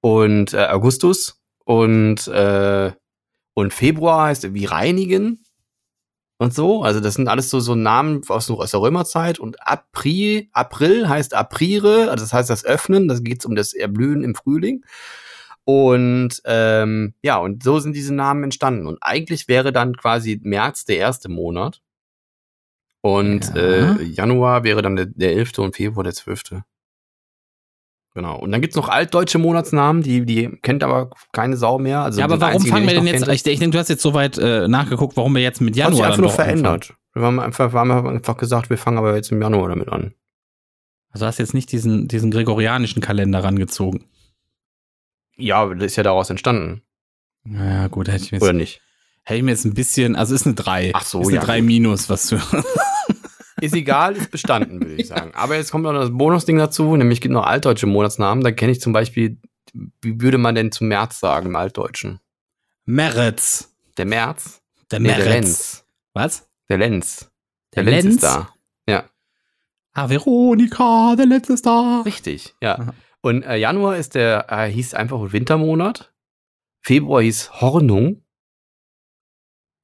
und 0.02 0.52
äh, 0.54 0.66
Augustus 0.66 1.40
und, 1.64 2.26
äh, 2.28 2.92
und 3.54 3.72
Februar 3.72 4.26
heißt 4.26 4.52
wie 4.54 4.64
reinigen 4.66 5.42
und 6.38 6.54
so. 6.54 6.82
Also 6.82 7.00
das 7.00 7.14
sind 7.14 7.28
alles 7.28 7.50
so, 7.50 7.60
so 7.60 7.74
Namen 7.74 8.22
aus, 8.28 8.50
aus 8.50 8.70
der 8.70 8.80
Römerzeit 8.80 9.38
und 9.38 9.56
April, 9.66 10.48
April 10.52 11.08
heißt 11.08 11.34
Aprire, 11.34 12.10
also 12.10 12.24
das 12.24 12.32
heißt 12.32 12.50
das 12.50 12.64
Öffnen, 12.64 13.08
das 13.08 13.22
geht 13.22 13.44
um 13.46 13.54
das 13.56 13.72
Erblühen 13.72 14.22
im 14.24 14.34
Frühling. 14.34 14.84
Und 15.64 16.40
ähm, 16.44 17.14
ja, 17.22 17.38
und 17.38 17.64
so 17.64 17.80
sind 17.80 17.96
diese 17.96 18.14
Namen 18.14 18.44
entstanden. 18.44 18.86
Und 18.86 18.98
eigentlich 19.00 19.48
wäre 19.48 19.72
dann 19.72 19.96
quasi 19.96 20.40
März 20.42 20.84
der 20.84 20.98
erste 20.98 21.28
Monat. 21.28 21.80
Und 23.00 23.52
Ja. 23.54 23.96
äh, 23.96 24.02
Januar 24.04 24.62
wäre 24.62 24.82
dann 24.82 24.94
der, 24.96 25.06
der 25.06 25.32
11. 25.32 25.58
und 25.58 25.74
Februar 25.76 26.04
der 26.04 26.12
12. 26.14 26.62
Genau. 28.16 28.38
Und 28.38 28.50
dann 28.50 28.62
gibt's 28.62 28.76
noch 28.76 28.88
altdeutsche 28.88 29.36
Monatsnamen, 29.36 30.00
die, 30.02 30.24
die 30.24 30.48
kennt 30.62 30.82
aber 30.82 31.10
keine 31.32 31.58
Sau 31.58 31.78
mehr. 31.78 32.00
Also 32.00 32.18
ja, 32.18 32.24
aber 32.24 32.40
warum 32.40 32.54
einzigen, 32.54 32.72
fangen 32.74 32.86
wir 32.86 32.94
denn 32.94 33.06
jetzt? 33.06 33.20
kenne, 33.24 33.34
Ich, 33.34 33.44
ich 33.44 33.58
denke, 33.58 33.72
du 33.72 33.78
hast 33.78 33.90
jetzt 33.90 34.00
soweit 34.00 34.38
äh, 34.38 34.66
nachgeguckt, 34.68 35.18
warum 35.18 35.34
wir 35.34 35.42
jetzt 35.42 35.60
mit 35.60 35.72
hat 35.72 35.74
sich 35.74 35.98
Januar 36.00 36.06
einfach 36.06 36.16
nur 36.16 36.28
doch 36.28 36.38
anfangen. 36.38 36.60
verändert. 36.62 36.94
Wir 37.12 37.22
haben 37.22 37.38
einfach, 37.40 37.74
wir 37.74 37.78
haben 37.78 38.06
einfach 38.08 38.38
gesagt, 38.38 38.70
wir 38.70 38.78
fangen 38.78 38.96
aber 38.96 39.14
jetzt 39.16 39.30
im 39.32 39.42
Januar 39.42 39.68
damit 39.68 39.90
an. 39.90 40.14
Also 41.10 41.26
hast 41.26 41.36
jetzt 41.38 41.52
nicht 41.52 41.70
diesen, 41.72 42.08
diesen 42.08 42.30
gregorianischen 42.30 43.02
Kalender 43.02 43.44
rangezogen. 43.44 44.04
Ja, 45.36 45.66
das 45.66 45.84
ist 45.84 45.96
ja 45.96 46.02
daraus 46.02 46.30
entstanden. 46.30 46.80
Naja, 47.44 47.88
gut, 47.88 48.08
hätte 48.08 48.24
ich 48.24 48.32
mir 48.32 48.38
Oder 48.38 48.46
jetzt, 48.52 48.56
nicht? 48.56 48.80
hätte 49.24 49.36
ich 49.36 49.44
mir 49.44 49.50
jetzt 49.50 49.66
ein 49.66 49.74
bisschen, 49.74 50.16
also 50.16 50.34
ist 50.34 50.46
eine 50.46 50.54
3. 50.54 50.92
Ach 50.94 51.02
so, 51.04 51.20
ist 51.20 51.26
eine 51.28 51.36
ja, 51.36 51.42
3 51.42 51.58
gut. 51.60 51.66
minus, 51.66 52.08
was 52.08 52.28
du. 52.28 52.36
Ist 53.60 53.74
egal, 53.74 54.16
ist 54.16 54.30
bestanden, 54.30 54.80
würde 54.80 54.94
ich 54.94 55.08
sagen. 55.08 55.32
Aber 55.34 55.56
jetzt 55.56 55.70
kommt 55.72 55.84
noch 55.84 55.92
das 55.94 56.10
Bonusding 56.10 56.58
dazu, 56.58 56.94
nämlich 56.96 57.20
gibt 57.20 57.32
noch 57.32 57.46
altdeutsche 57.46 57.86
Monatsnamen. 57.86 58.44
Da 58.44 58.50
kenne 58.52 58.72
ich 58.72 58.80
zum 58.80 58.92
Beispiel, 58.92 59.38
wie 60.02 60.20
würde 60.20 60.38
man 60.38 60.54
denn 60.54 60.72
zum 60.72 60.88
März 60.88 61.20
sagen 61.20 61.46
im 61.46 61.56
Altdeutschen? 61.56 62.20
Meretz. 62.84 63.74
Der 63.96 64.04
März? 64.04 64.62
Der 64.90 65.00
Nee, 65.00 65.08
der. 65.08 65.24
Lenz. 65.24 65.84
Was? 66.12 66.48
Der 66.68 66.78
Lenz. 66.78 67.30
Der, 67.74 67.82
Der 67.82 67.92
Lenz, 67.92 68.04
Lenz? 68.04 68.14
ist 68.16 68.22
da. 68.24 68.54
Ja, 68.88 69.04
Ah, 69.92 70.10
Veronika, 70.10 71.14
der 71.16 71.24
letzte 71.24 71.54
ist 71.54 71.64
da. 71.64 72.02
richtig. 72.04 72.54
Ja. 72.60 72.78
Aha. 72.78 72.94
Und 73.22 73.42
äh, 73.44 73.56
Januar 73.56 73.96
ist 73.96 74.14
der, 74.14 74.46
äh, 74.52 74.70
hieß 74.70 74.92
einfach 74.92 75.32
Wintermonat. 75.32 76.12
Februar 76.82 77.22
hieß 77.22 77.60
Hornung. 77.62 78.22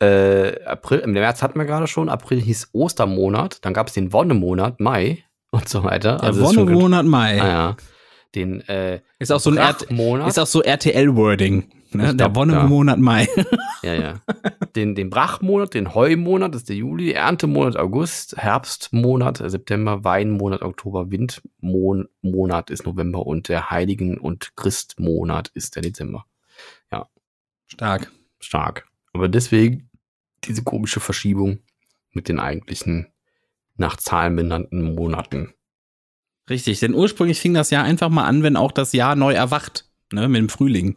Äh, 0.02 0.64
April, 0.64 0.98
im 1.00 1.12
März 1.12 1.42
hatten 1.42 1.58
wir 1.58 1.64
gerade 1.66 1.86
schon. 1.86 2.08
April 2.08 2.40
hieß 2.40 2.70
Ostermonat. 2.72 3.64
Dann 3.64 3.72
gab 3.72 3.86
es 3.86 3.94
den 3.94 4.12
Wonnemonat, 4.12 4.80
Mai 4.80 5.24
und 5.52 5.68
so 5.68 5.84
weiter. 5.84 6.16
Der 6.18 6.32
gut. 6.32 6.40
Wonnemonat 6.40 7.06
Mai. 7.06 7.40
Ah, 7.40 7.48
ja. 7.48 7.76
Den 8.34 8.62
äh, 8.68 9.00
Ist 9.18 9.30
auch 9.30 9.40
so 9.40 9.50
ein 9.50 9.56
Brachmonat. 9.56 10.28
ist 10.28 10.38
auch 10.38 10.46
so 10.46 10.62
RTL-Wording. 10.62 11.70
Ne? 11.92 12.14
Der 12.16 12.34
Wonnemonat 12.34 12.98
Mai. 12.98 13.28
Ja, 13.84 13.94
ja. 13.94 14.20
Den, 14.76 14.94
den 14.94 15.10
Brachmonat, 15.10 15.74
den 15.74 15.92
Heumonat 15.92 16.54
ist 16.54 16.68
der 16.68 16.76
Juli, 16.76 17.10
Erntemonat 17.10 17.76
August, 17.76 18.36
Herbstmonat 18.36 19.38
September, 19.44 20.04
Weinmonat 20.04 20.62
Oktober, 20.62 21.10
Windmonat 21.10 22.70
ist 22.70 22.86
November 22.86 23.26
und 23.26 23.48
der 23.48 23.72
Heiligen- 23.72 24.18
und 24.18 24.54
Christmonat 24.54 25.48
ist 25.48 25.74
der 25.74 25.82
Dezember. 25.82 26.26
Stark. 27.66 28.12
Stark. 28.38 28.86
Aber 29.14 29.28
deswegen 29.28 29.88
diese 30.44 30.62
komische 30.62 31.00
Verschiebung 31.00 31.60
mit 32.12 32.28
den 32.28 32.38
eigentlichen 32.40 33.08
nach 33.76 33.96
Zahlen 33.96 34.36
benannten 34.36 34.94
Monaten. 34.94 35.54
Richtig, 36.50 36.80
denn 36.80 36.94
ursprünglich 36.94 37.40
fing 37.40 37.54
das 37.54 37.70
Jahr 37.70 37.84
einfach 37.84 38.08
mal 38.10 38.24
an, 38.26 38.42
wenn 38.42 38.56
auch 38.56 38.72
das 38.72 38.92
Jahr 38.92 39.16
neu 39.16 39.32
erwacht. 39.32 39.88
Ne, 40.12 40.28
mit 40.28 40.38
dem 40.40 40.48
Frühling. 40.50 40.96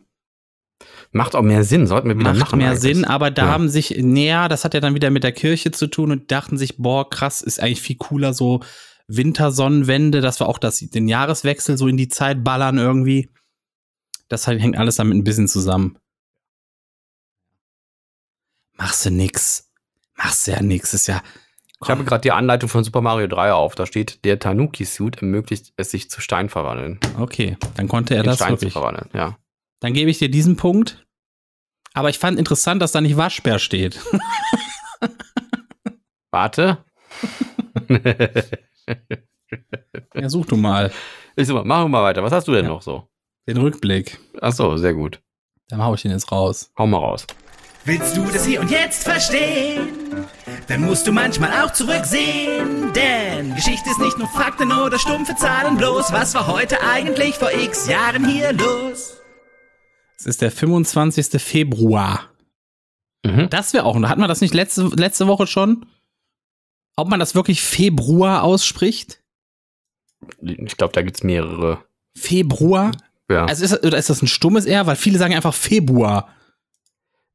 Macht 1.13 1.35
auch 1.35 1.41
mehr 1.41 1.63
Sinn, 1.63 1.87
sollten 1.87 2.09
wir 2.09 2.19
wieder 2.19 2.31
Macht 2.33 2.39
machen. 2.41 2.57
mehr 2.57 2.71
eigentlich. 2.71 2.81
Sinn, 2.81 3.05
aber 3.05 3.31
da 3.31 3.45
Ja. 3.45 3.51
haben 3.51 3.69
sich, 3.69 3.91
näher, 3.97 4.49
das 4.49 4.65
hat 4.65 4.73
ja 4.73 4.81
dann 4.81 4.93
wieder 4.93 5.09
mit 5.09 5.23
der 5.23 5.31
Kirche 5.31 5.71
zu 5.71 5.87
tun 5.87 6.11
und 6.11 6.31
dachten 6.31 6.57
sich, 6.57 6.75
boah, 6.77 7.09
krass, 7.09 7.41
ist 7.41 7.61
eigentlich 7.61 7.81
viel 7.81 7.95
cooler, 7.95 8.33
so 8.33 8.59
Wintersonnenwende, 9.07 10.19
dass 10.19 10.41
wir 10.41 10.49
auch 10.49 10.57
das, 10.57 10.79
den 10.79 11.07
Jahreswechsel 11.07 11.77
so 11.77 11.87
in 11.87 11.95
die 11.95 12.09
Zeit 12.09 12.43
ballern 12.43 12.77
irgendwie. 12.77 13.29
Das 14.27 14.47
halt, 14.47 14.59
hängt 14.61 14.77
alles 14.77 14.97
damit 14.97 15.15
ein 15.15 15.23
bisschen 15.23 15.47
zusammen. 15.47 15.97
Machst 18.77 19.05
du 19.05 19.11
nix. 19.11 19.69
Machst 20.15 20.47
du 20.47 20.51
ja 20.51 20.61
nix, 20.61 20.93
ist 20.93 21.07
ja. 21.07 21.21
Ich 21.83 21.89
habe 21.89 22.03
gerade 22.03 22.21
die 22.21 22.31
Anleitung 22.31 22.69
von 22.69 22.83
Super 22.83 23.01
Mario 23.01 23.27
3 23.27 23.51
auf. 23.53 23.75
Da 23.75 23.85
steht, 23.85 24.23
der 24.25 24.39
Tanuki-Suit 24.39 25.17
ermöglicht 25.17 25.73
es 25.77 25.91
sich 25.91 26.09
zu 26.09 26.21
Stein 26.21 26.49
verwandeln. 26.49 26.99
Okay, 27.19 27.57
dann 27.75 27.87
konnte 27.87 28.15
er 28.15 28.21
in 28.21 28.25
das 28.25 28.37
Stein 28.37 28.57
zu 28.57 28.69
verwandeln, 28.69 29.09
ja. 29.13 29.37
Dann 29.81 29.93
gebe 29.93 30.09
ich 30.09 30.17
dir 30.17 30.29
diesen 30.29 30.55
Punkt. 30.55 31.05
Aber 31.93 32.09
ich 32.09 32.17
fand 32.17 32.39
interessant, 32.39 32.81
dass 32.81 32.91
da 32.91 33.01
nicht 33.01 33.17
Waschbär 33.17 33.59
steht. 33.59 33.99
Warte. 36.31 36.83
Ja, 40.13 40.29
such 40.29 40.45
du 40.47 40.57
mal 40.57 40.91
ich 41.35 41.47
so, 41.47 41.53
machen 41.63 41.85
wir 41.85 41.89
mal 41.89 42.03
weiter. 42.03 42.23
Was 42.23 42.31
hast 42.31 42.47
du 42.47 42.53
denn 42.53 42.65
Ja. 42.65 42.71
noch 42.71 42.81
so? 42.81 43.07
den 43.47 43.57
Rückblick. 43.57 44.19
Ach 44.41 44.51
so, 44.51 44.75
sehr 44.77 44.93
gut. 44.93 45.21
Dann 45.69 45.83
hau 45.83 45.93
ich 45.93 46.01
den 46.01 46.11
jetzt 46.11 46.31
raus. 46.31 46.71
Hau 46.77 46.87
mal 46.87 46.97
raus. 46.97 47.27
Willst 47.87 48.17
du 48.17 48.25
das 48.25 48.43
hier 48.45 48.61
und 48.61 48.71
jetzt 48.71 49.03
verstehen? 49.03 50.25
Dann 50.67 50.81
musst 50.81 51.05
du 51.05 51.11
manchmal 51.11 51.51
auch 51.61 51.71
zurücksehen. 51.71 52.91
Denn 52.93 53.53
Geschichte 53.53 53.91
ist 53.91 53.99
nicht 53.99 54.17
nur 54.17 54.27
Fakten 54.27 54.71
oder 54.71 54.97
stumpfe 54.97 55.35
Zahlen 55.35 55.77
bloß. 55.77 56.11
Was 56.11 56.33
war 56.33 56.47
heute 56.47 56.81
eigentlich 56.81 57.35
vor 57.35 57.51
x 57.51 57.87
Jahren 57.87 58.27
hier 58.27 58.53
los? 58.53 59.21
Es 60.17 60.25
ist 60.25 60.41
der 60.41 60.49
25. 60.51 61.39
Februar. 61.39 62.31
Mhm. 63.23 63.51
Das 63.51 63.73
wäre 63.73 63.85
auch, 63.85 63.95
hatten 64.01 64.21
wir 64.21 64.27
das 64.27 64.41
nicht 64.41 64.55
letzte, 64.55 64.85
letzte 64.95 65.27
Woche 65.27 65.45
schon? 65.45 65.85
Ob 66.95 67.07
man 67.07 67.19
das 67.19 67.35
wirklich 67.35 67.61
Februar 67.61 68.41
ausspricht? 68.41 69.21
Ich 70.41 70.75
glaube, 70.75 70.93
da 70.93 71.03
gibt's 71.03 71.21
mehrere. 71.21 71.85
Februar? 72.17 72.93
Ja. 73.29 73.45
Also 73.45 73.63
ist, 73.63 73.85
oder 73.85 73.99
ist 73.99 74.09
das 74.09 74.23
ein 74.23 74.27
stummes 74.27 74.65
R? 74.65 74.87
Weil 74.87 74.95
viele 74.95 75.19
sagen 75.19 75.35
einfach 75.35 75.53
Februar. 75.53 76.29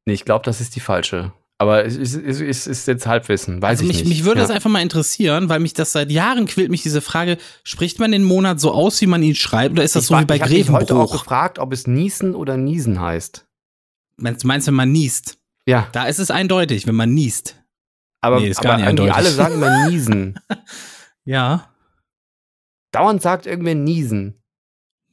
Nee, 0.05 0.13
ich 0.13 0.25
glaube, 0.25 0.43
das 0.45 0.61
ist 0.61 0.75
die 0.75 0.79
falsche. 0.79 1.33
Aber 1.57 1.85
es 1.85 1.95
ist, 1.95 2.15
es 2.15 2.41
ist, 2.41 2.65
ist 2.65 2.87
jetzt 2.87 3.05
Halbwissen, 3.05 3.61
weiß 3.61 3.69
Also 3.69 3.83
ich 3.83 3.87
mich, 3.89 3.97
nicht. 3.99 4.07
mich 4.09 4.23
würde 4.25 4.39
ja. 4.41 4.47
das 4.47 4.55
einfach 4.55 4.69
mal 4.71 4.81
interessieren, 4.81 5.47
weil 5.47 5.59
mich 5.59 5.73
das 5.73 5.91
seit 5.91 6.09
Jahren 6.09 6.47
quält, 6.47 6.71
mich 6.71 6.81
diese 6.81 7.01
Frage, 7.01 7.37
spricht 7.63 7.99
man 7.99 8.11
den 8.11 8.23
Monat 8.23 8.59
so 8.59 8.71
aus, 8.71 8.99
wie 9.01 9.05
man 9.05 9.21
ihn 9.21 9.35
schreibt, 9.35 9.73
oder 9.73 9.83
ist 9.83 9.95
das 9.95 10.05
Ich 10.05 10.07
so 10.07 10.15
war- 10.15 10.21
wie 10.21 10.25
bei 10.25 10.37
ich 10.37 10.41
hab 10.41 10.49
mich 10.49 10.69
heute 10.69 10.95
auch 10.95 10.97
Grevenbruch? 11.01 11.11
gefragt, 11.19 11.59
ob 11.59 11.71
es 11.71 11.85
Niesen 11.85 12.33
oder 12.33 12.57
Niesen 12.57 12.99
heißt. 12.99 13.45
Meinst, 14.17 14.43
meinst 14.43 14.67
du, 14.67 14.71
wenn 14.71 14.75
man 14.77 14.91
niest? 14.91 15.37
Ja, 15.67 15.87
Da 15.91 16.05
ist 16.07 16.17
es 16.19 16.31
eindeutig, 16.31 16.87
wenn 16.87 16.95
man 16.95 17.13
niest. 17.13 17.61
aber, 18.21 18.39
Nee, 18.39 18.49
ist 18.49 18.57
aber 18.57 18.69
gar 18.69 18.77
nicht 18.77 18.85
irgendwie 18.87 19.09
eindeutig. 19.11 19.15
alle 19.15 19.29
sagen 19.35 19.53
immer 19.55 19.87
Niesen. 19.89 20.39
Ja. 21.25 21.69
Dauernd 22.91 23.21
sagt 23.21 23.45
irgendwer 23.45 23.75
Niesen. 23.75 24.41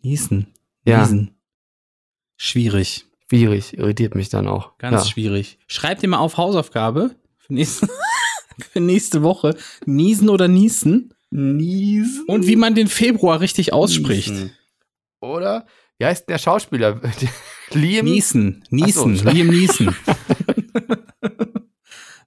Niesen. 0.01 0.55
Ja. 0.87 1.03
Niesen. 1.03 1.37
Schwierig. 2.39 3.05
Schwierig, 3.29 3.77
irritiert 3.77 4.15
mich 4.15 4.29
dann 4.31 4.47
auch. 4.49 4.79
Ganz 4.79 5.05
ja. 5.05 5.11
schwierig. 5.11 5.59
Schreib 5.67 6.01
dir 6.01 6.09
mal 6.09 6.19
auf 6.19 6.37
Hausaufgabe 6.39 7.15
für 7.37 7.53
nächste, 7.53 7.89
für 8.73 8.81
nächste 8.81 9.23
Woche. 9.23 9.57
Niesen 9.85 10.29
oder 10.31 10.49
Niesen? 10.49 11.15
Niesen. 11.31 12.25
Und 12.27 12.47
wie 12.47 12.57
man 12.57 12.75
den 12.75 12.89
Februar 12.89 13.41
richtig 13.41 13.73
ausspricht. 13.73 14.31
Niesen. 14.31 14.53
Oder? 15.21 15.67
Wie 15.99 16.07
heißt 16.07 16.29
der 16.29 16.39
Schauspieler? 16.39 17.01
Liam? 17.73 18.07
Niesen. 18.07 18.65
Niesen. 18.71 19.17
So. 19.17 19.29
Liam 19.29 19.49
Niesen. 19.49 19.95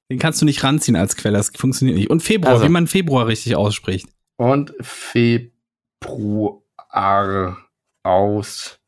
Den 0.10 0.20
kannst 0.20 0.42
du 0.42 0.46
nicht 0.46 0.62
ranziehen 0.62 0.98
als 0.98 1.16
Quelle, 1.16 1.38
das 1.38 1.52
funktioniert 1.56 1.98
nicht. 1.98 2.10
Und 2.10 2.22
Februar, 2.22 2.56
Also. 2.56 2.66
wie 2.66 2.70
man 2.70 2.88
Februar 2.88 3.28
richtig 3.28 3.56
ausspricht. 3.56 4.10
Und 4.36 4.74
Februar 4.82 6.62
Aussprache. 8.04 8.82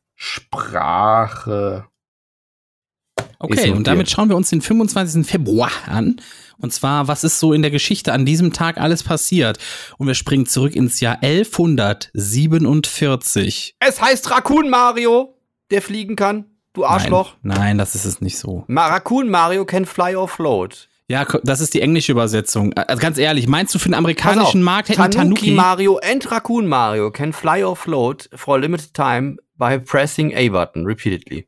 Okay, 3.38 3.70
und 3.70 3.86
damit 3.86 4.10
schauen 4.10 4.28
wir 4.28 4.36
uns 4.36 4.50
den 4.50 4.60
25. 4.60 5.26
Februar 5.26 5.70
an. 5.86 6.20
Und 6.58 6.72
zwar, 6.72 7.08
was 7.08 7.24
ist 7.24 7.40
so 7.40 7.52
in 7.52 7.62
der 7.62 7.70
Geschichte 7.70 8.12
an 8.12 8.24
diesem 8.24 8.52
Tag 8.52 8.78
alles 8.78 9.02
passiert? 9.02 9.58
Und 9.98 10.06
wir 10.06 10.14
springen 10.14 10.46
zurück 10.46 10.76
ins 10.76 11.00
Jahr 11.00 11.18
1147. 11.22 13.76
Es 13.80 14.00
heißt 14.00 14.30
Raccoon 14.30 14.70
Mario, 14.70 15.34
der 15.70 15.82
fliegen 15.82 16.16
kann. 16.16 16.46
Du 16.72 16.84
Arschloch. 16.84 17.34
Nein, 17.42 17.58
nein, 17.58 17.78
das 17.78 17.94
ist 17.94 18.04
es 18.04 18.20
nicht 18.20 18.36
so. 18.38 18.64
Ma 18.66 18.88
Raccoon 18.88 19.28
Mario 19.28 19.64
can 19.64 19.86
fly 19.86 20.16
or 20.16 20.28
float. 20.28 20.88
Ja, 21.06 21.26
das 21.42 21.60
ist 21.60 21.74
die 21.74 21.82
englische 21.82 22.12
Übersetzung. 22.12 22.72
Also 22.72 23.00
ganz 23.00 23.18
ehrlich, 23.18 23.46
meinst 23.46 23.74
du 23.74 23.78
für 23.78 23.90
den 23.90 23.92
Pass 23.92 23.98
auf, 23.98 24.04
amerikanischen 24.04 24.62
Markt 24.62 24.88
hätten 24.88 25.02
Tanuki, 25.02 25.18
Tanuki? 25.18 25.50
Mario 25.50 25.98
and 25.98 26.30
Raccoon 26.30 26.66
Mario 26.66 27.10
can 27.10 27.30
fly 27.32 27.62
or 27.62 27.76
float 27.76 28.30
for 28.34 28.56
a 28.56 28.58
limited 28.58 28.94
time 28.94 29.36
by 29.56 29.78
pressing 29.78 30.34
A 30.34 30.48
button 30.48 30.86
repeatedly. 30.86 31.46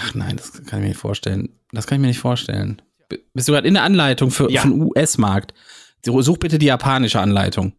Ach 0.00 0.14
nein, 0.14 0.36
das 0.36 0.52
kann 0.52 0.78
ich 0.80 0.82
mir 0.82 0.88
nicht 0.88 0.98
vorstellen. 0.98 1.48
Das 1.72 1.86
kann 1.86 1.96
ich 1.96 2.00
mir 2.02 2.08
nicht 2.08 2.18
vorstellen. 2.20 2.80
Bist 3.34 3.48
du 3.48 3.52
gerade 3.52 3.66
in 3.66 3.74
der 3.74 3.82
Anleitung 3.84 4.30
für, 4.30 4.50
Ja. 4.50 4.62
für 4.62 4.68
den 4.68 4.82
US-Markt? 4.82 5.54
Such 6.04 6.38
bitte 6.38 6.58
die 6.58 6.66
japanische 6.66 7.20
Anleitung. 7.20 7.72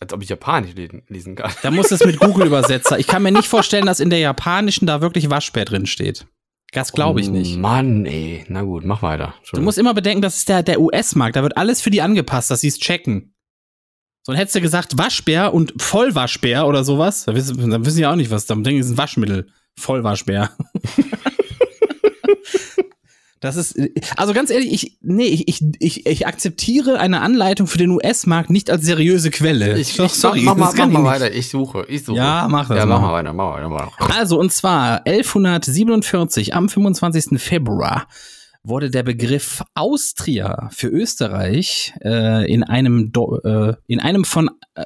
Als 0.00 0.12
ob 0.12 0.22
ich 0.22 0.28
Japanisch 0.28 0.74
lesen, 0.74 1.34
kann. 1.36 1.52
Da 1.62 1.70
muss 1.70 1.90
es 1.92 2.04
mit 2.04 2.18
Google-Übersetzer. 2.20 2.98
Ich 2.98 3.06
kann 3.06 3.22
mir 3.22 3.30
nicht 3.32 3.48
vorstellen, 3.48 3.86
dass 3.86 4.00
in 4.00 4.10
der 4.10 4.18
japanischen 4.18 4.86
da 4.86 5.00
wirklich 5.00 5.30
Waschbär 5.30 5.64
drin 5.64 5.86
steht. 5.86 6.26
Das 6.72 6.92
glaube 6.92 7.20
ich 7.20 7.28
Oh 7.28 7.32
nicht. 7.32 7.58
Mann, 7.58 8.06
ey. 8.06 8.44
Na 8.48 8.62
gut, 8.62 8.84
mach 8.84 9.02
weiter. 9.02 9.34
Du 9.52 9.60
musst 9.60 9.78
immer 9.78 9.94
bedenken, 9.94 10.22
das 10.22 10.38
ist 10.38 10.48
der, 10.48 10.62
der 10.62 10.80
US-Markt. 10.80 11.36
Da 11.36 11.42
wird 11.42 11.56
alles 11.56 11.82
für 11.82 11.90
die 11.90 12.02
angepasst, 12.02 12.50
dass 12.50 12.60
sie 12.62 12.68
es 12.68 12.78
checken. 12.78 13.34
So, 14.24 14.32
dann 14.32 14.38
hättest 14.38 14.54
du 14.56 14.60
gesagt 14.60 14.96
Waschbär 14.98 15.52
und 15.52 15.74
Vollwaschbär 15.80 16.66
oder 16.66 16.82
sowas. 16.84 17.24
Da 17.24 17.34
wissen, 17.34 17.70
dann 17.70 17.84
wissen 17.84 17.98
die 17.98 18.06
auch 18.06 18.16
nicht, 18.16 18.30
was. 18.30 18.46
Dann 18.46 18.64
denken 18.64 18.82
sie, 18.82 18.86
es 18.86 18.86
ist 18.86 18.92
ein 18.94 18.98
Waschmittel. 18.98 19.48
Vollwaschbär. 19.78 20.50
Das 23.42 23.56
ist, 23.56 23.76
also 24.16 24.34
ganz 24.34 24.50
ehrlich, 24.50 24.72
ich, 24.72 24.98
nee, 25.00 25.24
ich, 25.24 25.48
ich, 25.48 25.62
ich, 25.80 26.06
ich 26.06 26.26
akzeptiere 26.28 27.00
eine 27.00 27.22
Anleitung 27.22 27.66
für 27.66 27.76
den 27.76 27.90
US-Markt 27.90 28.50
nicht 28.50 28.70
als 28.70 28.84
seriöse 28.84 29.32
Quelle. 29.32 29.76
ich, 29.80 29.96
Doch, 29.96 30.08
sorry, 30.08 30.42
mach, 30.42 30.54
mal, 30.56 30.72
mach 30.72 30.86
ich 30.86 30.92
mal 30.92 31.02
weiter. 31.02 31.34
Ich 31.34 31.48
suche, 31.48 31.84
ich 31.88 32.04
suche. 32.04 32.18
Ja, 32.18 32.46
mach 32.48 32.68
das 32.68 32.78
Ja, 32.78 32.86
mach 32.86 33.00
mal. 33.00 33.08
mal 33.08 33.12
weiter, 33.14 33.32
mach 33.32 33.68
mach 33.68 33.98
weiter. 33.98 34.16
Also, 34.16 34.38
und 34.38 34.52
zwar 34.52 35.04
1147, 35.06 36.54
am 36.54 36.68
25. 36.68 37.40
Februar, 37.42 38.06
wurde 38.62 38.90
der 38.90 39.02
Begriff 39.02 39.64
Austria 39.74 40.68
für 40.72 40.86
Österreich 40.86 41.94
äh, 42.04 42.48
in 42.48 42.62
einem 42.62 43.10
Do 43.10 43.38
äh, 43.42 43.74
in 43.88 43.98
einem 43.98 44.24
von 44.24 44.50
äh, 44.76 44.84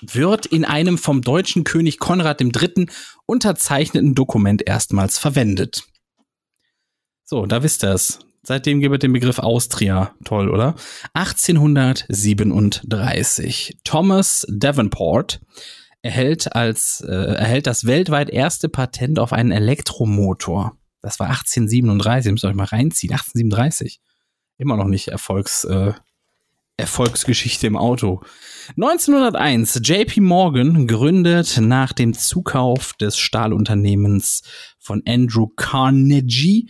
wird 0.00 0.46
in 0.46 0.64
einem 0.64 0.96
vom 0.96 1.20
deutschen 1.20 1.64
König 1.64 1.98
Konrad 1.98 2.40
III. 2.40 2.86
unterzeichneten 3.26 4.14
Dokument 4.14 4.66
erstmals 4.66 5.18
verwendet. 5.18 5.84
So, 7.32 7.46
da 7.46 7.62
wisst 7.62 7.82
ihr 7.82 7.94
es. 7.94 8.18
Seitdem 8.42 8.80
gibt 8.80 8.94
es 8.94 8.98
den 8.98 9.14
Begriff 9.14 9.38
Austria. 9.38 10.14
Toll, 10.22 10.50
oder? 10.50 10.74
1837. 11.14 13.78
Thomas 13.84 14.46
Davenport 14.50 15.40
erhält 16.02 16.54
als 16.54 17.00
äh, 17.00 17.10
erhält 17.10 17.66
das 17.66 17.86
weltweit 17.86 18.28
erste 18.28 18.68
Patent 18.68 19.18
auf 19.18 19.32
einen 19.32 19.50
Elektromotor. 19.50 20.76
Das 21.00 21.18
war 21.20 21.28
1837, 21.28 22.32
müsst 22.32 22.44
ihr 22.44 22.48
euch 22.48 22.54
mal 22.54 22.64
reinziehen. 22.64 23.14
1837. 23.14 24.02
Immer 24.58 24.76
noch 24.76 24.88
nicht 24.88 25.08
Erfolgs, 25.08 25.64
äh, 25.64 25.94
Erfolgsgeschichte 26.76 27.66
im 27.66 27.78
Auto. 27.78 28.20
1901, 28.76 29.80
JP 29.82 30.20
Morgan 30.20 30.86
gründet 30.86 31.58
nach 31.62 31.94
dem 31.94 32.12
Zukauf 32.12 32.92
des 32.92 33.16
Stahlunternehmens 33.16 34.42
von 34.78 35.02
Andrew 35.06 35.46
Carnegie 35.56 36.68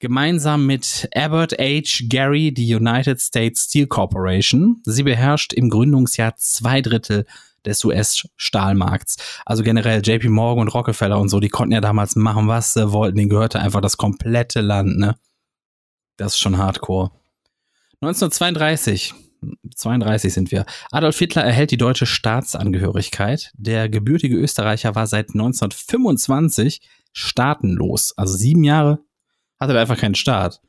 gemeinsam 0.00 0.66
mit 0.66 1.08
Abbott 1.14 1.52
H. 1.58 2.04
Gary 2.08 2.52
die 2.52 2.74
United 2.74 3.20
States 3.20 3.64
Steel 3.64 3.86
Corporation. 3.86 4.82
Sie 4.84 5.02
beherrscht 5.02 5.52
im 5.52 5.70
Gründungsjahr 5.70 6.36
zwei 6.36 6.80
Drittel 6.80 7.26
des 7.64 7.84
US-Stahlmarkts. 7.84 9.16
Also 9.46 9.62
generell 9.62 10.02
JP 10.04 10.28
Morgan 10.28 10.62
und 10.62 10.74
Rockefeller 10.74 11.18
und 11.18 11.28
so, 11.28 11.40
die 11.40 11.48
konnten 11.48 11.72
ja 11.72 11.80
damals 11.80 12.16
machen, 12.16 12.48
was 12.48 12.74
sie 12.74 12.92
wollten. 12.92 13.16
Denen 13.16 13.30
gehörte 13.30 13.60
einfach 13.60 13.80
das 13.80 13.96
komplette 13.96 14.60
Land, 14.60 14.98
ne? 14.98 15.16
Das 16.16 16.34
ist 16.34 16.38
schon 16.38 16.58
hardcore. 16.58 17.10
1932, 18.00 19.14
32 19.74 20.32
sind 20.32 20.52
wir. 20.52 20.66
Adolf 20.90 21.18
Hitler 21.18 21.42
erhält 21.42 21.70
die 21.70 21.76
deutsche 21.76 22.06
Staatsangehörigkeit. 22.06 23.50
Der 23.56 23.88
gebürtige 23.88 24.36
Österreicher 24.36 24.94
war 24.94 25.06
seit 25.06 25.30
1925 25.30 26.82
staatenlos. 27.12 28.12
Also 28.16 28.36
sieben 28.36 28.64
Jahre 28.64 29.00
hatte 29.58 29.74
er 29.74 29.80
einfach 29.80 29.98
keinen 29.98 30.14
Staat. 30.14 30.60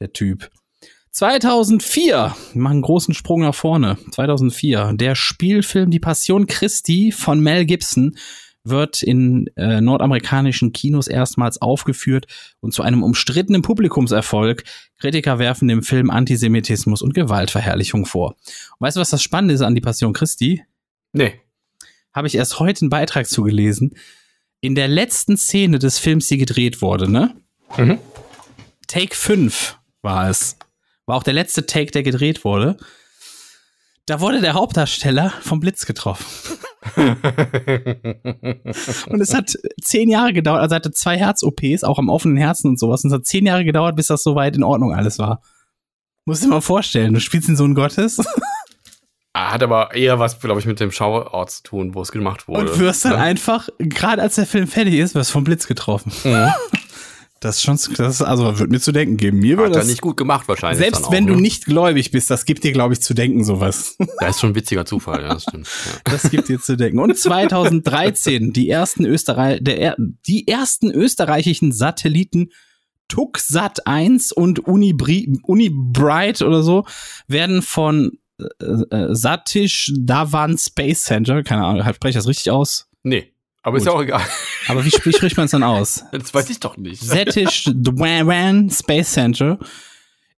Der 0.00 0.12
Typ. 0.12 0.50
2004, 1.10 2.34
wir 2.52 2.62
machen 2.62 2.74
einen 2.74 2.82
großen 2.82 3.14
Sprung 3.14 3.40
nach 3.40 3.54
vorne. 3.54 3.98
2004, 4.12 4.92
der 4.94 5.14
Spielfilm 5.14 5.90
Die 5.90 5.98
Passion 5.98 6.46
Christi 6.46 7.12
von 7.12 7.40
Mel 7.40 7.64
Gibson 7.64 8.16
wird 8.62 9.02
in 9.02 9.48
äh, 9.56 9.80
nordamerikanischen 9.80 10.72
Kinos 10.72 11.08
erstmals 11.08 11.60
aufgeführt 11.60 12.26
und 12.60 12.72
zu 12.72 12.82
einem 12.82 13.02
umstrittenen 13.02 13.62
Publikumserfolg. 13.62 14.64
Kritiker 14.98 15.38
werfen 15.38 15.68
dem 15.68 15.82
Film 15.82 16.10
Antisemitismus 16.10 17.02
und 17.02 17.14
Gewaltverherrlichung 17.14 18.06
vor. 18.06 18.36
Und 18.78 18.86
weißt 18.86 18.96
du, 18.96 19.00
was 19.00 19.10
das 19.10 19.22
Spannende 19.22 19.54
ist 19.54 19.62
an 19.62 19.74
Die 19.74 19.80
Passion 19.80 20.12
Christi? 20.12 20.64
Nee. 21.12 21.40
Habe 22.12 22.26
ich 22.26 22.34
erst 22.34 22.58
heute 22.58 22.82
einen 22.82 22.90
Beitrag 22.90 23.26
zugelesen. 23.26 23.94
In 24.60 24.74
der 24.74 24.88
letzten 24.88 25.36
Szene 25.36 25.78
des 25.78 25.98
Films, 25.98 26.26
die 26.26 26.38
gedreht 26.38 26.82
wurde, 26.82 27.10
ne? 27.10 27.36
Mhm. 27.76 27.98
Take 28.86 29.14
5 29.14 29.76
war 30.02 30.30
es. 30.30 30.56
War 31.06 31.16
auch 31.16 31.22
der 31.22 31.34
letzte 31.34 31.66
Take, 31.66 31.90
der 31.90 32.02
gedreht 32.02 32.44
wurde. 32.44 32.76
Da 34.06 34.20
wurde 34.20 34.40
der 34.40 34.54
Hauptdarsteller 34.54 35.30
vom 35.42 35.60
Blitz 35.60 35.84
getroffen. 35.84 36.24
Und 36.96 37.20
es 39.20 39.34
hat 39.34 39.52
zehn 39.82 40.08
Jahre 40.08 40.32
gedauert, 40.32 40.62
also 40.62 40.74
er 40.74 40.76
hatte 40.76 40.92
zwei 40.92 41.18
Herz-OPs, 41.18 41.84
auch 41.84 41.98
am 41.98 42.08
offenen 42.08 42.36
Herzen 42.38 42.68
und 42.68 42.78
sowas. 42.78 43.04
Und 43.04 43.10
es 43.10 43.14
hat 43.14 43.26
zehn 43.26 43.44
Jahre 43.46 43.64
gedauert, 43.64 43.96
bis 43.96 44.06
das 44.06 44.22
soweit 44.22 44.56
in 44.56 44.62
Ordnung 44.64 44.94
alles 44.94 45.18
war. 45.18 45.42
Musst 46.24 46.44
dir 46.44 46.48
mal 46.48 46.60
vorstellen, 46.60 47.14
du 47.14 47.20
spielst 47.20 47.48
den 47.48 47.56
Sohn 47.56 47.74
Gottes 47.74 48.18
Ah, 49.34 49.52
Hat 49.52 49.62
aber 49.62 49.94
eher 49.94 50.18
was, 50.18 50.40
glaube 50.40 50.58
ich, 50.60 50.66
mit 50.66 50.80
dem 50.80 50.90
Schauort 50.90 51.50
zu 51.50 51.62
tun, 51.62 51.94
wo 51.94 52.00
es 52.02 52.10
gemacht 52.10 52.48
wurde. 52.48 52.72
und 52.72 52.78
wirst 52.80 53.04
dann 53.04 53.12
Ne? 53.12 53.18
einfach, 53.18 53.68
gerade 53.78 54.22
als 54.22 54.34
der 54.36 54.46
Film 54.46 54.66
fertig 54.66 54.94
ist, 54.94 55.14
wirst 55.14 55.30
vom 55.30 55.44
Blitz 55.44 55.66
getroffen. 55.66 56.12
Mhm. 56.24 56.48
Das 57.40 57.56
ist 57.56 57.62
schon, 57.62 57.78
das 57.96 58.16
ist, 58.16 58.22
also 58.22 58.58
wird 58.58 58.70
mir 58.70 58.80
zu 58.80 58.90
denken 58.90 59.16
geben. 59.16 59.38
Mir 59.38 59.58
er 59.58 59.70
das, 59.70 59.86
nicht 59.86 60.00
gut 60.00 60.16
gemacht 60.16 60.48
wahrscheinlich. 60.48 60.78
selbst 60.78 61.04
auch, 61.04 61.12
wenn 61.12 61.26
du 61.26 61.34
ne? 61.34 61.40
nicht 61.40 61.66
gläubig 61.66 62.10
bist, 62.10 62.30
das 62.30 62.44
gibt 62.44 62.64
dir, 62.64 62.72
glaube 62.72 62.94
ich, 62.94 63.00
zu 63.00 63.14
denken, 63.14 63.44
sowas. 63.44 63.96
Da 64.20 64.28
ist 64.28 64.40
schon 64.40 64.50
ein 64.50 64.54
witziger 64.56 64.84
Zufall, 64.84 65.22
ja, 65.22 65.28
das 65.34 65.44
stimmt. 65.44 65.68
Ja. 65.86 66.12
Das 66.12 66.30
gibt 66.30 66.48
dir 66.48 66.58
zu 66.60 66.76
denken. 66.76 66.98
Und 66.98 67.16
2013, 67.16 68.52
die 68.52 68.68
ersten 68.68 69.04
Österreich, 69.04 69.60
der, 69.62 69.78
er- 69.78 69.96
die 69.98 70.48
ersten 70.48 70.90
österreichischen 70.90 71.70
Satelliten 71.70 72.50
TuckSat 73.06 73.86
1 73.86 74.32
und 74.32 74.58
Unibri, 74.60 75.38
Unibright 75.44 76.42
oder 76.42 76.62
so 76.62 76.84
werden 77.26 77.62
von 77.62 78.18
äh, 78.40 78.64
äh, 78.64 79.14
Satish 79.14 79.92
Dhawan 79.96 80.58
Space 80.58 81.02
Center, 81.02 81.42
keine 81.42 81.64
Ahnung, 81.64 81.82
spreche 81.94 82.10
ich 82.10 82.16
das 82.16 82.26
richtig 82.28 82.50
aus? 82.50 82.88
Nee, 83.02 83.32
aber 83.68 83.76
ist 83.78 83.84
Gut. 83.84 83.92
ja 83.92 83.98
auch 83.98 84.02
egal. 84.02 84.22
Aber 84.68 84.84
wie, 84.84 84.90
wie 84.90 85.12
spricht 85.12 85.36
man 85.36 85.44
es 85.46 85.52
dann 85.52 85.62
aus? 85.62 86.04
Das 86.12 86.34
weiß 86.34 86.50
ich 86.50 86.60
doch 86.60 86.76
nicht. 86.76 87.02
Setish 87.02 87.64
Dwan 87.72 88.68
Space 88.70 89.12
Center 89.12 89.58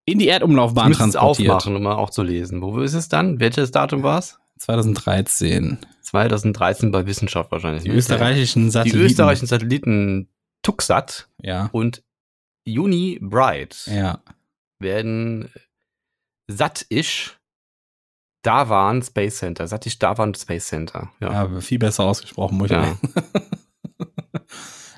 in 0.06 0.20
die 0.20 0.28
Erdumlaufbahn 0.28 0.92
es 0.92 0.98
transportiert. 0.98 1.50
aufmachen, 1.52 1.76
um 1.76 1.84
mal 1.84 1.96
auch 1.96 2.10
zu 2.10 2.24
lesen. 2.24 2.62
Wo 2.62 2.80
ist 2.82 2.94
es 2.96 3.10
dann? 3.10 3.40
Welches 3.40 3.72
Datum 3.72 4.04
war 4.04 4.20
es? 4.20 4.38
2013. 4.60 5.78
2013 6.02 6.92
bei 6.92 7.06
Wissenschaft 7.06 7.52
wahrscheinlich. 7.52 7.84
Die 7.84 7.90
österreichischen 7.92 8.66
Die 8.66 8.70
Satelliten. 8.72 9.02
österreichischen 9.06 9.48
Satelliten 9.48 10.28
Tuxat 10.64 11.30
Ja. 11.42 11.70
und 11.72 12.04
Uni 12.68 13.20
Bright 13.22 13.88
Ja. 13.88 14.20
werden 14.80 15.50
Satish 16.48 17.39
Dawan 18.42 19.02
Space 19.04 19.38
Center. 19.38 19.68
Satish 19.68 20.00
Dawan 20.00 20.34
Space 20.36 20.68
Center. 20.68 21.12
Ja. 21.20 21.46
ja. 21.48 21.60
viel 21.62 21.80
besser 21.80 22.04
ausgesprochen, 22.06 22.58
muss 22.58 22.66
ich 22.68 22.72
Ja. 22.72 22.84
sagen. 22.84 23.00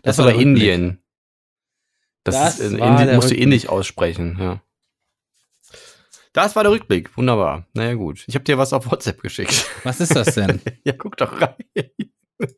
Das, 0.04 0.18
war 0.18 0.34
Indien. 0.34 0.98
Das, 2.24 2.34
Das 2.36 2.60
ist 2.60 2.72
in 2.74 2.80
Indien 2.80 3.16
musst 3.16 3.30
du 3.30 3.34
Rückblick. 3.34 3.40
indisch 3.40 3.68
aussprechen, 3.70 4.36
ja. 4.40 4.62
Das 6.34 6.56
war 6.56 6.64
der 6.64 6.72
Rückblick. 6.72 7.16
Wunderbar. 7.18 7.68
Naja, 7.74 7.94
gut. 7.94 8.24
Ich 8.26 8.34
habe 8.34 8.44
dir 8.44 8.58
was 8.58 8.74
auf 8.74 8.90
WhatsApp 8.90 9.22
geschickt. 9.22 9.68
Was 9.84 10.00
ist 10.02 10.16
das 10.16 10.34
denn? 10.34 10.60
ja, 10.86 10.94
guck 10.94 11.18
doch 11.18 11.40
rein. 11.40 11.54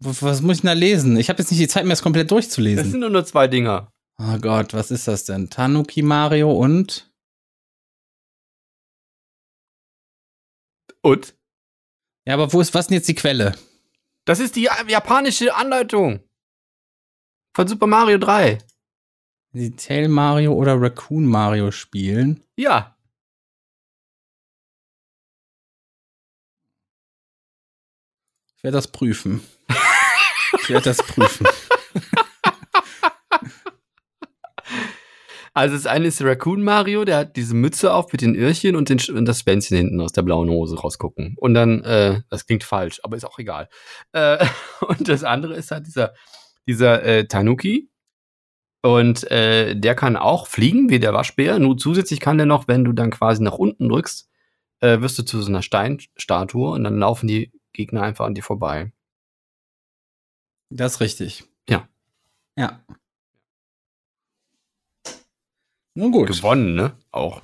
was, 0.00 0.42
muss 0.42 0.56
ich 0.56 0.60
denn 0.62 0.68
da 0.68 0.72
lesen? 0.72 1.16
Ich 1.16 1.28
habe 1.28 1.38
jetzt 1.40 1.50
nicht 1.50 1.60
die 1.62 1.68
Zeit, 1.68 1.84
mir 1.84 1.90
das 1.90 2.02
komplett 2.02 2.30
Das 2.30 2.36
durchzulesen. 2.36 2.90
sind 2.90 3.00
nur, 3.00 3.10
nur 3.10 3.24
zwei 3.24 3.46
Dinger. 3.48 3.92
Oh 4.18 4.36
Gott, 4.38 4.74
was 4.74 4.90
ist 4.90 5.08
das 5.08 5.24
denn? 5.24 5.48
Tanuki 5.48 6.02
Mario 6.02 6.52
und 6.52 7.09
Und? 11.02 11.34
Ja, 12.26 12.34
aber 12.34 12.52
wo 12.52 12.60
ist 12.60 12.74
was 12.74 12.88
denn 12.88 12.96
jetzt 12.96 13.08
die 13.08 13.14
Quelle? 13.14 13.56
Das 14.24 14.38
ist 14.38 14.56
die 14.56 14.68
japanische 14.88 15.54
Anleitung. 15.54 16.22
Von 17.54 17.66
Super 17.66 17.86
Mario 17.86 18.18
3. 18.18 18.58
Die 19.52 19.74
Tail 19.74 20.08
Mario 20.08 20.52
oder 20.52 20.80
Raccoon 20.80 21.26
Mario 21.26 21.70
spielen? 21.72 22.44
Ja. 22.56 22.96
Ich 28.56 28.62
werde 28.62 28.76
das 28.76 28.92
prüfen. 28.92 29.42
Ich 30.62 30.68
werde 30.68 30.84
das 30.84 30.98
prüfen. 30.98 31.46
Also 35.52 35.74
das 35.74 35.86
eine 35.86 36.06
ist 36.06 36.22
Raccoon 36.22 36.62
Mario, 36.62 37.04
der 37.04 37.18
hat 37.18 37.36
diese 37.36 37.54
Mütze 37.54 37.92
auf 37.92 38.12
mit 38.12 38.20
den 38.20 38.36
Öhrchen 38.36 38.76
und, 38.76 38.88
den, 38.88 39.00
und 39.14 39.26
das 39.26 39.40
Schwänzchen 39.40 39.76
hinten 39.76 40.00
aus 40.00 40.12
der 40.12 40.22
blauen 40.22 40.48
Hose 40.48 40.78
rausgucken. 40.78 41.34
Und 41.38 41.54
dann, 41.54 41.82
äh, 41.82 42.22
das 42.30 42.46
klingt 42.46 42.62
falsch, 42.62 43.00
aber 43.02 43.16
ist 43.16 43.24
auch 43.24 43.38
egal. 43.38 43.68
Äh, 44.12 44.44
und 44.86 45.08
das 45.08 45.24
andere 45.24 45.54
ist 45.54 45.70
halt 45.70 45.86
dieser, 45.86 46.14
dieser 46.66 47.02
äh, 47.02 47.26
Tanuki. 47.26 47.90
Und 48.82 49.30
äh, 49.30 49.74
der 49.76 49.94
kann 49.94 50.16
auch 50.16 50.46
fliegen, 50.46 50.88
wie 50.88 51.00
der 51.00 51.12
Waschbär. 51.12 51.58
Nur 51.58 51.76
zusätzlich 51.76 52.20
kann 52.20 52.38
der 52.38 52.46
noch, 52.46 52.66
wenn 52.66 52.84
du 52.84 52.92
dann 52.92 53.10
quasi 53.10 53.42
nach 53.42 53.58
unten 53.58 53.88
drückst, 53.88 54.30
äh, 54.80 55.00
wirst 55.00 55.18
du 55.18 55.24
zu 55.24 55.42
so 55.42 55.48
einer 55.48 55.62
Steinstatue 55.62 56.70
und 56.70 56.84
dann 56.84 56.98
laufen 56.98 57.26
die 57.26 57.52
Gegner 57.72 58.02
einfach 58.02 58.24
an 58.24 58.34
dir 58.34 58.42
vorbei. 58.42 58.92
Das 60.70 60.94
ist 60.94 61.00
richtig. 61.00 61.44
Ja. 61.68 61.88
Ja. 62.56 62.80
Nun 65.94 66.12
gut. 66.12 66.28
Gewonnen, 66.28 66.74
ne? 66.74 66.92
Auch. 67.12 67.42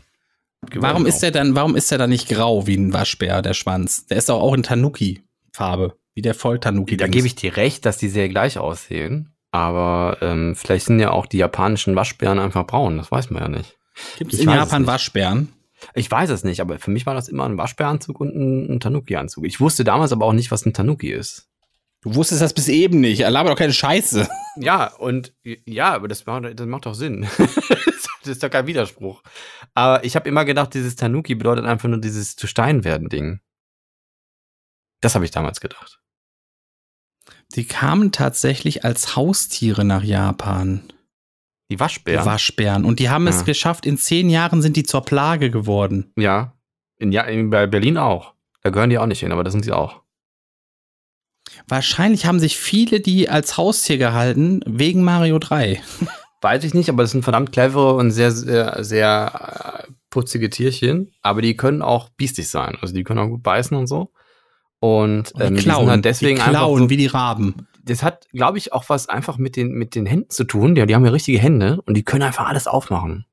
Gewonnen 0.62 0.82
Warum 0.82 1.06
ist 1.06 1.16
auch. 1.16 1.20
der 1.20 1.30
dann, 1.32 1.54
warum 1.54 1.76
ist 1.76 1.90
der 1.90 1.98
dann 1.98 2.10
nicht 2.10 2.28
grau 2.28 2.66
wie 2.66 2.76
ein 2.76 2.92
Waschbär, 2.92 3.42
der 3.42 3.54
Schwanz? 3.54 4.06
Der 4.06 4.16
ist 4.16 4.28
doch 4.28 4.40
auch 4.40 4.54
in 4.54 4.62
Tanuki-Farbe, 4.62 5.96
wie 6.14 6.22
der 6.22 6.34
Voll-Tanuki. 6.34 6.96
Da 6.96 7.06
gebe 7.06 7.26
ich 7.26 7.34
dir 7.34 7.56
recht, 7.56 7.84
dass 7.86 7.98
die 7.98 8.08
sehr 8.08 8.28
gleich 8.28 8.58
aussehen. 8.58 9.32
Aber 9.52 10.18
ähm, 10.20 10.54
vielleicht 10.54 10.86
sind 10.86 11.00
ja 11.00 11.10
auch 11.10 11.26
die 11.26 11.38
japanischen 11.38 11.96
Waschbären 11.96 12.38
einfach 12.38 12.66
braun. 12.66 12.98
Das 12.98 13.10
weiß 13.10 13.30
man 13.30 13.42
ja 13.42 13.48
nicht. 13.48 13.76
Gibt 14.18 14.32
es 14.32 14.40
ich 14.40 14.44
in 14.44 14.50
weiß 14.50 14.56
es 14.58 14.64
Japan 14.66 14.82
nicht. 14.82 14.90
Waschbären? 14.90 15.52
Ich 15.94 16.10
weiß 16.10 16.30
es 16.30 16.42
nicht, 16.44 16.60
aber 16.60 16.78
für 16.78 16.90
mich 16.90 17.06
war 17.06 17.14
das 17.14 17.28
immer 17.28 17.44
ein 17.44 17.58
Waschbäranzug 17.58 18.20
und 18.20 18.34
ein, 18.34 18.70
ein 18.70 18.80
Tanuki-Anzug. 18.80 19.46
Ich 19.46 19.60
wusste 19.60 19.84
damals 19.84 20.12
aber 20.12 20.26
auch 20.26 20.32
nicht, 20.32 20.50
was 20.50 20.66
ein 20.66 20.74
Tanuki 20.74 21.10
ist. 21.10 21.48
Du 22.02 22.14
wusstest 22.14 22.40
das 22.42 22.52
bis 22.54 22.68
eben 22.68 23.00
nicht. 23.00 23.20
Er 23.20 23.30
labert 23.30 23.52
doch 23.52 23.58
keine 23.58 23.72
Scheiße. 23.72 24.28
Ja, 24.58 24.94
und 24.94 25.34
ja, 25.42 25.92
aber 25.94 26.08
das 26.08 26.24
macht, 26.24 26.44
das 26.58 26.66
macht 26.66 26.86
doch 26.86 26.94
Sinn. 26.94 27.26
das 28.26 28.36
ist 28.36 28.42
doch 28.42 28.50
kein 28.50 28.66
Widerspruch. 28.66 29.22
Aber 29.74 30.04
ich 30.04 30.16
habe 30.16 30.28
immer 30.28 30.44
gedacht, 30.44 30.74
dieses 30.74 30.96
Tanuki 30.96 31.34
bedeutet 31.34 31.64
einfach 31.64 31.88
nur 31.88 32.00
dieses 32.00 32.36
zu 32.36 32.46
Stein 32.46 32.84
werden 32.84 33.08
Ding. 33.08 33.40
Das 35.00 35.14
habe 35.14 35.24
ich 35.24 35.30
damals 35.30 35.60
gedacht. 35.60 36.00
Die 37.54 37.66
kamen 37.66 38.12
tatsächlich 38.12 38.84
als 38.84 39.16
Haustiere 39.16 39.84
nach 39.84 40.02
Japan. 40.02 40.82
Die 41.68 41.74
Die 41.74 41.80
Waschbären. 41.80 42.24
Waschbären. 42.24 42.84
Und 42.84 42.98
die 43.00 43.10
haben 43.10 43.26
es 43.26 43.38
Ja. 43.38 43.42
geschafft, 43.42 43.86
in 43.86 43.98
zehn 43.98 44.30
Jahren 44.30 44.62
sind 44.62 44.76
die 44.76 44.84
zur 44.84 45.04
Plage 45.04 45.50
geworden. 45.50 46.12
ja. 46.16 46.52
In, 46.98 47.12
ja, 47.12 47.24
in, 47.24 47.50
bei 47.50 47.66
Berlin 47.66 47.98
auch. 47.98 48.32
Da 48.62 48.70
gehören 48.70 48.88
die 48.88 48.96
auch 48.98 49.04
nicht 49.04 49.20
hin, 49.20 49.30
aber 49.30 49.44
da 49.44 49.50
sind 49.50 49.64
sie 49.66 49.72
auch. 49.72 50.00
Wahrscheinlich 51.68 52.24
haben 52.24 52.40
sich 52.40 52.56
viele 52.56 53.00
die 53.00 53.28
als 53.28 53.58
Haustier 53.58 53.98
gehalten 53.98 54.60
wegen 54.66 55.04
Mario 55.04 55.38
3. 55.38 55.82
Weiß 56.46 56.62
ich 56.62 56.74
nicht, 56.74 56.88
aber 56.88 57.02
das 57.02 57.10
sind 57.10 57.24
verdammt 57.24 57.50
clevere 57.50 57.94
und 57.94 58.12
sehr, 58.12 58.30
sehr, 58.30 58.84
sehr 58.84 59.84
äh, 59.88 59.92
putzige 60.10 60.48
Tierchen. 60.48 61.10
Aber 61.20 61.42
die 61.42 61.56
können 61.56 61.82
auch 61.82 62.08
biestig 62.10 62.48
sein. 62.48 62.78
Also 62.80 62.94
die 62.94 63.02
können 63.02 63.18
auch 63.18 63.26
gut 63.26 63.42
beißen 63.42 63.76
und 63.76 63.88
so. 63.88 64.12
Und 64.78 65.32
Und 65.32 65.32
die 65.34 65.42
ähm, 65.42 65.56
die 65.56 65.62
klauen, 65.64 65.90
halt 65.90 66.04
deswegen 66.04 66.36
die 66.36 66.42
klauen 66.42 66.82
so, 66.82 66.90
wie 66.90 66.96
die 66.96 67.06
Raben. 67.08 67.66
das 67.82 68.04
hat, 68.04 68.28
glaube 68.32 68.58
ich, 68.58 68.72
auch 68.72 68.88
was 68.88 69.08
einfach 69.08 69.38
mit 69.38 69.56
den, 69.56 69.72
mit 69.72 69.96
den 69.96 70.06
Händen 70.06 70.30
zu 70.30 70.44
tun. 70.44 70.76
Ja, 70.76 70.86
die 70.86 70.94
haben 70.94 71.04
ja 71.04 71.10
richtige 71.10 71.40
Hände 71.40 71.82
und 71.84 71.96
die 71.96 72.04
können 72.04 72.22
einfach 72.22 72.46
alles 72.48 72.68
aufmachen. 72.68 73.26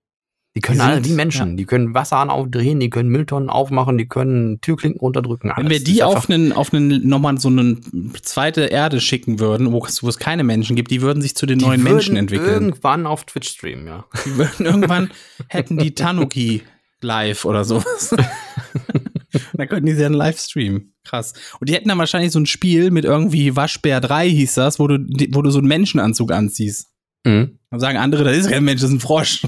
Die 0.55 0.61
können 0.61 0.77
Die 0.77 0.83
alle 0.85 1.03
wie 1.03 1.13
Menschen. 1.13 1.57
Die 1.57 1.65
können 1.65 1.95
Wasserhahn 1.95 2.29
aufdrehen, 2.29 2.79
die 2.79 2.91
können 2.91 3.09
Mülltonnen 3.09 3.49
aufmachen, 3.49 3.97
die 3.97 4.07
können 4.07 4.61
Türklinken 4.61 4.99
runterdrücken. 4.99 5.49
Wenn 5.49 5.65
alles. 5.65 5.69
wir 5.71 5.79
Das 5.79 5.83
die 5.85 6.03
auf 6.03 6.29
einen, 6.29 6.53
auf 6.53 6.71
einen, 6.73 7.07
nochmal 7.07 7.39
so 7.39 7.49
eine 7.49 7.77
zweite 8.21 8.61
Erde 8.65 9.01
schicken 9.01 9.39
würden, 9.39 9.71
wo 9.71 9.83
es, 9.83 10.03
wo 10.03 10.09
es 10.09 10.19
keine 10.19 10.43
Menschen 10.43 10.75
gibt, 10.75 10.91
die 10.91 11.01
würden 11.01 11.21
sich 11.23 11.33
zu 11.35 11.47
den 11.47 11.57
die 11.57 11.65
neuen 11.65 11.81
Menschen 11.81 12.15
entwickeln. 12.17 12.49
Irgendwann 12.65 13.07
auf 13.07 13.23
Twitch 13.25 13.49
streamen, 13.49 13.87
ja. 13.87 14.05
Die 14.25 14.37
würden 14.37 14.65
irgendwann, 14.67 15.09
hätten 15.47 15.77
die 15.79 15.95
Tanuki 15.95 16.61
live 17.01 17.45
oder 17.45 17.65
sowas. 17.65 18.15
dann 19.53 19.67
könnten 19.67 19.87
die 19.87 19.93
sie 19.95 20.03
dann 20.03 20.13
live 20.13 20.39
streamen. 20.39 20.93
Krass. 21.03 21.33
Und 21.59 21.67
die 21.69 21.73
hätten 21.73 21.89
dann 21.89 21.97
wahrscheinlich 21.97 22.31
so 22.31 22.39
ein 22.39 22.45
Spiel 22.45 22.91
mit 22.91 23.05
irgendwie 23.05 23.55
Waschbär 23.55 23.99
3 24.01 24.29
hieß 24.29 24.53
das, 24.53 24.79
wo 24.79 24.87
du, 24.87 24.99
die- 24.99 25.33
wo 25.33 25.41
du 25.41 25.49
so 25.49 25.57
einen 25.59 25.67
Menschenanzug 25.67 26.31
anziehst. 26.31 26.89
Mhm. 27.25 27.57
Dann 27.71 27.79
sagen 27.79 27.97
andere, 27.97 28.23
das 28.23 28.37
ist 28.37 28.49
kein 28.49 28.63
Mensch, 28.63 28.81
das 28.81 28.91
ist 28.91 28.97
ein 28.97 28.99
Frosch. 28.99 29.41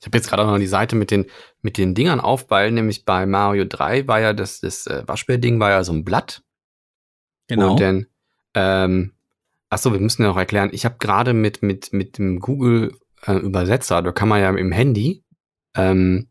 Ich 0.00 0.06
habe 0.06 0.16
jetzt 0.16 0.28
gerade 0.28 0.42
auch 0.42 0.46
noch 0.46 0.58
die 0.58 0.66
Seite 0.66 0.96
mit 0.96 1.10
den, 1.10 1.26
mit 1.62 1.76
den 1.76 1.94
Dingern 1.94 2.20
auf, 2.20 2.50
weil 2.50 2.70
nämlich 2.70 3.04
bei 3.04 3.26
Mario 3.26 3.64
3 3.66 4.08
war 4.08 4.20
ja 4.20 4.32
das, 4.32 4.60
das 4.60 4.86
äh, 4.86 5.02
Waschbär-Ding 5.06 5.60
war 5.60 5.70
ja 5.70 5.84
so 5.84 5.92
ein 5.92 6.04
Blatt. 6.04 6.42
Genau. 7.48 7.72
Und 7.72 7.80
dann, 7.80 8.06
ähm, 8.54 9.12
achso, 9.68 9.92
wir 9.92 10.00
müssen 10.00 10.22
ja 10.22 10.28
noch 10.28 10.36
erklären, 10.36 10.70
ich 10.72 10.84
habe 10.84 10.96
gerade 10.98 11.34
mit, 11.34 11.62
mit, 11.62 11.92
mit 11.92 12.16
dem 12.16 12.40
Google 12.40 12.96
äh, 13.26 13.34
Übersetzer, 13.34 14.00
da 14.02 14.12
kann 14.12 14.28
man 14.28 14.40
ja 14.40 14.50
im 14.50 14.72
Handy, 14.72 15.22
ähm, 15.76 16.30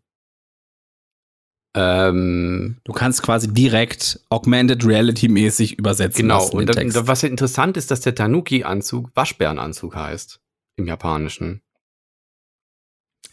ähm, 1.76 2.78
Du 2.84 2.94
kannst 2.94 3.22
quasi 3.22 3.54
direkt 3.54 4.20
Augmented 4.30 4.86
Reality 4.86 5.28
mäßig 5.28 5.78
übersetzen. 5.78 6.24
genau, 6.24 6.50
und 6.50 6.66
da, 6.68 7.08
was 7.08 7.22
ja 7.22 7.30
interessant 7.30 7.78
ist, 7.78 7.92
dass 7.92 8.02
der 8.02 8.16
Tanuki-Anzug 8.16 9.12
Waschbärenanzug 9.16 9.96
heißt. 9.96 10.42
Im 10.78 10.88
Japanischen. 10.88 11.62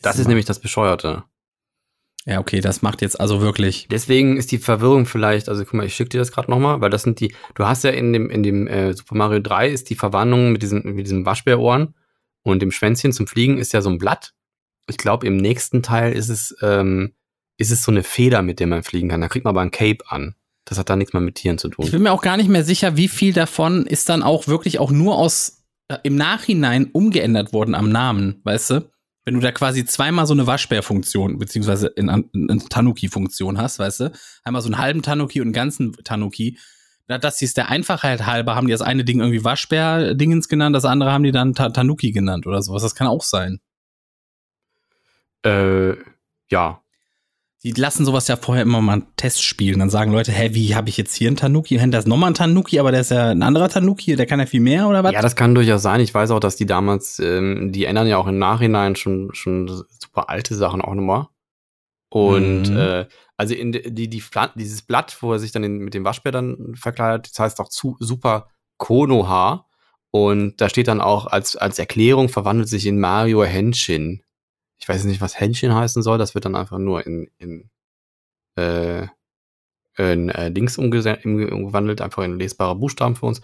Das 0.06 0.16
ist 0.16 0.22
Ja. 0.24 0.28
nämlich 0.28 0.46
das 0.46 0.60
Bescheuerte. 0.60 1.24
ja, 2.28 2.40
okay, 2.40 2.60
das 2.60 2.82
macht 2.82 3.02
jetzt 3.02 3.20
also 3.20 3.40
wirklich. 3.40 3.86
Deswegen 3.90 4.36
ist 4.36 4.50
die 4.50 4.58
Verwirrung 4.58 5.06
vielleicht, 5.06 5.48
also 5.48 5.64
guck 5.64 5.74
mal, 5.74 5.86
ich 5.86 5.94
schicke 5.94 6.08
dir 6.10 6.18
das 6.18 6.32
gerade 6.32 6.50
nochmal, 6.50 6.80
weil 6.80 6.90
das 6.90 7.02
sind 7.02 7.20
die, 7.20 7.32
du 7.54 7.64
hast 7.66 7.84
ja 7.84 7.90
in 7.90 8.12
dem, 8.12 8.30
in 8.30 8.42
dem 8.42 8.66
äh, 8.66 8.92
Super 8.94 9.14
Mario 9.14 9.38
3 9.40 9.68
ist 9.68 9.90
die 9.90 9.94
Verwandlung 9.94 10.50
mit 10.52 10.62
diesen, 10.62 10.82
mit 10.94 11.06
diesen 11.06 11.24
Waschbärohren 11.24 11.94
und 12.42 12.60
dem 12.62 12.72
Schwänzchen 12.72 13.12
zum 13.12 13.26
Fliegen 13.28 13.58
ist 13.58 13.72
ja 13.72 13.80
so 13.80 13.90
ein 13.90 13.98
Blatt. 13.98 14.32
Ich 14.88 14.96
glaube, 14.98 15.26
im 15.26 15.36
nächsten 15.36 15.82
Teil 15.82 16.12
ist 16.12 16.28
es, 16.28 16.56
ähm, 16.62 17.12
ist 17.58 17.70
es 17.70 17.82
so 17.82 17.92
eine 17.92 18.02
Feder, 18.02 18.42
mit 18.42 18.58
der 18.60 18.66
man 18.66 18.82
fliegen 18.82 19.08
kann. 19.08 19.20
Da 19.20 19.28
kriegt 19.28 19.44
man 19.44 19.52
aber 19.54 19.62
ein 19.62 19.70
Cape 19.70 20.04
an. 20.08 20.34
Das 20.64 20.78
hat 20.78 20.90
da 20.90 20.96
nichts 20.96 21.12
mehr 21.12 21.22
mit 21.22 21.36
Tieren 21.36 21.58
zu 21.58 21.68
Ich 21.68 21.74
tun. 21.76 21.90
bin 21.92 22.02
mir 22.02 22.12
auch 22.12 22.22
gar 22.22 22.36
nicht 22.36 22.48
mehr 22.48 22.64
sicher, 22.64 22.96
wie 22.96 23.06
viel 23.08 23.32
davon 23.34 23.86
ist 23.86 24.08
dann 24.08 24.24
auch 24.24 24.48
wirklich 24.48 24.80
auch 24.80 24.90
nur 24.90 25.16
aus 25.16 25.62
äh, 25.88 25.98
im 26.02 26.16
Nachhinein 26.16 26.86
umgeändert 26.92 27.52
worden 27.52 27.76
am 27.76 27.88
Namen, 27.88 28.40
weißt 28.42 28.70
du? 28.70 28.90
Wenn 29.26 29.34
du 29.34 29.40
da 29.40 29.50
quasi 29.52 29.84
zweimal 29.84 30.24
so 30.26 30.32
eine 30.34 30.46
Waschbär-Funktion, 30.46 31.38
beziehungsweise 31.38 31.88
in, 31.88 32.08
in, 32.08 32.48
in 32.48 32.58
Tanuki-Funktion 32.60 33.58
hast, 33.58 33.78
weißt 33.80 34.00
du? 34.00 34.12
Einmal 34.44 34.62
so 34.62 34.68
einen 34.68 34.78
halben 34.78 35.02
Tanuki 35.02 35.40
und 35.40 35.48
einen 35.48 35.52
ganzen 35.52 35.92
Tanuki. 36.04 36.58
Da- 37.08 37.18
Das 37.18 37.42
ist 37.42 37.56
der 37.56 37.68
Einfachheit 37.68 38.24
halber, 38.24 38.54
haben 38.54 38.68
die 38.68 38.72
das 38.72 38.82
eine 38.82 39.04
Ding 39.04 39.18
irgendwie 39.18 39.42
Waschbär-Dingens 39.44 40.48
genannt, 40.48 40.74
das 40.76 40.84
andere 40.84 41.10
haben 41.12 41.24
die 41.24 41.32
dann 41.32 41.54
Ta 41.54 41.70
Tanuki 41.70 42.12
genannt 42.12 42.46
oder 42.46 42.62
sowas. 42.62 42.82
Das 42.82 42.94
kann 42.94 43.08
auch 43.08 43.22
sein. 43.24 43.58
Äh, 45.44 45.94
ja. 46.48 46.80
Die 47.66 47.72
lassen 47.72 48.04
sowas 48.04 48.28
ja 48.28 48.36
vorher 48.36 48.62
immer 48.62 48.80
mal 48.80 48.92
einen 48.92 49.16
Test 49.16 49.42
spielen. 49.42 49.80
Dann 49.80 49.90
sagen 49.90 50.12
Leute, 50.12 50.30
hä, 50.30 50.50
wie 50.52 50.76
habe 50.76 50.88
ich 50.88 50.96
jetzt 50.96 51.16
hier 51.16 51.26
einen 51.26 51.36
Tanuki? 51.36 51.76
Und 51.80 51.90
da 51.90 51.98
ist 51.98 52.06
nochmal 52.06 52.30
ein 52.30 52.34
Tanuki, 52.34 52.78
aber 52.78 52.92
der 52.92 53.00
ist 53.00 53.10
ja 53.10 53.30
ein 53.30 53.42
anderer 53.42 53.68
Tanuki, 53.68 54.14
der 54.14 54.26
kann 54.26 54.38
ja 54.38 54.46
viel 54.46 54.60
mehr 54.60 54.86
oder 54.86 55.02
was? 55.02 55.12
Ja, 55.12 55.20
das 55.20 55.34
kann 55.34 55.52
durchaus 55.52 55.82
sein. 55.82 55.98
Ich 55.98 56.14
weiß 56.14 56.30
auch, 56.30 56.38
dass 56.38 56.54
die 56.54 56.66
damals, 56.66 57.18
ähm, 57.18 57.72
die 57.72 57.86
ändern 57.86 58.06
ja 58.06 58.18
auch 58.18 58.28
im 58.28 58.38
Nachhinein 58.38 58.94
schon, 58.94 59.30
schon 59.32 59.66
super 59.66 60.30
alte 60.30 60.54
Sachen 60.54 60.80
auch 60.80 60.94
nochmal. 60.94 61.26
Und 62.08 62.70
Mhm. 62.70 62.76
äh, 62.76 63.06
also 63.36 63.54
in 63.54 63.72
die, 63.72 63.92
die, 63.92 64.22
dieses 64.54 64.82
Blatt, 64.82 65.16
wo 65.20 65.32
er 65.32 65.40
sich 65.40 65.50
dann 65.50 65.64
in, 65.64 65.78
mit 65.78 65.92
dem 65.92 66.04
Waschbär 66.04 66.30
dann 66.30 66.76
verkleidet, 66.76 67.30
das 67.32 67.38
heißt 67.40 67.58
auch 67.58 67.68
zu, 67.68 67.96
super 67.98 68.46
Konoha. 68.76 69.66
Und 70.12 70.60
da 70.60 70.68
steht 70.68 70.86
dann 70.86 71.00
auch 71.00 71.26
als, 71.26 71.56
als 71.56 71.80
Erklärung 71.80 72.28
verwandelt 72.28 72.68
sich 72.68 72.86
in 72.86 73.00
Mario 73.00 73.42
Henshin. 73.42 74.22
Ich 74.78 74.88
weiß 74.88 75.04
nicht, 75.04 75.20
was 75.20 75.38
Henshin 75.40 75.74
heißen 75.74 76.02
soll. 76.02 76.18
Das 76.18 76.34
wird 76.34 76.44
dann 76.44 76.54
einfach 76.54 76.78
nur 76.78 77.06
in, 77.06 77.30
in, 77.38 77.70
äh, 78.56 79.06
in 79.96 80.28
äh, 80.28 80.52
umge- 80.54 81.50
umgewandelt, 81.50 82.00
einfach 82.00 82.22
in 82.24 82.38
lesbare 82.38 82.76
Buchstaben 82.76 83.16
für 83.16 83.26
uns. 83.26 83.40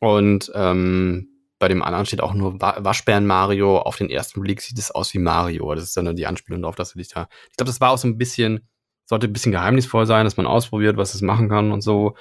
Und 0.00 0.52
ähm, 0.54 1.28
bei 1.58 1.68
dem 1.68 1.82
anderen 1.82 2.04
steht 2.04 2.20
auch 2.20 2.34
nur 2.34 2.60
Wa 2.60 2.76
Waschbären 2.80 3.26
Mario. 3.26 3.78
Auf 3.78 3.96
den 3.96 4.10
ersten 4.10 4.42
Blick 4.42 4.60
sieht 4.60 4.78
es 4.78 4.90
aus 4.90 5.14
wie 5.14 5.18
Mario. 5.18 5.74
Das 5.74 5.84
ist 5.84 5.96
dann 5.96 6.14
die 6.14 6.26
Anspielung 6.26 6.60
darauf, 6.62 6.76
dass 6.76 6.94
er 6.94 6.98
dich 6.98 7.08
da. 7.08 7.28
Ich 7.50 7.56
glaube, 7.56 7.70
das 7.70 7.80
war 7.80 7.90
auch 7.90 7.98
so 7.98 8.08
ein 8.08 8.18
bisschen, 8.18 8.68
sollte 9.06 9.26
ein 9.28 9.32
bisschen 9.32 9.52
geheimnisvoll 9.52 10.04
sein, 10.04 10.24
dass 10.24 10.36
man 10.36 10.46
ausprobiert, 10.46 10.98
was 10.98 11.14
es 11.14 11.22
machen 11.22 11.48
kann 11.48 11.72
und 11.72 11.80
so. 11.80 12.16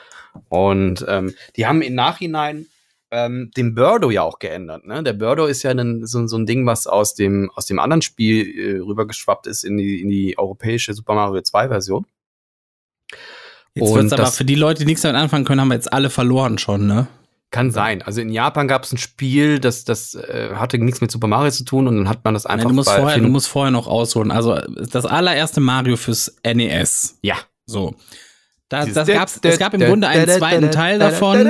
Und 0.47 1.03
ähm, 1.09 1.33
die 1.57 1.65
haben 1.65 1.81
im 1.81 1.95
Nachhinein 1.95 2.67
ähm, 3.13 3.51
den 3.55 3.75
Birdo 3.75 4.09
ja 4.09 4.23
auch 4.23 4.39
geändert. 4.39 4.87
Ne? 4.87 5.03
Der 5.03 5.13
Birdo 5.13 5.45
ist 5.45 5.61
ja 5.61 5.71
ein, 5.71 6.05
so, 6.05 6.25
so 6.25 6.35
ein 6.35 6.47
Ding, 6.47 6.65
was 6.65 6.87
aus 6.87 7.13
dem, 7.13 7.51
aus 7.53 7.67
dem 7.67 7.77
anderen 7.77 8.01
Spiel 8.01 8.47
äh, 8.47 8.79
rübergeschwappt 8.79 9.45
ist 9.45 9.63
in 9.63 9.77
die, 9.77 10.01
in 10.01 10.09
die 10.09 10.37
europäische 10.37 10.93
Super 10.93 11.13
Mario 11.13 11.41
2 11.41 11.67
Version. 11.67 12.07
Jetzt 13.75 13.89
Und 13.89 13.95
wird's 13.95 14.13
aber 14.13 14.25
für 14.27 14.45
die 14.45 14.55
Leute, 14.55 14.79
die 14.79 14.85
nichts 14.85 15.03
damit 15.03 15.21
anfangen 15.21 15.45
können, 15.45 15.61
haben 15.61 15.67
wir 15.67 15.75
jetzt 15.75 15.93
alle 15.93 16.09
verloren 16.09 16.57
schon, 16.57 16.87
ne? 16.87 17.07
Kann 17.51 17.69
sein. 17.69 18.01
Also 18.01 18.19
in 18.19 18.29
Japan 18.29 18.67
gab 18.67 18.83
es 18.83 18.91
ein 18.91 18.97
Spiel, 18.97 19.59
das, 19.59 19.85
das 19.85 20.15
äh, 20.15 20.55
hatte 20.55 20.79
nichts 20.79 21.01
mit 21.01 21.11
Super 21.11 21.27
Mario 21.27 21.51
zu 21.51 21.65
tun 21.65 21.87
und 21.87 21.97
dann 21.97 22.09
hat 22.09 22.25
man 22.25 22.33
das 22.33 22.47
einfach 22.47 22.65
Nein, 22.65 22.69
du, 22.69 22.75
musst 22.75 22.89
vorher, 22.89 23.19
du 23.19 23.27
musst 23.27 23.47
vorher 23.47 23.71
noch 23.71 23.85
ausholen. 23.85 24.31
Also 24.31 24.59
das 24.91 25.05
allererste 25.05 25.61
Mario 25.61 25.97
fürs 25.97 26.35
NES. 26.43 27.19
Ja. 27.21 27.35
So. 27.67 27.93
Da, 28.73 28.85
das 28.85 29.07
gab's, 29.07 29.39
es 29.43 29.59
gab 29.59 29.75
im 29.75 29.81
Grunde 29.81 30.07
einen 30.07 30.27
zweiten 30.27 30.71
Teil 30.71 30.97
davon. 30.97 31.47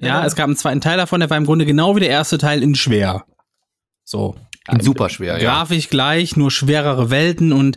Ja, 0.00 0.26
es 0.26 0.34
gab 0.34 0.46
einen 0.46 0.56
zweiten 0.56 0.80
Teil 0.80 0.96
davon, 0.96 1.20
der 1.20 1.30
war 1.30 1.36
im 1.36 1.46
Grunde 1.46 1.64
genau 1.66 1.94
wie 1.94 2.00
der 2.00 2.08
erste 2.08 2.36
Teil 2.36 2.64
in 2.64 2.74
schwer. 2.74 3.24
So. 4.02 4.34
Super 4.80 5.08
schwer, 5.08 5.40
ja. 5.40 5.52
Grafisch 5.52 5.88
gleich, 5.88 6.36
nur 6.36 6.50
schwerere 6.50 7.10
Welten 7.10 7.52
und 7.52 7.76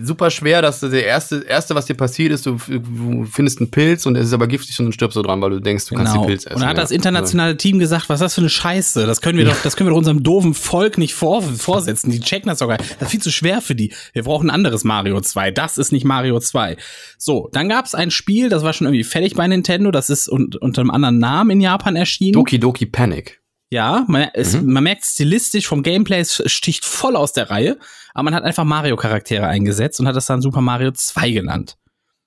Super 0.00 0.30
schwer, 0.30 0.60
dass 0.60 0.80
der 0.80 1.06
erste, 1.06 1.44
erste, 1.44 1.74
was 1.76 1.86
dir 1.86 1.94
passiert 1.94 2.32
ist, 2.32 2.46
du, 2.46 2.58
du 2.68 3.26
findest 3.30 3.60
einen 3.60 3.70
Pilz 3.70 4.06
und 4.06 4.16
es 4.16 4.26
ist 4.26 4.32
aber 4.32 4.48
giftig 4.48 4.76
und 4.80 4.86
dann 4.86 4.92
stirbst 4.92 5.16
du 5.16 5.22
dran, 5.22 5.40
weil 5.40 5.50
du 5.50 5.60
denkst, 5.60 5.86
du 5.86 5.94
kannst 5.94 6.12
genau. 6.12 6.24
den 6.24 6.28
Pilz 6.28 6.46
essen. 6.46 6.56
Und 6.56 6.62
da 6.62 6.68
hat 6.68 6.76
ja. 6.76 6.82
das 6.82 6.90
internationale 6.90 7.56
Team 7.56 7.78
gesagt, 7.78 8.08
was 8.08 8.16
ist 8.16 8.24
das 8.24 8.34
für 8.34 8.40
eine 8.40 8.50
Scheiße? 8.50 9.06
Das 9.06 9.20
können 9.20 9.38
wir 9.38 9.44
doch, 9.44 9.56
das 9.62 9.76
können 9.76 9.88
wir 9.88 9.92
doch 9.92 9.98
unserem 9.98 10.22
doofen 10.22 10.54
Volk 10.54 10.98
nicht 10.98 11.14
vor, 11.14 11.42
vorsetzen. 11.42 12.10
Die 12.10 12.20
checken 12.20 12.48
das 12.48 12.58
sogar. 12.58 12.78
Das 12.78 13.02
ist 13.02 13.10
viel 13.10 13.22
zu 13.22 13.30
schwer 13.30 13.60
für 13.60 13.76
die. 13.76 13.92
Wir 14.12 14.24
brauchen 14.24 14.48
ein 14.48 14.54
anderes 14.54 14.82
Mario 14.82 15.20
2. 15.20 15.52
Das 15.52 15.78
ist 15.78 15.92
nicht 15.92 16.04
Mario 16.04 16.40
2. 16.40 16.76
So, 17.18 17.48
dann 17.52 17.68
gab 17.68 17.86
es 17.86 17.94
ein 17.94 18.10
Spiel, 18.10 18.48
das 18.48 18.64
war 18.64 18.72
schon 18.72 18.88
irgendwie 18.88 19.04
fertig 19.04 19.34
bei 19.34 19.46
Nintendo. 19.46 19.92
Das 19.92 20.10
ist 20.10 20.28
un 20.28 20.50
unter 20.60 20.80
einem 20.80 20.90
anderen 20.90 21.18
Namen 21.18 21.50
in 21.50 21.60
Japan 21.60 21.94
erschienen. 21.94 22.32
Doki 22.32 22.58
Doki 22.58 22.86
Panic. 22.86 23.41
Ja, 23.72 24.04
man, 24.06 24.28
es, 24.34 24.54
Mhm. 24.60 24.70
man 24.70 24.84
merkt 24.84 25.02
stilistisch 25.06 25.66
vom 25.66 25.82
Gameplay, 25.82 26.20
es 26.20 26.42
sticht 26.44 26.84
voll 26.84 27.16
aus 27.16 27.32
der 27.32 27.48
Reihe, 27.48 27.78
aber 28.12 28.24
man 28.24 28.34
hat 28.34 28.44
einfach 28.44 28.64
Mario-Charaktere 28.64 29.46
eingesetzt 29.46 29.98
und 29.98 30.06
hat 30.06 30.14
das 30.14 30.26
dann 30.26 30.42
Super 30.42 30.60
Mario 30.60 30.90
2 30.90 31.30
genannt. 31.30 31.78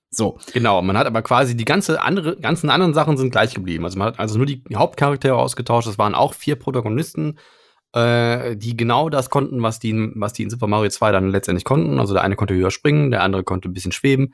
So, 0.10 0.40
Genau, 0.54 0.82
man 0.82 0.98
hat 0.98 1.06
aber 1.06 1.22
quasi 1.22 1.56
die 1.56 1.66
ganze 1.66 2.02
andere, 2.02 2.38
ganzen 2.38 2.72
anderen 2.72 2.96
Sachen 2.96 3.16
sind 3.18 3.30
gleich 3.30 3.54
geblieben. 3.54 3.86
Also 3.86 4.00
man 4.00 4.08
hat 4.08 4.20
also 4.20 4.38
nur 4.38 4.48
die 4.48 4.64
Hauptcharaktere 4.74 5.36
ausgetauscht. 5.36 5.88
Das 5.88 6.00
waren 6.00 6.16
auch 6.16 6.34
vier 6.34 6.56
Protagonisten, 6.56 7.38
äh, 7.94 8.56
die 8.58 8.76
genau 8.76 9.10
das 9.10 9.30
konnten, 9.30 9.62
was 9.62 9.78
die, 9.78 9.94
was 10.16 10.34
die 10.34 10.42
in 10.42 10.50
Super 10.50 10.66
Mario 10.66 10.90
2 10.90 11.12
dann 11.12 11.30
letztendlich 11.30 11.64
konnten. 11.64 12.00
Also 12.00 12.16
der 12.16 12.24
eine 12.24 12.36
konnte 12.36 12.56
höher 12.56 12.72
springen, 12.72 13.12
der 13.12 13.22
andere 13.22 13.44
konnte 13.44 13.70
ein 13.70 13.74
bisschen 13.74 13.92
schweben 13.92 14.34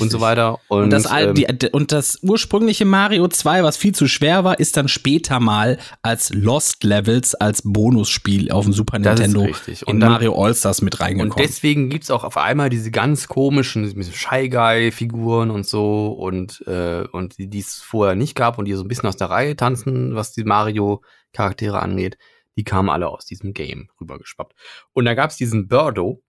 und 0.00 0.10
so 0.10 0.20
weiter. 0.20 0.58
Und, 0.68 0.84
Und 0.84 0.90
das, 0.90 1.06
ähm, 1.10 1.34
die, 1.34 1.46
und 1.72 1.92
das 1.92 2.18
ursprüngliche 2.22 2.84
Mario 2.84 3.28
2, 3.28 3.62
was 3.62 3.76
viel 3.76 3.94
zu 3.94 4.06
schwer 4.08 4.44
war, 4.44 4.58
ist 4.58 4.76
dann 4.76 4.88
später 4.88 5.38
mal 5.40 5.78
als 6.02 6.32
Lost 6.34 6.82
Levels, 6.84 7.34
als 7.34 7.62
Bonusspiel 7.64 8.50
auf 8.50 8.64
dem 8.64 8.72
Super 8.72 8.98
Nintendo 8.98 9.42
richtig. 9.42 9.82
in 9.82 9.88
Und 9.88 10.00
dann- 10.00 10.12
Mario 10.12 10.34
All-Stars 10.34 10.82
mit 10.82 10.94
Und 10.94 11.00
reingekommen. 11.00 11.36
deswegen 11.46 11.88
gibt's 11.90 12.10
auch 12.10 12.24
auf 12.24 12.36
einmal 12.36 12.68
diese 12.70 12.90
ganz 12.90 13.28
komischen 13.28 13.86
Shy 14.12 14.48
Guy-Figuren 14.48 15.50
und 15.50 15.66
so 15.66 16.08
und, 16.08 16.62
äh, 16.66 17.04
und 17.12 17.38
die 17.38 17.48
die 17.48 17.60
es 17.60 17.76
vorher 17.80 18.14
nicht 18.16 18.34
gab 18.34 18.58
und 18.58 18.64
die 18.66 18.74
so 18.74 18.82
ein 18.82 18.88
bisschen 18.88 19.08
aus 19.08 19.16
der 19.16 19.30
Reihe 19.30 19.56
tanzen, 19.56 20.14
was 20.14 20.32
die 20.32 20.44
Mario-Charaktere 20.44 21.80
angeht, 21.80 22.18
die 22.56 22.64
kamen 22.64 22.88
alle 22.88 23.08
aus 23.08 23.26
diesem 23.26 23.52
Game 23.52 23.88
rübergeschwappt. 24.00 24.54
Und 24.92 25.04
da 25.04 25.14
gab's 25.14 25.36
diesen 25.36 25.68
Birdo. 25.68 26.22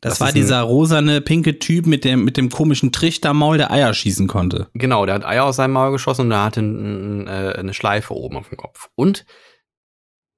Das, 0.00 0.12
das 0.12 0.20
war 0.20 0.32
dieser 0.32 0.60
rosane, 0.62 1.20
pinke 1.20 1.58
Typ 1.58 1.86
mit 1.86 2.04
dem, 2.04 2.24
mit 2.24 2.36
dem 2.36 2.48
komischen 2.48 2.92
Trichtermaul, 2.92 3.58
der 3.58 3.70
Eier 3.70 3.92
schießen 3.92 4.26
konnte. 4.28 4.68
Genau, 4.74 5.04
der 5.04 5.16
hat 5.16 5.24
Eier 5.24 5.44
aus 5.44 5.56
seinem 5.56 5.72
Maul 5.72 5.92
geschossen 5.92 6.22
und 6.22 6.30
der 6.30 6.42
hatte 6.42 6.60
ein, 6.60 7.26
äh, 7.26 7.54
eine 7.58 7.74
Schleife 7.74 8.14
oben 8.14 8.36
auf 8.36 8.48
dem 8.48 8.56
Kopf. 8.56 8.88
Und 8.94 9.26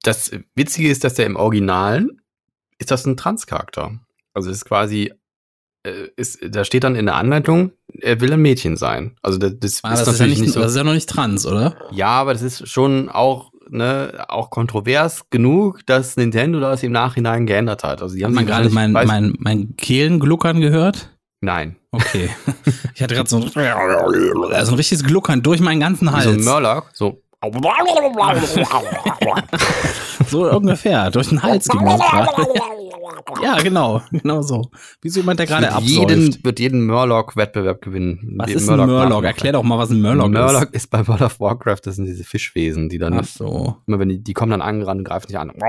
das 0.03 0.33
Witzige 0.57 0.91
ist, 0.91 1.05
dass 1.05 1.15
der 1.15 1.27
im 1.27 1.37
Originalen 1.37 2.21
ist 2.79 2.91
das 2.91 3.07
ein 3.07 3.17
Transcharakter. 3.17 4.01
Also 4.35 4.51
es 4.51 4.57
ist 4.59 4.65
quasi, 4.65 5.13
äh, 5.85 6.09
ist, 6.17 6.41
da 6.43 6.65
steht 6.65 6.83
dann 6.83 6.97
in 6.97 7.07
der 7.07 7.15
Anleitung, 7.15 7.71
er 8.01 8.21
will 8.21 8.33
ein 8.33 8.43
Mädchen 8.43 8.77
sein. 8.77 9.17
Also 9.23 9.39
das, 9.39 9.53
das 9.61 9.81
Ah, 9.85 9.93
ist 9.95 10.01
das, 10.07 10.15
ist 10.15 10.21
ja 10.21 10.27
nicht 10.27 10.49
so. 10.51 10.59
das 10.61 10.73
ist 10.73 10.77
ja 10.77 10.83
noch 10.83 10.95
nicht 10.95 11.09
trans, 11.09 11.47
oder? 11.47 11.77
Ja, 11.93 12.09
aber 12.09 12.33
das 12.33 12.43
ist 12.43 12.69
schon 12.69 13.09
auch, 13.09 13.52
ne, 13.73 14.25
auch 14.29 14.51
kontrovers 14.51 15.25
genug, 15.31 15.85
dass 15.87 16.17
Nintendo 16.17 16.61
das 16.61 16.83
im 16.83 16.93
Nachhinein 16.93 17.47
geändert 17.47 17.83
hat. 17.85 18.03
Also 18.03 18.15
die 18.15 18.23
Hat 18.23 18.29
haben 18.29 18.35
man 18.35 18.45
sich 18.47 18.55
gerade 18.55 18.71
mein, 18.71 18.93
mein, 18.93 19.07
weiß- 19.33 19.35
mein 19.39 19.77
Kehlengluckern 19.77 20.61
gehört? 20.61 21.11
Nein. 21.41 21.77
Okay. 21.91 22.31
ich 22.95 23.03
hatte 23.03 23.15
gerade 23.15 23.29
so, 23.29 23.37
ein- 23.39 23.51
also 24.53 24.73
ein 24.73 24.77
richtiges 24.77 25.03
Gluckern 25.05 25.43
durch 25.43 25.61
meinen 25.61 25.81
ganzen 25.81 26.13
Hals. 26.13 26.25
so 26.25 26.31
ein 26.31 26.45
Murloc, 26.45 26.91
so. 26.93 27.21
So 30.29 30.49
ungefähr, 30.51 31.11
durch 31.11 31.29
den 31.31 31.43
Hals 31.43 31.67
ging. 31.69 31.81
Ja, 33.43 33.57
genau, 33.57 34.03
genau 34.11 34.43
so. 34.43 34.71
Wie 35.01 35.09
so 35.09 35.21
jemand, 35.21 35.39
der 35.41 35.47
gerade 35.47 35.73
absäuft. 35.73 36.11
jeden, 36.11 36.45
wird 36.45 36.61
jeden 36.61 36.87
Murloc-Wettbewerb 36.87 37.83
gewinnen. 37.83 38.37
Was 38.39 38.51
ist 38.51 38.69
ein 38.69 38.79
Murloc? 38.87 39.25
Erklär 39.25 39.53
doch 39.53 39.63
mal, 39.63 39.79
was 39.79 39.91
ein 39.91 40.01
Murloc, 40.01 40.31
Murloc 40.31 40.65
ist. 40.65 40.75
ist 40.85 40.91
bei 40.91 41.07
World 41.07 41.23
of 41.23 41.41
Warcraft, 41.41 41.81
das 41.85 41.97
sind 41.97 42.07
diese 42.07 42.25
Fischwesen, 42.25 42.89
die 42.89 42.99
dann 42.99 43.15
Ach 43.15 43.25
so. 43.25 43.77
immer 43.87 43.99
wenn 43.99 44.09
die, 44.09 44.23
die 44.23 44.33
kommen 44.35 44.51
dann 44.51 44.63
angerannt 44.63 44.99
und 44.99 45.05
greifen 45.05 45.27
dich 45.29 45.39
an. 45.39 45.53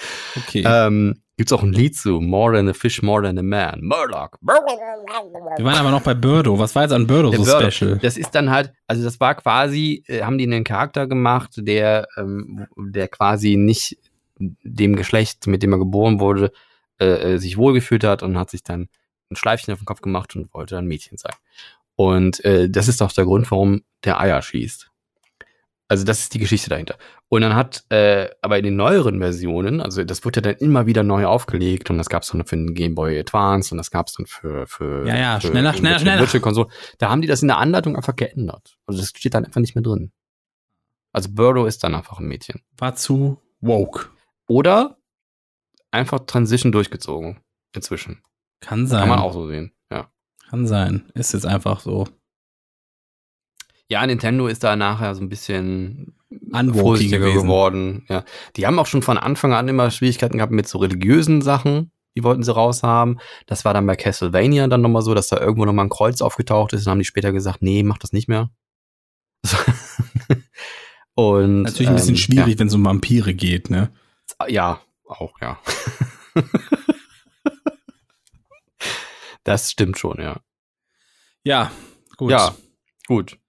Okay. 0.36 0.64
Ähm, 0.66 1.16
gibt's 1.40 1.54
auch 1.54 1.62
ein 1.62 1.72
Lied 1.72 1.96
zu 1.96 2.20
More 2.20 2.54
than 2.54 2.68
a 2.68 2.74
fish, 2.74 3.00
more 3.00 3.22
than 3.22 3.38
a 3.38 3.42
man. 3.42 3.80
Murloc. 3.82 4.36
Wir 4.42 5.64
waren 5.64 5.78
aber 5.78 5.90
noch 5.90 6.02
bei 6.02 6.12
Birdo. 6.12 6.58
Was 6.58 6.74
war 6.74 6.82
jetzt 6.82 6.92
an 6.92 7.06
Birdo 7.06 7.30
Der 7.30 7.38
so 7.40 7.46
Birdo. 7.46 7.70
special? 7.70 7.98
Das 7.98 8.18
ist 8.18 8.34
dann 8.34 8.50
halt, 8.50 8.74
also 8.86 9.02
das 9.02 9.18
war 9.20 9.34
quasi, 9.36 10.04
äh, 10.06 10.20
haben 10.20 10.36
die 10.36 10.44
einen 10.44 10.64
Charakter 10.64 11.06
gemacht, 11.06 11.52
der, 11.56 12.06
ähm, 12.18 12.66
der 12.76 13.08
quasi 13.08 13.56
nicht 13.56 13.96
dem 14.38 14.96
Geschlecht, 14.96 15.46
mit 15.46 15.62
dem 15.62 15.72
er 15.72 15.78
geboren 15.78 16.20
wurde, 16.20 16.52
äh, 17.00 17.06
äh, 17.06 17.38
sich 17.38 17.56
wohlgefühlt 17.56 18.04
hat 18.04 18.22
und 18.22 18.36
hat 18.36 18.50
sich 18.50 18.62
dann 18.62 18.90
ein 19.30 19.36
Schleifchen 19.36 19.72
auf 19.72 19.80
den 19.80 19.86
Kopf 19.86 20.02
gemacht 20.02 20.36
und 20.36 20.52
wollte 20.52 20.74
dann 20.74 20.84
Mädchen 20.84 21.16
sein. 21.16 21.32
Und 21.96 22.44
äh, 22.44 22.68
das 22.68 22.86
ist 22.86 23.00
auch 23.00 23.12
der 23.12 23.24
Grund, 23.24 23.50
warum 23.50 23.80
der 24.04 24.20
Eier 24.20 24.42
schießt. 24.42 24.89
Also 25.90 26.04
das 26.04 26.20
ist 26.20 26.34
die 26.34 26.38
Geschichte 26.38 26.70
dahinter. 26.70 26.94
Und 27.28 27.42
dann 27.42 27.56
hat, 27.56 27.84
äh, 27.88 28.28
aber 28.42 28.58
in 28.58 28.64
den 28.64 28.76
neueren 28.76 29.18
Versionen, 29.18 29.80
also 29.80 30.04
das 30.04 30.24
wurde 30.24 30.38
ja 30.38 30.42
dann 30.42 30.54
immer 30.64 30.86
wieder 30.86 31.02
neu 31.02 31.26
aufgelegt 31.26 31.90
und 31.90 31.98
das 31.98 32.08
gab 32.08 32.22
es 32.22 32.28
dann 32.28 32.46
für 32.46 32.54
den 32.54 32.74
Game 32.74 32.94
Boy 32.94 33.18
Advance 33.18 33.74
und 33.74 33.78
das 33.78 33.90
gab 33.90 34.06
es 34.06 34.12
dann 34.12 34.26
für, 34.26 34.68
für 34.68 35.04
Ja, 35.04 35.16
ja, 35.16 35.40
für 35.40 35.48
schneller, 35.48 35.74
schneller, 35.74 35.98
schneller. 35.98 36.20
Virtual 36.20 36.40
Console. 36.40 36.68
Da 36.98 37.10
haben 37.10 37.22
die 37.22 37.26
das 37.26 37.42
in 37.42 37.48
der 37.48 37.58
Anleitung 37.58 37.96
einfach 37.96 38.14
geändert. 38.14 38.78
Also 38.86 39.00
das 39.00 39.08
steht 39.08 39.34
dann 39.34 39.44
einfach 39.44 39.60
nicht 39.60 39.74
mehr 39.74 39.82
drin. 39.82 40.12
Also 41.12 41.28
Birdo 41.32 41.66
ist 41.66 41.82
dann 41.82 41.96
einfach 41.96 42.20
ein 42.20 42.28
Mädchen. 42.28 42.60
War 42.78 42.94
zu 42.94 43.42
woke. 43.60 44.10
Oder 44.46 44.96
einfach 45.90 46.20
Transition 46.20 46.70
durchgezogen. 46.70 47.40
Inzwischen. 47.74 48.22
Kann 48.60 48.86
sein. 48.86 49.00
Kann 49.00 49.08
man 49.08 49.18
auch 49.18 49.32
so 49.32 49.48
sehen. 49.48 49.72
Ja. 49.90 50.08
Kann 50.50 50.68
sein. 50.68 51.10
Ist 51.14 51.32
jetzt 51.32 51.46
einfach 51.46 51.80
so. 51.80 52.06
Ja, 53.90 54.06
Nintendo 54.06 54.46
ist 54.46 54.62
da 54.62 54.76
nachher 54.76 55.14
so 55.14 55.20
ein 55.20 55.28
bisschen 55.28 56.14
vorsichtiger 56.72 57.32
geworden. 57.32 58.04
Ja. 58.08 58.24
Die 58.56 58.66
haben 58.66 58.78
auch 58.78 58.86
schon 58.86 59.02
von 59.02 59.18
Anfang 59.18 59.52
an 59.52 59.66
immer 59.68 59.90
Schwierigkeiten 59.90 60.38
gehabt 60.38 60.52
mit 60.52 60.68
so 60.68 60.78
religiösen 60.78 61.42
Sachen. 61.42 61.90
Die 62.16 62.22
wollten 62.22 62.42
sie 62.42 62.54
raushaben. 62.54 63.20
Das 63.46 63.64
war 63.64 63.74
dann 63.74 63.86
bei 63.86 63.96
Castlevania 63.96 64.68
dann 64.68 64.80
nochmal 64.80 65.02
so, 65.02 65.12
dass 65.14 65.28
da 65.28 65.38
irgendwo 65.38 65.64
nochmal 65.64 65.86
ein 65.86 65.90
Kreuz 65.90 66.22
aufgetaucht 66.22 66.72
ist. 66.72 66.86
Dann 66.86 66.92
haben 66.92 66.98
die 67.00 67.04
später 67.04 67.32
gesagt, 67.32 67.62
nee, 67.62 67.82
mach 67.82 67.98
das 67.98 68.12
nicht 68.12 68.28
mehr. 68.28 68.50
Und 71.14 71.62
Natürlich 71.62 71.88
ein 71.88 71.96
bisschen 71.96 72.10
ähm, 72.10 72.16
schwierig, 72.16 72.58
wenn 72.58 72.68
es 72.68 72.74
um 72.74 72.84
Vampire 72.84 73.34
geht, 73.34 73.70
ne? 73.70 73.90
Ja, 74.40 74.48
ja 74.48 74.80
auch, 75.06 75.34
ja. 75.40 75.58
Das 79.42 79.70
stimmt 79.70 79.98
schon, 79.98 80.20
ja. 80.20 80.40
Ja, 81.44 81.72
gut. 82.16 82.30
Ja, 82.30 82.54
gut. 83.08 83.39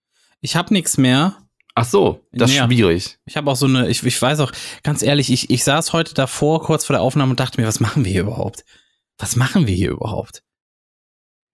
Ich 0.42 0.56
habe 0.56 0.74
nichts 0.74 0.98
mehr. 0.98 1.38
Ach 1.74 1.86
so, 1.86 2.20
das 2.34 2.50
ist 2.52 2.58
Ja. 2.58 2.66
schwierig. 2.66 3.18
Ich 3.26 3.38
habe 3.38 3.50
auch 3.50 3.56
so 3.56 3.66
eine, 3.66 3.88
ich, 3.90 4.04
ich 4.04 4.22
weiß 4.22 4.40
auch, 4.42 4.52
ganz 4.84 5.02
ehrlich, 5.04 5.32
ich, 5.32 5.50
ich 5.50 5.64
saß 5.64 5.94
heute 5.94 6.14
davor, 6.14 6.62
kurz 6.64 6.84
vor 6.86 6.94
der 6.96 7.02
Aufnahme 7.02 7.32
und 7.32 7.40
dachte 7.40 7.62
mir, 7.62 7.68
was 7.68 7.80
machen 7.80 8.04
wir 8.04 8.12
hier 8.12 8.22
überhaupt? 8.22 8.66
Was 9.18 9.36
machen 9.38 9.68
wir 9.68 9.76
hier 9.76 9.92
überhaupt? 9.92 10.44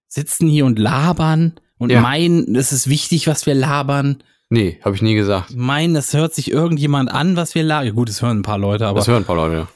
Sitzen 0.08 0.48
hier 0.48 0.66
und 0.66 0.80
labern 0.80 1.60
und 1.78 1.92
Ja. 1.92 2.02
meinen, 2.02 2.56
es 2.56 2.72
ist 2.72 2.90
wichtig, 2.90 3.28
was 3.28 3.46
wir 3.46 3.54
labern. 3.54 4.24
Nee, 4.50 4.80
habe 4.84 4.96
ich 4.96 5.02
nie 5.02 5.14
gesagt. 5.16 5.54
Meinen, 5.56 5.94
das 5.94 6.14
hört 6.14 6.34
sich 6.34 6.50
irgendjemand 6.50 7.12
an, 7.12 7.36
was 7.36 7.54
wir 7.54 7.64
labern. 7.64 7.88
Ja, 7.88 7.92
gut, 7.94 8.10
es 8.10 8.22
hören 8.22 8.40
ein 8.40 8.44
paar 8.44 8.58
Leute, 8.58 8.88
aber 8.88 9.00
Das 9.00 9.08
hören 9.08 9.24
ein 9.24 9.26
paar 9.28 9.36
Leute. 9.36 9.68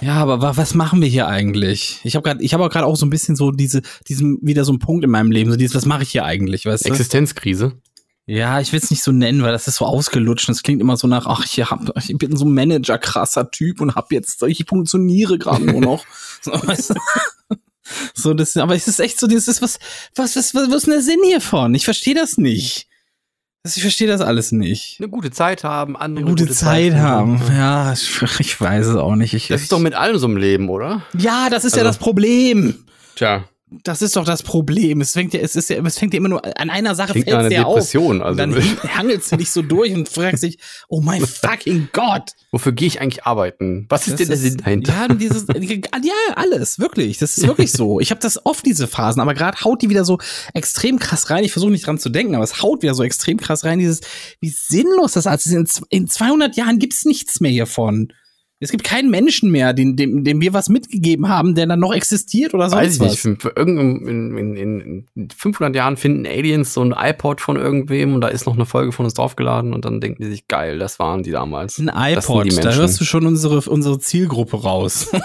ja, 0.00 0.14
aber 0.14 0.40
wa- 0.40 0.56
was 0.56 0.74
machen 0.74 1.02
wir 1.02 1.08
hier 1.08 1.28
eigentlich? 1.28 2.00
Ich 2.02 2.16
habe 2.16 2.24
gerade, 2.28 2.42
ich 2.42 2.54
habe 2.54 2.64
auch 2.64 2.70
gerade 2.70 2.86
auch 2.86 2.96
so 2.96 3.04
ein 3.06 3.10
bisschen 3.10 3.36
so 3.36 3.50
diese, 3.52 3.82
diesen 4.08 4.38
wieder 4.42 4.64
so 4.64 4.72
einen 4.72 4.78
Punkt 4.80 5.04
in 5.04 5.10
meinem 5.10 5.30
Leben, 5.30 5.50
so 5.50 5.56
dieses, 5.58 5.76
was 5.76 5.84
mache 5.86 6.02
ich 6.02 6.10
hier 6.10 6.24
eigentlich, 6.24 6.64
weißt 6.66 6.86
du? 6.86 6.88
Ja, 8.26 8.58
ich 8.60 8.72
will 8.72 8.80
es 8.82 8.90
nicht 8.90 9.02
so 9.02 9.12
nennen, 9.12 9.42
weil 9.42 9.52
das 9.52 9.68
ist 9.68 9.76
so 9.76 9.84
ausgelutscht. 9.84 10.48
und 10.48 10.54
Das 10.56 10.62
klingt 10.62 10.80
immer 10.80 10.96
so 10.96 11.06
nach, 11.06 11.26
ach, 11.26 11.44
ich, 11.44 11.58
hab, 11.70 11.80
ich 11.98 12.16
bin 12.16 12.36
so 12.36 12.46
ein 12.46 12.54
Manager, 12.54 12.96
krasser 12.98 13.50
Typ 13.50 13.80
und 13.82 13.94
hab 13.96 14.10
jetzt, 14.12 14.42
ich 14.44 14.64
funktioniere 14.66 15.38
gerade 15.38 15.64
nur 15.64 15.80
noch. 15.80 16.04
So, 16.44 16.52
weißt 16.52 16.90
du? 16.90 17.56
so, 18.14 18.34
das, 18.34 18.54
aber 18.58 18.74
es 18.74 18.86
ist 18.86 19.00
echt 19.00 19.18
so, 19.18 19.26
das 19.26 19.48
ist 19.48 19.62
was, 19.62 19.78
was, 20.14 20.36
was, 20.36 20.54
was, 20.54 20.68
was 20.68 20.76
ist 20.76 20.86
denn 20.86 20.92
der 20.92 21.02
Sinn 21.02 21.20
hiervon? 21.24 21.74
Ich 21.74 21.86
verstehe 21.86 22.14
das 22.14 22.36
nicht. 22.36 22.86
Ich 23.66 23.80
verstehe 23.80 24.08
das 24.08 24.20
alles 24.20 24.52
nicht. 24.52 24.96
Eine 24.98 25.08
gute 25.08 25.30
Zeit 25.30 25.64
haben, 25.64 25.96
andere 25.96 26.26
Eine 26.26 26.34
gute, 26.36 26.52
Zeit 26.52 26.94
haben. 26.96 27.40
Ja, 27.48 27.94
ich, 27.94 28.20
ich 28.40 28.60
weiß 28.60 28.88
es 28.88 28.96
auch 28.96 29.14
nicht. 29.16 29.32
Ich, 29.32 29.48
Das 29.48 29.62
ist 29.62 29.72
doch 29.72 29.78
mit 29.78 29.94
allem 29.94 30.18
so 30.18 30.26
im 30.26 30.36
Leben, 30.36 30.68
oder? 30.68 31.00
ja, 31.16 31.48
das 31.48 31.64
ist 31.64 31.76
ja 31.76 31.78
Also- 31.82 31.88
das 31.88 31.98
Problem. 31.98 32.84
Tja, 33.16 33.44
Das 33.82 34.02
ist 34.02 34.16
doch 34.16 34.24
das 34.24 34.42
Problem. 34.42 35.00
Es 35.00 35.12
fängt 35.12 35.34
ja, 35.34 35.40
es 35.40 35.56
ist 35.56 35.68
ja, 35.70 35.82
es 35.84 35.98
fängt 35.98 36.14
ja 36.14 36.18
immer 36.18 36.28
nur 36.28 36.44
an 36.60 36.70
einer 36.70 36.94
Sache 36.94 37.12
fällt 37.14 37.28
einer 37.32 37.50
ja 37.50 37.64
auf. 37.64 37.76
Also, 38.22 38.36
dann 38.36 38.54
hangelst 38.96 39.32
du 39.32 39.36
dich 39.36 39.50
so 39.50 39.62
durch 39.62 39.92
und 39.92 40.08
fragst 40.08 40.42
dich, 40.42 40.58
oh 40.88 41.00
mein 41.00 41.20
fucking 41.26 41.88
Gott. 41.92 42.30
wofür 42.52 42.72
gehe 42.72 42.86
ich 42.88 43.00
eigentlich 43.00 43.24
arbeiten? 43.24 43.86
Was 43.88 44.06
ist 44.08 44.20
denn 44.20 44.28
der 44.28 44.36
Sinn 44.36 44.56
dahinter? 44.58 44.92
Ja, 44.92 45.08
dieses, 45.14 45.46
ja, 45.48 46.12
alles, 46.36 46.78
wirklich. 46.78 47.18
Das 47.18 47.36
ist 47.36 47.46
wirklich 47.46 47.72
so. 47.72 48.00
Ich 48.00 48.10
habe 48.10 48.20
das 48.20 48.44
oft, 48.46 48.64
diese 48.64 48.86
Phasen, 48.86 49.20
aber 49.20 49.34
gerade 49.34 49.60
haut 49.64 49.82
die 49.82 49.90
wieder 49.90 50.04
so 50.04 50.18
extrem 50.52 50.98
krass 50.98 51.30
rein. 51.30 51.44
Ich 51.44 51.52
versuche 51.52 51.70
nicht 51.72 51.86
dran 51.86 51.98
zu 51.98 52.10
denken, 52.10 52.34
aber 52.34 52.44
es 52.44 52.62
haut 52.62 52.82
wieder 52.82 52.94
so 52.94 53.02
extrem 53.02 53.38
krass 53.38 53.64
rein, 53.64 53.78
dieses, 53.78 54.00
wie 54.40 54.50
sinnlos 54.50 55.12
das 55.12 55.26
ist. 55.26 55.46
In, 55.52 55.66
z- 55.66 55.84
in 55.90 56.06
200 56.08 56.56
Jahren 56.56 56.78
gibt's 56.78 57.04
nichts 57.04 57.40
mehr 57.40 57.50
hiervon. 57.50 58.12
Es 58.64 58.70
gibt 58.70 58.82
keinen 58.82 59.10
Menschen 59.10 59.50
mehr, 59.50 59.74
dem, 59.74 59.94
dem, 59.94 60.24
dem 60.24 60.40
wir 60.40 60.54
was 60.54 60.70
mitgegeben 60.70 61.28
haben, 61.28 61.54
der 61.54 61.66
dann 61.66 61.80
noch 61.80 61.94
existiert 61.94 62.54
oder 62.54 62.70
sonst 62.70 62.82
Weiß 62.82 62.94
ich 62.94 63.00
was. 63.00 63.24
nicht. 63.24 63.44
In, 63.58 64.56
in, 64.56 65.06
in 65.14 65.28
500 65.30 65.76
Jahren 65.76 65.96
finden 65.98 66.26
Aliens 66.26 66.72
so 66.72 66.82
ein 66.82 66.94
iPod 66.96 67.42
von 67.42 67.56
irgendwem 67.56 68.14
und 68.14 68.22
da 68.22 68.28
ist 68.28 68.46
noch 68.46 68.54
eine 68.54 68.64
Folge 68.64 68.92
von 68.92 69.04
uns 69.04 69.14
draufgeladen 69.14 69.74
und 69.74 69.84
dann 69.84 70.00
denken 70.00 70.22
die 70.22 70.30
sich, 70.30 70.48
geil, 70.48 70.78
das 70.78 70.98
waren 70.98 71.22
die 71.22 71.30
damals. 71.30 71.78
Ein 71.78 71.90
iPod, 71.94 72.64
da 72.64 72.74
hörst 72.74 73.00
du 73.00 73.04
schon 73.04 73.26
unsere, 73.26 73.60
unsere 73.70 73.98
Zielgruppe 73.98 74.62
raus. 74.62 75.10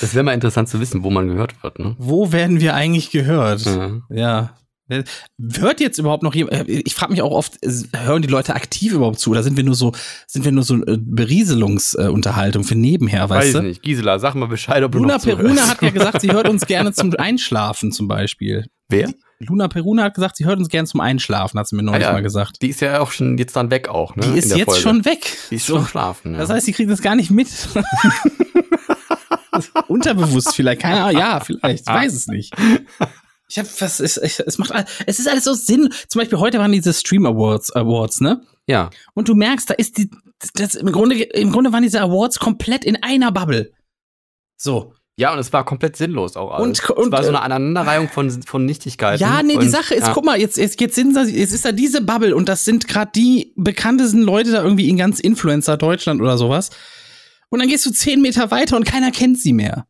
Das 0.00 0.14
wäre 0.14 0.22
mal 0.22 0.32
interessant 0.32 0.68
zu 0.68 0.78
wissen, 0.80 1.02
wo 1.02 1.10
man 1.10 1.26
gehört 1.26 1.60
wird, 1.62 1.80
ne? 1.80 1.96
Wo 1.98 2.30
werden 2.30 2.60
wir 2.60 2.74
eigentlich 2.74 3.10
gehört? 3.10 3.62
Ja. 3.64 3.90
Ja. 4.10 4.50
Hört 4.88 5.80
jetzt 5.80 5.98
überhaupt 5.98 6.22
noch 6.22 6.34
jemand? 6.34 6.68
Ich 6.68 6.94
frage 6.94 7.12
mich 7.12 7.22
auch 7.22 7.30
oft, 7.32 7.54
äh, 7.62 7.70
hören 7.96 8.22
die 8.22 8.28
Leute 8.28 8.54
aktiv 8.54 8.92
überhaupt 8.92 9.18
zu? 9.18 9.30
Oder 9.30 9.42
sind 9.42 9.56
wir 9.56 9.64
nur 9.64 9.74
so, 9.74 9.92
sind 10.26 10.44
wir 10.44 10.52
nur 10.52 10.64
so 10.64 10.76
äh, 10.84 10.96
Berieselungsunterhaltung 10.98 12.64
für 12.64 12.74
nebenher, 12.74 13.28
Weiß 13.28 13.38
weißt 13.38 13.46
ich 13.48 13.52
du? 13.54 13.62
nicht. 13.62 13.82
Gisela, 13.82 14.18
sag 14.18 14.34
mal 14.34 14.46
Bescheid, 14.48 14.82
ob 14.82 14.92
du 14.92 14.98
Luna 14.98 15.14
noch 15.14 15.20
zuhörst. 15.20 15.40
Peruna 15.42 15.68
hat 15.68 15.82
ja 15.82 15.90
gesagt, 15.90 16.20
sie 16.22 16.32
hört 16.32 16.48
uns 16.48 16.66
gerne 16.66 16.92
zum 16.92 17.14
Einschlafen 17.16 17.92
zum 17.92 18.08
Beispiel. 18.08 18.64
Wer? 18.88 19.12
Luna 19.40 19.68
Peruna 19.68 20.02
hat 20.04 20.14
gesagt, 20.14 20.36
sie 20.36 20.46
hört 20.46 20.58
uns 20.58 20.68
gerne 20.68 20.88
zum 20.88 21.00
Einschlafen, 21.00 21.60
hat 21.60 21.68
sie 21.68 21.76
mir 21.76 21.82
neulich 21.84 22.02
Ah 22.04 22.08
ja. 22.08 22.12
mal 22.14 22.22
gesagt. 22.22 22.60
Die 22.62 22.70
ist 22.70 22.80
ja 22.80 22.98
auch 23.00 23.12
schon 23.12 23.38
jetzt 23.38 23.54
dann 23.54 23.70
weg 23.70 23.88
auch, 23.88 24.16
ne? 24.16 24.26
Die 24.32 24.38
ist 24.38 24.50
jetzt 24.56 24.64
Folge. 24.64 24.80
schon 24.80 25.04
weg. 25.04 25.36
Die 25.50 25.56
ist 25.56 25.66
schon 25.66 25.86
schlafen, 25.86 26.32
ja. 26.32 26.38
Das 26.40 26.50
heißt, 26.50 26.66
sie 26.66 26.72
kriegt 26.72 26.90
das 26.90 27.02
gar 27.02 27.14
nicht 27.14 27.30
mit. 27.30 27.48
Unterbewusst 29.88 30.54
vielleicht, 30.54 30.82
keine 30.82 31.02
Ahnung. 31.04 31.20
Ja, 31.20 31.40
vielleicht. 31.40 31.84
Ich 31.88 31.94
weiß 31.94 32.14
es 32.14 32.26
nicht. 32.26 32.54
Ich 33.50 33.58
hab, 33.58 33.66
was 33.80 33.98
ist, 34.00 34.18
ich, 34.18 34.40
es 34.40 34.58
macht, 34.58 34.72
es 35.06 35.18
ist 35.18 35.28
alles 35.28 35.44
so 35.44 35.54
Sinn. 35.54 35.88
Zum 36.08 36.20
Beispiel 36.20 36.38
heute 36.38 36.58
waren 36.58 36.70
diese 36.72 36.92
Stream 36.92 37.24
Awards, 37.26 37.72
Awards, 37.74 38.20
ne? 38.20 38.42
ja. 38.66 38.90
Und 39.14 39.28
du 39.28 39.34
merkst, 39.34 39.70
da 39.70 39.74
ist 39.74 39.96
die, 39.96 40.10
das, 40.54 40.74
im 40.74 40.92
Grunde, 40.92 41.20
im 41.22 41.50
Grunde 41.50 41.72
waren 41.72 41.82
diese 41.82 42.00
Awards 42.00 42.38
komplett 42.38 42.84
in 42.84 43.02
einer 43.02 43.32
Bubble. 43.32 43.72
So. 44.56 44.92
Ja, 45.16 45.32
und 45.32 45.40
es 45.40 45.52
war 45.52 45.64
komplett 45.64 45.96
sinnlos 45.96 46.36
auch 46.36 46.52
alles. 46.52 46.80
Und- 46.80 46.90
und, 46.90 47.06
es 47.06 47.10
war 47.12 47.22
so 47.24 47.30
äh, 47.30 47.34
eine 47.34 47.42
Aneinanderreihung 47.42 48.08
von, 48.08 48.30
von 48.42 48.64
Nichtigkeiten. 48.64 49.20
Ja, 49.20 49.42
nee, 49.42 49.54
die 49.54 49.66
Und- 49.66 49.70
Sache 49.70 49.94
ist, 49.94 50.06
ja. 50.06 50.12
guck 50.12 50.24
mal, 50.24 50.38
jetzt, 50.38 50.56
jetzt, 50.58 50.80
jetzt, 50.80 50.94
sind 50.94 51.16
jetzt 51.16 51.52
ist 51.52 51.64
da 51.64 51.72
diese 51.72 52.02
Bubble 52.02 52.36
und 52.36 52.48
das 52.48 52.64
sind 52.64 52.86
gerade 52.86 53.10
die 53.16 53.52
bekanntesten 53.56 54.22
Leute 54.22 54.52
da 54.52 54.62
irgendwie 54.62 54.88
in 54.88 54.96
ganz 54.96 55.18
Influencer 55.18 55.76
Deutschland 55.76 56.20
oder 56.20 56.38
sowas. 56.38 56.70
Und 57.48 57.58
dann 57.60 57.68
gehst 57.68 57.84
du 57.86 57.90
zehn 57.90 58.20
Meter 58.20 58.50
weiter 58.52 58.76
und 58.76 58.84
keiner 58.84 59.10
kennt 59.10 59.40
sie 59.40 59.52
mehr. 59.54 59.86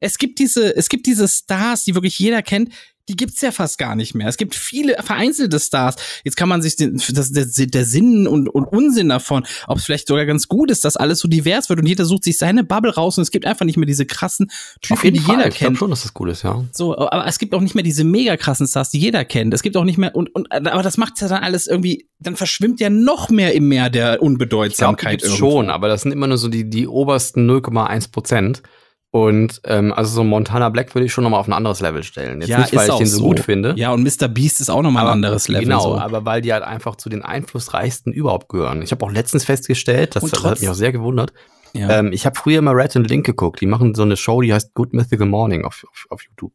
Es 0.00 0.18
gibt 0.18 0.38
diese, 0.38 0.76
es 0.76 0.88
gibt 0.88 1.06
diese 1.06 1.28
Stars, 1.28 1.84
die 1.84 1.94
wirklich 1.94 2.18
jeder 2.18 2.42
kennt, 2.42 2.70
die 3.08 3.16
gibt's 3.16 3.40
ja 3.40 3.50
fast 3.50 3.78
gar 3.78 3.96
nicht 3.96 4.14
mehr. 4.14 4.28
Es 4.28 4.36
gibt 4.36 4.54
viele 4.54 4.96
vereinzelte 5.02 5.58
Stars. 5.58 5.96
Jetzt 6.24 6.36
kann 6.36 6.48
man 6.48 6.60
sich 6.60 6.76
den, 6.76 7.00
das, 7.10 7.32
der, 7.32 7.46
der 7.46 7.84
Sinn 7.84 8.26
und, 8.26 8.48
und 8.48 8.64
Unsinn 8.64 9.08
davon, 9.08 9.46
ob 9.66 9.78
es 9.78 9.84
vielleicht 9.84 10.08
sogar 10.08 10.26
ganz 10.26 10.46
gut 10.46 10.70
ist, 10.70 10.84
dass 10.84 10.96
alles 10.96 11.20
so 11.20 11.28
divers 11.28 11.68
wird 11.70 11.80
und 11.80 11.86
jeder 11.86 12.04
sucht 12.04 12.24
sich 12.24 12.36
seine 12.36 12.64
Bubble 12.64 12.94
raus 12.94 13.16
und 13.16 13.22
es 13.22 13.30
gibt 13.30 13.46
einfach 13.46 13.64
nicht 13.64 13.78
mehr 13.78 13.86
diese 13.86 14.04
krassen 14.04 14.50
Typen, 14.82 15.14
die 15.14 15.20
Fall. 15.20 15.36
jeder 15.36 15.48
ich 15.48 15.54
kennt. 15.54 15.78
schon, 15.78 15.90
dass 15.90 16.02
das 16.02 16.12
cool 16.18 16.28
ist, 16.30 16.42
ja. 16.42 16.62
So, 16.72 16.96
aber 16.98 17.26
es 17.26 17.38
gibt 17.38 17.54
auch 17.54 17.60
nicht 17.60 17.74
mehr 17.74 17.84
diese 17.84 18.04
mega 18.04 18.36
krassen 18.36 18.66
Stars, 18.66 18.90
die 18.90 18.98
jeder 18.98 19.24
kennt. 19.24 19.54
Es 19.54 19.62
gibt 19.62 19.76
auch 19.76 19.84
nicht 19.84 19.98
mehr 19.98 20.14
und, 20.14 20.34
und 20.34 20.52
aber 20.52 20.82
das 20.82 20.98
macht 20.98 21.20
ja 21.20 21.28
dann 21.28 21.42
alles 21.42 21.66
irgendwie, 21.66 22.08
dann 22.18 22.36
verschwimmt 22.36 22.80
ja 22.80 22.90
noch 22.90 23.30
mehr 23.30 23.54
im 23.54 23.68
Meer 23.68 23.88
der 23.88 24.14
Ich 24.14 24.18
glaube, 24.18 24.18
die 24.18 24.26
Unbedeutsamkeit 24.26 25.10
gibt's 25.12 25.26
irgendwo. 25.26 25.50
schon, 25.52 25.70
aber 25.70 25.88
das 25.88 26.02
sind 26.02 26.12
immer 26.12 26.26
nur 26.26 26.38
so 26.38 26.48
die, 26.48 26.68
die 26.68 26.86
obersten 26.86 27.50
0,1 27.50 28.12
Prozent. 28.12 28.62
Und 29.10 29.62
ähm, 29.64 29.92
also 29.92 30.16
so 30.16 30.24
Montana 30.24 30.68
Black 30.68 30.94
würde 30.94 31.06
ich 31.06 31.12
schon 31.12 31.24
nochmal 31.24 31.40
auf 31.40 31.48
ein 31.48 31.54
anderes 31.54 31.80
Level 31.80 32.02
stellen. 32.02 32.42
Jetzt 32.42 32.58
nicht, 32.58 32.76
weil 32.76 32.90
ich 32.90 32.94
den 32.96 33.06
so 33.06 33.22
gut 33.22 33.40
finde. 33.40 33.74
Ja, 33.76 33.90
und 33.92 34.02
Mr. 34.02 34.28
Beast 34.28 34.60
ist 34.60 34.68
auch 34.68 34.82
noch 34.82 34.90
mal 34.90 35.06
ein 35.06 35.12
anderes 35.12 35.48
Level. 35.48 35.64
Genau, 35.64 35.80
so. 35.80 35.98
aber 35.98 36.26
weil 36.26 36.42
die 36.42 36.52
halt 36.52 36.62
einfach 36.62 36.96
zu 36.96 37.08
den 37.08 37.22
einflussreichsten 37.22 38.12
überhaupt 38.12 38.50
gehören. 38.50 38.82
Ich 38.82 38.92
habe 38.92 39.04
auch 39.06 39.10
letztens 39.10 39.46
festgestellt, 39.46 40.14
das, 40.14 40.24
das 40.24 40.44
hat 40.44 40.60
mich 40.60 40.68
auch 40.68 40.74
sehr 40.74 40.92
gewundert. 40.92 41.32
ja. 41.72 41.88
Ähm, 42.00 42.12
ich 42.12 42.26
habe 42.26 42.38
früher 42.38 42.60
mal 42.60 42.74
Red 42.74 42.96
and 42.96 43.08
Link 43.08 43.24
geguckt. 43.24 43.62
Die 43.62 43.66
machen 43.66 43.94
so 43.94 44.02
eine 44.02 44.16
Show, 44.16 44.42
die 44.42 44.52
heißt 44.52 44.74
Good 44.74 44.92
Mythical 44.92 45.26
Morning 45.26 45.64
auf, 45.64 45.86
auf, 45.90 46.06
auf 46.10 46.22
YouTube. 46.22 46.52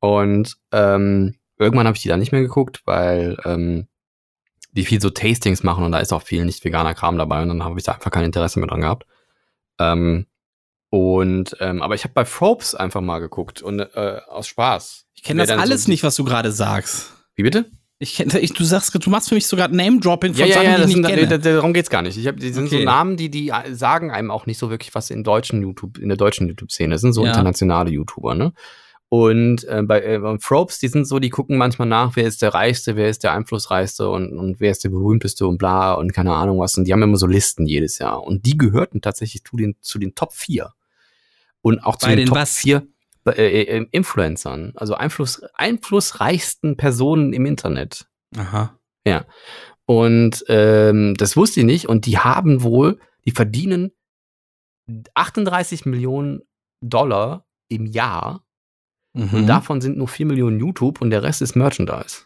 Und 0.00 0.56
ähm, 0.72 1.36
irgendwann 1.58 1.86
habe 1.86 1.96
ich 1.96 2.02
die 2.02 2.08
dann 2.08 2.20
nicht 2.20 2.32
mehr 2.32 2.42
geguckt, 2.42 2.82
weil 2.84 3.38
ähm, 3.46 3.88
die 4.72 4.84
viel 4.84 5.00
so 5.00 5.08
Tastings 5.08 5.62
machen 5.62 5.84
und 5.84 5.92
da 5.92 5.98
ist 5.98 6.12
auch 6.12 6.22
viel 6.22 6.44
nicht 6.44 6.64
veganer 6.64 6.94
Kram 6.94 7.16
dabei 7.16 7.42
und 7.42 7.48
dann 7.48 7.64
habe 7.64 7.78
ich 7.78 7.84
da 7.84 7.92
einfach 7.92 8.10
kein 8.10 8.24
Interesse 8.24 8.58
mehr 8.58 8.68
dran 8.68 8.82
gehabt. 8.82 9.06
Ähm, 9.78 10.26
und 10.90 11.56
ähm, 11.60 11.82
aber 11.82 11.94
ich 11.94 12.04
habe 12.04 12.14
bei 12.14 12.24
Probes 12.24 12.74
einfach 12.74 13.00
mal 13.00 13.18
geguckt 13.18 13.60
und 13.62 13.80
äh, 13.80 14.20
aus 14.28 14.46
Spaß. 14.48 15.06
ich 15.14 15.22
kenne 15.22 15.44
das 15.46 15.56
alles 15.58 15.84
so- 15.84 15.90
nicht, 15.90 16.02
was 16.02 16.16
du 16.16 16.24
gerade 16.24 16.50
sagst. 16.52 17.12
Wie 17.34 17.42
bitte? 17.42 17.66
Ich 18.00 18.14
kenn, 18.14 18.30
ich, 18.40 18.52
du 18.52 18.62
sagst, 18.62 18.94
du 18.94 19.10
machst 19.10 19.28
für 19.28 19.34
mich 19.34 19.46
sogar 19.48 19.66
Name-Dropping 19.68 20.32
von 20.34 20.40
Ja, 20.40 20.46
ja, 20.46 20.54
Sachen, 20.54 20.64
ja, 20.66 20.76
die 20.76 20.80
das 20.82 20.90
ich 20.90 20.94
sind, 20.94 21.02
nicht 21.02 21.12
da- 21.12 21.20
kenne. 21.26 21.38
da- 21.40 21.52
darum 21.54 21.72
geht's 21.74 21.90
gar 21.90 22.02
nicht. 22.02 22.16
Ich 22.16 22.26
hab, 22.28 22.36
die 22.36 22.52
sind 22.52 22.66
Okay. 22.66 22.78
so 22.78 22.84
Namen, 22.84 23.16
die, 23.16 23.28
die 23.28 23.52
sagen 23.72 24.12
einem 24.12 24.30
auch 24.30 24.46
nicht 24.46 24.58
so 24.58 24.70
wirklich 24.70 24.94
was 24.94 25.10
in 25.10 25.24
deutschen 25.24 25.60
YouTube, 25.62 25.98
in 25.98 26.08
der 26.08 26.16
deutschen 26.16 26.46
YouTube-Szene. 26.48 26.94
Das 26.94 27.00
sind 27.00 27.12
so 27.12 27.22
Ja. 27.24 27.30
internationale 27.30 27.90
YouTuber, 27.90 28.34
ne? 28.36 28.52
Und 29.10 29.64
äh, 29.64 29.82
bei, 29.82 30.00
äh, 30.02 30.20
Probes, 30.38 30.78
die 30.80 30.88
sind 30.88 31.06
so, 31.08 31.18
die 31.18 31.30
gucken 31.30 31.56
manchmal 31.56 31.88
nach, 31.88 32.14
wer 32.14 32.26
ist 32.26 32.42
der 32.42 32.52
Reichste, 32.54 32.94
wer 32.94 33.08
ist 33.08 33.24
der 33.24 33.32
Einflussreichste 33.32 34.08
und, 34.10 34.36
und 34.38 34.60
wer 34.60 34.70
ist 34.70 34.84
der 34.84 34.90
berühmteste 34.90 35.46
und 35.46 35.56
bla 35.58 35.94
und 35.94 36.12
keine 36.12 36.34
Ahnung 36.34 36.58
was. 36.60 36.76
Und 36.76 36.84
die 36.84 36.92
haben 36.92 37.02
immer 37.02 37.16
so 37.16 37.26
Listen 37.26 37.66
jedes 37.66 37.98
Jahr. 37.98 38.22
Und 38.22 38.44
die 38.46 38.56
gehörten 38.58 39.00
tatsächlich 39.00 39.42
zu 39.44 39.56
den, 39.56 39.76
zu 39.80 39.98
den 39.98 40.14
Top 40.14 40.34
4. 40.34 40.72
Und 41.62 41.80
auch 41.80 41.96
zu 41.96 42.06
Bei 42.06 42.12
den, 42.14 42.24
den 42.24 42.28
Top 42.28 42.38
was? 42.38 42.56
4 42.58 42.86
äh, 43.26 43.62
äh, 43.62 43.86
Influencern, 43.90 44.72
also 44.76 44.94
Einfluss, 44.94 45.42
einflussreichsten 45.54 46.76
Personen 46.76 47.32
im 47.32 47.44
Internet. 47.46 48.08
Aha. 48.36 48.74
Und 49.86 50.44
ähm, 50.48 51.14
das 51.16 51.36
wusste 51.36 51.60
ich 51.60 51.66
nicht. 51.66 51.88
Und 51.88 52.04
die 52.06 52.18
haben 52.18 52.62
wohl, 52.62 53.00
die 53.24 53.30
verdienen 53.30 53.90
38 55.14 55.86
Millionen 55.86 56.42
Dollar 56.82 57.46
im 57.68 57.86
Jahr. 57.86 58.44
Mhm. 59.14 59.30
Und 59.32 59.46
davon 59.46 59.80
sind 59.80 59.96
nur 59.96 60.08
4 60.08 60.26
Millionen 60.26 60.60
YouTube 60.60 61.00
und 61.00 61.10
der 61.10 61.22
Rest 61.22 61.42
ist 61.42 61.56
Merchandise. 61.56 62.22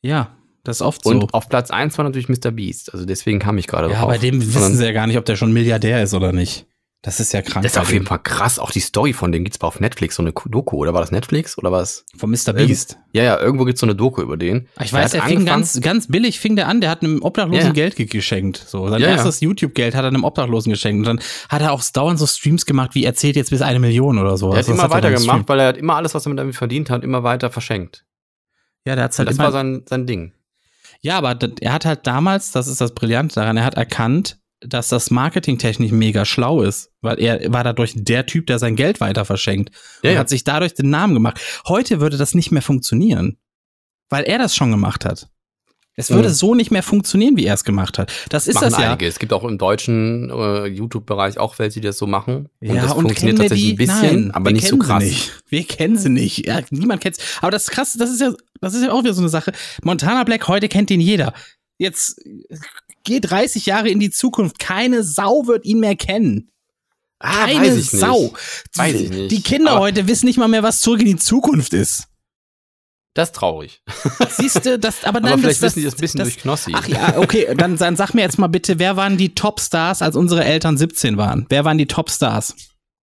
ja, 0.00 0.36
das 0.64 0.76
ist 0.76 0.82
oft 0.82 1.04
Und 1.06 1.22
so. 1.22 1.28
auf 1.32 1.48
Platz 1.48 1.72
1 1.72 1.98
war 1.98 2.04
natürlich 2.04 2.28
Mr. 2.28 2.52
Beast. 2.52 2.92
Also 2.92 3.04
deswegen 3.04 3.40
kam 3.40 3.58
ich 3.58 3.66
gerade 3.66 3.90
Ja, 3.90 3.98
drauf. 3.98 4.08
bei 4.10 4.18
dem 4.18 4.40
wissen 4.40 4.76
sie 4.76 4.84
ja 4.84 4.92
gar 4.92 5.08
nicht, 5.08 5.18
ob 5.18 5.24
der 5.24 5.34
schon 5.34 5.52
Milliardär 5.52 6.00
ist 6.04 6.14
oder 6.14 6.32
nicht. 6.32 6.66
Das 7.04 7.18
ist 7.18 7.32
ja 7.32 7.42
krank. 7.42 7.64
Das 7.64 7.72
ist 7.72 7.78
auf 7.78 7.92
jeden. 7.92 8.06
Fall 8.06 8.20
krass. 8.20 8.60
Auch 8.60 8.70
die 8.70 8.78
Story 8.78 9.12
von 9.12 9.32
dem 9.32 9.42
gibt's 9.42 9.58
bei 9.58 9.66
auf 9.66 9.80
Netflix, 9.80 10.14
so 10.14 10.22
eine 10.22 10.32
Doku, 10.32 10.76
oder 10.76 10.94
war 10.94 11.00
das 11.00 11.10
Netflix 11.10 11.58
oder 11.58 11.72
was? 11.72 12.04
Von 12.16 12.30
Mr. 12.30 12.52
Beast. 12.52 12.96
Ja, 13.12 13.24
ja, 13.24 13.40
irgendwo 13.40 13.64
gibt's 13.64 13.80
so 13.80 13.86
eine 13.86 13.96
Doku 13.96 14.22
über 14.22 14.36
den. 14.36 14.68
Ich 14.80 14.90
Der 14.92 15.00
weiß, 15.00 15.14
er 15.14 15.22
fing 15.24 15.44
ganz, 15.44 15.80
ganz 15.80 16.06
billig, 16.06 16.38
fing 16.38 16.54
der 16.54 16.68
an, 16.68 16.80
der 16.80 16.90
hat 16.90 17.02
einem 17.02 17.20
Obdachlosen 17.20 17.66
Ja. 17.66 17.72
Geld 17.72 17.96
ge- 17.96 18.06
geschenkt. 18.06 18.64
So, 18.68 18.88
sein 18.88 19.00
Ja, 19.00 19.08
ja. 19.08 19.14
erstes 19.16 19.40
YouTube-Geld 19.40 19.96
hat 19.96 20.04
er 20.04 20.08
einem 20.08 20.22
Obdachlosen 20.22 20.70
geschenkt. 20.70 21.00
Und 21.08 21.16
dann 21.18 21.26
hat 21.48 21.60
er 21.60 21.72
auch 21.72 21.82
dauernd 21.92 22.20
so 22.20 22.26
Streams 22.28 22.66
gemacht, 22.66 22.94
wie 22.94 23.02
er 23.04 23.14
zählt 23.14 23.34
jetzt 23.34 23.50
bis 23.50 23.62
eine 23.62 23.80
Million 23.80 24.18
oder 24.20 24.36
so. 24.36 24.46
Er 24.46 24.50
hat 24.52 24.56
Also 24.58 24.72
immer 24.72 24.84
er 24.84 24.90
weitergemacht, 24.90 25.48
weil 25.48 25.58
er 25.58 25.66
hat 25.68 25.76
immer 25.78 25.96
alles, 25.96 26.14
was 26.14 26.24
er 26.24 26.34
damit 26.34 26.54
verdient 26.54 26.88
hat, 26.88 27.02
immer 27.02 27.24
weiter 27.24 27.50
verschenkt. 27.50 28.04
Ja, 28.86 28.94
der 28.94 29.04
hat's 29.04 29.18
halt 29.18 29.28
Das 29.28 29.34
immer, 29.36 29.46
war 29.46 29.52
sein, 29.52 29.82
sein 29.88 30.06
Ding. 30.06 30.34
Ja, 31.00 31.18
aber 31.18 31.36
er 31.60 31.72
hat 31.72 31.84
halt 31.84 32.06
damals, 32.06 32.52
das 32.52 32.68
ist 32.68 32.80
das 32.80 32.94
Brillante 32.94 33.34
daran, 33.34 33.56
er 33.56 33.64
hat 33.64 33.74
erkannt, 33.74 34.38
dass 34.64 34.88
das 34.88 35.10
marketingtechnisch 35.10 35.92
mega 35.92 36.24
schlau 36.24 36.62
ist, 36.62 36.90
weil 37.00 37.18
er 37.20 37.52
war 37.52 37.64
dadurch 37.64 37.92
der 37.96 38.26
Typ, 38.26 38.46
der 38.46 38.58
sein 38.58 38.76
Geld 38.76 39.00
weiter 39.00 39.24
verschenkt 39.24 39.70
Ja, 40.02 40.10
und 40.10 40.14
ja. 40.14 40.20
hat 40.20 40.28
sich 40.28 40.44
dadurch 40.44 40.74
den 40.74 40.90
Namen 40.90 41.14
gemacht. 41.14 41.40
Heute 41.66 42.00
würde 42.00 42.16
das 42.16 42.34
nicht 42.34 42.50
mehr 42.52 42.62
funktionieren, 42.62 43.38
weil 44.10 44.24
er 44.24 44.38
das 44.38 44.54
schon 44.54 44.70
gemacht 44.70 45.04
hat. 45.04 45.28
Es 45.94 46.10
würde 46.10 46.28
Mhm. 46.30 46.32
so 46.32 46.54
nicht 46.54 46.70
mehr 46.70 46.82
funktionieren, 46.82 47.36
wie 47.36 47.44
er 47.44 47.52
es 47.52 47.64
gemacht 47.64 47.98
hat. 47.98 48.10
Das 48.30 48.46
ist 48.48 48.54
machen 48.54 48.70
das 48.70 48.78
ja. 48.80 48.88
einige. 48.88 49.06
Es 49.06 49.18
gibt 49.18 49.30
auch 49.34 49.44
im 49.44 49.58
deutschen 49.58 50.30
äh, 50.30 50.64
YouTube-Bereich 50.64 51.36
auch 51.36 51.58
welche, 51.58 51.80
die 51.80 51.86
das 51.86 51.98
so 51.98 52.06
machen. 52.06 52.48
Und 52.60 52.74
ja, 52.74 52.82
das 52.82 52.92
und 52.94 53.02
funktioniert 53.02 53.36
tatsächlich 53.36 53.66
die? 53.66 53.72
ein 53.74 53.76
bisschen, 53.76 54.20
Nein, 54.22 54.30
aber 54.30 54.52
nicht 54.52 54.68
so 54.68 54.78
kennen 54.78 54.82
sie 54.82 54.88
krass. 54.88 55.04
Nicht. 55.04 55.32
Wir 55.50 55.64
kennen 55.64 55.98
sie 55.98 56.08
nicht. 56.08 56.46
Ja, 56.46 56.60
niemand 56.70 57.02
kennt's. 57.02 57.18
Aber 57.42 57.50
das 57.50 57.64
ist 57.64 57.70
krass, 57.72 57.94
das 57.98 58.10
ist 58.10 58.22
ja, 58.22 58.32
das 58.62 58.72
ist 58.72 58.82
ja 58.84 58.90
auch 58.90 59.02
wieder 59.02 59.12
so 59.12 59.20
eine 59.20 59.28
Sache. 59.28 59.52
Montana 59.82 60.24
Black, 60.24 60.48
heute 60.48 60.68
kennt 60.70 60.90
ihn 60.90 61.00
jeder. 61.00 61.34
Jetzt 61.82 62.20
geht 63.04 63.28
30 63.30 63.66
Jahre 63.66 63.88
in 63.88 63.98
die 63.98 64.10
Zukunft. 64.10 64.58
Keine 64.60 65.02
Sau 65.02 65.46
wird 65.48 65.64
ihn 65.64 65.80
mehr 65.80 65.96
kennen. 65.96 66.50
Ah, 67.18 67.46
Keine 67.46 67.60
weiß 67.60 67.76
ich 67.76 67.92
nicht. 67.92 68.00
Sau. 68.00 68.32
Weiß 68.76 68.92
Die- 68.96 69.04
ich 69.04 69.10
nicht. 69.10 69.30
Die 69.32 69.42
Kinder 69.42 69.72
Aber- 69.72 69.80
heute 69.80 70.06
wissen 70.06 70.26
nicht 70.26 70.38
mal 70.38 70.46
mehr, 70.48 70.62
was 70.62 70.80
zurück 70.80 71.00
in 71.00 71.06
die 71.06 71.16
Zukunft 71.16 71.72
ist. 71.72 72.04
Das 73.14 73.28
ist 73.28 73.34
traurig. 73.34 73.82
Siehst 74.30 74.64
du, 74.64 74.78
das, 74.78 75.04
aber 75.04 75.18
Aber 75.18 75.28
nein, 75.30 75.38
vielleicht 75.40 75.56
das, 75.62 75.74
wissen 75.76 75.80
die 75.80 75.84
das 75.84 75.94
ein 75.94 76.00
bisschen 76.00 76.20
durch 76.22 76.38
Knossi. 76.38 76.72
Ach 76.74 76.86
ja, 76.88 77.18
okay, 77.18 77.52
dann, 77.56 77.76
dann 77.76 77.94
sag 77.96 78.14
mir 78.14 78.22
jetzt 78.22 78.38
mal 78.38 78.46
bitte, 78.46 78.78
wer 78.78 78.96
waren 78.96 79.18
die 79.18 79.34
Topstars, 79.34 80.00
als 80.02 80.16
unsere 80.16 80.44
Eltern 80.44 80.78
17 80.78 81.16
waren? 81.18 81.44
Wer 81.50 81.64
waren 81.66 81.76
die 81.78 81.86
Topstars? 81.86 82.54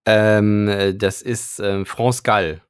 Ähm, 0.07 0.67
äh, 0.67 0.95
das 0.95 1.21
ist 1.21 1.59
ähm, 1.59 1.85
France 1.85 2.23
Gall. 2.23 2.61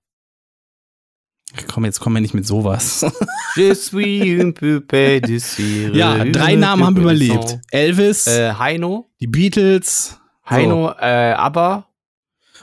Komm, 1.68 1.86
jetzt 1.86 2.00
kommen 2.00 2.16
wir 2.16 2.22
nicht 2.22 2.34
mit 2.36 2.46
sowas. 2.46 3.06
Je 3.56 3.74
suis 3.74 4.40
un 4.40 4.54
peu 4.54 4.82
près 4.82 5.20
de 5.20 5.40
cire. 5.40 5.96
ja, 5.96 6.24
drei 6.26 6.56
Namen 6.56 6.86
haben 6.86 6.98
überlebt. 6.98 7.60
Elvis, 7.72 8.28
Äh, 8.28 8.54
Heino. 8.54 9.10
die 9.20 9.28
Beatles. 9.28 10.20
Heino, 10.48 10.92
äh, 11.00 11.34
aber 11.34 11.86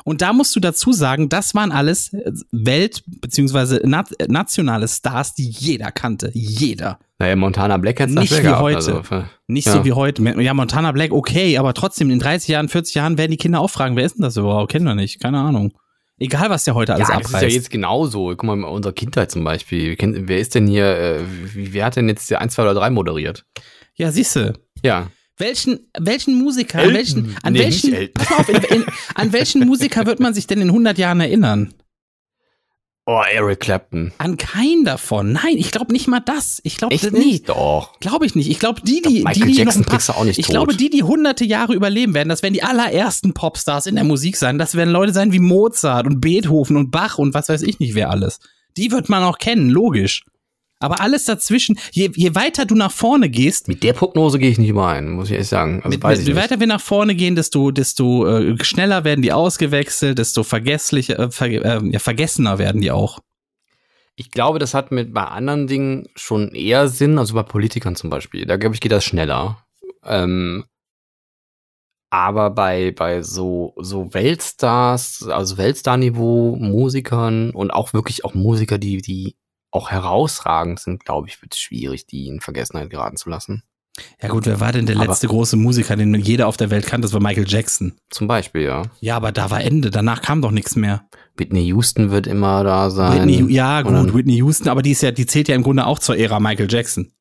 Und 0.05 0.23
da 0.23 0.33
musst 0.33 0.55
du 0.55 0.61
dazu 0.61 0.93
sagen, 0.93 1.29
das 1.29 1.55
waren 1.57 1.73
alles 1.73 2.13
äh, 2.13 2.31
Welt- 2.53 3.03
bzw. 3.07 3.81
Na 3.85 4.05
nationale 4.29 4.87
Stars, 4.87 5.35
die 5.35 5.49
jeder 5.51 5.91
kannte. 5.91 6.31
Jeder. 6.33 6.99
naja, 7.19 7.35
Montana 7.35 7.77
Black 7.79 8.01
hat's 8.01 8.13
Nicht 8.13 8.37
wie 8.39 8.43
gehabt, 8.43 8.61
heute. 8.63 8.77
Also, 8.77 9.03
für- 9.03 9.29
Nicht 9.49 9.67
Ja. 9.67 9.73
so 9.73 9.85
wie 9.85 9.93
heute. 9.93 10.23
Ja, 10.41 10.55
Montana 10.55 10.93
Black, 10.93 11.13
okay, 11.13 11.59
aber 11.59 11.75
trotzdem, 11.75 12.11
in 12.11 12.21
30 12.21 12.49
Jahren, 12.49 12.69
40 12.69 12.95
Jahren 12.95 13.19
werden 13.19 13.33
die 13.33 13.37
Kinder 13.37 13.61
auch 13.61 13.71
fragen, 13.71 13.97
wer 13.97 14.05
ist 14.07 14.15
denn 14.17 14.23
das 14.23 14.37
überhaupt? 14.37 14.71
Kennen 14.71 14.85
wir 14.87 14.95
nicht, 14.95 15.21
keine 15.21 15.41
Ahnung. 15.41 15.73
Egal, 16.19 16.49
was 16.49 16.65
der 16.65 16.75
heute 16.75 16.95
alles 16.95 17.09
ja, 17.09 17.15
das 17.17 17.27
ist 17.29 17.35
abreißt. 17.35 17.51
ja 17.51 17.57
jetzt 17.57 17.71
genauso. 17.71 18.29
Guck 18.37 18.45
mal, 18.45 18.63
unsere 18.65 18.95
Kindheit 18.95 19.31
zum 19.31 19.45
Beispiel. 19.45 19.97
Wer 20.01 20.39
ist 20.39 20.55
denn 20.55 20.67
hier, 20.67 20.87
äh, 20.87 21.21
wer 21.55 21.85
hat 21.85 21.97
denn 21.97 22.09
jetzt 22.09 22.31
die 22.31 22.37
1, 22.37 22.55
2 22.55 22.63
oder 22.63 22.75
3 22.75 22.91
moderiert? 22.91 23.45
ja, 23.97 24.11
siehste. 24.11 24.55
Ja. 24.83 25.11
Welchen, 25.39 25.91
welchen 25.99 26.39
Musiker, 26.39 26.79
an 26.79 26.85
Elton. 26.95 26.97
welchen, 26.97 27.37
an 27.43 27.53
Nee, 27.53 27.59
welchen, 27.61 27.95
auf, 28.39 28.49
in, 28.49 28.63
in, 28.77 28.85
an 29.15 29.33
welchen 29.35 29.67
Musiker 29.67 30.07
wird 30.07 30.19
man 30.21 30.33
sich 30.33 30.47
denn 30.47 30.61
in 30.63 30.69
100 30.69 30.97
Jahren 30.97 31.21
erinnern? 31.21 31.75
Oh, 33.09 33.23
Eric 33.33 33.61
Clapton. 33.61 34.13
An 34.19 34.37
keinen 34.37 34.85
davon. 34.85 35.33
Nein, 35.33 35.59
ich 35.59 35.71
glaube 35.71 35.93
nicht 35.93 36.09
mal 36.09 36.19
das. 36.19 36.61
Ich 36.65 36.77
glaube 36.77 36.97
nie. 37.13 37.19
nicht? 37.19 37.49
Doch. 37.49 38.01
Glaube 38.01 38.27
ich 38.27 38.35
nicht. 38.35 38.51
Ich 38.51 38.59
glaube, 38.59 38.81
die, 38.83 39.01
die, 39.01 39.23
Michael 39.23 39.47
die, 39.47 39.53
die 39.53 39.59
Jackson 39.59 39.83
noch 39.83 39.87
ein 39.87 39.91
paar, 39.91 39.99
kriegst 39.99 40.09
du 40.09 40.13
auch 40.15 40.25
nicht 40.25 40.39
Ich 40.41 40.47
tot. 40.47 40.55
glaube, 40.55 40.75
die, 40.75 40.91
die 40.91 41.05
hunderte 41.05 41.45
Jahre 41.45 41.75
überleben 41.75 42.15
werden, 42.15 42.29
das 42.29 42.43
werden 42.43 42.55
die 42.55 42.65
allerersten 42.65 43.33
Popstars 43.33 43.87
in 43.87 43.95
der 43.95 44.03
Musik 44.03 44.37
sein. 44.37 44.59
Das 44.59 44.75
werden 44.75 44.91
Leute 44.91 45.13
sein 45.13 45.33
wie 45.33 45.39
Mozart 45.39 46.07
und 46.09 46.21
Beethoven 46.21 46.77
und 46.77 46.91
Bach 46.91 47.19
und 47.19 47.33
was 47.33 47.49
weiß 47.49 47.63
ich 47.63 47.79
nicht 47.79 47.95
wer 47.95 48.11
alles. 48.11 48.41
Die 48.77 48.91
wird 48.91 49.09
man 49.09 49.23
auch 49.23 49.39
kennen, 49.39 49.71
logisch. 49.71 50.25
Aber 50.79 51.01
alles 51.01 51.25
dazwischen, 51.25 51.79
je, 51.93 52.11
je 52.15 52.35
weiter 52.35 52.67
du 52.67 52.75
nach 52.75 52.93
vorne 52.93 53.31
gehst, 53.31 53.67
Mit 53.67 53.83
der 53.83 53.95
Prognose 53.95 54.39
gehe 54.39 54.51
ich 54.51 54.59
nicht 54.59 54.69
überein, 54.69 55.11
muss 55.11 55.29
ich 55.29 55.33
ehrlich 55.33 55.49
sagen. 55.49 55.81
Also 55.83 55.99
mit, 55.99 56.29
je 56.29 56.37
weiter 56.37 56.61
wir 56.61 56.67
nach 56.67 56.83
vorne 56.83 57.15
gehen, 57.15 57.35
desto, 57.35 57.71
desto 57.71 58.27
äh, 58.27 58.63
schneller 58.63 59.05
werden 59.05 59.23
die 59.23 59.33
ausgewechselt, 59.33 60.19
desto 60.19 60.43
vergesslicher, 60.43 61.19
äh, 61.19 61.31
ver, 61.31 61.49
äh, 61.49 61.81
ja, 61.91 61.99
vergessener 61.99 62.59
werden 62.59 62.83
die 62.83 62.91
auch. 62.91 63.21
Ich 64.17 64.31
glaube, 64.31 64.59
das 64.59 64.75
hat 64.75 64.93
mit 64.93 65.15
bei 65.15 65.25
anderen 65.25 65.67
Dingen 65.67 66.09
schon 66.15 66.55
eher 66.55 66.89
Sinn, 66.89 67.19
also 67.19 67.35
bei 67.35 67.43
Politikern 67.43 67.97
zum 67.97 68.11
Beispiel. 68.11 68.45
Da 68.45 68.57
glaube 68.57 68.75
ich, 68.75 68.81
geht 68.81 68.93
das 68.93 69.05
schneller. 69.05 69.65
Ähm, 70.05 70.65
aber 72.11 72.51
bei, 72.51 72.93
bei 72.93 73.23
so, 73.23 73.75
so 73.77 74.13
Weltstars, 74.15 75.27
also 75.29 75.59
Weltstar-Niveau, 75.59 76.57
Musikern 76.57 77.51
und 77.51 77.71
auch 77.71 77.93
wirklich 77.93 78.25
auch 78.25 78.35
Musiker, 78.35 78.79
die, 78.79 79.03
die 79.03 79.37
auch 79.71 79.91
herausragend 79.91 80.81
sind, 80.81 81.05
glaube 81.05 81.29
ich, 81.29 81.41
wird 81.43 81.55
es 81.55 81.61
schwierig, 81.61 82.07
die 82.07 82.29
in 82.29 82.41
Vergessenheit 82.41 82.91
geraten 82.91 83.17
zu 83.17 83.29
lassen. 83.29 83.63
Ja 84.23 84.29
gut, 84.29 84.45
wer 84.47 84.61
war 84.61 84.73
denn 84.73 84.85
der 84.87 84.97
Aber- 84.97 85.07
letzte 85.07 85.27
große 85.27 85.57
Musiker, 85.57 85.97
den 85.97 86.15
jeder 86.15 86.49
auf 86.49 86.57
der 86.59 86.71
Welt 86.71 86.87
kannte? 86.87 87.07
Das 87.07 87.15
war 87.15 87.21
Michael 87.23 87.49
Jackson. 87.49 87.95
Zum 88.11 88.27
Beispiel, 88.29 88.63
ja. 88.63 88.83
Ja, 89.01 89.17
aber 89.17 89.33
da 89.33 89.51
war 89.51 89.63
Ende. 89.63 89.91
Danach 89.91 90.21
kam 90.21 90.43
doch 90.43 90.51
nichts 90.51 90.77
mehr. 90.77 91.09
Whitney 91.39 91.65
Houston 91.69 92.11
wird 92.11 92.27
immer 92.27 92.63
da 92.63 92.91
sein. 92.91 93.21
Whitney, 93.29 93.53
ja, 93.53 93.83
gut, 93.83 94.15
Whitney 94.15 94.37
Houston, 94.37 94.69
aber 94.69 94.83
die 94.83 94.93
ist 94.93 95.03
ja, 95.03 95.13
die 95.13 95.27
zählt 95.27 95.49
ja 95.49 95.55
im 95.55 95.63
Grunde 95.63 95.87
auch 95.87 95.99
zur 95.99 96.17
Ära 96.19 96.41
Michael 96.41 96.71
Jackson. 96.71 97.13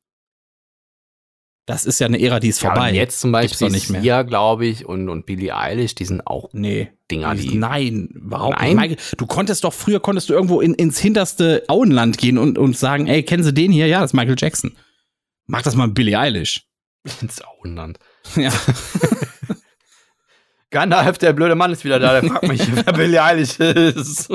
Das 1.66 1.84
ist 1.84 1.98
ja 1.98 2.06
eine 2.06 2.20
Ära, 2.20 2.38
die 2.38 2.48
ist 2.48 2.62
Ja, 2.62 2.70
vorbei. 2.70 2.92
jetzt 2.92 3.20
zum 3.20 3.32
Beispiel 3.32 3.70
nicht 3.70 3.90
mehr. 3.90 4.00
Sia, 4.00 4.22
glaube 4.22 4.66
ich, 4.66 4.86
und, 4.86 5.08
und 5.08 5.26
Billie 5.26 5.54
Eilish, 5.56 5.94
die 5.96 6.04
sind 6.04 6.24
auch 6.26 6.48
Nee. 6.52 6.92
Dinger, 7.10 7.34
die. 7.34 7.54
Nein, 7.56 8.06
überhaupt 8.14 8.58
Nein? 8.58 8.68
nicht. 8.76 8.76
Michael, 8.76 8.96
du 9.16 9.26
konntest 9.26 9.64
doch 9.64 9.72
früher 9.72 10.00
konntest 10.00 10.28
du 10.28 10.34
irgendwo 10.34 10.60
in, 10.60 10.74
ins 10.74 10.98
hinterste 10.98 11.64
Auenland 11.68 12.18
gehen 12.18 12.38
und, 12.38 12.56
und 12.58 12.76
sagen, 12.76 13.06
ey, 13.08 13.22
kennen 13.24 13.42
Sie 13.44 13.52
den 13.54 13.70
hier? 13.72 13.86
Ja, 13.88 14.00
das 14.00 14.10
ist 14.10 14.14
Michael 14.14 14.36
Jackson. 14.38 14.76
Mach 15.46 15.62
das 15.62 15.74
mal 15.76 15.86
mit 15.86 15.94
Billie 15.94 16.18
Eilish. 16.18 16.66
ins 17.20 17.40
Auenland. 17.42 17.98
Ja. 18.36 18.52
Gandalf, 20.76 21.16
der 21.18 21.32
blöde 21.32 21.54
Mann, 21.54 21.72
ist 21.72 21.84
wieder 21.84 21.98
da. 21.98 22.20
Der 22.20 22.30
fragt 22.30 22.46
mich, 22.48 22.60
wer 22.74 22.92
Billie 22.92 23.22
Eilish 23.22 23.58
ist. 23.58 24.28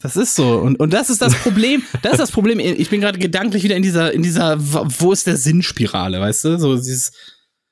Das 0.00 0.16
ist 0.16 0.34
so. 0.34 0.56
Und, 0.58 0.78
und 0.80 0.92
das 0.92 1.08
ist 1.10 1.22
das 1.22 1.34
Problem. 1.34 1.82
Das 2.02 2.12
ist 2.12 2.18
das 2.20 2.30
Problem. 2.30 2.58
Ich 2.60 2.90
bin 2.90 3.00
gerade 3.00 3.18
gedanklich 3.18 3.62
wieder 3.62 3.76
in 3.76 3.82
dieser, 3.82 4.12
in 4.12 4.22
dieser, 4.22 4.56
wo 4.58 5.12
ist 5.12 5.26
der 5.26 5.36
Sinnspirale, 5.36 6.20
weißt 6.20 6.44
du? 6.44 6.58
So 6.58 6.76
dieses, 6.76 7.12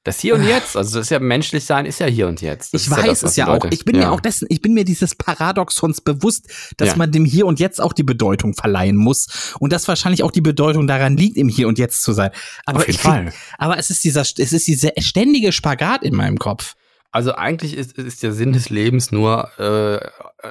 Das 0.05 0.20
Hier 0.20 0.34
und 0.34 0.47
Jetzt, 0.47 0.76
also 0.76 0.97
das 0.98 1.06
ist 1.06 1.10
ja 1.10 1.18
menschlich 1.18 1.64
sein, 1.64 1.84
ist 1.86 2.01
ja 2.01 2.06
hier 2.06 2.26
und 2.28 2.40
jetzt. 2.40 2.72
Das 2.72 2.82
ich 2.82 2.90
weiß 2.90 3.05
das, 3.05 3.22
was 3.22 3.30
es 3.32 3.36
ja 3.36 3.48
auch. 3.48 3.64
Ich 3.70 3.84
bin 3.84 3.97
mir 3.98 4.10
auch 4.12 4.20
dessen, 4.20 4.47
ich 4.51 4.62
bin 4.62 4.72
mir 4.72 4.84
dieses 4.84 5.14
Paradoxons 5.14 6.01
bewusst, 6.01 6.48
dass 6.78 6.90
Ja. 6.90 6.97
man 6.97 7.10
dem 7.12 7.24
Hier 7.24 7.44
und 7.47 7.60
Jetzt 7.60 7.80
auch 7.80 7.92
die 7.92 8.02
Bedeutung 8.05 8.55
verleihen 8.55 8.97
muss 8.97 9.55
und 9.59 9.72
dass 9.72 9.88
wahrscheinlich 9.88 10.22
auch 10.22 10.30
die 10.32 10.40
Bedeutung 10.40 10.86
daran 10.86 11.16
liegt, 11.16 11.36
im 11.36 11.48
Hier 11.48 11.68
und 11.68 11.78
Jetzt 11.78 12.02
zu 12.02 12.12
sein. 12.12 12.30
Aber 12.66 12.78
Auf 12.78 12.86
jeden 12.86 12.97
ich 12.97 13.02
krieg- 13.02 13.10
Fall. 13.12 13.32
Aber 13.59 13.78
es 13.78 13.90
ist 13.90 14.05
dieser, 14.05 14.22
es 14.22 14.38
ist 14.52 14.66
dieser 14.66 14.90
ständige 14.98 15.52
Spagat 15.52 16.02
in 16.02 16.14
meinem 16.14 16.38
Kopf. 16.38 16.74
Also 17.12 17.35
eigentlich 17.35 17.77
ist, 17.77 17.99
ist 17.99 18.23
der 18.23 18.32
Sinn 18.32 18.53
des 18.53 18.70
Lebens 18.70 19.11
nur 19.11 19.51
äh, 19.59 19.99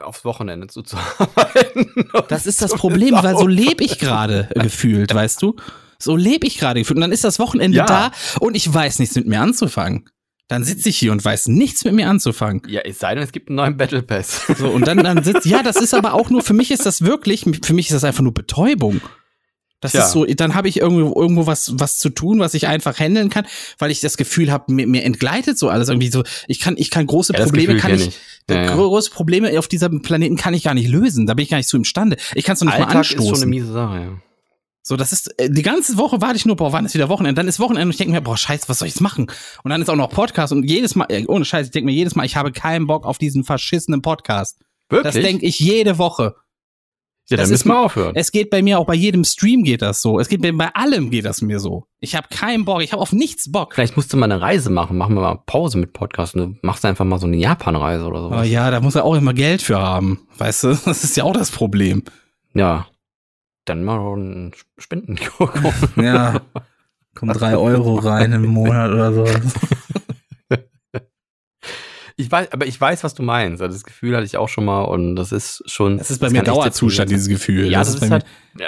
aufs 0.01 0.25
Wochenende 0.25 0.67
zuzuarbeiten. 0.67 1.91
Das 2.27 2.45
ist 2.47 2.61
das 2.61 2.73
Problem, 2.73 3.15
weil 3.15 3.37
so 3.37 3.47
lebe 3.47 3.83
ich 3.83 3.97
gerade 3.99 4.49
gefühlt, 4.55 5.13
weißt 5.13 5.41
du? 5.41 5.55
So 5.99 6.15
lebe 6.15 6.47
ich 6.47 6.57
gerade 6.57 6.79
gefühlt. 6.81 6.97
Und 6.97 7.01
dann 7.01 7.11
ist 7.11 7.23
das 7.23 7.39
Wochenende 7.39 7.77
Ja. 7.77 7.85
da 7.85 8.11
und 8.39 8.55
ich 8.55 8.71
weiß 8.73 8.99
nichts 8.99 9.15
mit 9.15 9.27
mir 9.27 9.39
anzufangen. 9.41 10.09
Dann 10.47 10.63
sitze 10.63 10.89
ich 10.89 10.97
hier 10.97 11.11
und 11.11 11.23
weiß 11.23 11.47
nichts 11.47 11.85
mit 11.85 11.93
mir 11.93 12.09
anzufangen. 12.09 12.63
Ja, 12.67 12.81
es 12.81 12.99
sei 12.99 13.13
denn, 13.13 13.23
es 13.23 13.31
gibt 13.31 13.49
einen 13.49 13.57
neuen 13.57 13.77
Battle 13.77 14.01
Pass. 14.01 14.41
So, 14.57 14.69
und 14.69 14.87
dann, 14.87 14.97
dann 14.97 15.23
sitzt, 15.23 15.45
ja, 15.45 15.61
das 15.61 15.75
ist 15.77 15.93
aber 15.93 16.13
auch 16.15 16.29
nur, 16.31 16.41
für 16.41 16.53
mich 16.55 16.71
ist 16.71 16.85
das 16.87 17.03
wirklich, 17.03 17.45
für 17.63 17.73
mich 17.73 17.87
ist 17.87 17.93
das 17.93 18.03
einfach 18.03 18.23
nur 18.23 18.33
Betäubung. 18.33 18.99
Das 19.81 19.93
Tja. 19.93 20.03
ist 20.03 20.11
so, 20.11 20.25
dann 20.25 20.55
habe 20.55 20.67
ich 20.67 20.81
irgendwo, 20.81 21.19
irgendwo 21.19 21.47
was, 21.47 21.79
was 21.79 21.99
zu 21.99 22.09
tun, 22.09 22.39
was 22.39 22.53
ich 22.53 22.67
einfach 22.67 22.99
handeln 22.99 23.29
kann, 23.29 23.45
weil 23.77 23.91
ich 23.91 24.01
das 24.01 24.17
Gefühl 24.17 24.51
habe, 24.51 24.73
mir, 24.73 24.85
mir 24.87 25.03
entgleitet 25.03 25.57
so 25.57 25.69
alles 25.69 25.87
irgendwie 25.87 26.11
so. 26.11 26.23
Ich 26.47 26.59
kann, 26.59 26.75
ich 26.77 26.91
kann 26.91 27.07
große 27.07 27.33
Ja, 27.33 27.39
das 27.39 27.49
Probleme, 27.49 27.77
kann 27.77 27.93
ich. 27.93 28.19
Ja, 28.49 28.63
ja. 28.63 28.75
große 28.75 29.11
Probleme 29.11 29.57
auf 29.57 29.67
diesem 29.67 30.01
Planeten 30.01 30.35
kann 30.35 30.53
ich 30.53 30.63
gar 30.63 30.73
nicht 30.73 30.89
lösen. 30.89 31.27
Da 31.27 31.33
bin 31.33 31.43
ich 31.43 31.49
gar 31.49 31.57
nicht 31.57 31.69
zu 31.69 31.77
imstande. 31.77 32.17
Ich 32.35 32.43
kann 32.43 32.55
es 32.55 32.61
noch 32.61 32.67
nicht 32.67 32.79
mal 32.79 32.87
Alltag 32.87 33.05
ist 33.05 33.11
anstoßen. 33.11 33.35
schon 33.35 33.41
eine 33.43 33.49
miese 33.49 33.71
Sache, 33.71 33.99
ja. 33.99 34.21
So, 34.81 34.97
das 34.97 35.11
ist, 35.11 35.39
äh, 35.39 35.49
die 35.49 35.61
ganze 35.61 35.97
Woche 35.97 36.19
warte 36.19 36.35
ich 36.35 36.45
nur, 36.45 36.55
boah, 36.55 36.73
wann 36.73 36.85
ist 36.85 36.93
wieder 36.95 37.09
Wochenende? 37.09 37.39
Dann 37.39 37.47
ist 37.47 37.59
Wochenende 37.59 37.85
und 37.85 37.91
ich 37.91 37.97
denke 37.97 38.13
mir, 38.13 38.21
boah, 38.21 38.35
scheiße, 38.35 38.67
was 38.67 38.79
soll 38.79 38.87
ich 38.87 38.95
jetzt 38.95 39.01
machen? 39.01 39.27
Und 39.63 39.69
dann 39.69 39.81
ist 39.81 39.89
auch 39.89 39.95
noch 39.95 40.09
Podcast 40.09 40.51
und 40.51 40.63
jedes 40.63 40.95
Mal, 40.95 41.05
äh, 41.09 41.25
ohne 41.27 41.45
Scheiß, 41.45 41.67
ich 41.67 41.71
denke 41.71 41.85
mir 41.85 41.93
jedes 41.93 42.15
Mal, 42.15 42.25
ich 42.25 42.35
habe 42.35 42.51
keinen 42.51 42.87
Bock 42.87 43.05
auf 43.05 43.17
diesen 43.17 43.43
verschissenen 43.43 44.01
Podcast. 44.01 44.57
Wirklich? 44.89 45.13
Das 45.13 45.23
denke 45.23 45.45
ich 45.45 45.59
jede 45.59 45.99
Woche. 45.99 46.35
Ja, 47.29 47.37
dann 47.37 47.43
Das 47.43 47.49
müssen 47.51 47.67
ist- 47.69 47.73
wir 47.73 47.79
aufhören. 47.79 48.11
Es 48.15 48.31
geht 48.31 48.49
bei 48.49 48.61
mir 48.61 48.79
auch 48.79 48.85
bei 48.85 48.95
jedem 48.95 49.23
Stream 49.23 49.63
geht 49.63 49.81
das 49.81 50.01
so. 50.01 50.19
Es 50.19 50.29
geht 50.29 50.41
bei, 50.41 50.51
bei 50.51 50.73
allem 50.73 51.09
geht 51.11 51.25
das 51.25 51.41
mir 51.41 51.59
so. 51.59 51.85
Ich 51.99 52.15
habe 52.15 52.27
keinen 52.29 52.65
Bock. 52.65 52.81
Ich 52.81 52.91
habe 52.91 53.01
auf 53.01 53.13
nichts 53.13 53.51
Bock. 53.51 53.75
Vielleicht 53.75 53.95
musst 53.95 54.11
du 54.11 54.17
mal 54.17 54.31
eine 54.31 54.41
Reise 54.41 54.69
machen. 54.69 54.97
Machen 54.97 55.13
wir 55.15 55.21
mal 55.21 55.35
Pause 55.45 55.77
mit 55.77 55.93
Podcast. 55.93 56.35
Und 56.35 56.41
du 56.41 56.59
machst 56.67 56.83
einfach 56.85 57.05
mal 57.05 57.19
so 57.19 57.27
eine 57.27 57.37
Japan-Reise 57.37 58.05
oder 58.05 58.19
Aber 58.19 58.29
sowas. 58.37 58.49
ja, 58.49 58.71
da 58.71 58.79
muss 58.81 58.95
er 58.95 59.03
auch 59.05 59.15
immer 59.15 59.33
Geld 59.33 59.61
für 59.61 59.79
haben. 59.79 60.19
Weißt 60.37 60.63
du, 60.63 60.67
das 60.85 61.03
ist 61.03 61.15
ja 61.17 61.23
auch 61.23 61.33
das 61.33 61.51
Problem. 61.51 62.03
Ja. 62.53 62.87
Dann 63.65 63.83
mal 63.83 63.99
ein 64.17 64.53
Spenden. 64.77 65.17
Ja. 65.97 66.41
Kommen 67.15 67.33
drei 67.33 67.57
Euro 67.57 67.95
rein 67.95 68.31
im 68.33 68.45
Monat 68.45 68.91
oder 68.91 69.13
so. 69.13 69.25
Ich 72.19 72.29
weiß, 72.29 72.51
aber 72.51 72.65
ich 72.67 72.79
weiß, 72.79 73.03
was 73.05 73.13
du 73.13 73.23
meinst. 73.23 73.61
Also 73.61 73.73
Das 73.73 73.83
Gefühl 73.85 74.13
hatte 74.15 74.25
ich 74.25 74.35
auch 74.35 74.49
schon 74.49 74.65
mal 74.65 74.81
und 74.81 75.15
das 75.15 75.31
ist 75.31 75.63
schon. 75.67 75.97
Das 75.97 76.11
ist 76.11 76.19
bei 76.19 76.25
das 76.27 76.33
mir 76.33 76.43
Dauerzustand, 76.43 77.09
dieses 77.09 77.29
Gefühl. 77.29 77.71
Ja, 77.71 77.79
das, 77.79 77.97
bei 77.99 78.05
ist 78.07 78.11
halt, 78.11 78.25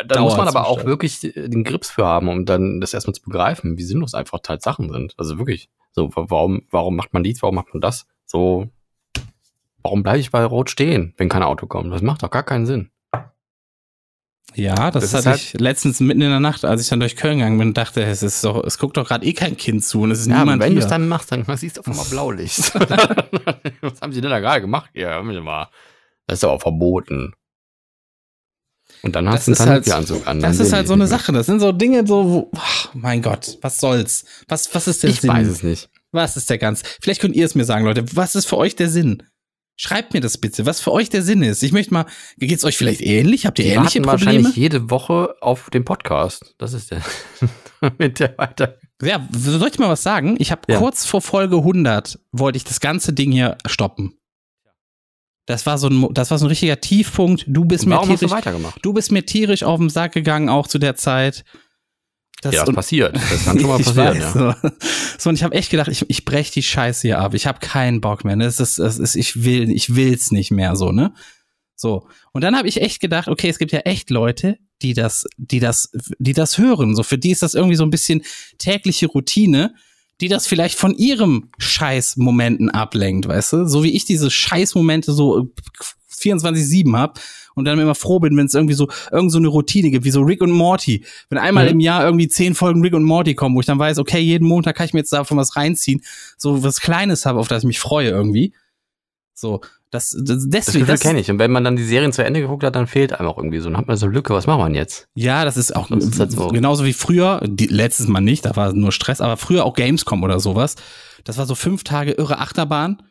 da 0.07 0.21
muss 0.21 0.37
man 0.37 0.47
aber 0.47 0.67
auch 0.67 0.85
wirklich 0.85 1.23
äh, 1.35 1.49
den 1.49 1.63
Grips 1.65 1.89
für 1.89 2.05
haben, 2.05 2.29
um 2.29 2.45
dann 2.45 2.79
das 2.79 2.93
erstmal 2.93 3.13
zu 3.13 3.21
begreifen, 3.23 3.77
wie 3.77 3.83
sinnlos 3.83 4.13
einfach 4.13 4.39
halt 4.47 4.61
Sachen 4.61 4.89
sind. 4.91 5.15
Also 5.17 5.37
wirklich. 5.37 5.69
So, 5.91 6.09
wa- 6.15 6.27
warum, 6.29 6.61
warum 6.71 6.95
macht 6.95 7.13
man 7.13 7.23
dies, 7.23 7.41
warum 7.41 7.55
macht 7.55 7.73
man 7.73 7.81
das? 7.81 8.07
So, 8.25 8.69
warum 9.83 10.03
bleibe 10.03 10.19
ich 10.19 10.31
bei 10.31 10.45
Rot 10.45 10.69
stehen, 10.69 11.13
wenn 11.17 11.27
kein 11.27 11.43
Auto 11.43 11.67
kommt? 11.67 11.91
Das 11.93 12.01
macht 12.01 12.23
doch 12.23 12.31
gar 12.31 12.43
keinen 12.43 12.65
Sinn. 12.65 12.89
Ja, 14.55 14.91
das, 14.91 15.03
Das 15.03 15.13
hatte 15.13 15.29
halt- 15.31 15.39
ich 15.41 15.53
letztens 15.53 15.99
mitten 16.01 16.21
in 16.21 16.29
der 16.29 16.39
Nacht, 16.41 16.65
als 16.65 16.81
ich 16.81 16.89
dann 16.89 16.99
durch 16.99 17.15
Köln 17.15 17.37
gegangen 17.37 17.57
bin 17.57 17.69
und 17.69 17.77
dachte, 17.77 18.03
es 18.03 18.21
ist 18.21 18.43
doch, 18.43 18.63
es 18.65 18.77
guckt 18.77 18.97
doch 18.97 19.07
gerade 19.07 19.25
eh 19.25 19.33
kein 19.33 19.55
Kind 19.55 19.85
zu 19.85 20.01
und 20.01 20.11
es 20.11 20.19
ist 20.19 20.27
Ja, 20.27 20.39
niemand 20.39 20.61
wenn 20.61 20.75
du 20.75 20.81
es 20.81 20.87
dann 20.87 21.07
machst, 21.07 21.31
dann 21.31 21.45
siehst 21.57 21.77
du 21.77 21.81
auf 21.81 21.87
einmal 21.87 22.05
Blaulicht. 22.05 22.73
Was 23.81 24.01
haben 24.01 24.11
sie 24.11 24.19
denn 24.21 24.29
da 24.29 24.39
gerade 24.39 24.61
gemacht? 24.61 24.89
Ja, 24.93 25.09
hör 25.09 25.23
mich 25.23 25.41
mal. 25.41 25.69
Das 26.27 26.39
ist 26.39 26.43
aber 26.43 26.59
verboten. 26.59 27.33
Und 29.03 29.15
dann 29.15 29.27
hast 29.29 29.47
du 29.47 29.51
einen 29.53 29.59
halt- 29.59 29.85
Tanuki-Anzug 29.85 30.27
an. 30.27 30.39
das 30.41 30.59
ist 30.59 30.73
halt 30.73 30.87
so 30.87 30.93
eine. 30.93 31.07
Sache. 31.07 31.31
Das 31.31 31.45
sind 31.45 31.59
so 31.59 31.71
Dinge, 31.71 32.05
so, 32.05 32.29
wo, 32.29 32.51
ach, 32.55 32.89
mein 32.93 33.21
Gott, 33.21 33.57
was 33.61 33.79
soll's? 33.79 34.25
Was, 34.47 34.73
was 34.75 34.87
ist 34.87 35.01
der 35.03 35.09
Ich 35.09 35.21
Sinn? 35.21 35.31
weiß 35.31 35.47
es 35.47 35.63
nicht. 35.63 35.89
Was 36.11 36.35
ist 36.37 36.49
der 36.49 36.57
ganz? 36.57 36.83
Vielleicht 37.01 37.21
könnt 37.21 37.35
ihr 37.35 37.45
es 37.45 37.55
mir 37.55 37.63
sagen, 37.65 37.85
Leute. 37.85 38.03
Was 38.15 38.35
ist 38.35 38.45
für 38.45 38.57
euch 38.57 38.75
der 38.75 38.89
Sinn? 38.89 39.23
Schreibt 39.83 40.13
mir 40.13 40.21
das 40.21 40.37
bitte, 40.37 40.67
was 40.67 40.79
für 40.79 40.91
euch 40.91 41.09
der 41.09 41.23
Sinn 41.23 41.41
ist. 41.41 41.63
Ich 41.63 41.71
möchte 41.71 41.91
mal, 41.91 42.05
geht's 42.37 42.63
euch 42.63 42.77
vielleicht 42.77 43.01
ähnlich? 43.01 43.47
Habt 43.47 43.57
ihr 43.57 43.65
Die 43.65 43.71
ähnliche 43.71 43.99
Probleme? 43.99 44.25
wahrscheinlich 44.27 44.55
jede 44.55 44.91
Woche 44.91 45.33
auf 45.41 45.71
den 45.71 45.83
Podcast. 45.85 46.53
Das 46.59 46.73
ist 46.73 46.91
der. 46.91 47.01
mit 47.97 48.19
der 48.19 48.37
weiter. 48.37 48.77
Ja, 49.01 49.27
soll 49.31 49.69
ich 49.69 49.79
mal 49.79 49.89
was 49.89 50.03
sagen? 50.03 50.35
Ich 50.37 50.51
habe 50.51 50.61
Ja. 50.69 50.77
kurz 50.77 51.07
vor 51.07 51.23
Folge 51.23 51.55
100 51.57 52.19
wollte 52.31 52.57
ich 52.57 52.63
das 52.63 52.79
ganze 52.79 53.11
Ding 53.13 53.31
hier 53.31 53.57
stoppen. 53.65 54.13
Das 55.47 55.65
war 55.65 55.79
so 55.79 55.87
ein, 55.87 56.13
das 56.13 56.29
war 56.29 56.37
so 56.37 56.45
ein 56.45 56.49
richtiger 56.49 56.79
Tiefpunkt. 56.79 57.45
Du 57.47 57.65
bist 57.65 57.87
mir 57.87 57.95
du 58.01 58.05
tierisch, 58.15 58.29
weitergemacht? 58.29 58.77
du 58.83 58.93
bist 58.93 59.11
mir 59.11 59.25
tierisch 59.25 59.63
auf 59.63 59.79
den 59.79 59.89
Sack 59.89 60.11
gegangen, 60.11 60.47
auch 60.47 60.67
zu 60.67 60.77
der 60.77 60.95
Zeit. 60.95 61.43
Das, 62.41 62.55
ja, 62.55 62.65
das 62.65 62.76
passiert. 62.76 63.15
Das 63.30 63.45
kann 63.45 63.59
schon 63.59 63.69
mal 63.69 63.77
passieren, 63.77 64.07
weiß, 64.07 64.18
ja. 64.18 64.31
so. 64.31 64.69
so, 65.18 65.30
und 65.30 65.35
ich 65.35 65.43
habe 65.43 65.55
echt 65.55 65.69
gedacht, 65.69 65.89
ich, 65.89 66.03
ich 66.09 66.26
brech 66.26 66.51
die 66.51 66.63
Scheiße 66.63 67.07
hier 67.07 67.19
ab. 67.19 67.34
Ich 67.34 67.45
habe 67.47 67.59
keinen 67.59 68.01
Bock 68.01 68.26
mehr. 68.26 68.35
Ne? 68.35 68.45
Das 68.45 68.59
ist, 68.59 68.80
das 68.80 68.97
ist, 68.97 69.15
ich 69.15 69.43
will, 69.43 69.69
ich 69.69 69.95
will's 69.95 70.31
nicht 70.31 70.51
mehr 70.51 70.76
so, 70.76 70.91
ne? 70.91 71.13
So. 71.76 72.07
Und 72.31 72.43
dann 72.43 72.55
habe 72.55 72.68
ich 72.68 72.81
echt 72.81 72.99
gedacht, 72.99 73.27
okay, 73.27 73.49
es 73.49 73.59
gibt 73.59 73.72
ja 73.72 73.80
echt 73.80 74.09
Leute, 74.09 74.57
die 74.81 74.93
das, 74.93 75.26
die 75.38 75.59
das, 75.59 75.89
die 76.19 76.34
das 76.34 76.57
hören. 76.57 76.95
So, 76.95 77.03
für 77.03 77.18
die 77.18 77.31
ist 77.31 77.43
das 77.43 77.53
irgendwie 77.53 77.76
so 77.76 77.84
ein 77.84 77.89
bisschen 77.89 78.23
tägliche 78.57 79.07
Routine, 79.07 79.73
die 80.19 80.27
das 80.27 80.47
vielleicht 80.47 80.77
von 80.77 80.95
ihrem 80.95 81.49
Scheißmomenten 81.57 82.69
ablenkt, 82.69 83.27
weißt 83.27 83.53
du? 83.53 83.68
So 83.68 83.84
wie 83.84 83.95
ich 83.95 84.05
diese 84.05 84.30
Scheißmomente 84.30 85.13
so 85.13 85.51
24-7 86.11 86.95
hab 86.95 87.19
und 87.55 87.65
dann 87.65 87.79
immer 87.79 87.95
froh 87.95 88.19
bin, 88.19 88.35
wenn 88.37 88.45
es 88.45 88.53
irgendwie 88.53 88.73
so 88.75 88.89
irgend 89.11 89.31
so 89.31 89.37
eine 89.37 89.47
Routine 89.47 89.91
gibt, 89.91 90.05
wie 90.05 90.11
so 90.11 90.21
Rick 90.21 90.41
und 90.41 90.51
Morty. 90.51 91.05
Wenn 91.29 91.37
einmal 91.37 91.65
Mhm. 91.65 91.71
im 91.71 91.79
Jahr 91.79 92.03
irgendwie 92.05 92.27
zehn 92.27 92.55
Folgen 92.55 92.81
Rick 92.81 92.93
und 92.93 93.03
Morty 93.03 93.35
kommen, 93.35 93.55
wo 93.55 93.59
ich 93.59 93.65
dann 93.65 93.79
weiß, 93.79 93.97
okay, 93.99 94.19
jeden 94.19 94.47
Montag 94.47 94.75
kann 94.75 94.85
ich 94.85 94.93
mir 94.93 94.99
jetzt 94.99 95.13
davon 95.13 95.37
was 95.37 95.55
reinziehen, 95.55 96.01
so 96.37 96.63
was 96.63 96.79
Kleines 96.81 97.25
habe, 97.25 97.39
auf 97.39 97.47
das 97.47 97.63
ich 97.63 97.67
mich 97.67 97.79
freue 97.79 98.09
irgendwie. 98.09 98.53
So, 99.33 99.61
das, 99.89 100.11
das 100.11 100.25
Das 100.25 100.49
deswegen, 100.49 100.79
Gefühl 100.81 100.93
das, 100.93 100.99
kenne 101.01 101.19
ich. 101.19 101.29
Und 101.31 101.39
wenn 101.39 101.51
man 101.51 101.63
dann 101.63 101.75
die 101.75 101.83
Serien 101.83 102.13
zu 102.13 102.23
Ende 102.23 102.41
geguckt 102.41 102.63
hat, 102.63 102.75
dann 102.75 102.85
fehlt 102.87 103.11
einem 103.13 103.27
auch 103.27 103.37
irgendwie 103.37 103.59
so. 103.59 103.69
Dann 103.69 103.77
hat 103.77 103.87
man 103.87 103.97
so 103.97 104.05
eine 104.05 104.13
Lücke. 104.15 104.33
Was 104.33 104.45
wir 104.47 104.63
denn 104.65 104.75
jetzt? 104.75 105.07
ja, 105.15 105.43
das 105.45 105.57
ist 105.57 105.75
auch 105.75 105.87
Das 105.89 106.05
ist 106.05 106.19
halt 106.19 106.31
so. 106.31 106.47
genauso 106.49 106.85
wie 106.85 106.93
früher, 106.93 107.41
die, 107.45 107.65
letztes 107.67 108.07
Mal 108.07 108.21
nicht, 108.21 108.45
da 108.45 108.55
war 108.55 108.71
nur 108.73 108.91
Stress, 108.91 109.19
aber 109.19 109.37
früher 109.37 109.65
auch 109.65 109.73
Gamescom 109.73 110.23
oder 110.23 110.39
sowas. 110.39 110.75
Das 111.23 111.37
war 111.37 111.45
so 111.45 111.55
fünf 111.55 111.83
Tage 111.83 112.11
irre 112.11 112.37
Achterbahn 112.39 113.01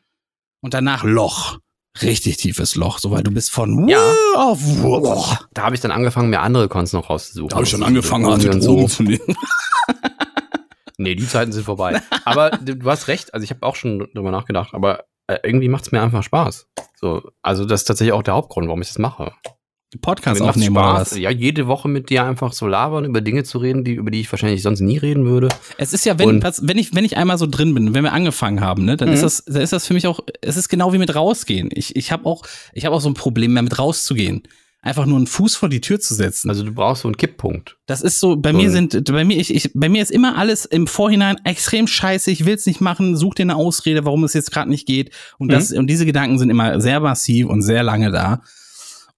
und 0.62 0.72
danach 0.72 1.04
Loch. 1.04 1.58
Richtig 2.02 2.36
tiefes 2.36 2.76
Loch, 2.76 2.98
so 2.98 3.10
weil 3.10 3.22
du 3.22 3.30
bist 3.32 3.50
von 3.50 3.88
Ja. 3.88 4.14
Auf 4.36 4.58
Wuh. 4.62 5.24
Da 5.52 5.62
habe 5.62 5.74
ich 5.74 5.80
dann 5.80 5.90
angefangen, 5.90 6.30
mir 6.30 6.40
andere 6.40 6.68
Cons 6.68 6.92
noch 6.92 7.10
rauszusuchen. 7.10 7.48
Da 7.48 7.56
habe 7.56 7.64
ich 7.64 7.70
schon 7.70 7.82
angefangen, 7.82 8.26
harte 8.26 8.50
und 8.50 8.64
Drogen 8.64 8.88
zu 8.88 9.02
nehmen. 9.02 9.20
Nee, 11.00 11.14
die 11.14 11.26
Zeiten 11.26 11.50
sind 11.50 11.64
vorbei. 11.64 12.02
Aber 12.26 12.50
du, 12.50 12.76
du 12.76 12.90
hast 12.90 13.08
recht, 13.08 13.32
also 13.32 13.42
ich 13.42 13.50
habe 13.50 13.62
auch 13.62 13.74
schon 13.74 14.00
drüber 14.12 14.30
nachgedacht, 14.30 14.74
aber 14.74 15.04
äh, 15.28 15.38
irgendwie 15.42 15.70
macht 15.70 15.84
es 15.86 15.92
mir 15.92 16.02
einfach 16.02 16.22
Spaß. 16.22 16.68
So, 16.94 17.22
also 17.40 17.64
das 17.64 17.80
ist 17.80 17.84
tatsächlich 17.86 18.12
auch 18.12 18.22
der 18.22 18.34
Hauptgrund, 18.34 18.66
warum 18.66 18.82
ich 18.82 18.88
das 18.88 18.98
mache. 18.98 19.32
Podcast 19.98 20.40
aufnehmen 20.40 20.76
oder 20.76 20.86
Spaß, 20.96 21.12
was? 21.12 21.18
ja, 21.18 21.30
jede 21.30 21.66
Woche 21.66 21.88
mit 21.88 22.10
dir 22.10 22.24
einfach 22.24 22.52
so 22.52 22.66
labern, 22.66 23.04
über 23.04 23.20
Dinge 23.20 23.42
zu 23.44 23.58
reden, 23.58 23.82
die, 23.84 23.94
über 23.94 24.10
die 24.10 24.20
ich 24.20 24.30
wahrscheinlich 24.32 24.62
sonst 24.62 24.80
nie 24.80 24.98
reden 24.98 25.26
würde. 25.26 25.48
Es 25.78 25.92
ist 25.92 26.04
ja, 26.04 26.18
wenn, 26.18 26.28
Und- 26.42 26.44
wenn 26.62 26.78
ich, 26.78 26.94
wenn 26.94 27.04
ich 27.04 27.16
einmal 27.16 27.38
so 27.38 27.46
drin 27.46 27.74
bin, 27.74 27.92
wenn 27.94 28.04
wir 28.04 28.12
angefangen 28.12 28.60
haben, 28.60 28.84
ne, 28.84 28.96
dann 28.96 29.08
Mhm. 29.08 29.14
ist 29.14 29.22
das, 29.22 29.44
dann 29.46 29.62
ist 29.62 29.72
das 29.72 29.86
für 29.86 29.94
mich 29.94 30.06
auch, 30.06 30.20
es 30.42 30.56
ist 30.56 30.68
genau 30.68 30.92
wie 30.92 30.98
mit 30.98 31.14
rausgehen. 31.14 31.70
Ich, 31.72 31.96
ich 31.96 32.12
habe 32.12 32.26
auch, 32.26 32.42
ich 32.72 32.86
habe 32.86 32.94
auch 32.94 33.00
so 33.00 33.08
ein 33.08 33.14
Problem 33.14 33.52
mehr 33.54 33.62
mit 33.62 33.78
rauszugehen. 33.78 34.42
Einfach 34.82 35.04
nur 35.04 35.18
einen 35.18 35.26
Fuß 35.26 35.56
vor 35.56 35.68
die 35.68 35.82
Tür 35.82 36.00
zu 36.00 36.14
setzen. 36.14 36.48
Also 36.48 36.64
du 36.64 36.72
brauchst 36.72 37.02
so 37.02 37.08
einen 37.08 37.18
Kipppunkt. 37.18 37.76
Das 37.84 38.00
ist 38.00 38.18
so, 38.18 38.36
bei 38.36 38.52
So 38.52 38.56
mir 38.56 38.70
sind, 38.70 39.04
bei 39.12 39.24
mir, 39.26 39.36
ich, 39.36 39.54
ich, 39.54 39.70
bei 39.74 39.90
mir 39.90 40.00
ist 40.02 40.10
immer 40.10 40.38
alles 40.38 40.64
im 40.64 40.86
Vorhinein 40.86 41.36
extrem 41.44 41.86
scheiße, 41.86 42.30
ich 42.30 42.46
will's 42.46 42.64
nicht 42.64 42.80
machen, 42.80 43.14
such 43.14 43.34
dir 43.34 43.42
eine 43.42 43.56
Ausrede, 43.56 44.06
warum 44.06 44.24
es 44.24 44.32
jetzt 44.32 44.50
gerade 44.52 44.70
nicht 44.70 44.86
geht. 44.86 45.10
Und 45.36 45.48
Mhm. 45.48 45.52
das, 45.52 45.72
und 45.72 45.86
diese 45.88 46.06
Gedanken 46.06 46.38
sind 46.38 46.48
immer 46.48 46.80
sehr 46.80 46.98
massiv 47.00 47.48
und 47.48 47.60
sehr 47.60 47.82
lange 47.82 48.10
da. 48.10 48.40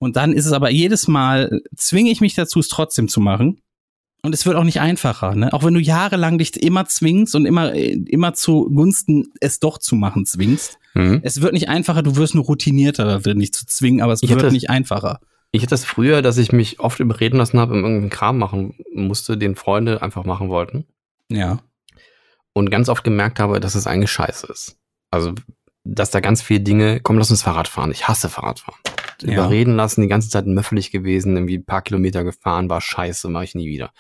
Und 0.03 0.17
dann 0.17 0.33
ist 0.33 0.47
es 0.47 0.53
aber 0.53 0.69
jedes 0.69 1.07
Mal, 1.07 1.61
zwinge 1.77 2.11
ich 2.11 2.21
mich 2.21 2.35
dazu, 2.35 2.59
es 2.59 2.67
trotzdem 2.67 3.07
zu 3.07 3.21
machen. 3.21 3.61
Und 4.25 4.35
es 4.35 4.45
wird 4.47 4.57
auch 4.57 4.65
nicht 4.65 4.81
einfacher, 4.81 5.37
ne? 5.37 5.53
Auch 5.53 5.63
wenn 5.63 5.75
du 5.75 5.81
jahrelang 5.81 6.39
dich 6.39 6.61
immer 6.61 6.87
zwingst 6.87 7.37
und 7.37 7.47
immer, 7.47 7.73
immer 7.73 8.35
zugunsten 8.35 9.29
es 9.41 9.61
doch 9.61 9.79
zu 9.79 9.95
machen 9.95 10.27
zwingst. 10.27 10.79
Mhm. 10.95 11.21
Es 11.23 11.41
wird 11.41 11.53
nicht 11.53 11.69
einfacher, 11.69 12.03
du 12.03 12.17
wirst 12.17 12.35
nur 12.35 12.43
routinierter 12.45 13.05
da 13.05 13.19
drin, 13.19 13.39
dich 13.39 13.53
zu 13.53 13.65
zwingen, 13.65 14.01
aber 14.03 14.13
es 14.13 14.25
Ich 14.25 14.31
wird 14.31 14.43
hätte- 14.43 14.53
nicht 14.53 14.71
einfacher. 14.71 15.21
Ich 15.53 15.63
hatte 15.63 15.71
das 15.71 15.85
früher, 15.85 16.21
dass 16.21 16.37
ich 16.37 16.51
mich 16.51 16.81
oft 16.81 16.99
überreden 16.99 17.37
lassen 17.37 17.61
habe, 17.61 17.75
irgendeinen 17.77 18.11
Kram 18.11 18.39
machen 18.39 18.75
musste, 18.93 19.37
den 19.39 19.55
Freunde 19.55 20.03
einfach 20.03 20.25
machen 20.25 20.49
wollten. 20.49 20.85
Ja. 21.31 21.61
Und 22.55 22.71
ganz 22.71 22.89
oft 22.89 23.05
gemerkt 23.05 23.39
habe, 23.39 23.61
dass 23.61 23.77
es 23.77 23.87
eigentlich 23.87 24.11
scheiße 24.11 24.49
ist. 24.49 24.79
Also, 25.13 25.33
dass 25.85 26.11
da 26.11 26.19
ganz 26.19 26.43
viele 26.43 26.61
Dinge, 26.61 26.99
komm, 27.01 27.19
lass 27.19 27.31
uns 27.31 27.43
Fahrrad 27.43 27.69
fahren. 27.69 27.93
Ich 27.93 28.09
hasse 28.09 28.29
Fahrradfahren. 28.29 28.81
Ja. 29.23 29.33
Überreden 29.33 29.77
lassen, 29.77 30.03
die 30.03 30.09
ganze 30.09 30.29
Zeit 30.29 30.47
möffelig 30.47 30.91
gewesen, 30.91 31.37
irgendwie 31.37 31.59
ein 31.59 31.65
paar 31.65 31.83
Kilometer 31.83 32.25
gefahren, 32.25 32.69
war 32.69 32.81
scheiße, 32.81 33.29
mache 33.29 33.45
ich 33.45 33.55
nie 33.55 33.69
wieder. 33.69 33.93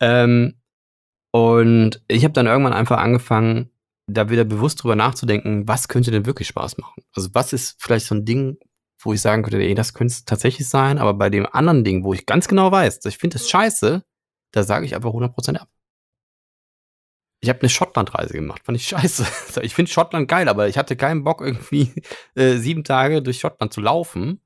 Ähm, 0.00 0.60
und 1.32 2.02
ich 2.08 2.24
habe 2.24 2.32
dann 2.32 2.46
irgendwann 2.46 2.72
einfach 2.72 2.98
angefangen, 2.98 3.70
da 4.06 4.28
wieder 4.30 4.44
bewusst 4.44 4.82
drüber 4.82 4.96
nachzudenken, 4.96 5.68
was 5.68 5.88
könnte 5.88 6.10
denn 6.10 6.26
wirklich 6.26 6.48
Spaß 6.48 6.78
machen? 6.78 7.04
Also 7.14 7.30
was 7.32 7.52
ist 7.52 7.76
vielleicht 7.80 8.06
so 8.06 8.14
ein 8.14 8.24
Ding, 8.24 8.58
wo 8.98 9.12
ich 9.12 9.20
sagen 9.20 9.42
könnte, 9.42 9.62
ey, 9.62 9.74
das 9.74 9.94
könnte 9.94 10.12
es 10.12 10.24
tatsächlich 10.24 10.68
sein, 10.68 10.98
aber 10.98 11.14
bei 11.14 11.30
dem 11.30 11.46
anderen 11.46 11.84
Ding, 11.84 12.04
wo 12.04 12.12
ich 12.12 12.26
ganz 12.26 12.48
genau 12.48 12.72
weiß, 12.72 13.04
ich 13.04 13.18
finde 13.18 13.36
es 13.36 13.48
scheiße, 13.48 14.02
da 14.52 14.62
sage 14.62 14.84
ich 14.84 14.94
einfach 14.94 15.10
100% 15.10 15.56
ab. 15.56 15.68
Ich 17.42 17.48
habe 17.48 17.60
eine 17.60 17.70
Schottlandreise 17.70 18.34
gemacht, 18.34 18.62
fand 18.64 18.76
ich 18.76 18.86
scheiße. 18.86 19.24
Ich 19.62 19.74
finde 19.74 19.90
Schottland 19.90 20.28
geil, 20.28 20.48
aber 20.48 20.68
ich 20.68 20.76
hatte 20.76 20.96
keinen 20.96 21.24
Bock, 21.24 21.40
irgendwie 21.40 21.90
äh, 22.34 22.56
sieben 22.56 22.84
Tage 22.84 23.22
durch 23.22 23.38
Schottland 23.38 23.72
zu 23.72 23.80
laufen. 23.80 24.40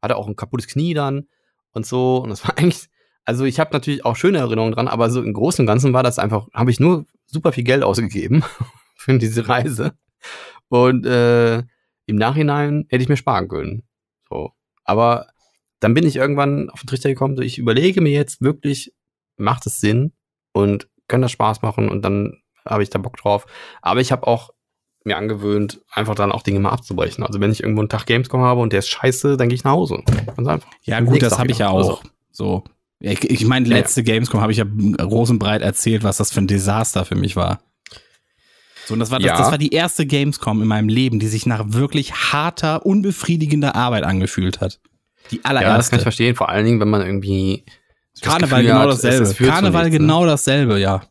Hatte 0.00 0.16
auch 0.16 0.28
ein 0.28 0.36
kaputtes 0.36 0.68
Knie 0.68 0.94
dann 0.94 1.26
und 1.72 1.86
so. 1.86 2.18
Und 2.18 2.30
das 2.30 2.44
war 2.44 2.56
eigentlich, 2.58 2.88
also 3.24 3.44
ich 3.44 3.58
habe 3.58 3.72
natürlich 3.72 4.04
auch 4.04 4.16
schöne 4.16 4.38
Erinnerungen 4.38 4.74
dran, 4.74 4.88
aber 4.88 5.10
so 5.10 5.22
im 5.22 5.32
Großen 5.32 5.62
und 5.62 5.66
Ganzen 5.66 5.92
war 5.92 6.04
das 6.04 6.18
einfach, 6.18 6.46
habe 6.54 6.70
ich 6.70 6.78
nur 6.78 7.06
super 7.26 7.52
viel 7.52 7.64
Geld 7.64 7.82
ausgegeben 7.82 8.44
für 8.96 9.18
diese 9.18 9.48
Reise. 9.48 9.92
Und 10.68 11.04
äh, 11.06 11.58
im 12.06 12.16
Nachhinein 12.16 12.86
hätte 12.88 13.02
ich 13.02 13.08
mir 13.08 13.16
sparen 13.16 13.48
können. 13.48 13.82
So. 14.28 14.52
Aber 14.84 15.26
dann 15.80 15.94
bin 15.94 16.06
ich 16.06 16.16
irgendwann 16.16 16.70
auf 16.70 16.80
den 16.80 16.86
Trichter 16.86 17.08
gekommen, 17.08 17.36
so 17.36 17.42
ich 17.42 17.58
überlege 17.58 18.00
mir 18.00 18.12
jetzt 18.12 18.40
wirklich, 18.40 18.94
macht 19.36 19.66
es 19.66 19.80
Sinn 19.80 20.12
und 20.52 20.88
kann 21.08 21.22
das 21.22 21.32
Spaß 21.32 21.62
machen 21.62 21.88
und 21.88 22.02
dann 22.02 22.38
habe 22.66 22.82
ich 22.82 22.90
da 22.90 22.98
Bock 22.98 23.16
drauf. 23.16 23.46
Aber 23.82 24.00
ich 24.00 24.12
habe 24.12 24.26
auch 24.26 24.50
mir 25.04 25.16
angewöhnt, 25.16 25.80
einfach 25.92 26.16
dann 26.16 26.32
auch 26.32 26.42
Dinge 26.42 26.58
mal 26.58 26.70
abzubrechen. 26.70 27.22
Also 27.24 27.40
wenn 27.40 27.52
ich 27.52 27.62
irgendwo 27.62 27.80
einen 27.80 27.88
Tag 27.88 28.06
Gamescom 28.06 28.40
habe 28.42 28.60
und 28.60 28.72
der 28.72 28.80
ist 28.80 28.88
scheiße, 28.88 29.36
dann 29.36 29.48
gehe 29.48 29.54
ich 29.54 29.62
nach 29.64 29.70
Hause. 29.72 30.02
Ganz 30.36 30.48
einfach. 30.48 30.68
Ja, 30.82 30.98
gut, 31.00 31.22
das 31.22 31.38
habe 31.38 31.50
ich 31.52 31.58
ja 31.58 31.68
wieder. 31.70 31.78
auch. 31.92 32.02
So. 32.32 32.64
Ja, 33.00 33.12
Ich, 33.12 33.22
ich 33.30 33.44
meine, 33.46 33.68
Ja, 33.68 33.76
letzte 33.76 34.02
Gamescom 34.02 34.40
habe 34.40 34.50
ich 34.50 34.58
ja 34.58 34.64
groß 34.64 35.30
und 35.30 35.38
breit 35.38 35.62
erzählt, 35.62 36.02
was 36.02 36.16
das 36.16 36.32
für 36.32 36.40
ein 36.40 36.48
Desaster 36.48 37.04
für 37.04 37.14
mich 37.14 37.36
war. 37.36 37.60
So, 38.86 38.94
und 38.94 39.00
das 39.00 39.10
war, 39.12 39.18
das, 39.20 39.26
Ja. 39.26 39.36
das 39.38 39.50
war 39.52 39.58
die 39.58 39.72
erste 39.72 40.06
Gamescom 40.06 40.60
in 40.62 40.66
meinem 40.68 40.88
Leben, 40.88 41.18
die 41.20 41.26
sich 41.28 41.46
nach 41.46 41.62
wirklich 41.66 42.12
harter, 42.32 42.84
unbefriedigender 42.86 43.76
Arbeit 43.76 44.02
angefühlt 44.04 44.60
hat. 44.60 44.80
Die 45.30 45.36
Ja, 45.36 45.42
das 45.42 45.50
allererste. 45.50 45.90
kann 45.90 45.98
ich 46.00 46.02
verstehen. 46.04 46.34
Vor 46.36 46.48
allen 46.48 46.64
Dingen, 46.64 46.80
wenn 46.80 46.90
man 46.90 47.02
irgendwie 47.02 47.64
das 48.20 48.30
Karneval 48.30 48.62
Gefühl 48.62 48.78
genau 48.78 48.88
es- 48.90 49.00
dasselbe. 49.00 49.22
es 49.24 49.36
zu 49.36 49.44
Karneval 49.44 49.84
nichts, 49.84 49.94
ne? 49.94 49.98
genau 50.06 50.26
dasselbe, 50.26 50.78
ja. 50.80 51.02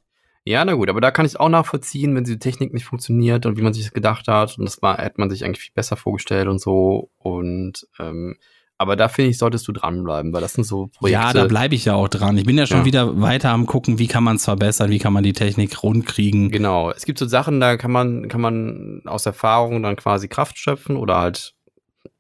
Ja, 0.48 0.64
na 0.64 0.73
gut, 0.73 0.90
aber 0.90 1.02
da 1.02 1.10
kann 1.10 1.26
ich 1.26 1.40
auch 1.40 1.49
nachvollziehen, 1.49 2.15
wenn 2.15 2.23
die 2.23 2.38
Technik 2.38 2.72
nicht 2.73 2.86
funktioniert 2.86 3.48
und 3.48 3.57
wie 3.57 3.64
man 3.64 3.73
sich 3.73 3.84
das 3.84 3.94
gedacht 3.94 4.27
hat. 4.27 4.57
Und 4.60 4.65
das 4.65 4.80
war, 4.82 4.99
hätte 4.99 5.15
man 5.19 5.30
sich 5.32 5.44
eigentlich 5.44 5.60
viel 5.64 5.73
besser 5.73 5.95
vorgestellt 5.98 6.48
und 6.48 6.61
so. 6.61 7.10
Und 7.18 7.88
ähm, 7.99 8.36
aber 8.77 8.95
da 8.95 9.07
finde 9.07 9.32
ich, 9.32 9.38
solltest 9.40 9.68
du 9.68 9.72
dranbleiben, 9.72 10.34
weil 10.34 10.41
das 10.41 10.53
sind 10.53 10.65
so 10.65 10.88
Projekte. 10.88 11.19
Ja, 11.19 11.34
da 11.34 11.45
bleibe 11.48 11.73
ich 11.73 11.86
ja 11.86 11.95
auch 11.95 12.10
dran. 12.10 12.38
Ich 12.38 12.45
bin 12.45 12.57
ja 12.57 12.68
schon 12.68 12.80
Ja. 12.80 12.86
wieder 12.86 13.22
weiter 13.22 13.49
am 13.52 13.65
gucken, 13.65 13.98
wie 13.99 14.06
kann 14.07 14.23
man 14.23 14.36
es 14.36 14.44
verbessern, 14.44 14.91
wie 14.91 14.99
kann 14.99 15.14
man 15.14 15.23
die 15.23 15.34
Technik 15.34 15.82
rund 15.82 16.06
kriegen. 16.06 16.52
Genau. 16.52 16.91
Es 16.91 17.06
gibt 17.06 17.18
so 17.18 17.26
Sachen, 17.26 17.60
da 17.60 17.77
kann 17.77 17.91
man, 17.91 18.27
kann 18.27 18.41
man 18.41 19.02
aus 19.06 19.26
Erfahrung 19.26 19.82
dann 19.82 19.95
quasi 19.95 20.27
Kraft 20.27 20.60
schöpfen 20.60 20.95
oder 20.98 21.18
halt 21.18 21.56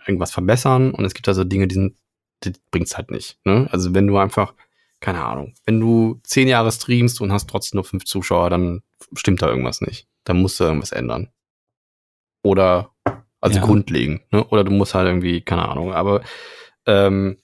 irgendwas 0.07 0.31
verbessern. 0.31 0.91
Und 0.95 1.05
es 1.05 1.13
gibt 1.13 1.27
also 1.27 1.43
Dinge, 1.43 1.67
die 1.67 1.75
sind, 1.75 1.95
die 2.43 2.53
bringt's 2.71 2.95
halt 2.97 3.11
nicht. 3.11 3.37
Ne? 3.45 3.67
Also 3.71 3.93
wenn 3.93 4.07
du 4.07 4.17
einfach, 4.17 4.53
keine 5.05 5.23
Ahnung, 5.23 5.53
wenn 5.65 5.79
du 5.79 6.19
zehn 6.23 6.47
Jahre 6.47 6.71
streamst 6.71 7.21
und 7.21 7.31
hast 7.31 7.47
trotzdem 7.47 7.77
nur 7.77 7.83
fünf 7.83 8.05
Zuschauer, 8.05 8.49
dann 8.49 8.81
stimmt 9.15 9.41
da 9.43 9.47
irgendwas 9.47 9.81
nicht. 9.81 10.07
Dann 10.23 10.41
musst 10.41 10.59
du 10.59 10.63
irgendwas 10.63 10.91
ändern. 10.91 11.29
Oder 12.43 12.91
also 13.39 13.59
Ja. 13.59 13.65
grundlegend, 13.65 14.21
ne? 14.31 14.43
Oder 14.45 14.63
du 14.63 14.71
musst 14.71 14.95
halt 14.95 15.07
irgendwie, 15.07 15.41
keine 15.41 15.67
Ahnung, 15.69 15.93
aber 15.93 16.21
ähm, 16.87 17.37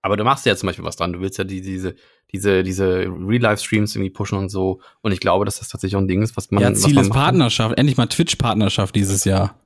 aber 0.00 0.16
du 0.16 0.24
machst 0.24 0.46
ja 0.46 0.56
zum 0.56 0.68
Beispiel 0.68 0.84
was 0.84 0.96
dran. 0.96 1.12
Du 1.12 1.20
willst 1.20 1.36
ja 1.38 1.44
die, 1.44 1.60
diese, 1.60 1.94
diese, 2.32 2.62
diese 2.62 3.00
Real-Life-Streams 3.00 3.94
irgendwie 3.94 4.10
pushen 4.10 4.38
und 4.38 4.48
so. 4.48 4.80
Und 5.02 5.12
ich 5.12 5.20
glaube, 5.20 5.44
dass 5.44 5.58
das 5.58 5.68
tatsächlich 5.68 5.96
auch 5.96 6.00
ein 6.00 6.08
Ding 6.08 6.22
ist, 6.22 6.36
was 6.36 6.50
man. 6.50 6.62
ja, 6.62 6.72
Ziel 6.72 6.94
man 6.94 7.04
ist 7.04 7.10
kann. 7.10 7.20
Partnerschaft. 7.22 7.76
Endlich 7.78 7.96
mal 7.98 8.06
Twitch-Partnerschaft 8.06 8.94
dieses 8.94 9.24
Jahr. 9.24 9.58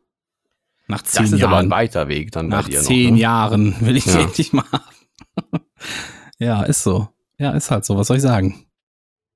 Nach 0.89 1.03
zehn 1.03 1.23
Das 1.25 1.33
ist 1.33 1.43
aber 1.45 1.59
ein 1.59 1.69
Jahren. 1.69 1.71
weiter 1.71 2.09
Weg 2.09 2.33
dann 2.33 2.49
Nach 2.49 2.65
bei 2.65 2.71
dir 2.71 2.81
zehn 2.81 3.11
noch. 3.11 3.13
Ne? 3.17 3.21
Jahren 3.21 3.77
will 3.87 3.97
ich 3.97 4.07
Ja. 4.07 4.21
endlich 4.23 4.53
mal 4.53 4.65
haben. 4.73 5.61
ja, 6.43 6.63
ist 6.63 6.83
so. 6.83 7.09
Ja, 7.39 7.53
ist 7.53 7.71
halt 7.71 7.85
so. 7.85 7.97
Was 7.97 8.07
soll 8.09 8.17
ich 8.17 8.23
sagen? 8.23 8.65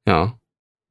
Ja. 0.06 0.34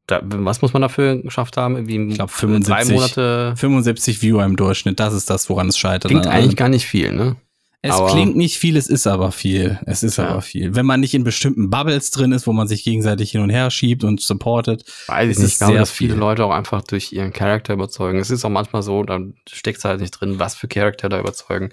Da, 0.07 0.21
was 0.23 0.61
muss 0.61 0.73
man 0.73 0.81
dafür 0.83 1.21
geschafft 1.21 1.57
haben? 1.57 1.75
Irgendwie 1.75 2.09
Ich 2.11 2.15
glaub, 2.15 2.29
drei 2.29 2.37
75. 2.37 2.93
Monate. 2.95 3.53
75 3.57 4.21
Viewer 4.21 4.45
im 4.45 4.55
Durchschnitt, 4.55 4.99
das 4.99 5.13
ist 5.13 5.29
das, 5.29 5.49
woran 5.49 5.67
es 5.69 5.77
scheitert. 5.77 6.11
Klingt 6.11 6.27
eigentlich 6.27 6.55
gar 6.55 6.69
nicht 6.69 6.85
viel, 6.85 7.11
ne? 7.11 7.37
Es 7.81 7.91
aber- 7.93 8.09
klingt 8.11 8.35
nicht 8.35 8.57
viel, 8.57 8.77
es 8.77 8.87
ist 8.87 9.05
aber 9.07 9.31
viel. 9.31 9.79
Es 9.85 10.03
ist 10.03 10.17
Ja. 10.17 10.27
aber 10.29 10.41
viel. 10.41 10.75
Wenn 10.75 10.85
man 10.87 10.99
nicht 10.99 11.13
in 11.13 11.23
bestimmten 11.23 11.69
Bubbles 11.69 12.11
drin 12.11 12.31
ist, 12.31 12.45
wo 12.47 12.53
man 12.53 12.67
sich 12.67 12.83
gegenseitig 12.83 13.31
hin 13.31 13.41
und 13.41 13.49
her 13.51 13.69
schiebt 13.71 14.03
und 14.03 14.21
supportet. 14.21 14.83
Weiß 15.07 15.25
ich 15.29 15.37
Es 15.37 15.39
nicht. 15.43 15.51
Ich 15.53 15.57
glaube, 15.59 15.77
dass 15.77 15.91
viele 15.91 16.13
viel. 16.13 16.19
Leute 16.19 16.45
auch 16.45 16.51
einfach 16.51 16.81
durch 16.83 17.11
ihren 17.11 17.31
Charakter 17.33 17.73
überzeugen. 17.73 18.19
Es 18.19 18.31
ist 18.31 18.43
auch 18.45 18.49
manchmal 18.49 18.81
so, 18.83 19.03
dann 19.03 19.35
steckt 19.47 19.83
halt 19.85 20.01
nicht 20.01 20.11
drin, 20.11 20.37
was 20.39 20.55
für 20.55 20.67
Charakter 20.67 21.09
da 21.09 21.19
überzeugen. 21.19 21.69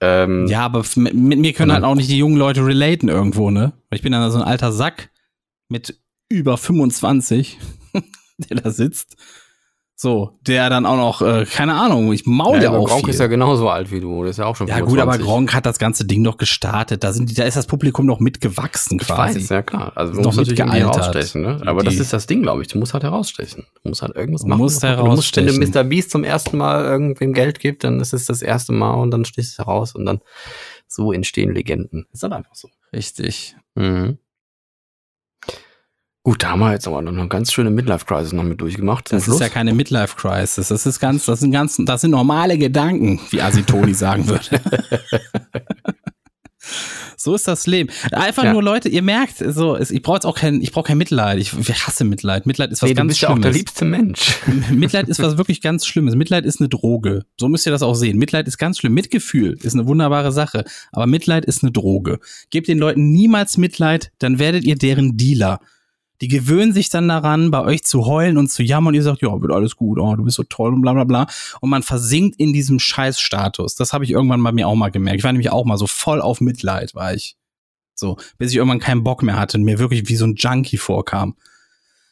Ähm, 0.00 0.46
Ja, 0.48 0.64
aber 0.64 0.84
mit, 0.96 1.14
mit 1.14 1.38
mir 1.38 1.52
können 1.52 1.72
halt 1.72 1.84
auch 1.84 1.94
nicht 1.94 2.10
die 2.10 2.18
jungen 2.18 2.36
Leute 2.36 2.64
relaten 2.64 3.08
irgendwo, 3.08 3.50
ne? 3.50 3.72
Weil 3.88 3.96
ich 3.96 4.02
bin 4.02 4.12
dann 4.12 4.30
so 4.30 4.38
ein 4.38 4.44
alter 4.44 4.72
Sack 4.72 5.10
mit 5.68 5.98
über 6.28 6.56
25, 6.58 7.58
der 8.38 8.56
da 8.56 8.70
sitzt. 8.70 9.16
So, 9.96 10.32
der 10.44 10.68
dann 10.70 10.86
auch 10.86 10.96
noch, 10.96 11.22
äh, 11.22 11.44
keine 11.44 11.74
Ahnung, 11.74 12.12
ich 12.12 12.26
maul 12.26 12.56
ja, 12.56 12.64
ja 12.64 12.70
auch 12.72 12.88
Gronk 12.88 13.02
viel. 13.04 13.10
ist 13.14 13.20
ja 13.20 13.28
genauso 13.28 13.68
alt 13.68 13.92
wie 13.92 14.00
du. 14.00 14.22
Der 14.22 14.30
ist 14.30 14.38
ja 14.38 14.46
auch 14.46 14.56
schon 14.56 14.66
Ja, 14.66 14.80
gut, 14.80 14.98
aber 14.98 15.12
25. 15.12 15.24
Gronk 15.24 15.54
hat 15.54 15.66
das 15.66 15.78
ganze 15.78 16.04
Ding 16.04 16.24
doch 16.24 16.36
gestartet. 16.36 17.04
Da, 17.04 17.12
sind 17.12 17.30
die, 17.30 17.34
da 17.34 17.44
ist 17.44 17.56
das 17.56 17.68
Publikum 17.68 18.04
noch 18.04 18.18
mitgewachsen 18.18 18.98
Ich 19.00 19.06
quasi. 19.06 19.38
weiß, 19.38 19.48
ja 19.50 19.62
klar. 19.62 19.92
Also 19.94 20.14
du 20.14 20.22
musst 20.22 20.36
natürlich 20.38 20.58
irgendwie 20.58 20.78
herausstechen, 20.80 21.42
ne? 21.42 21.58
Die- 21.62 21.68
Aber 21.68 21.84
das 21.84 21.94
die- 21.94 22.00
ist 22.00 22.12
das 22.12 22.26
Ding, 22.26 22.42
glaube 22.42 22.62
ich. 22.62 22.68
Du 22.68 22.78
musst 22.78 22.92
halt 22.92 23.04
herausstechen. 23.04 23.66
Du 23.84 23.88
musst 23.90 24.02
halt 24.02 24.16
irgendwas 24.16 24.42
machen. 24.44 24.58
musst 24.58 24.82
du- 24.82 24.86
musst, 24.88 24.98
wenn 24.98 25.04
du 25.04 25.10
herausstechen. 25.10 25.70
Mr. 25.72 25.84
Beast 25.84 26.10
zum 26.10 26.24
ersten 26.24 26.56
Mal 26.56 26.84
irgendwem 26.84 27.32
Geld 27.32 27.60
gibt, 27.60 27.84
dann 27.84 28.00
ist 28.00 28.12
es 28.12 28.26
das 28.26 28.42
erste 28.42 28.72
Mal 28.72 28.94
und 28.94 29.12
dann 29.12 29.24
stehst 29.24 29.56
du 29.58 29.62
heraus 29.64 29.94
und 29.94 30.06
dann 30.06 30.18
so 30.88 31.12
entstehen 31.12 31.54
Legenden. 31.54 32.06
Ist 32.12 32.24
halt 32.24 32.32
einfach 32.32 32.54
so. 32.56 32.68
Richtig. 32.92 33.54
Mhm. 33.76 34.18
Gut, 36.26 36.42
da 36.42 36.52
haben 36.52 36.60
wir 36.60 36.72
jetzt 36.72 36.88
aber 36.88 37.02
noch 37.02 37.12
eine 37.12 37.28
ganz 37.28 37.52
schöne 37.52 37.68
Midlife-Crisis 37.68 38.32
noch 38.32 38.44
mit 38.44 38.58
durchgemacht. 38.58 39.12
Das 39.12 39.24
Schluss. 39.24 39.36
ist 39.36 39.42
ja 39.42 39.50
keine 39.50 39.74
Midlife-Crisis. 39.74 40.68
Das 40.68 40.86
ist 40.86 40.98
ganz, 40.98 41.26
das 41.26 41.40
sind 41.40 41.52
ganz, 41.52 41.76
das 41.84 42.00
sind 42.00 42.12
normale 42.12 42.56
Gedanken, 42.56 43.20
wie 43.30 43.42
Asitoni 43.42 43.92
sagen 43.94 44.26
würde. 44.26 44.58
so 47.18 47.34
ist 47.34 47.46
das 47.46 47.66
Leben. 47.66 47.90
Einfach 48.10 48.44
Ja. 48.44 48.52
nur 48.54 48.62
Leute, 48.62 48.88
ihr 48.88 49.02
merkt, 49.02 49.36
so, 49.46 49.78
ich 49.78 50.00
brauche 50.00 50.16
jetzt 50.16 50.24
auch 50.24 50.36
kein, 50.36 50.62
ich 50.62 50.72
brauche 50.72 50.86
kein 50.86 50.96
Mitleid. 50.96 51.38
Ich, 51.40 51.52
ich 51.58 51.86
hasse 51.86 52.04
Mitleid. 52.04 52.46
Mitleid 52.46 52.72
ist 52.72 52.80
was 52.80 52.88
nee, 52.88 52.94
du 52.94 53.00
ganz 53.00 53.08
bist 53.10 53.20
ja 53.20 53.28
auch 53.28 53.34
der 53.34 53.42
Schlimmes. 53.52 53.56
liebste 53.58 53.84
Mensch. 53.84 54.36
Mitleid 54.70 55.08
ist 55.10 55.20
was 55.22 55.36
wirklich 55.36 55.60
ganz 55.60 55.84
Schlimmes. 55.84 56.16
Mitleid 56.16 56.46
ist 56.46 56.58
eine 56.58 56.70
Droge. 56.70 57.24
So 57.38 57.48
müsst 57.48 57.66
ihr 57.66 57.72
das 57.72 57.82
auch 57.82 57.94
sehen. 57.94 58.16
Mitleid 58.16 58.48
ist 58.48 58.56
ganz 58.56 58.78
schlimm. 58.78 58.94
Mitgefühl 58.94 59.58
ist 59.62 59.74
eine 59.74 59.86
wunderbare 59.86 60.32
Sache. 60.32 60.64
Aber 60.90 61.06
Mitleid 61.06 61.44
ist 61.44 61.62
eine 61.62 61.70
Droge. 61.72 62.18
Gebt 62.48 62.68
den 62.68 62.78
Leuten 62.78 63.10
niemals 63.10 63.58
Mitleid, 63.58 64.10
dann 64.18 64.38
werdet 64.38 64.64
ihr 64.64 64.76
deren 64.76 65.18
Dealer. 65.18 65.60
Die 66.24 66.28
gewöhnen 66.28 66.72
sich 66.72 66.88
dann 66.88 67.06
daran, 67.06 67.50
bei 67.50 67.60
euch 67.60 67.84
zu 67.84 68.06
heulen 68.06 68.38
und 68.38 68.50
zu 68.50 68.62
jammern 68.62 68.92
und 68.92 68.94
ihr 68.94 69.02
sagt, 69.02 69.20
ja, 69.20 69.42
wird 69.42 69.52
alles 69.52 69.76
gut, 69.76 69.98
oh, 69.98 70.16
du 70.16 70.24
bist 70.24 70.38
so 70.38 70.42
toll 70.42 70.72
und 70.72 70.80
bla 70.80 70.94
bla 70.94 71.04
bla. 71.04 71.26
Und 71.60 71.68
man 71.68 71.82
versinkt 71.82 72.40
in 72.40 72.54
diesem 72.54 72.78
Scheißstatus. 72.78 73.74
Das 73.74 73.92
habe 73.92 74.04
ich 74.04 74.10
irgendwann 74.10 74.42
bei 74.42 74.50
mir 74.50 74.66
auch 74.66 74.74
mal 74.74 74.90
gemerkt. 74.90 75.18
Ich 75.18 75.24
war 75.24 75.32
nämlich 75.32 75.50
auch 75.50 75.66
mal 75.66 75.76
so 75.76 75.86
voll 75.86 76.22
auf 76.22 76.40
Mitleid, 76.40 76.94
war 76.94 77.12
ich. 77.12 77.36
So, 77.94 78.16
bis 78.38 78.52
ich 78.52 78.56
irgendwann 78.56 78.78
keinen 78.78 79.04
Bock 79.04 79.22
mehr 79.22 79.38
hatte 79.38 79.58
und 79.58 79.64
mir 79.64 79.78
wirklich 79.78 80.08
wie 80.08 80.16
so 80.16 80.24
ein 80.24 80.34
Junkie 80.36 80.78
vorkam. 80.78 81.36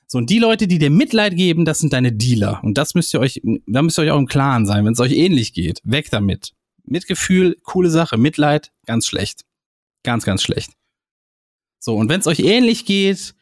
So, 0.06 0.18
und 0.18 0.28
die 0.28 0.38
Leute, 0.38 0.66
die 0.66 0.76
dir 0.76 0.90
Mitleid 0.90 1.34
geben, 1.34 1.64
das 1.64 1.78
sind 1.78 1.94
deine 1.94 2.12
Dealer. 2.12 2.62
Und 2.62 2.76
das 2.76 2.94
müsst 2.94 3.14
ihr 3.14 3.20
euch, 3.20 3.40
da 3.66 3.80
müsst 3.80 3.98
ihr 3.98 4.02
euch 4.02 4.10
auch 4.10 4.18
im 4.18 4.26
Klaren 4.26 4.66
sein, 4.66 4.84
wenn 4.84 4.92
es 4.92 5.00
euch 5.00 5.12
ähnlich 5.12 5.54
geht. 5.54 5.80
Weg 5.84 6.10
damit. 6.10 6.52
Mitgefühl, 6.84 7.56
coole 7.62 7.88
Sache. 7.88 8.18
Mitleid, 8.18 8.72
ganz 8.84 9.06
schlecht. 9.06 9.46
Ganz, 10.02 10.26
ganz 10.26 10.42
schlecht. 10.42 10.72
So, 11.78 11.96
und 11.96 12.10
wenn 12.10 12.20
es 12.20 12.26
euch 12.26 12.40
ähnlich 12.40 12.84
geht, 12.84 13.34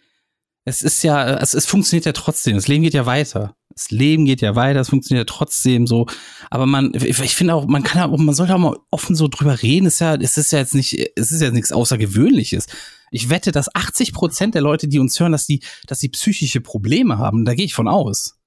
es 0.64 0.82
ist 0.82 1.02
ja, 1.02 1.38
es, 1.38 1.54
es 1.54 1.66
funktioniert 1.66 2.06
ja 2.06 2.12
trotzdem. 2.12 2.54
Das 2.54 2.68
Leben 2.68 2.82
geht 2.82 2.94
ja 2.94 3.06
weiter. 3.06 3.56
Das 3.70 3.90
Leben 3.90 4.24
geht 4.24 4.40
ja 4.40 4.56
weiter, 4.56 4.80
es 4.80 4.90
funktioniert 4.90 5.28
ja 5.28 5.34
trotzdem 5.34 5.86
so. 5.86 6.06
Aber 6.50 6.66
man, 6.66 6.92
ich 6.94 7.34
finde 7.34 7.54
auch, 7.54 7.66
man 7.66 7.82
kann 7.82 8.02
auch, 8.02 8.18
man 8.18 8.34
sollte 8.34 8.54
auch 8.54 8.58
mal 8.58 8.76
offen 8.90 9.16
so 9.16 9.28
drüber 9.28 9.62
reden. 9.62 9.86
Es 9.86 9.94
ist 9.94 10.00
ja, 10.00 10.14
es 10.16 10.36
ist 10.36 10.52
ja 10.52 10.58
jetzt 10.58 10.74
nicht, 10.74 10.98
es 11.16 11.30
ist 11.32 11.40
ja 11.40 11.50
nichts 11.50 11.72
Außergewöhnliches. 11.72 12.66
Ich 13.10 13.30
wette, 13.30 13.52
dass 13.52 13.74
80 13.74 14.12
Prozent 14.12 14.54
der 14.54 14.62
Leute, 14.62 14.86
die 14.86 14.98
uns 14.98 15.18
hören, 15.18 15.32
dass 15.32 15.46
die, 15.46 15.62
dass 15.86 15.98
die 15.98 16.08
psychische 16.10 16.60
Probleme 16.60 17.18
haben. 17.18 17.44
Da 17.44 17.54
gehe 17.54 17.64
ich 17.64 17.74
von 17.74 17.88
aus. 17.88 18.39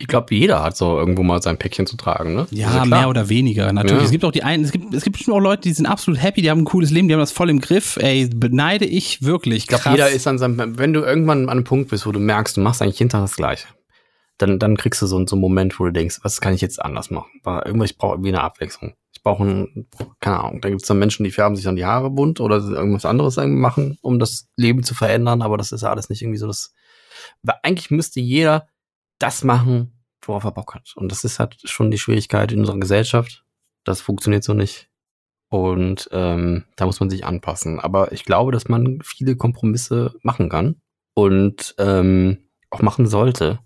Ich 0.00 0.06
glaube, 0.06 0.32
jeder 0.32 0.62
hat 0.62 0.76
so 0.76 0.96
irgendwo 0.96 1.24
mal 1.24 1.42
sein 1.42 1.58
Päckchen 1.58 1.84
zu 1.84 1.96
tragen, 1.96 2.34
ne? 2.34 2.46
Ja, 2.52 2.70
klar. 2.70 2.86
mehr 2.86 3.08
oder 3.08 3.28
weniger. 3.28 3.72
Natürlich. 3.72 3.98
Ja. 3.98 4.04
Es 4.04 4.10
gibt 4.12 4.24
auch 4.24 4.30
die 4.30 4.44
einen, 4.44 4.62
es 4.62 4.70
gibt, 4.70 4.94
es 4.94 5.02
gibt 5.02 5.16
bestimmt 5.16 5.36
auch 5.36 5.40
Leute, 5.40 5.62
die 5.62 5.72
sind 5.72 5.86
absolut 5.86 6.22
happy, 6.22 6.40
die 6.40 6.50
haben 6.50 6.60
ein 6.60 6.64
cooles 6.64 6.92
Leben, 6.92 7.08
die 7.08 7.14
haben 7.14 7.20
das 7.20 7.32
voll 7.32 7.50
im 7.50 7.60
Griff. 7.60 7.96
Ey, 7.96 8.30
beneide 8.32 8.84
ich 8.84 9.22
wirklich. 9.22 9.64
Ich 9.64 9.66
glaube, 9.66 9.90
jeder 9.90 10.08
ist 10.08 10.28
an 10.28 10.38
seinem, 10.38 10.78
wenn 10.78 10.92
du 10.92 11.00
irgendwann 11.00 11.44
an 11.44 11.50
einem 11.50 11.64
Punkt 11.64 11.90
bist, 11.90 12.06
wo 12.06 12.12
du 12.12 12.20
merkst, 12.20 12.56
du 12.56 12.60
machst 12.60 12.80
eigentlich 12.80 13.00
jeden 13.00 13.10
Tag 13.10 13.22
das 13.22 13.34
Gleiche, 13.34 13.66
dann, 14.38 14.60
dann 14.60 14.76
kriegst 14.76 15.02
du 15.02 15.06
so, 15.06 15.26
so 15.26 15.34
einen 15.34 15.40
Moment, 15.40 15.80
wo 15.80 15.84
du 15.86 15.92
denkst, 15.92 16.20
was 16.22 16.40
kann 16.40 16.54
ich 16.54 16.60
jetzt 16.60 16.80
anders 16.80 17.10
machen? 17.10 17.32
Weil 17.42 17.62
irgendwas, 17.66 17.90
ich 17.90 17.98
brauche 17.98 18.14
irgendwie 18.14 18.28
eine 18.28 18.42
Abwechslung. 18.42 18.94
Ich 19.12 19.24
brauche 19.24 19.42
ein, 19.42 19.88
keine 20.20 20.38
Ahnung, 20.38 20.60
da 20.60 20.68
gibt 20.68 20.82
es 20.82 20.86
dann 20.86 21.00
Menschen, 21.00 21.24
die 21.24 21.32
färben 21.32 21.56
sich 21.56 21.64
dann 21.64 21.74
die 21.74 21.84
Haare 21.84 22.08
bunt 22.08 22.38
oder 22.38 22.58
irgendwas 22.58 23.04
anderes 23.04 23.36
machen, 23.36 23.98
um 24.00 24.20
das 24.20 24.48
Leben 24.54 24.84
zu 24.84 24.94
verändern, 24.94 25.42
aber 25.42 25.56
das 25.56 25.72
ist 25.72 25.82
ja 25.82 25.90
alles 25.90 26.08
nicht 26.08 26.22
irgendwie 26.22 26.38
so 26.38 26.46
das, 26.46 26.72
weil 27.42 27.56
eigentlich 27.64 27.90
müsste 27.90 28.20
jeder 28.20 28.68
das 29.18 29.44
machen, 29.44 29.92
worauf 30.22 30.44
er 30.44 30.52
Bock 30.52 30.74
hat. 30.74 30.92
Und 30.96 31.10
das 31.10 31.24
ist 31.24 31.38
halt 31.38 31.56
schon 31.64 31.90
die 31.90 31.98
Schwierigkeit 31.98 32.52
in 32.52 32.60
unserer 32.60 32.78
Gesellschaft. 32.78 33.44
Das 33.84 34.00
funktioniert 34.00 34.44
so 34.44 34.54
nicht. 34.54 34.88
Und 35.50 36.08
ähm, 36.12 36.64
da 36.76 36.86
muss 36.86 37.00
man 37.00 37.10
sich 37.10 37.24
anpassen. 37.24 37.80
Aber 37.80 38.12
ich 38.12 38.24
glaube, 38.24 38.52
dass 38.52 38.68
man 38.68 39.00
viele 39.02 39.36
Kompromisse 39.36 40.14
machen 40.22 40.48
kann 40.48 40.76
und 41.14 41.74
ähm, 41.78 42.48
auch 42.70 42.82
machen 42.82 43.06
sollte. 43.06 43.60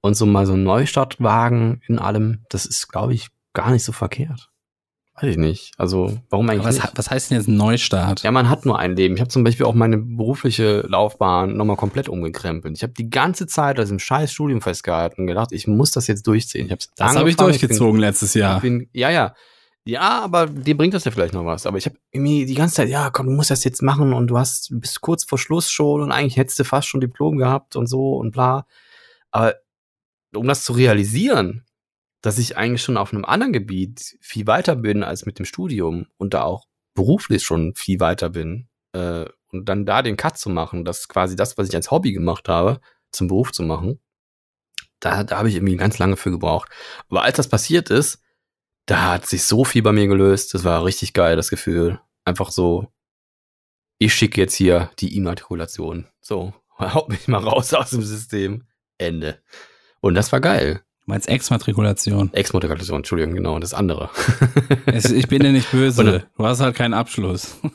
Und 0.00 0.14
so 0.14 0.26
mal 0.26 0.46
so 0.46 0.52
einen 0.52 0.64
Neustart 0.64 1.20
wagen 1.20 1.80
in 1.86 1.98
allem, 1.98 2.44
das 2.50 2.66
ist, 2.66 2.88
glaube 2.88 3.14
ich, 3.14 3.28
gar 3.52 3.70
nicht 3.70 3.84
so 3.84 3.92
verkehrt. 3.92 4.50
Weiß 5.20 5.30
ich 5.30 5.36
nicht. 5.36 5.72
Also, 5.76 6.16
warum 6.30 6.48
eigentlich 6.48 6.64
was, 6.64 6.80
was 6.94 7.10
heißt 7.10 7.30
denn 7.30 7.38
jetzt 7.38 7.48
ein 7.48 7.56
Neustart? 7.56 8.22
Ja, 8.22 8.30
man 8.30 8.48
hat 8.48 8.64
nur 8.64 8.78
ein 8.78 8.94
Leben. 8.94 9.14
Ich 9.14 9.20
habe 9.20 9.28
zum 9.28 9.42
Beispiel 9.42 9.66
auch 9.66 9.74
meine 9.74 9.98
berufliche 9.98 10.86
Laufbahn 10.88 11.56
nochmal 11.56 11.76
komplett 11.76 12.08
umgekrempelt. 12.08 12.76
Ich 12.76 12.82
habe 12.82 12.92
die 12.92 13.10
ganze 13.10 13.46
Zeit 13.46 13.80
aus 13.80 13.88
dem 13.88 13.98
scheiß 13.98 14.32
Studium 14.32 14.60
festgehalten 14.60 15.22
und 15.22 15.26
gedacht, 15.26 15.50
ich 15.52 15.66
muss 15.66 15.90
das 15.90 16.06
jetzt 16.06 16.26
durchziehen. 16.26 16.66
Ich 16.66 16.72
hab's 16.72 16.90
das 16.96 17.16
habe 17.16 17.28
ich 17.28 17.36
durchgezogen 17.36 18.00
letztes 18.00 18.34
Bin, 18.34 18.40
Jahr. 18.40 18.56
ich 18.56 18.62
bin, 18.62 18.88
ja, 18.92 19.10
ja. 19.10 19.34
Ja, 19.84 20.22
aber 20.22 20.46
dir 20.46 20.76
bringt 20.76 20.92
das 20.92 21.04
ja 21.04 21.10
vielleicht 21.10 21.32
noch 21.32 21.46
was. 21.46 21.64
Aber 21.64 21.78
ich 21.78 21.86
habe 21.86 21.96
irgendwie 22.12 22.44
die 22.44 22.54
ganze 22.54 22.76
Zeit, 22.76 22.90
ja, 22.90 23.10
komm, 23.10 23.26
du 23.26 23.32
musst 23.32 23.50
das 23.50 23.64
jetzt 23.64 23.82
machen 23.82 24.12
und 24.12 24.26
du 24.26 24.38
hast 24.38 24.68
bist 24.70 25.00
kurz 25.00 25.24
vor 25.24 25.38
Schluss 25.38 25.70
schon 25.70 26.02
und 26.02 26.12
eigentlich 26.12 26.36
hättest 26.36 26.58
du 26.58 26.64
fast 26.64 26.88
schon 26.88 27.00
Diplom 27.00 27.38
gehabt 27.38 27.74
und 27.74 27.86
so 27.86 28.16
und 28.16 28.32
bla. 28.32 28.66
Aber 29.30 29.54
um 30.34 30.46
das 30.46 30.64
zu 30.64 30.74
realisieren, 30.74 31.64
dass 32.20 32.38
ich 32.38 32.56
eigentlich 32.56 32.82
schon 32.82 32.96
auf 32.96 33.12
einem 33.12 33.24
anderen 33.24 33.52
Gebiet 33.52 34.16
viel 34.20 34.46
weiter 34.46 34.76
bin 34.76 35.02
als 35.02 35.26
mit 35.26 35.38
dem 35.38 35.44
Studium 35.44 36.06
und 36.16 36.34
da 36.34 36.42
auch 36.42 36.66
beruflich 36.94 37.42
schon 37.42 37.74
viel 37.74 38.00
weiter 38.00 38.28
bin 38.30 38.68
äh, 38.92 39.26
und 39.52 39.68
dann 39.68 39.86
da 39.86 40.02
den 40.02 40.16
Cut 40.16 40.36
zu 40.36 40.50
machen, 40.50 40.84
das 40.84 41.08
quasi 41.08 41.36
das, 41.36 41.56
was 41.56 41.68
ich 41.68 41.74
als 41.74 41.90
Hobby 41.90 42.12
gemacht 42.12 42.48
habe, 42.48 42.80
zum 43.12 43.28
Beruf 43.28 43.52
zu 43.52 43.62
machen, 43.62 44.00
da, 45.00 45.22
da 45.24 45.38
habe 45.38 45.48
ich 45.48 45.54
irgendwie 45.54 45.76
ganz 45.76 45.98
lange 45.98 46.16
für 46.16 46.30
gebraucht. 46.30 46.68
Aber 47.08 47.22
als 47.22 47.36
das 47.36 47.48
passiert 47.48 47.90
ist, 47.90 48.20
da 48.86 49.12
hat 49.12 49.26
sich 49.26 49.44
so 49.44 49.64
viel 49.64 49.82
bei 49.82 49.92
mir 49.92 50.08
gelöst. 50.08 50.54
Das 50.54 50.64
war 50.64 50.84
richtig 50.84 51.12
geil, 51.12 51.36
das 51.36 51.50
Gefühl. 51.50 52.00
Einfach 52.24 52.50
so, 52.50 52.92
ich 53.98 54.14
schicke 54.14 54.40
jetzt 54.40 54.54
hier 54.54 54.90
die 54.98 55.16
Immatrikulation. 55.16 56.06
So, 56.20 56.52
haut 56.78 57.08
mich 57.08 57.28
mal 57.28 57.42
raus 57.42 57.72
aus 57.74 57.90
dem 57.90 58.02
System. 58.02 58.66
Ende. 58.98 59.40
Und 60.00 60.14
das 60.14 60.32
war 60.32 60.40
geil. 60.40 60.82
Meinst 61.08 61.26
Exmatrikulation? 61.26 62.30
Exmatrikulation, 62.34 62.98
Entschuldigung, 62.98 63.34
genau, 63.34 63.58
das 63.58 63.72
andere. 63.72 64.10
Es, 64.84 65.10
ich 65.10 65.26
bin 65.26 65.42
dir 65.42 65.52
nicht 65.52 65.70
böse. 65.70 66.26
Du 66.36 66.44
hast 66.44 66.60
halt 66.60 66.76
keinen 66.76 66.92
Abschluss. 66.92 67.58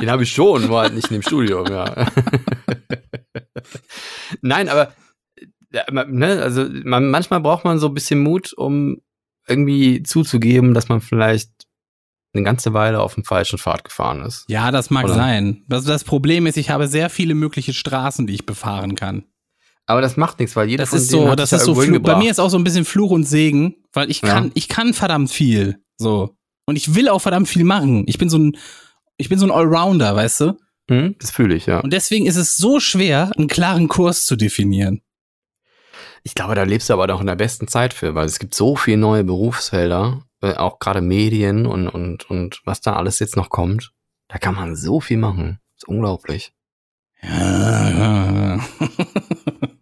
Den 0.00 0.10
habe 0.10 0.24
ich 0.24 0.32
schon, 0.32 0.66
nur 0.66 0.80
halt 0.80 0.94
nicht 0.94 1.08
in 1.08 1.18
dem 1.18 1.22
Studium, 1.22 1.66
ja. 1.68 1.94
Nein, 4.42 4.68
aber 4.68 4.92
ne, 5.92 6.42
also 6.42 6.66
man, 6.82 7.10
manchmal 7.10 7.38
braucht 7.40 7.64
man 7.64 7.78
so 7.78 7.86
ein 7.86 7.94
bisschen 7.94 8.20
Mut, 8.20 8.52
um 8.52 9.00
irgendwie 9.46 10.02
zuzugeben, 10.02 10.74
dass 10.74 10.88
man 10.88 11.00
vielleicht 11.00 11.52
eine 12.32 12.42
ganze 12.42 12.72
Weile 12.74 13.00
auf 13.00 13.14
dem 13.14 13.22
falschen 13.22 13.58
Pfad 13.60 13.84
gefahren 13.84 14.22
ist. 14.22 14.46
Ja, 14.48 14.72
das 14.72 14.90
mag 14.90 15.04
Oder? 15.04 15.14
sein. 15.14 15.62
Das, 15.68 15.84
das 15.84 16.02
Problem 16.02 16.46
ist, 16.46 16.56
ich 16.56 16.70
habe 16.70 16.88
sehr 16.88 17.08
viele 17.08 17.36
mögliche 17.36 17.72
Straßen, 17.72 18.26
die 18.26 18.34
ich 18.34 18.46
befahren 18.46 18.96
kann. 18.96 19.24
Aber 19.90 20.00
das 20.00 20.16
macht 20.16 20.38
nichts, 20.38 20.54
weil 20.54 20.68
jeder 20.68 20.82
Das 20.84 20.90
von 20.90 20.98
ist 21.00 21.12
denen 21.12 21.24
so, 21.24 21.30
hat 21.30 21.38
das 21.40 21.52
ist 21.52 21.58
ja 21.60 21.64
so 21.64 21.74
Fluch, 21.74 22.00
bei 22.00 22.16
mir 22.16 22.30
ist 22.30 22.38
auch 22.38 22.48
so 22.48 22.56
ein 22.56 22.62
bisschen 22.64 22.84
Fluch 22.84 23.10
und 23.10 23.24
Segen, 23.24 23.74
weil 23.92 24.08
ich 24.10 24.22
Ja. 24.22 24.28
kann, 24.28 24.52
ich 24.54 24.68
kann 24.68 24.94
verdammt 24.94 25.30
viel. 25.30 25.82
So. 25.96 26.36
Und 26.66 26.76
ich 26.76 26.94
will 26.94 27.08
auch 27.08 27.18
verdammt 27.18 27.48
viel 27.48 27.64
machen. 27.64 28.04
Ich 28.06 28.16
bin 28.16 28.30
so 28.30 28.38
ein, 28.38 28.56
ich 29.16 29.28
bin 29.28 29.38
so 29.40 29.46
ein 29.46 29.50
Allrounder, 29.50 30.14
weißt 30.14 30.40
du? 30.42 30.58
Hm, 30.88 31.16
das 31.18 31.32
fühle 31.32 31.56
ich, 31.56 31.66
ja. 31.66 31.80
Und 31.80 31.92
deswegen 31.92 32.26
ist 32.26 32.36
es 32.36 32.56
so 32.56 32.78
schwer, 32.78 33.32
einen 33.36 33.48
klaren 33.48 33.88
Kurs 33.88 34.24
zu 34.26 34.36
definieren. 34.36 35.02
Ich 36.22 36.34
glaube, 36.34 36.54
da 36.54 36.62
lebst 36.62 36.88
du 36.88 36.92
aber 36.92 37.06
doch 37.08 37.20
in 37.20 37.26
der 37.26 37.34
besten 37.36 37.66
Zeit 37.66 37.92
für, 37.94 38.14
weil 38.14 38.26
es 38.26 38.38
gibt 38.38 38.54
so 38.54 38.76
viele 38.76 38.98
neue 38.98 39.24
Berufsfelder, 39.24 40.22
äh, 40.42 40.54
auch 40.54 40.78
gerade 40.78 41.00
Medien 41.00 41.66
und, 41.66 41.88
und, 41.88 42.30
und 42.30 42.60
was 42.64 42.80
da 42.80 42.94
alles 42.94 43.18
jetzt 43.18 43.36
noch 43.36 43.50
kommt. 43.50 43.90
Da 44.28 44.38
kann 44.38 44.54
man 44.54 44.76
so 44.76 45.00
viel 45.00 45.16
machen. 45.16 45.58
ist 45.76 45.88
unglaublich. 45.88 46.52
Ja, 47.22 48.60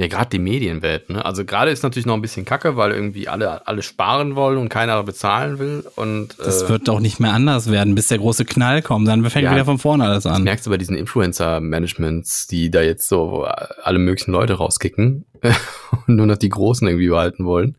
Ja, 0.00 0.06
gerade 0.06 0.30
die 0.30 0.38
Medienwelt, 0.38 1.10
ne? 1.10 1.24
Also 1.24 1.44
gerade 1.44 1.72
ist 1.72 1.82
natürlich 1.82 2.06
noch 2.06 2.14
ein 2.14 2.22
bisschen 2.22 2.44
kacke, 2.44 2.76
weil 2.76 2.92
irgendwie 2.92 3.26
alle, 3.26 3.66
alle 3.66 3.82
sparen 3.82 4.36
wollen 4.36 4.56
und 4.58 4.68
keiner 4.68 5.02
bezahlen 5.02 5.58
will. 5.58 5.84
Und 5.96 6.38
Das 6.38 6.62
äh, 6.62 6.68
wird 6.68 6.86
doch 6.86 7.00
nicht 7.00 7.18
mehr 7.18 7.32
anders 7.32 7.68
werden, 7.68 7.96
bis 7.96 8.06
der 8.06 8.18
große 8.18 8.44
Knall 8.44 8.80
kommt. 8.80 9.08
Dann 9.08 9.28
fängt 9.28 9.44
Ja. 9.44 9.50
wieder 9.52 9.64
von 9.64 9.78
vorne 9.80 10.04
alles 10.04 10.22
das 10.22 10.32
an. 10.32 10.44
merkst 10.44 10.66
du 10.66 10.70
bei 10.70 10.76
diesen 10.78 10.94
Influencer-Managements, 10.96 12.46
die 12.46 12.70
da 12.70 12.80
jetzt 12.80 13.08
so 13.08 13.42
alle 13.82 13.98
möglichen 13.98 14.30
Leute 14.30 14.54
rauskicken 14.54 15.24
und 16.06 16.14
nur 16.14 16.26
noch 16.26 16.38
die 16.38 16.48
Großen 16.48 16.86
irgendwie 16.86 17.08
behalten 17.08 17.44
wollen. 17.44 17.76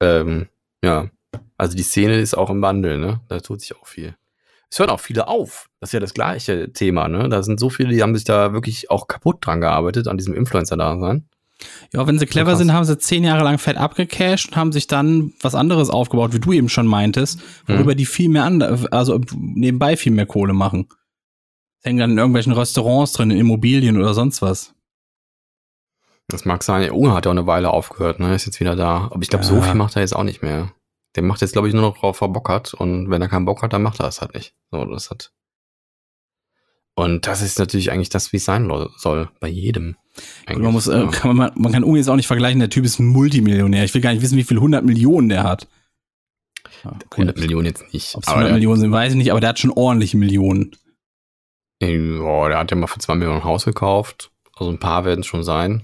Ähm, 0.00 0.46
ja, 0.84 1.08
also 1.58 1.76
die 1.76 1.82
Szene 1.82 2.20
ist 2.20 2.34
auch 2.38 2.48
im 2.50 2.62
Wandel, 2.62 2.98
ne? 2.98 3.20
Da 3.28 3.40
tut 3.40 3.60
sich 3.60 3.74
auch 3.74 3.88
viel. 3.88 4.14
Es 4.72 4.78
hören 4.78 4.88
auch 4.88 5.00
viele 5.00 5.28
auf. 5.28 5.68
Das 5.80 5.90
ist 5.90 5.92
ja 5.92 6.00
das 6.00 6.14
gleiche 6.14 6.72
Thema, 6.72 7.06
ne? 7.06 7.28
Da 7.28 7.42
sind 7.42 7.60
so 7.60 7.68
viele, 7.68 7.90
die 7.90 8.02
haben 8.02 8.14
sich 8.14 8.24
da 8.24 8.54
wirklich 8.54 8.90
auch 8.90 9.06
kaputt 9.06 9.44
dran 9.46 9.60
gearbeitet, 9.60 10.08
an 10.08 10.16
diesem 10.16 10.32
Influencer-Dasein. 10.32 11.28
Ja, 11.92 12.06
wenn 12.06 12.18
sie 12.18 12.24
clever 12.24 12.56
sind, 12.56 12.72
haben 12.72 12.86
sie 12.86 12.96
zehn 12.96 13.22
Jahre 13.22 13.44
lang 13.44 13.58
fett 13.58 13.76
abgecasht 13.76 14.48
und 14.48 14.56
haben 14.56 14.72
sich 14.72 14.86
dann 14.86 15.34
was 15.42 15.54
anderes 15.54 15.90
aufgebaut, 15.90 16.32
wie 16.32 16.40
du 16.40 16.54
eben 16.54 16.70
schon 16.70 16.86
meintest, 16.86 17.40
worüber 17.66 17.94
die 17.94 18.06
viel 18.06 18.30
mehr 18.30 18.44
also 18.90 19.20
nebenbei 19.36 19.98
viel 19.98 20.12
mehr 20.12 20.24
Kohle 20.24 20.54
machen. 20.54 20.88
Hängen 21.82 21.98
dann 21.98 22.12
in 22.12 22.18
irgendwelchen 22.18 22.54
Restaurants 22.54 23.12
drin, 23.12 23.30
in 23.30 23.36
Immobilien 23.38 23.98
oder 23.98 24.14
sonst 24.14 24.40
was. 24.40 24.72
Das 26.28 26.46
mag 26.46 26.62
sein. 26.62 26.90
Unge 26.92 27.12
hat 27.12 27.26
ja 27.26 27.30
auch 27.30 27.36
eine 27.36 27.46
Weile 27.46 27.68
aufgehört, 27.70 28.20
ne? 28.20 28.34
Ist 28.34 28.46
jetzt 28.46 28.58
wieder 28.58 28.74
da. 28.74 29.08
Aber 29.10 29.20
ich 29.20 29.28
glaube, 29.28 29.44
so 29.44 29.56
Ja. 29.56 29.62
viel 29.62 29.74
macht 29.74 29.96
er 29.96 30.00
jetzt 30.00 30.16
auch 30.16 30.24
nicht 30.24 30.40
mehr. 30.40 30.72
Der 31.16 31.22
macht 31.22 31.40
jetzt, 31.42 31.52
glaube 31.52 31.68
ich, 31.68 31.74
nur 31.74 31.82
noch 31.82 31.98
drauf, 31.98 32.20
Bock 32.20 32.48
hat. 32.48 32.74
Und 32.74 33.10
wenn 33.10 33.20
er 33.22 33.28
keinen 33.28 33.44
Bock 33.44 33.62
hat, 33.62 33.72
dann 33.72 33.82
macht 33.82 34.00
er 34.00 34.06
es 34.08 34.20
halt 34.20 34.34
nicht. 34.34 34.54
So, 34.70 34.84
das 34.86 35.10
hat. 35.10 35.32
Und 36.94 37.26
das 37.26 37.40
ist 37.42 37.58
natürlich 37.58 37.90
eigentlich 37.90 38.10
das, 38.10 38.32
wie 38.32 38.36
es 38.36 38.44
sein 38.44 38.70
soll. 38.96 39.30
Bei 39.40 39.48
jedem. 39.48 39.96
Man 40.48 40.72
muss, 40.72 40.88
äh, 40.88 41.00
Ja. 41.00 41.06
kann 41.08 41.36
man, 41.36 41.50
man 41.54 41.72
kann 41.72 41.84
Unge 41.84 41.98
jetzt 41.98 42.08
auch 42.08 42.16
nicht 42.16 42.26
vergleichen, 42.26 42.60
der 42.60 42.68
Typ 42.70 42.84
ist 42.84 42.98
ein 42.98 43.06
Multimillionär. 43.06 43.84
Ich 43.84 43.94
will 43.94 44.02
gar 44.02 44.12
nicht 44.12 44.22
wissen, 44.22 44.36
wie 44.36 44.44
viel 44.44 44.58
100 44.58 44.84
Millionen 44.84 45.28
der 45.28 45.42
hat. 45.42 45.68
Ja, 46.84 46.90
okay. 46.90 47.22
100 47.22 47.38
Millionen 47.38 47.66
jetzt 47.66 47.92
nicht. 47.94 48.14
Ob 48.14 48.22
es 48.22 48.28
Aber 48.28 48.38
100 48.38 48.48
der, 48.50 48.54
Millionen 48.54 48.80
sind, 48.80 48.92
weiß 48.92 49.12
ich 49.12 49.18
nicht, 49.18 49.30
aber 49.30 49.40
der 49.40 49.50
hat 49.50 49.58
schon 49.58 49.70
ordentliche 49.70 50.16
Millionen. 50.18 50.72
boah, 51.80 52.48
der 52.48 52.58
hat 52.58 52.70
ja 52.70 52.76
mal 52.76 52.86
für 52.86 52.98
2 52.98 53.14
Millionen 53.14 53.38
ein 53.40 53.44
Haus 53.44 53.64
gekauft. 53.64 54.30
Also 54.54 54.70
ein 54.70 54.78
paar 54.78 55.04
werden 55.04 55.20
es 55.20 55.26
schon 55.26 55.44
sein. 55.44 55.82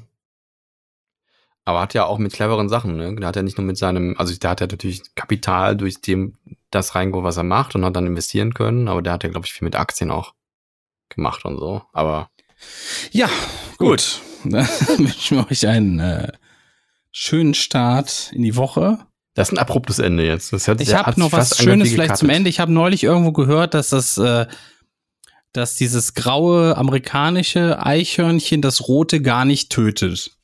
Aber 1.68 1.82
hat 1.82 1.92
ja 1.92 2.06
auch 2.06 2.16
mit 2.16 2.32
cleveren 2.32 2.70
Sachen, 2.70 2.96
ne? 2.96 3.14
Der 3.16 3.28
hat 3.28 3.36
ja 3.36 3.42
nicht 3.42 3.58
nur 3.58 3.66
mit 3.66 3.76
seinem, 3.76 4.14
also 4.16 4.34
der 4.34 4.48
hat 4.48 4.62
ja 4.62 4.66
natürlich 4.66 5.02
Kapital 5.14 5.76
durch 5.76 6.00
dem, 6.00 6.38
das 6.70 6.94
reingeholt, 6.94 7.26
was 7.26 7.36
er 7.36 7.42
macht 7.42 7.74
und 7.74 7.84
hat 7.84 7.94
dann 7.94 8.06
investieren 8.06 8.54
können, 8.54 8.88
aber 8.88 9.02
der 9.02 9.12
hat 9.12 9.22
ja, 9.22 9.28
glaube 9.28 9.44
ich, 9.44 9.52
viel 9.52 9.66
mit 9.66 9.76
Aktien 9.76 10.10
auch 10.10 10.32
gemacht 11.10 11.44
und 11.44 11.58
so. 11.58 11.82
Aber 11.92 12.30
Ja, 13.12 13.28
gut. 13.76 14.22
Dann 14.44 14.66
wünschen 14.96 15.36
wir 15.36 15.50
euch 15.50 15.68
einen 15.68 15.98
äh, 15.98 16.32
schönen 17.12 17.52
Start 17.52 18.30
in 18.32 18.44
die 18.44 18.56
Woche. 18.56 19.00
das 19.34 19.48
ist 19.48 19.52
ein 19.52 19.58
abruptes 19.58 19.98
Ende 19.98 20.24
jetzt. 20.24 20.54
Das 20.54 20.68
hört, 20.68 20.80
Ich 20.80 20.94
habe 20.94 21.04
hat 21.04 21.18
noch 21.18 21.32
was 21.32 21.58
Schönes 21.58 21.90
vielleicht 21.90 22.16
zum 22.16 22.30
Ende. 22.30 22.48
Ich 22.48 22.60
habe 22.60 22.72
neulich 22.72 23.04
irgendwo 23.04 23.32
gehört, 23.32 23.74
dass 23.74 23.90
das, 23.90 24.16
äh, 24.16 24.46
dass 25.52 25.76
dieses 25.76 26.14
graue 26.14 26.78
amerikanische 26.78 27.84
Eichhörnchen 27.84 28.62
das 28.62 28.88
rote 28.88 29.20
gar 29.20 29.44
nicht 29.44 29.68
tötet. 29.68 30.37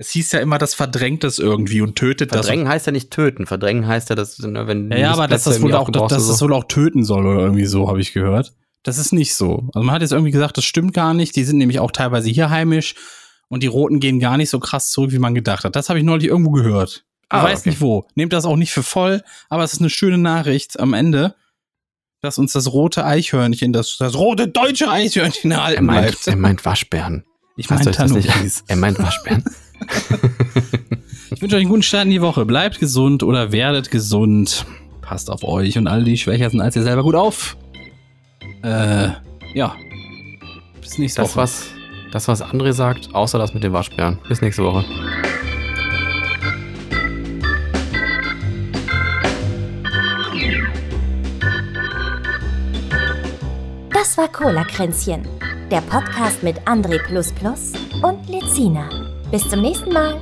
Es 0.00 0.10
hieß 0.10 0.30
ja 0.32 0.38
immer, 0.38 0.58
das 0.58 0.74
verdrängt 0.74 1.24
es 1.24 1.40
irgendwie 1.40 1.80
und 1.80 1.96
tötet 1.96 2.30
Verdrängen 2.30 2.68
heißt 2.68 2.86
ja 2.86 2.92
nicht 2.92 3.10
töten. 3.10 3.46
Verdrängen 3.46 3.86
heißt 3.86 4.10
ja, 4.10 4.14
dass, 4.16 4.40
wenn 4.40 4.54
das. 4.90 4.98
Ja, 4.98 5.06
ja, 5.06 5.12
aber 5.12 5.26
dass 5.26 5.42
das 5.44 5.60
wohl 5.60 5.74
auch, 5.74 5.90
dass, 5.90 6.08
das 6.12 6.38
so. 6.38 6.46
wohl 6.46 6.52
auch 6.54 6.64
töten 6.64 7.04
soll 7.04 7.26
oder 7.26 7.40
irgendwie 7.40 7.66
so, 7.66 7.88
habe 7.88 8.00
ich 8.00 8.12
gehört. 8.12 8.52
Das 8.84 8.96
ist 8.96 9.12
nicht 9.12 9.34
so. 9.34 9.68
Also 9.74 9.84
man 9.84 9.92
hat 9.92 10.02
jetzt 10.02 10.12
irgendwie 10.12 10.30
gesagt, 10.30 10.56
das 10.56 10.64
stimmt 10.64 10.94
gar 10.94 11.14
nicht. 11.14 11.34
Die 11.34 11.42
sind 11.42 11.58
nämlich 11.58 11.80
auch 11.80 11.90
teilweise 11.90 12.30
hier 12.30 12.48
heimisch 12.48 12.94
und 13.48 13.64
die 13.64 13.66
Roten 13.66 13.98
gehen 13.98 14.20
gar 14.20 14.36
nicht 14.36 14.50
so 14.50 14.60
krass 14.60 14.90
zurück, 14.90 15.10
wie 15.10 15.18
man 15.18 15.34
gedacht 15.34 15.64
hat. 15.64 15.74
Das 15.74 15.88
habe 15.88 15.98
ich 15.98 16.04
neulich 16.04 16.28
irgendwo 16.28 16.52
gehört. 16.52 17.04
Ich 17.24 17.26
Ah, 17.30 17.42
weiß 17.42 17.60
okay. 17.60 17.70
nicht 17.70 17.80
wo. 17.80 18.06
Nehmt 18.14 18.32
das 18.32 18.44
auch 18.44 18.56
nicht 18.56 18.72
für 18.72 18.84
voll, 18.84 19.22
aber 19.50 19.64
es 19.64 19.72
ist 19.72 19.80
eine 19.80 19.90
schöne 19.90 20.16
Nachricht 20.16 20.78
am 20.78 20.94
Ende, 20.94 21.34
dass 22.22 22.38
uns 22.38 22.52
das 22.52 22.72
rote 22.72 23.04
Eichhörnchen, 23.04 23.72
das, 23.72 23.96
das 23.98 24.14
rote 24.14 24.46
deutsche 24.48 24.88
Eichhörnchen 24.90 25.50
er 25.50 25.58
erhalten 25.58 25.84
meint, 25.86 26.06
bleibt. 26.06 26.26
er 26.28 26.36
meint 26.36 26.64
Waschbären. 26.64 27.24
Ich 27.56 27.68
meine 27.68 27.84
das. 27.84 27.96
Tanukis. 27.96 28.62
Er 28.68 28.76
meint 28.76 28.98
Waschbären. 29.00 29.44
Ich 31.30 31.42
wünsche 31.42 31.54
euch 31.54 31.60
einen 31.60 31.70
guten 31.70 31.82
Start 31.84 32.06
in 32.06 32.10
die 32.10 32.20
Woche. 32.20 32.44
Bleibt 32.44 32.80
gesund 32.80 33.22
oder 33.22 33.52
werdet 33.52 33.92
gesund. 33.92 34.66
Passt 35.02 35.30
auf 35.30 35.44
euch 35.44 35.78
und 35.78 35.86
alle, 35.86 36.02
die 36.02 36.16
schwächer 36.16 36.50
sind 36.50 36.60
als 36.60 36.74
ihr 36.74 36.82
selber, 36.82 37.04
gut 37.04 37.14
auf. 37.14 37.56
Äh, 38.62 39.10
ja. 39.54 39.76
Bis 40.80 40.98
nächste 40.98 41.20
Das, 41.22 41.30
Woche. 41.30 41.42
was, 41.42 41.66
das, 42.10 42.26
was 42.26 42.42
André 42.42 42.72
sagt, 42.72 43.14
außer 43.14 43.38
das 43.38 43.54
mit 43.54 43.62
den 43.62 43.72
Waschbären. 43.72 44.18
Bis 44.28 44.40
nächste 44.40 44.64
Woche. 44.64 44.84
Das 53.92 54.18
war 54.18 54.26
Cola 54.26 54.64
Kränzchen, 54.64 55.22
der 55.70 55.82
Podcast 55.82 56.42
mit 56.42 56.58
André 56.62 56.98
und 58.02 58.28
Lezina. 58.28 59.07
Bis 59.30 59.46
zum 59.46 59.60
nächsten 59.60 59.92
Mal. 59.92 60.18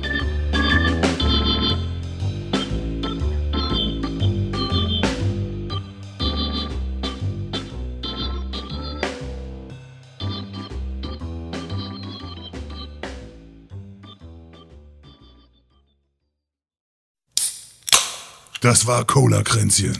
Das 18.61 18.85
war 18.85 19.05
Cola-Kränzchen. 19.05 19.97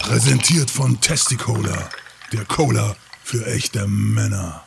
Präsentiert 0.00 0.70
von 0.70 1.00
Testicola, 1.00 1.88
der 2.32 2.44
Cola 2.44 2.94
für 3.24 3.46
echte 3.46 3.86
Männer. 3.88 4.65